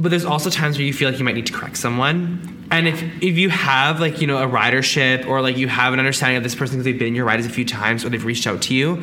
But 0.00 0.08
there's 0.08 0.24
also 0.24 0.48
times 0.48 0.78
where 0.78 0.86
you 0.86 0.94
feel 0.94 1.10
like 1.10 1.18
you 1.18 1.26
might 1.26 1.34
need 1.34 1.44
to 1.44 1.52
correct 1.52 1.76
someone. 1.76 2.66
And 2.70 2.88
if 2.88 3.02
if 3.22 3.36
you 3.36 3.50
have 3.50 4.00
like 4.00 4.22
you 4.22 4.26
know 4.26 4.38
a 4.38 4.46
ridership 4.46 5.26
or 5.26 5.42
like 5.42 5.58
you 5.58 5.68
have 5.68 5.92
an 5.92 5.98
understanding 5.98 6.38
of 6.38 6.42
this 6.42 6.54
person 6.54 6.76
because 6.76 6.86
they've 6.86 6.98
been 6.98 7.08
in 7.08 7.14
your 7.14 7.26
riders 7.26 7.44
a 7.44 7.50
few 7.50 7.66
times 7.66 8.02
or 8.02 8.08
they've 8.08 8.24
reached 8.24 8.46
out 8.46 8.62
to 8.62 8.74
you, 8.74 9.02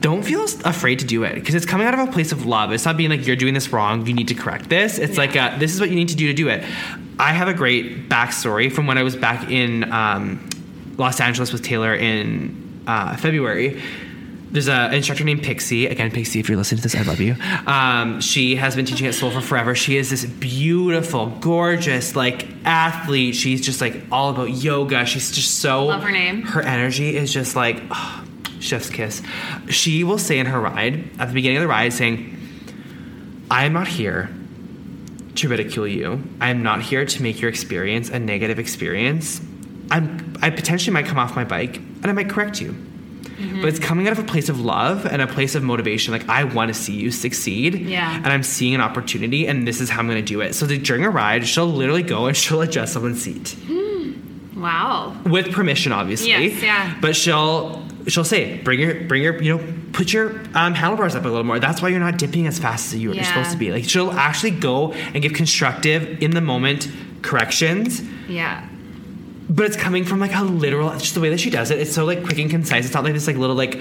don't 0.00 0.22
feel 0.22 0.44
afraid 0.64 1.00
to 1.00 1.04
do 1.04 1.24
it 1.24 1.34
because 1.34 1.54
it's 1.54 1.66
coming 1.66 1.86
out 1.86 1.94
of 1.94 2.08
a 2.08 2.12
place 2.12 2.30
of 2.32 2.46
love. 2.46 2.72
It's 2.72 2.84
not 2.84 2.96
being 2.96 3.10
like 3.10 3.26
you're 3.26 3.36
doing 3.36 3.54
this 3.54 3.72
wrong. 3.72 4.06
You 4.06 4.14
need 4.14 4.28
to 4.28 4.34
correct 4.34 4.68
this. 4.68 4.98
It's 4.98 5.18
like 5.18 5.36
uh 5.36 5.58
this 5.58 5.74
is 5.74 5.80
what 5.80 5.90
you 5.90 5.96
need 5.96 6.08
to 6.10 6.16
do 6.16 6.28
to 6.28 6.34
do 6.34 6.48
it. 6.48 6.64
I 7.18 7.32
have 7.32 7.48
a 7.48 7.54
great 7.54 8.08
backstory 8.08 8.70
from 8.70 8.86
when 8.86 8.96
I 8.96 9.02
was 9.02 9.16
back 9.16 9.50
in 9.50 9.90
um, 9.92 10.48
Los 10.96 11.20
Angeles 11.20 11.52
with 11.52 11.62
Taylor 11.62 11.94
in 11.94 12.82
uh, 12.86 13.16
February. 13.16 13.82
There's 14.50 14.68
an 14.68 14.94
instructor 14.94 15.24
named 15.24 15.42
Pixie. 15.42 15.86
Again, 15.86 16.10
Pixie, 16.10 16.40
if 16.40 16.48
you're 16.48 16.56
listening 16.56 16.78
to 16.78 16.82
this, 16.84 16.94
I 16.94 17.02
love 17.02 17.20
you. 17.20 17.36
Um, 17.66 18.20
she 18.20 18.56
has 18.56 18.76
been 18.76 18.86
teaching 18.86 19.06
at 19.06 19.14
Soul 19.14 19.30
for 19.30 19.42
forever. 19.42 19.74
She 19.74 19.96
is 19.96 20.08
this 20.08 20.24
beautiful, 20.24 21.26
gorgeous, 21.40 22.16
like 22.16 22.46
athlete. 22.64 23.34
She's 23.34 23.60
just 23.60 23.80
like 23.80 24.00
all 24.10 24.30
about 24.30 24.50
yoga. 24.50 25.04
She's 25.04 25.32
just 25.32 25.58
so 25.58 25.86
Love 25.86 26.02
her 26.02 26.12
name. 26.12 26.42
Her 26.42 26.62
energy 26.62 27.14
is 27.14 27.30
just 27.32 27.56
like 27.56 27.82
oh, 27.90 28.24
chef's 28.60 28.90
kiss. 28.90 29.22
She 29.68 30.04
will 30.04 30.18
say 30.18 30.38
in 30.38 30.46
her 30.46 30.60
ride 30.60 31.04
at 31.18 31.28
the 31.28 31.34
beginning 31.34 31.58
of 31.58 31.62
the 31.62 31.68
ride, 31.68 31.92
saying, 31.92 32.36
"I 33.50 33.64
am 33.64 33.72
not 33.72 33.88
here 33.88 34.30
to 35.38 35.48
ridicule 35.48 35.86
you. 35.86 36.22
I 36.40 36.50
am 36.50 36.62
not 36.62 36.82
here 36.82 37.04
to 37.04 37.22
make 37.22 37.40
your 37.40 37.48
experience 37.48 38.10
a 38.10 38.18
negative 38.18 38.58
experience. 38.58 39.40
I'm 39.90 40.36
I 40.42 40.50
potentially 40.50 40.92
might 40.92 41.06
come 41.06 41.18
off 41.18 41.34
my 41.34 41.44
bike 41.44 41.76
and 41.76 42.06
I 42.06 42.12
might 42.12 42.28
correct 42.28 42.60
you. 42.60 42.72
Mm-hmm. 42.72 43.60
But 43.60 43.68
it's 43.68 43.78
coming 43.78 44.06
out 44.08 44.12
of 44.12 44.18
a 44.18 44.24
place 44.24 44.48
of 44.48 44.60
love 44.60 45.06
and 45.06 45.22
a 45.22 45.26
place 45.26 45.54
of 45.54 45.62
motivation. 45.62 46.12
Like 46.12 46.28
I 46.28 46.44
want 46.44 46.68
to 46.68 46.74
see 46.74 46.94
you 46.94 47.10
succeed. 47.10 47.74
Yeah. 47.74 48.16
And 48.16 48.26
I'm 48.26 48.42
seeing 48.42 48.74
an 48.74 48.80
opportunity 48.80 49.46
and 49.46 49.66
this 49.66 49.80
is 49.80 49.88
how 49.88 50.00
I'm 50.00 50.08
gonna 50.08 50.22
do 50.22 50.40
it. 50.40 50.54
So 50.54 50.66
that 50.66 50.82
during 50.82 51.04
a 51.04 51.10
ride, 51.10 51.46
she'll 51.46 51.66
literally 51.66 52.02
go 52.02 52.26
and 52.26 52.36
she'll 52.36 52.60
adjust 52.60 52.92
someone's 52.92 53.22
seat. 53.22 53.56
Wow. 54.58 55.16
With 55.24 55.52
permission, 55.52 55.92
obviously. 55.92 56.30
Yes, 56.30 56.60
yeah. 56.60 56.98
But 57.00 57.14
she'll 57.14 57.80
she'll 58.08 58.24
say, 58.24 58.58
bring 58.62 58.80
your 58.80 59.04
bring 59.04 59.22
your 59.22 59.40
you 59.42 59.56
know, 59.56 59.64
put 59.92 60.12
your 60.12 60.30
um, 60.54 60.74
handlebars 60.74 61.14
up 61.14 61.24
a 61.24 61.28
little 61.28 61.44
more. 61.44 61.58
That's 61.60 61.80
why 61.82 61.88
you're 61.88 62.00
not 62.00 62.18
dipping 62.18 62.46
as 62.46 62.58
fast 62.58 62.92
as 62.92 62.98
you, 63.00 63.08
you're 63.10 63.16
Yeah. 63.16 63.24
supposed 63.28 63.52
to 63.52 63.56
be. 63.58 63.70
Like 63.70 63.84
she'll 63.84 64.10
actually 64.12 64.52
go 64.52 64.92
and 64.92 65.22
give 65.22 65.32
constructive 65.34 66.22
in 66.22 66.32
the 66.32 66.40
moment 66.40 66.88
corrections 67.22 68.00
Yeah. 68.28 68.66
but 69.50 69.66
it's 69.66 69.76
coming 69.76 70.04
from 70.04 70.20
like 70.20 70.34
a 70.34 70.42
literal 70.42 70.90
just 70.98 71.14
the 71.14 71.20
way 71.20 71.30
that 71.30 71.40
she 71.40 71.50
does 71.50 71.70
it 71.72 71.78
it's 71.80 71.92
so 71.92 72.04
like 72.04 72.22
quick 72.24 72.38
and 72.38 72.48
concise 72.50 72.84
it's 72.84 72.94
not 72.94 73.02
like 73.04 73.12
this 73.12 73.26
like 73.26 73.36
little 73.36 73.56
like 73.56 73.80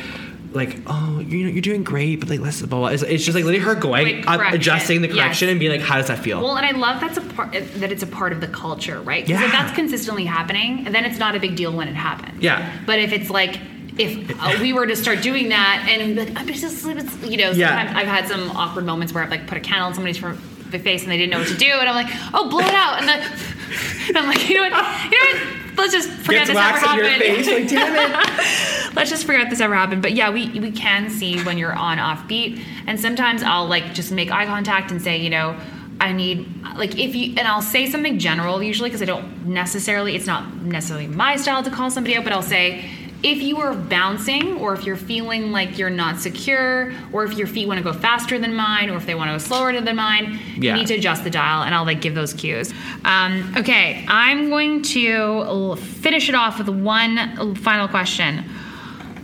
like 0.53 0.77
oh 0.87 1.19
you 1.19 1.43
know 1.45 1.49
you're 1.51 1.61
doing 1.61 1.83
great 1.83 2.19
but 2.19 2.29
like 2.29 2.39
let's 2.39 2.61
blah, 2.63 2.79
blah. 2.79 2.87
It's, 2.87 3.03
it's 3.03 3.23
just 3.23 3.35
like 3.35 3.43
literally 3.45 3.63
her 3.63 3.75
going 3.75 4.23
Like 4.25 4.39
uh, 4.39 4.55
adjusting 4.55 5.01
the 5.03 5.07
Yes. 5.07 5.17
correction 5.17 5.49
and 5.49 5.59
being 5.59 5.71
like 5.71 5.81
how 5.81 5.97
does 5.97 6.07
that 6.07 6.19
feel 6.19 6.41
Well, 6.41 6.57
and 6.57 6.65
I 6.65 6.71
love 6.71 6.99
that's 6.99 7.17
a 7.17 7.21
part 7.21 7.51
that 7.53 7.91
it's 7.91 8.01
a 8.03 8.07
part 8.07 8.31
of 8.33 8.41
the 8.41 8.47
culture, 8.47 8.99
right? 9.01 9.25
Because 9.25 9.43
if 9.43 9.51
that's 9.51 9.73
consistently 9.75 10.25
happening, 10.25 10.85
then 10.85 11.05
it's 11.05 11.19
not 11.19 11.35
a 11.35 11.39
big 11.39 11.55
deal 11.55 11.71
when 11.71 11.87
it 11.87 11.95
happens. 11.95 12.41
Yeah. 12.41 12.71
But 12.87 12.97
if 12.99 13.11
it's 13.13 13.29
like 13.29 13.59
if 13.99 14.39
uh, 14.41 14.57
we 14.61 14.73
were 14.73 14.85
to 14.87 14.95
start 14.95 15.21
doing 15.21 15.49
that 15.49 15.85
and 15.89 16.15
be 16.15 16.25
like 16.25 16.39
I'm 16.39 16.47
just 16.47 16.85
you 16.85 17.37
know 17.37 17.51
Yeah. 17.51 17.69
sometimes 17.69 17.97
I've 17.97 18.07
had 18.07 18.27
some 18.27 18.51
awkward 18.51 18.85
moments 18.85 19.13
where 19.13 19.23
I've 19.23 19.31
like 19.31 19.47
put 19.47 19.57
a 19.57 19.61
candle 19.61 19.87
in 19.89 19.93
somebody's 19.93 20.19
face 20.19 21.03
and 21.03 21.11
they 21.11 21.17
didn't 21.17 21.31
know 21.31 21.39
what 21.39 21.47
to 21.47 21.57
do 21.57 21.65
and 21.65 21.87
I'm 21.89 21.95
like 21.95 22.13
oh 22.33 22.49
blow 22.49 22.59
it 22.59 22.73
out 22.73 22.99
and, 22.99 23.07
then, 23.07 23.21
and 24.09 24.17
I'm 24.17 24.25
like 24.27 24.49
you 24.49 24.55
know 24.55 24.69
what 24.69 25.11
you 25.11 25.33
know 25.33 25.39
what 25.39 25.77
let's 25.77 25.93
just 25.93 26.09
forget 26.09 26.47
gets 26.47 26.49
this 26.49 26.55
wax 26.55 26.83
ever 26.83 27.03
happened. 27.03 27.21
face 27.21 27.47
like 27.47 27.69
damn 27.69 27.95
it 27.95 28.93
let's 28.95 29.09
just 29.09 29.25
forget 29.25 29.49
this 29.49 29.61
ever 29.61 29.75
happened. 29.75 30.01
But 30.01 30.13
yeah, 30.13 30.29
we 30.31 30.59
we 30.59 30.71
can 30.71 31.09
see 31.09 31.41
when 31.43 31.57
you're 31.57 31.73
on 31.73 31.99
offbeat, 31.99 32.61
and 32.87 32.99
sometimes 32.99 33.43
I'll 33.43 33.67
like 33.67 33.93
just 33.93 34.11
make 34.11 34.31
eye 34.31 34.45
contact 34.45 34.91
and 34.91 35.01
say, 35.01 35.17
you 35.17 35.29
know, 35.29 35.55
I 36.01 36.11
need 36.13 36.47
like 36.75 36.97
if 36.97 37.15
you 37.15 37.35
and 37.37 37.47
I'll 37.47 37.61
say 37.61 37.89
something 37.89 38.17
general 38.19 38.61
usually 38.61 38.89
because 38.89 39.01
I 39.01 39.05
don't 39.05 39.45
necessarily 39.45 40.15
it's 40.15 40.25
not 40.27 40.53
necessarily 40.57 41.07
my 41.07 41.35
style 41.37 41.63
to 41.63 41.69
call 41.69 41.89
somebody 41.91 42.17
out, 42.17 42.23
but 42.23 42.33
I'll 42.33 42.41
say. 42.41 42.89
If 43.23 43.41
you 43.41 43.57
are 43.57 43.73
bouncing, 43.73 44.57
or 44.57 44.73
if 44.75 44.85
you're 44.85 44.95
feeling 44.95 45.51
like 45.51 45.77
you're 45.77 45.89
not 45.89 46.19
secure, 46.19 46.93
or 47.11 47.23
if 47.23 47.33
your 47.35 47.47
feet 47.47 47.67
want 47.67 47.79
to 47.79 47.83
go 47.83 47.91
faster 47.91 48.37
than 48.37 48.53
mine, 48.53 48.89
or 48.91 48.97
if 48.97 49.05
they 49.07 49.15
want 49.15 49.29
to 49.29 49.33
go 49.33 49.37
slower 49.39 49.73
than 49.81 49.95
mine, 49.95 50.39
Yeah. 50.55 50.73
you 50.73 50.79
need 50.79 50.87
to 50.87 50.95
adjust 50.95 51.23
the 51.23 51.29
dial, 51.31 51.63
and 51.63 51.73
I'll 51.73 51.85
like 51.85 51.99
give 52.01 52.13
those 52.13 52.33
cues. 52.33 52.71
Um, 53.03 53.53
okay, 53.57 54.05
I'm 54.07 54.49
going 54.49 54.83
to 54.83 55.75
finish 55.77 56.29
it 56.29 56.35
off 56.35 56.59
with 56.59 56.69
one 56.69 57.55
final 57.55 57.87
question 57.87 58.45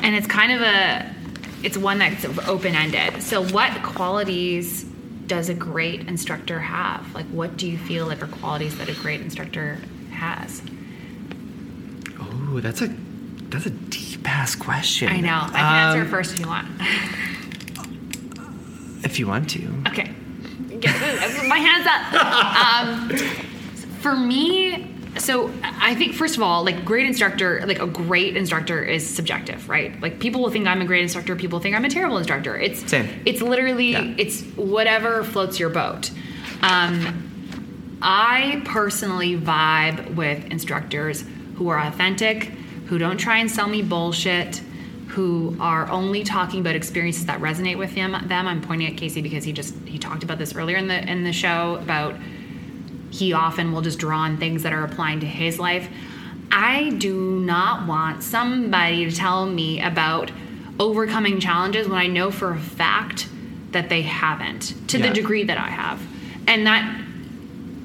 and 0.04 0.16
it's 0.16 0.28
kind 0.28 0.52
of 0.52 0.62
a 0.62 1.10
it's 1.64 1.78
one 1.78 1.98
that's 1.98 2.26
open 2.48 2.76
ended 2.76 3.24
so 3.24 3.42
what 3.48 3.72
qualities 3.84 4.84
does 5.28 5.48
a 5.50 5.54
great 5.54 6.02
instructor 6.10 6.60
have 6.60 7.16
like 7.16 7.26
what 7.28 7.56
do 7.58 7.68
you 7.70 7.78
feel 7.78 8.06
like 8.06 8.22
are 8.22 8.28
qualities 8.28 8.78
that 8.78 8.90
a 8.90 8.94
great 8.96 9.22
instructor 9.22 9.80
has 10.12 10.62
oh 12.20 12.60
that's 12.60 12.82
a 12.82 12.94
that's 13.54 13.66
a 13.68 13.70
deep 13.70 14.28
ass 14.30 14.56
question. 14.56 15.08
I 15.10 15.20
know. 15.22 15.40
I 15.46 15.50
can 15.50 15.76
answer 15.88 16.02
Um, 16.02 16.08
it 16.08 16.10
first 16.10 16.34
if 16.34 16.40
you 16.40 16.48
want. 16.48 16.68
If 19.04 19.20
you 19.20 19.28
want 19.28 19.50
to. 19.52 19.68
Okay. 19.90 20.12
Get- 20.80 21.48
my 21.48 21.58
hands 21.60 21.88
up. 21.88 22.14
Um, 22.64 23.10
for 24.02 24.16
me 24.18 24.90
so 25.16 25.50
i 25.64 25.94
think 25.96 26.14
first 26.16 26.36
of 26.36 26.42
all 26.42 26.66
like 26.66 26.84
great 26.84 27.06
instructor 27.06 27.64
like 27.68 27.80
a 27.80 27.86
great 27.86 28.36
instructor 28.36 28.84
is 28.84 29.08
subjective 29.08 29.70
right? 29.70 30.02
Like 30.02 30.20
people 30.20 30.42
will 30.42 30.50
think 30.50 30.68
i'm 30.68 30.82
a 30.82 30.86
great 30.86 31.04
instructor 31.04 31.36
people 31.38 31.60
think 31.60 31.74
i'm 31.76 31.86
a 31.86 31.90
terrible 31.90 32.18
instructor. 32.18 32.58
It's 32.58 32.90
Same. 32.90 33.08
it's 33.26 33.42
literally 33.42 33.92
Yeah. 33.92 34.16
it's 34.18 34.42
whatever 34.58 35.24
floats 35.24 35.60
your 35.60 35.70
boat. 35.70 36.10
Um, 36.64 37.30
i 38.02 38.62
personally 38.66 39.38
vibe 39.38 40.16
with 40.16 40.44
instructors 40.48 41.24
who 41.56 41.70
are 41.70 41.80
authentic 41.80 42.52
who 42.94 43.00
don't 43.00 43.18
try 43.18 43.40
and 43.40 43.50
sell 43.50 43.68
me 43.68 43.82
bullshit, 43.82 44.58
who 45.08 45.58
are 45.60 45.90
only 45.90 46.24
talking 46.24 46.60
about 46.60 46.76
experiences 46.76 47.26
that 47.26 47.42
resonate 47.42 47.76
with 47.76 47.96
them. 47.96 48.12
Them. 48.28 48.48
I'm 48.48 48.62
pointing 48.62 48.88
at 48.88 48.98
Casey 48.98 49.20
because 49.20 49.44
he 49.44 49.52
just 49.52 49.74
he 49.88 49.98
talked 49.98 50.22
about 50.22 50.38
this 50.38 50.56
earlier 50.56 50.78
in 50.78 50.88
the 50.88 51.12
in 51.12 51.24
the 51.24 51.34
show 51.34 51.78
about 51.82 52.16
he 53.10 53.34
often 53.34 53.72
will 53.72 53.82
just 53.82 53.98
draw 53.98 54.20
on 54.20 54.38
things 54.38 54.62
that 54.62 54.74
are 54.74 54.84
applying 54.84 55.22
to 55.22 55.26
his 55.26 55.58
life. 55.58 55.90
I 56.52 56.92
do 57.00 57.40
not 57.40 57.88
want 57.88 58.22
somebody 58.22 59.10
to 59.10 59.16
tell 59.16 59.48
me 59.48 59.82
about 59.82 60.32
overcoming 60.80 61.40
challenges 61.40 61.88
when 61.88 61.98
I 61.98 62.06
know 62.06 62.30
for 62.30 62.54
a 62.54 62.60
fact 62.60 63.28
that 63.72 63.90
they 63.90 64.04
haven't 64.04 64.76
to 64.90 65.00
Yeah. 65.00 65.08
the 65.08 65.14
degree 65.16 65.44
that 65.46 65.58
I 65.58 65.70
have. 65.72 66.00
And 66.48 66.68
that 66.68 67.02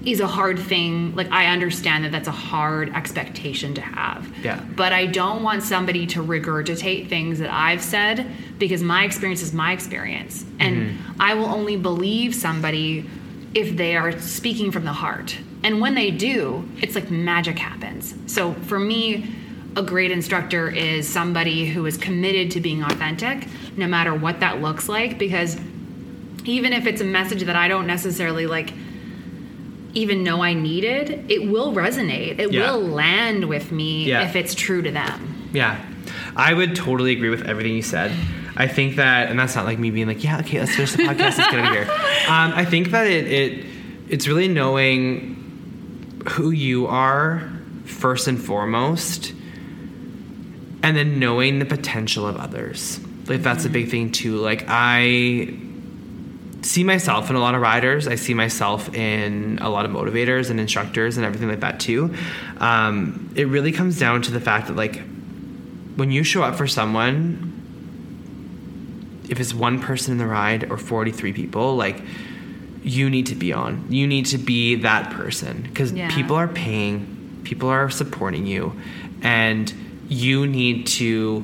is 0.05 0.21
a 0.21 0.27
hard 0.27 0.59
thing. 0.59 1.15
Like, 1.15 1.31
I 1.31 1.47
understand 1.47 2.05
that 2.05 2.13
that's 2.13 2.29
a 2.29 2.33
hard 2.33 2.95
expectation 2.95 3.75
to 3.75 3.81
have. 3.81 4.33
Yeah. 4.43 4.63
But 4.77 4.93
I 4.93 5.07
don't 5.07 5.43
want 5.43 5.63
somebody 5.63 6.07
to 6.09 6.23
regurgitate 6.23 7.09
things 7.09 7.39
that 7.41 7.53
I've 7.53 7.83
said 7.83 8.31
because 8.59 8.83
my 8.83 9.05
experience 9.05 9.43
is 9.43 9.53
my 9.53 9.73
experience. 9.73 10.45
And 10.61 10.77
mm-hmm. 10.77 11.21
I 11.21 11.35
will 11.35 11.47
only 11.47 11.77
believe 11.77 12.35
somebody 12.35 13.09
if 13.55 13.77
they 13.77 13.97
are 13.97 14.19
speaking 14.21 14.71
from 14.71 14.85
the 14.85 14.93
heart. 14.93 15.37
And 15.63 15.81
when 15.81 15.95
they 15.95 16.11
do, 16.11 16.69
it's 16.81 16.95
like 16.95 17.11
magic 17.11 17.59
happens. 17.59 18.15
So 18.27 18.53
for 18.55 18.79
me, 18.79 19.35
a 19.77 19.83
great 19.83 20.11
instructor 20.11 20.71
is 20.71 21.09
somebody 21.09 21.67
who 21.67 21.87
is 21.87 21.97
committed 21.97 22.51
to 22.53 22.61
being 22.61 22.83
authentic, 22.83 23.47
no 23.77 23.87
matter 23.87 24.15
what 24.15 24.41
that 24.41 24.61
looks 24.61 24.89
like, 24.89 25.19
because 25.19 25.57
even 26.45 26.73
if 26.73 26.87
it's 26.87 27.01
a 27.01 27.05
message 27.05 27.43
that 27.43 27.57
I 27.57 27.69
don't 27.69 27.87
necessarily 27.87 28.47
like 28.47 28.73
even 29.95 30.23
know 30.23 30.43
I 30.43 30.55
needed, 30.55 31.25
it 31.31 31.49
will 31.49 31.73
resonate. 31.73 32.39
It 32.39 32.53
Yeah. 32.53 32.71
will 32.73 32.81
land 32.81 33.45
with 33.49 33.73
me 33.73 34.05
Yeah. 34.05 34.29
if 34.29 34.37
it's 34.37 34.55
true 34.55 34.83
to 34.83 34.91
them. 34.91 35.49
Yeah, 35.53 35.79
I 36.37 36.53
would 36.55 36.75
totally 36.77 37.13
agree 37.13 37.31
with 37.31 37.47
everything 37.47 37.75
you 37.75 37.83
said. 37.83 38.13
I 38.57 38.67
think 38.67 38.97
that, 38.97 39.31
and 39.31 39.39
that's 39.39 39.55
not 39.55 39.65
like 39.67 39.79
me 39.79 39.91
being 39.91 40.07
like, 40.09 40.23
yeah, 40.25 40.41
okay, 40.41 40.59
let's 40.61 40.75
finish 40.75 40.93
the 40.93 41.05
podcast, 41.05 41.39
let's 41.39 41.51
get 41.51 41.55
out 41.61 41.69
of 41.69 41.73
here. 41.73 41.89
Um, 42.29 42.53
I 42.55 42.65
think 42.67 42.91
that 42.91 43.07
it, 43.07 43.27
it 43.27 43.65
it's 44.11 44.29
really 44.29 44.49
knowing 44.49 46.21
who 46.31 46.51
you 46.51 46.87
are 46.87 47.51
first 47.85 48.29
and 48.29 48.39
foremost, 48.39 49.33
and 50.83 50.95
then 50.97 51.19
knowing 51.19 51.59
the 51.59 51.65
potential 51.65 52.27
of 52.27 52.37
others. 52.37 53.01
Like 53.27 53.43
that's 53.43 53.65
a 53.65 53.71
big 53.71 53.89
thing 53.91 54.13
too. 54.13 54.37
Like 54.37 54.65
I 54.69 55.55
see 56.69 56.85
myself 56.85 57.31
in 57.31 57.37
a 57.37 57.41
lot 57.41 57.55
of 57.55 57.63
riders. 57.63 58.07
I 58.07 58.17
see 58.17 58.35
myself 58.35 58.95
in 58.95 59.59
a 59.63 59.71
lot 59.71 59.85
of 59.87 59.91
motivators 59.91 60.51
and 60.51 60.61
instructors 60.61 61.17
and 61.17 61.25
everything 61.25 61.49
like 61.49 61.61
that 61.61 61.81
too. 61.81 62.15
Um, 62.59 63.33
it 63.35 63.49
really 63.49 63.73
comes 63.73 63.99
down 63.99 64.21
to 64.23 64.31
the 64.31 64.41
fact 64.41 64.67
that 64.67 64.77
like 64.77 65.01
when 65.97 66.11
you 66.13 66.23
show 66.23 66.43
up 66.43 66.57
for 66.57 66.67
someone, 66.67 67.55
if 69.31 69.41
it's 69.41 69.55
one 69.55 69.81
person 69.81 70.13
in 70.13 70.19
the 70.19 70.27
ride 70.27 70.71
or 70.71 70.77
43 70.77 71.33
people, 71.33 71.75
like 71.77 72.01
you 72.83 73.09
need 73.11 73.27
to 73.27 73.35
be 73.35 73.53
on. 73.53 73.87
You 73.91 74.07
need 74.07 74.27
to 74.27 74.39
be 74.39 74.77
that 74.77 75.11
person 75.13 75.63
because 75.63 75.93
Yeah. 75.93 76.15
people 76.15 76.37
are 76.37 76.49
paying, 76.49 77.41
people 77.45 77.69
are 77.69 77.91
supporting 77.91 78.47
you, 78.47 78.73
and 79.23 79.73
you 80.09 80.47
need 80.47 80.87
to 80.87 81.43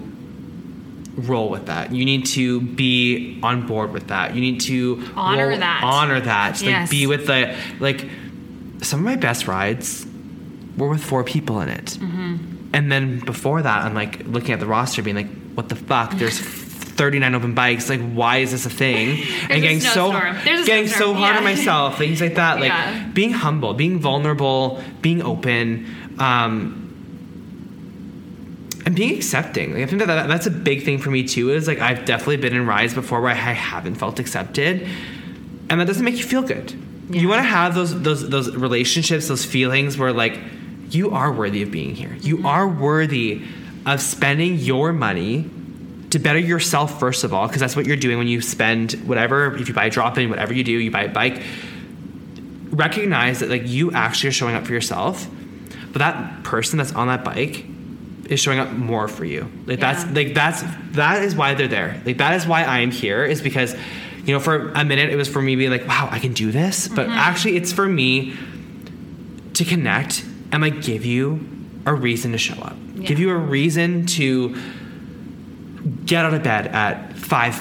roll 1.17 1.49
with 1.51 1.67
that. 1.67 1.93
You 1.93 2.05
need 2.05 2.27
to 2.27 2.61
be 2.61 3.39
on 3.43 3.67
board 3.67 3.93
with 3.93 4.09
that. 4.09 4.35
You 4.35 4.41
need 4.41 4.61
to 4.63 5.03
Honor 5.17 5.49
roll- 5.51 5.59
that. 5.59 5.81
Honor 5.85 6.21
that. 6.21 6.63
Like 6.63 6.91
be 6.91 7.07
with 7.07 7.27
the 7.27 7.57
like 7.81 8.09
some 8.83 9.01
of 9.01 9.05
my 9.05 9.17
best 9.17 9.47
rides 9.47 10.07
were 10.77 10.89
with 10.89 11.03
four 11.03 11.25
people 11.25 11.61
in 11.61 11.69
it. 11.69 11.85
Mm-hmm. 12.01 12.37
And 12.75 12.91
then 12.91 13.21
before 13.21 13.63
that, 13.63 13.85
I'm 13.85 13.95
like 13.95 14.27
looking 14.27 14.53
at 14.53 14.61
the 14.61 14.67
roster, 14.67 15.03
being 15.03 15.17
like, 15.17 15.31
"What 15.55 15.69
the 15.69 15.77
fuck? 15.77 16.13
There's 16.19 16.41
39 16.41 17.35
open 17.35 17.55
bikes. 17.55 17.89
Like, 17.89 18.01
why 18.13 18.39
is 18.39 18.51
this 18.51 18.67
a 18.67 18.71
thing?" 18.71 19.23
and 19.49 19.63
getting 19.63 19.81
so 19.81 20.11
getting 20.65 20.89
so 20.89 21.15
hard 21.15 21.37
on 21.37 21.45
myself, 21.53 21.97
things 21.99 22.21
like 22.21 22.35
that. 22.35 22.59
Like 22.59 22.71
Yeah. 22.71 23.09
being 23.15 23.31
humble, 23.33 23.75
being 23.75 24.01
vulnerable, 24.01 24.83
being 25.01 25.23
open, 25.23 25.87
um, 26.19 26.84
and 28.87 28.95
being 28.95 29.17
accepting. 29.17 29.73
Like, 29.73 29.83
I 29.83 29.87
think 29.87 30.01
that, 30.01 30.07
that 30.07 30.29
that's 30.29 30.47
a 30.47 30.51
big 30.51 30.85
thing 30.85 30.99
for 30.99 31.11
me 31.11 31.25
too. 31.27 31.51
Is 31.51 31.67
like 31.67 31.81
I've 31.81 32.05
definitely 32.05 32.37
been 32.39 32.55
in 32.55 32.67
rides 32.67 32.95
before 32.95 33.21
where 33.21 33.31
I 33.31 33.35
haven't 33.35 33.95
felt 33.97 34.19
accepted, 34.19 34.87
and 35.71 35.81
that 35.81 35.87
doesn't 35.87 36.05
make 36.05 36.17
you 36.17 36.25
feel 36.25 36.43
good. 36.43 36.73
Yeah. 37.11 37.21
You 37.23 37.29
want 37.29 37.41
to 37.41 37.49
have 37.49 37.75
those 37.75 38.01
those 38.03 38.29
those 38.29 38.55
relationships, 38.55 39.29
those 39.29 39.45
feelings 39.45 39.97
where 39.99 40.13
like 40.13 40.39
you 40.91 41.11
are 41.13 41.33
worthy 41.33 41.63
of 41.63 41.71
being 41.71 41.95
here. 41.95 42.15
You 42.21 42.37
Mm-hmm. 42.37 42.47
are 42.47 42.69
worthy 42.69 43.43
of 43.87 44.01
spending 44.01 44.57
your 44.57 44.93
money 44.93 45.49
to 46.11 46.19
better 46.19 46.39
yourself 46.39 47.01
first 47.01 47.25
of 47.25 47.35
all, 47.35 47.47
because 47.47 47.61
that's 47.61 47.77
what 47.77 47.87
you're 47.87 47.97
doing 47.97 48.19
when 48.19 48.29
you 48.29 48.41
spend 48.41 48.93
whatever. 49.07 49.55
If 49.57 49.69
you 49.69 49.75
buy 49.75 49.87
a 49.87 49.91
drop 49.91 50.17
in, 50.19 50.31
whatever 50.31 50.53
you 50.53 50.63
do, 50.65 50.73
you 50.73 50.91
buy 50.91 51.05
a 51.05 51.09
bike. 51.09 51.43
Recognize 52.71 53.41
that 53.41 53.51
like 53.51 53.67
you 53.67 53.93
actually 53.93 54.29
are 54.29 54.33
showing 54.33 54.55
up 54.55 54.67
for 54.67 54.73
yourself, 54.73 55.29
but 55.93 55.99
that 56.01 56.43
person 56.45 56.77
that's 56.79 56.93
on 56.93 57.09
that 57.09 57.25
bike 57.25 57.65
is 58.29 58.41
showing 58.41 58.59
up 58.59 58.71
more 58.73 59.09
for 59.09 59.25
you. 59.25 59.51
Like 59.67 59.81
that's 59.81 60.05
like 60.13 60.35
that's 60.35 60.63
that 60.93 61.23
is 61.23 61.35
why 61.35 61.55
they're 61.55 61.69
there. 61.69 62.01
Like 62.05 62.19
that 62.19 62.35
is 62.35 62.47
why 62.47 62.63
I 62.65 62.81
am 62.81 62.91
here 62.91 63.25
is 63.25 63.43
because 63.43 63.75
you 64.25 64.33
know 64.35 64.41
for 64.41 64.71
a 64.73 64.85
minute 64.85 65.11
it 65.11 65.17
was 65.17 65.29
for 65.29 65.43
me 65.43 65.57
being 65.57 65.71
like 65.71 65.87
wow 65.87 66.09
I 66.11 66.19
can 66.19 66.33
do 66.33 66.51
this, 66.53 66.89
but 66.89 67.07
Mm-hmm. 67.07 67.19
actually 67.19 67.57
it's 67.57 67.73
for 67.73 67.87
me 67.87 68.35
to 69.55 69.65
connect 69.65 70.25
and 70.53 70.63
like 70.63 70.83
give 70.83 71.05
you 71.05 71.47
a 71.87 71.93
reason 71.95 72.33
to 72.33 72.39
show 72.39 72.55
up. 72.63 72.77
Yeah. 72.95 73.07
Give 73.07 73.19
you 73.19 73.31
a 73.31 73.37
reason 73.37 74.07
to 74.07 74.57
get 76.07 76.25
out 76.25 76.33
of 76.35 76.43
bed 76.43 76.69
at 76.69 77.17
5 77.17 77.55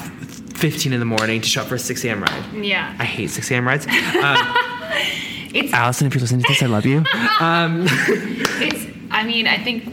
15 0.54 0.92
in 0.92 1.00
the 1.00 1.04
morning 1.04 1.40
to 1.40 1.48
show 1.48 1.62
up 1.62 1.66
for 1.68 1.74
a 1.74 1.78
6 1.78 2.04
a.m. 2.04 2.22
ride. 2.22 2.44
Yeah. 2.54 2.94
I 2.98 3.04
hate 3.04 3.28
6 3.30 3.50
a.m. 3.50 3.66
rides. 3.66 3.86
Um, 3.86 4.56
It's 5.56 5.72
Allison, 5.72 6.08
if 6.08 6.14
you're 6.14 6.20
listening 6.20 6.42
to 6.42 6.48
this, 6.48 6.62
I 6.64 6.66
love 6.66 6.84
you. 6.84 7.04
Um, 7.40 7.86
it's 7.88 8.86
i 9.10 9.22
mean 9.24 9.46
i 9.46 9.56
think 9.62 9.84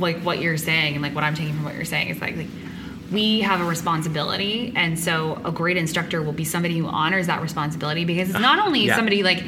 like 0.00 0.18
what 0.22 0.40
you're 0.40 0.56
saying 0.56 0.94
and 0.94 1.02
like 1.02 1.14
what 1.14 1.24
i'm 1.24 1.34
taking 1.34 1.54
from 1.54 1.64
what 1.64 1.74
you're 1.74 1.84
saying 1.84 2.08
is 2.08 2.20
like, 2.20 2.36
like 2.36 2.46
we 3.12 3.40
have 3.40 3.60
a 3.60 3.64
responsibility 3.64 4.72
and 4.76 4.98
so 4.98 5.40
a 5.44 5.50
great 5.50 5.76
instructor 5.76 6.22
will 6.22 6.32
be 6.32 6.44
somebody 6.44 6.78
who 6.78 6.86
honors 6.86 7.26
that 7.26 7.42
responsibility 7.42 8.04
because 8.04 8.28
it's 8.28 8.38
ah, 8.38 8.40
not 8.40 8.64
only 8.64 8.86
Yeah. 8.86 8.94
somebody 8.96 9.22
like 9.22 9.42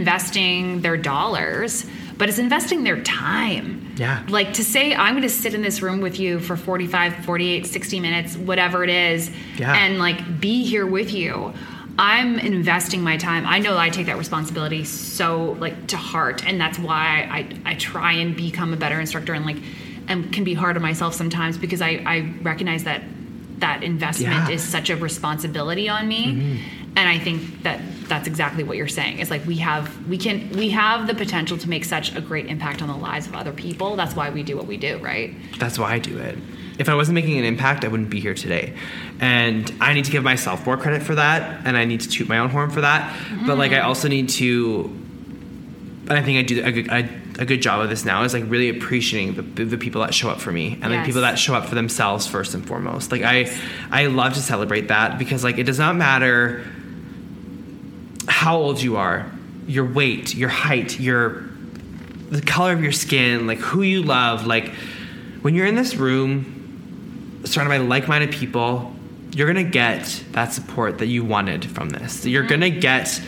investing 0.00 0.82
their 0.82 0.96
dollars 0.96 1.86
but 2.18 2.28
it's 2.28 2.38
investing 2.38 2.84
their 2.84 3.00
time 3.02 3.92
Yeah. 3.96 4.22
like 4.28 4.52
to 4.54 4.64
say 4.64 4.94
i'm 4.94 5.14
going 5.14 5.22
to 5.22 5.28
sit 5.30 5.54
in 5.54 5.62
this 5.62 5.80
room 5.82 6.00
with 6.00 6.20
you 6.20 6.38
for 6.40 6.56
45 6.56 7.24
48 7.24 7.66
60 7.66 8.00
minutes 8.00 8.36
whatever 8.36 8.84
it 8.84 8.90
is 8.90 9.30
Yeah. 9.56 9.74
and 9.74 9.98
like 9.98 10.40
be 10.40 10.64
here 10.64 10.86
with 10.86 11.12
you 11.12 11.54
i'm 11.98 12.38
investing 12.38 13.00
my 13.02 13.16
time 13.16 13.46
i 13.46 13.58
know 13.58 13.78
i 13.78 13.88
take 13.88 14.06
that 14.06 14.18
responsibility 14.18 14.84
so 14.84 15.56
like 15.58 15.86
to 15.86 15.96
heart 15.96 16.46
and 16.46 16.60
that's 16.60 16.78
why 16.78 17.26
i 17.64 17.70
i 17.70 17.74
try 17.74 18.12
and 18.12 18.36
become 18.36 18.74
a 18.74 18.76
better 18.76 19.00
instructor 19.00 19.32
and 19.32 19.46
like 19.46 19.56
and 20.08 20.32
can 20.32 20.44
be 20.44 20.54
hard 20.54 20.76
on 20.76 20.82
myself 20.82 21.14
sometimes 21.14 21.56
because 21.58 21.80
i 21.80 22.02
i 22.06 22.32
recognize 22.42 22.84
that 22.84 23.02
that 23.58 23.82
investment 23.82 24.48
Yeah. 24.48 24.54
is 24.54 24.62
such 24.62 24.90
a 24.90 24.96
responsibility 24.96 25.88
on 25.88 26.06
me 26.06 26.26
mm-hmm. 26.26 26.96
and 26.96 27.08
i 27.08 27.18
think 27.18 27.62
that 27.62 27.80
that's 28.08 28.28
exactly 28.28 28.62
what 28.62 28.76
you're 28.76 28.86
saying 28.86 29.18
it's 29.18 29.30
like 29.30 29.44
we 29.46 29.56
have 29.56 30.06
we 30.08 30.18
can 30.18 30.50
we 30.50 30.70
have 30.70 31.06
the 31.06 31.14
potential 31.14 31.58
to 31.58 31.68
make 31.68 31.84
such 31.84 32.14
a 32.14 32.20
great 32.20 32.46
impact 32.46 32.82
on 32.82 32.88
the 32.88 32.96
lives 32.96 33.26
of 33.26 33.34
other 33.34 33.52
people 33.52 33.96
that's 33.96 34.14
why 34.14 34.30
we 34.30 34.42
do 34.42 34.56
what 34.56 34.66
we 34.66 34.76
do 34.76 34.98
right 34.98 35.34
That's 35.58 35.78
why 35.78 35.92
I 35.94 35.98
do 35.98 36.18
it. 36.18 36.38
If 36.78 36.88
I 36.90 36.94
wasn't 36.94 37.14
making 37.14 37.38
an 37.38 37.44
impact, 37.44 37.84
I 37.84 37.88
wouldn't 37.88 38.10
be 38.10 38.20
here 38.20 38.34
today. 38.34 38.74
And 39.20 39.72
I 39.80 39.94
need 39.94 40.04
to 40.04 40.10
give 40.10 40.22
myself 40.22 40.66
more 40.66 40.76
credit 40.76 41.02
for 41.02 41.14
that, 41.14 41.66
and 41.66 41.76
I 41.76 41.86
need 41.86 42.02
to 42.02 42.08
toot 42.08 42.28
my 42.28 42.38
own 42.38 42.50
horn 42.50 42.68
for 42.70 42.82
that. 42.82 43.16
But 43.46 43.56
like, 43.56 43.70
mm-hmm. 43.70 43.80
I 43.80 43.88
also 43.88 44.08
need 44.08 44.28
to, 44.30 44.84
and 46.08 46.12
I 46.12 46.22
think 46.22 46.38
I 46.38 46.42
do 46.42 46.60
good, 46.70 46.90
a, 47.38 47.44
good 47.44 47.62
job 47.62 47.80
of 47.80 47.88
this 47.88 48.04
now 48.04 48.22
is 48.22 48.32
like 48.32 48.44
really 48.46 48.68
appreciating 48.68 49.54
the, 49.54 49.64
the 49.64 49.78
people 49.78 50.00
that 50.02 50.14
show 50.14 50.30
up 50.30 50.40
for 50.40 50.52
me 50.52 50.78
and 50.82 50.92
Yes. 50.92 51.06
people 51.06 51.20
that 51.22 51.38
show 51.38 51.54
up 51.54 51.66
for 51.66 51.74
themselves 51.74 52.26
first 52.26 52.54
and 52.54 52.66
foremost. 52.66 53.12
Like 53.12 53.22
I, 53.22 53.50
I 53.90 54.06
love 54.06 54.34
to 54.34 54.40
celebrate 54.40 54.88
that 54.88 55.18
because 55.18 55.44
like 55.44 55.58
it 55.58 55.64
does 55.64 55.78
not 55.78 55.96
matter 55.96 56.64
how 58.26 58.56
old 58.56 58.82
you 58.82 58.96
are, 58.96 59.30
your 59.66 59.84
weight, 59.84 60.34
your 60.34 60.48
height, 60.48 60.98
your 60.98 61.44
the 62.30 62.42
color 62.42 62.72
of 62.72 62.82
your 62.82 62.92
skin, 62.92 63.46
like 63.46 63.58
who 63.58 63.82
you 63.82 64.02
love, 64.02 64.46
like 64.46 64.72
when 65.42 65.54
you're 65.54 65.66
in 65.66 65.76
this 65.76 65.94
room 65.94 67.42
surrounded 67.44 67.78
by 67.78 67.78
like-minded 67.78 68.32
people, 68.32 68.92
you're 69.32 69.46
gonna 69.46 69.62
get 69.62 70.24
that 70.32 70.52
support 70.52 70.98
that 70.98 71.06
you 71.06 71.24
wanted 71.24 71.64
from 71.64 71.90
this. 71.90 72.26
You're 72.26 72.42
mm-hmm. 72.42 72.50
gonna 72.50 72.70
get 72.70 73.20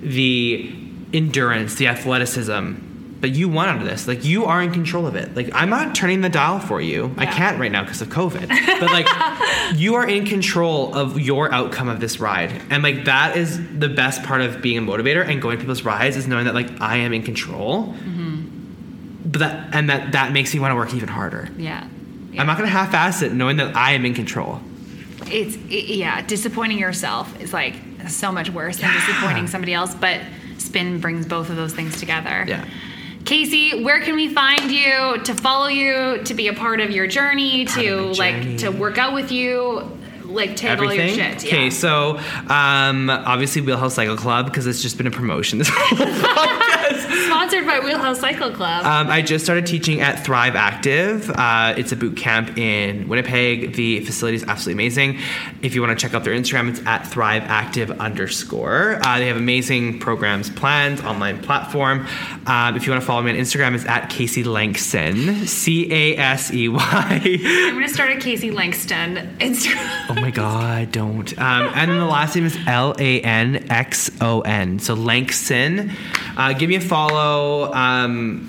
the 0.00 0.74
endurance, 1.12 1.76
the 1.76 1.88
athleticism 1.88 2.74
that 3.20 3.30
you 3.30 3.48
want 3.48 3.70
out 3.70 3.78
of 3.82 3.84
this. 3.86 4.08
Like 4.08 4.24
you 4.24 4.46
are 4.46 4.62
in 4.62 4.72
control 4.72 5.06
of 5.06 5.14
it. 5.14 5.34
Like 5.36 5.50
I'm 5.52 5.68
not 5.68 5.94
turning 5.94 6.22
the 6.22 6.28
dial 6.30 6.58
for 6.58 6.80
you. 6.80 7.14
I 7.18 7.26
can't 7.26 7.58
right 7.60 7.70
now 7.70 7.82
because 7.84 8.00
of 8.00 8.08
COVID. 8.08 8.48
But 8.80 8.90
like 8.92 9.06
you 9.78 9.96
are 9.96 10.08
in 10.08 10.24
control 10.24 10.94
of 10.94 11.20
your 11.20 11.52
outcome 11.52 11.88
of 11.88 12.00
this 12.00 12.18
ride. 12.18 12.50
And 12.70 12.82
like 12.82 13.04
that 13.04 13.36
is 13.36 13.58
the 13.78 13.88
best 13.90 14.22
part 14.22 14.40
of 14.40 14.62
being 14.62 14.78
a 14.78 14.82
motivator 14.82 15.26
and 15.26 15.42
going 15.42 15.58
to 15.58 15.60
people's 15.60 15.82
rides 15.84 16.16
is 16.16 16.26
knowing 16.26 16.46
that 16.46 16.54
like 16.54 16.80
I 16.80 16.96
am 16.98 17.12
in 17.12 17.22
control 17.22 17.88
mm-hmm. 17.88 19.28
but 19.30 19.38
that 19.40 19.74
and 19.74 19.90
that 19.90 20.12
that 20.12 20.32
makes 20.32 20.54
me 20.54 20.60
want 20.60 20.72
to 20.72 20.76
work 20.76 20.94
even 20.94 21.08
harder. 21.08 21.48
Yeah. 21.58 21.86
I'm 22.38 22.46
not 22.46 22.56
gonna 22.56 22.68
half-ass 22.68 23.22
it, 23.22 23.32
knowing 23.32 23.56
that 23.58 23.76
I 23.76 23.92
am 23.92 24.06
in 24.06 24.14
control. 24.14 24.60
it's 25.26 25.56
it, 25.68 25.94
yeah 25.94 26.22
disappointing 26.22 26.78
yourself 26.78 27.38
is 27.40 27.52
like 27.52 27.74
so 28.08 28.32
much 28.32 28.48
worse 28.50 28.76
than 28.78 28.86
Yeah. 28.88 29.06
disappointing 29.06 29.46
somebody 29.48 29.74
else 29.74 29.94
but 29.94 30.20
spin 30.56 31.00
brings 31.00 31.26
both 31.26 31.50
of 31.50 31.56
those 31.56 31.74
things 31.74 31.98
together 31.98 32.44
Yeah. 32.48 32.64
Casey 33.24 33.82
where 33.82 34.00
can 34.00 34.14
we 34.14 34.32
find 34.32 34.70
you 34.70 35.18
to 35.22 35.34
follow 35.34 35.66
you 35.66 36.22
to 36.24 36.34
be 36.34 36.48
a 36.48 36.54
part 36.54 36.80
of 36.80 36.90
your 36.90 37.06
journey 37.06 37.64
to 37.64 38.06
my 38.06 38.12
like 38.12 38.58
to 38.58 38.70
work 38.70 38.98
out 38.98 39.14
with 39.14 39.30
you 39.30 39.99
like 40.30 40.56
take 40.56 40.78
all 40.78 40.92
your 40.92 41.08
shit 41.08 41.44
Okay, 41.44 41.64
yeah. 41.64 41.68
so 41.70 42.18
um, 42.48 43.10
obviously 43.10 43.62
Wheelhouse 43.62 43.94
Cycle 43.94 44.16
Club 44.16 44.46
because 44.46 44.66
it's 44.66 44.82
just 44.82 44.96
been 44.96 45.06
a 45.06 45.10
promotion 45.10 45.58
this 45.58 45.68
whole 45.72 45.98
podcast. 45.98 47.26
sponsored 47.26 47.66
by 47.66 47.80
wheelhouse 47.80 48.20
cycle 48.20 48.50
club 48.50 48.84
Um, 48.84 49.08
I 49.08 49.22
just 49.22 49.44
started 49.44 49.66
teaching 49.66 50.00
at 50.00 50.24
Thrive 50.24 50.56
Active. 50.56 51.30
Uh, 51.30 51.74
it's 51.76 51.92
a 51.92 51.96
boot 51.96 52.16
camp 52.16 52.56
in 52.58 53.08
Winnipeg. 53.08 53.74
The 53.74 54.00
facility 54.00 54.36
is 54.36 54.44
absolutely 54.44 54.82
amazing. 54.84 55.18
If 55.62 55.74
you 55.74 55.80
want 55.82 55.96
to 55.98 56.02
check 56.02 56.14
out 56.14 56.24
their 56.24 56.34
Instagram, 56.34 56.68
it's 56.70 56.80
at 56.86 57.06
Thrive 57.06 57.42
Active 57.44 57.90
underscore. 58.00 59.00
Uh, 59.04 59.18
they 59.18 59.26
have 59.26 59.36
amazing 59.36 59.98
programs 60.00 60.50
planned, 60.50 61.00
online 61.00 61.40
platform. 61.42 62.06
Um, 62.46 62.76
if 62.76 62.86
you 62.86 62.92
want 62.92 63.02
to 63.02 63.06
follow 63.06 63.22
me 63.22 63.30
on 63.30 63.36
Instagram, 63.36 63.74
it's 63.74 63.86
at 63.86 64.10
Casey 64.10 64.42
Lanxon, 64.44 65.46
C 65.46 65.92
A 65.92 66.16
S 66.16 66.52
E 66.52 66.68
Y. 66.68 67.20
i'm 67.22 67.74
gonna 67.74 67.88
start 67.88 68.10
a 68.10 68.16
casey 68.18 68.50
Lanxon 68.50 69.36
instagram 69.38 70.06
Oh 70.10 70.19
my 70.20 70.30
god, 70.30 70.92
don't. 70.92 71.32
Um, 71.38 71.70
and 71.74 71.90
then 71.90 71.98
the 71.98 72.04
last 72.04 72.34
name 72.34 72.44
is 72.44 72.56
L 72.66 72.94
A 72.98 73.20
N 73.20 73.66
X 73.70 74.10
O 74.20 74.40
N. 74.42 74.78
So 74.78 74.94
Lanxon. 74.94 75.92
Uh, 76.36 76.52
give 76.52 76.68
me 76.68 76.76
a 76.76 76.80
follow. 76.80 77.72
Um, 77.72 78.48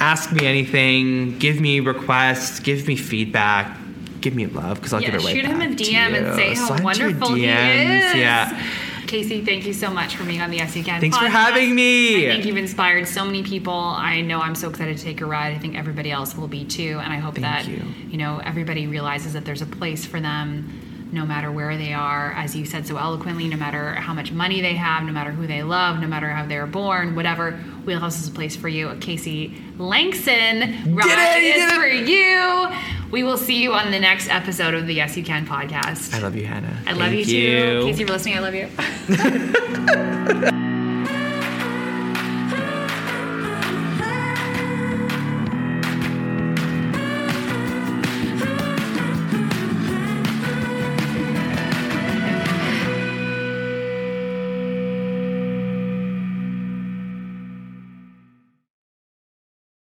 ask 0.00 0.32
me 0.32 0.46
anything. 0.46 1.38
Give 1.38 1.60
me 1.60 1.80
requests. 1.80 2.60
Give 2.60 2.86
me 2.86 2.96
feedback. 2.96 3.76
Give 4.20 4.34
me 4.34 4.46
love 4.46 4.76
because 4.76 4.92
I'll 4.92 5.00
yeah, 5.00 5.12
give 5.12 5.20
it 5.20 5.24
right 5.24 5.36
shoot 5.36 5.44
him 5.44 5.60
a 5.60 5.66
DM 5.66 6.18
and 6.18 6.34
say 6.34 6.54
how 6.54 6.66
Slide 6.66 6.84
wonderful 6.84 7.34
he 7.34 7.44
is. 7.44 8.14
Yeah. 8.14 8.66
Casey, 9.06 9.44
thank 9.44 9.66
you 9.66 9.72
so 9.72 9.90
much 9.90 10.14
for 10.14 10.24
being 10.24 10.40
on 10.40 10.50
the 10.50 10.58
You 10.58 10.84
Can. 10.84 11.00
Thanks 11.00 11.18
for 11.18 11.26
having 11.26 11.74
me. 11.74 12.28
I 12.28 12.32
think 12.32 12.44
you've 12.44 12.56
inspired 12.56 13.08
so 13.08 13.24
many 13.24 13.42
people. 13.42 13.74
I 13.74 14.20
know 14.20 14.40
I'm 14.40 14.54
so 14.54 14.70
excited 14.70 14.96
to 14.98 15.02
take 15.02 15.20
a 15.20 15.26
ride. 15.26 15.52
I 15.52 15.58
think 15.58 15.76
everybody 15.76 16.12
else 16.12 16.36
will 16.36 16.46
be 16.46 16.64
too. 16.64 17.00
And 17.02 17.12
I 17.12 17.16
hope 17.16 17.34
Thank 17.34 17.66
that 17.66 17.66
you. 17.66 18.18
know 18.18 18.40
everybody 18.44 18.86
realizes 18.86 19.32
that 19.32 19.44
there's 19.44 19.62
a 19.62 19.66
place 19.66 20.06
for 20.06 20.20
them 20.20 20.89
no 21.12 21.26
matter 21.26 21.50
where 21.50 21.76
they 21.76 21.92
are, 21.92 22.32
as 22.32 22.54
you 22.54 22.64
said 22.64 22.86
so 22.86 22.96
eloquently, 22.96 23.48
no 23.48 23.56
matter 23.56 23.94
how 23.94 24.14
much 24.14 24.32
money 24.32 24.60
they 24.60 24.74
have, 24.74 25.02
no 25.04 25.12
matter 25.12 25.30
who 25.32 25.46
they 25.46 25.62
love, 25.62 26.00
no 26.00 26.06
matter 26.06 26.28
how 26.28 26.46
they're 26.46 26.66
born, 26.66 27.14
whatever, 27.14 27.52
Wheelhouse 27.84 28.20
is 28.20 28.28
a 28.28 28.32
place 28.32 28.56
for 28.56 28.68
you. 28.68 28.94
Casey 29.00 29.54
Lanxon, 29.78 30.86
it, 30.86 31.56
is 31.56 31.72
for 31.72 31.86
you. 31.86 32.68
We 33.10 33.24
will 33.24 33.38
see 33.38 33.60
you 33.62 33.72
on 33.72 33.90
the 33.90 33.98
next 33.98 34.28
episode 34.28 34.74
of 34.74 34.86
the 34.86 34.94
Yes 34.94 35.16
You 35.16 35.24
Can 35.24 35.46
podcast. 35.46 36.14
I 36.14 36.18
love 36.20 36.36
you, 36.36 36.46
Hannah. 36.46 36.76
I 36.86 36.92
love 36.92 37.12
you 37.12 37.24
Thank 37.24 37.28
too. 37.28 37.82
Casey, 37.84 38.00
you're 38.00 38.08
listening, 38.08 38.36
I 38.36 38.40
love 38.40 38.54
you. 40.52 40.60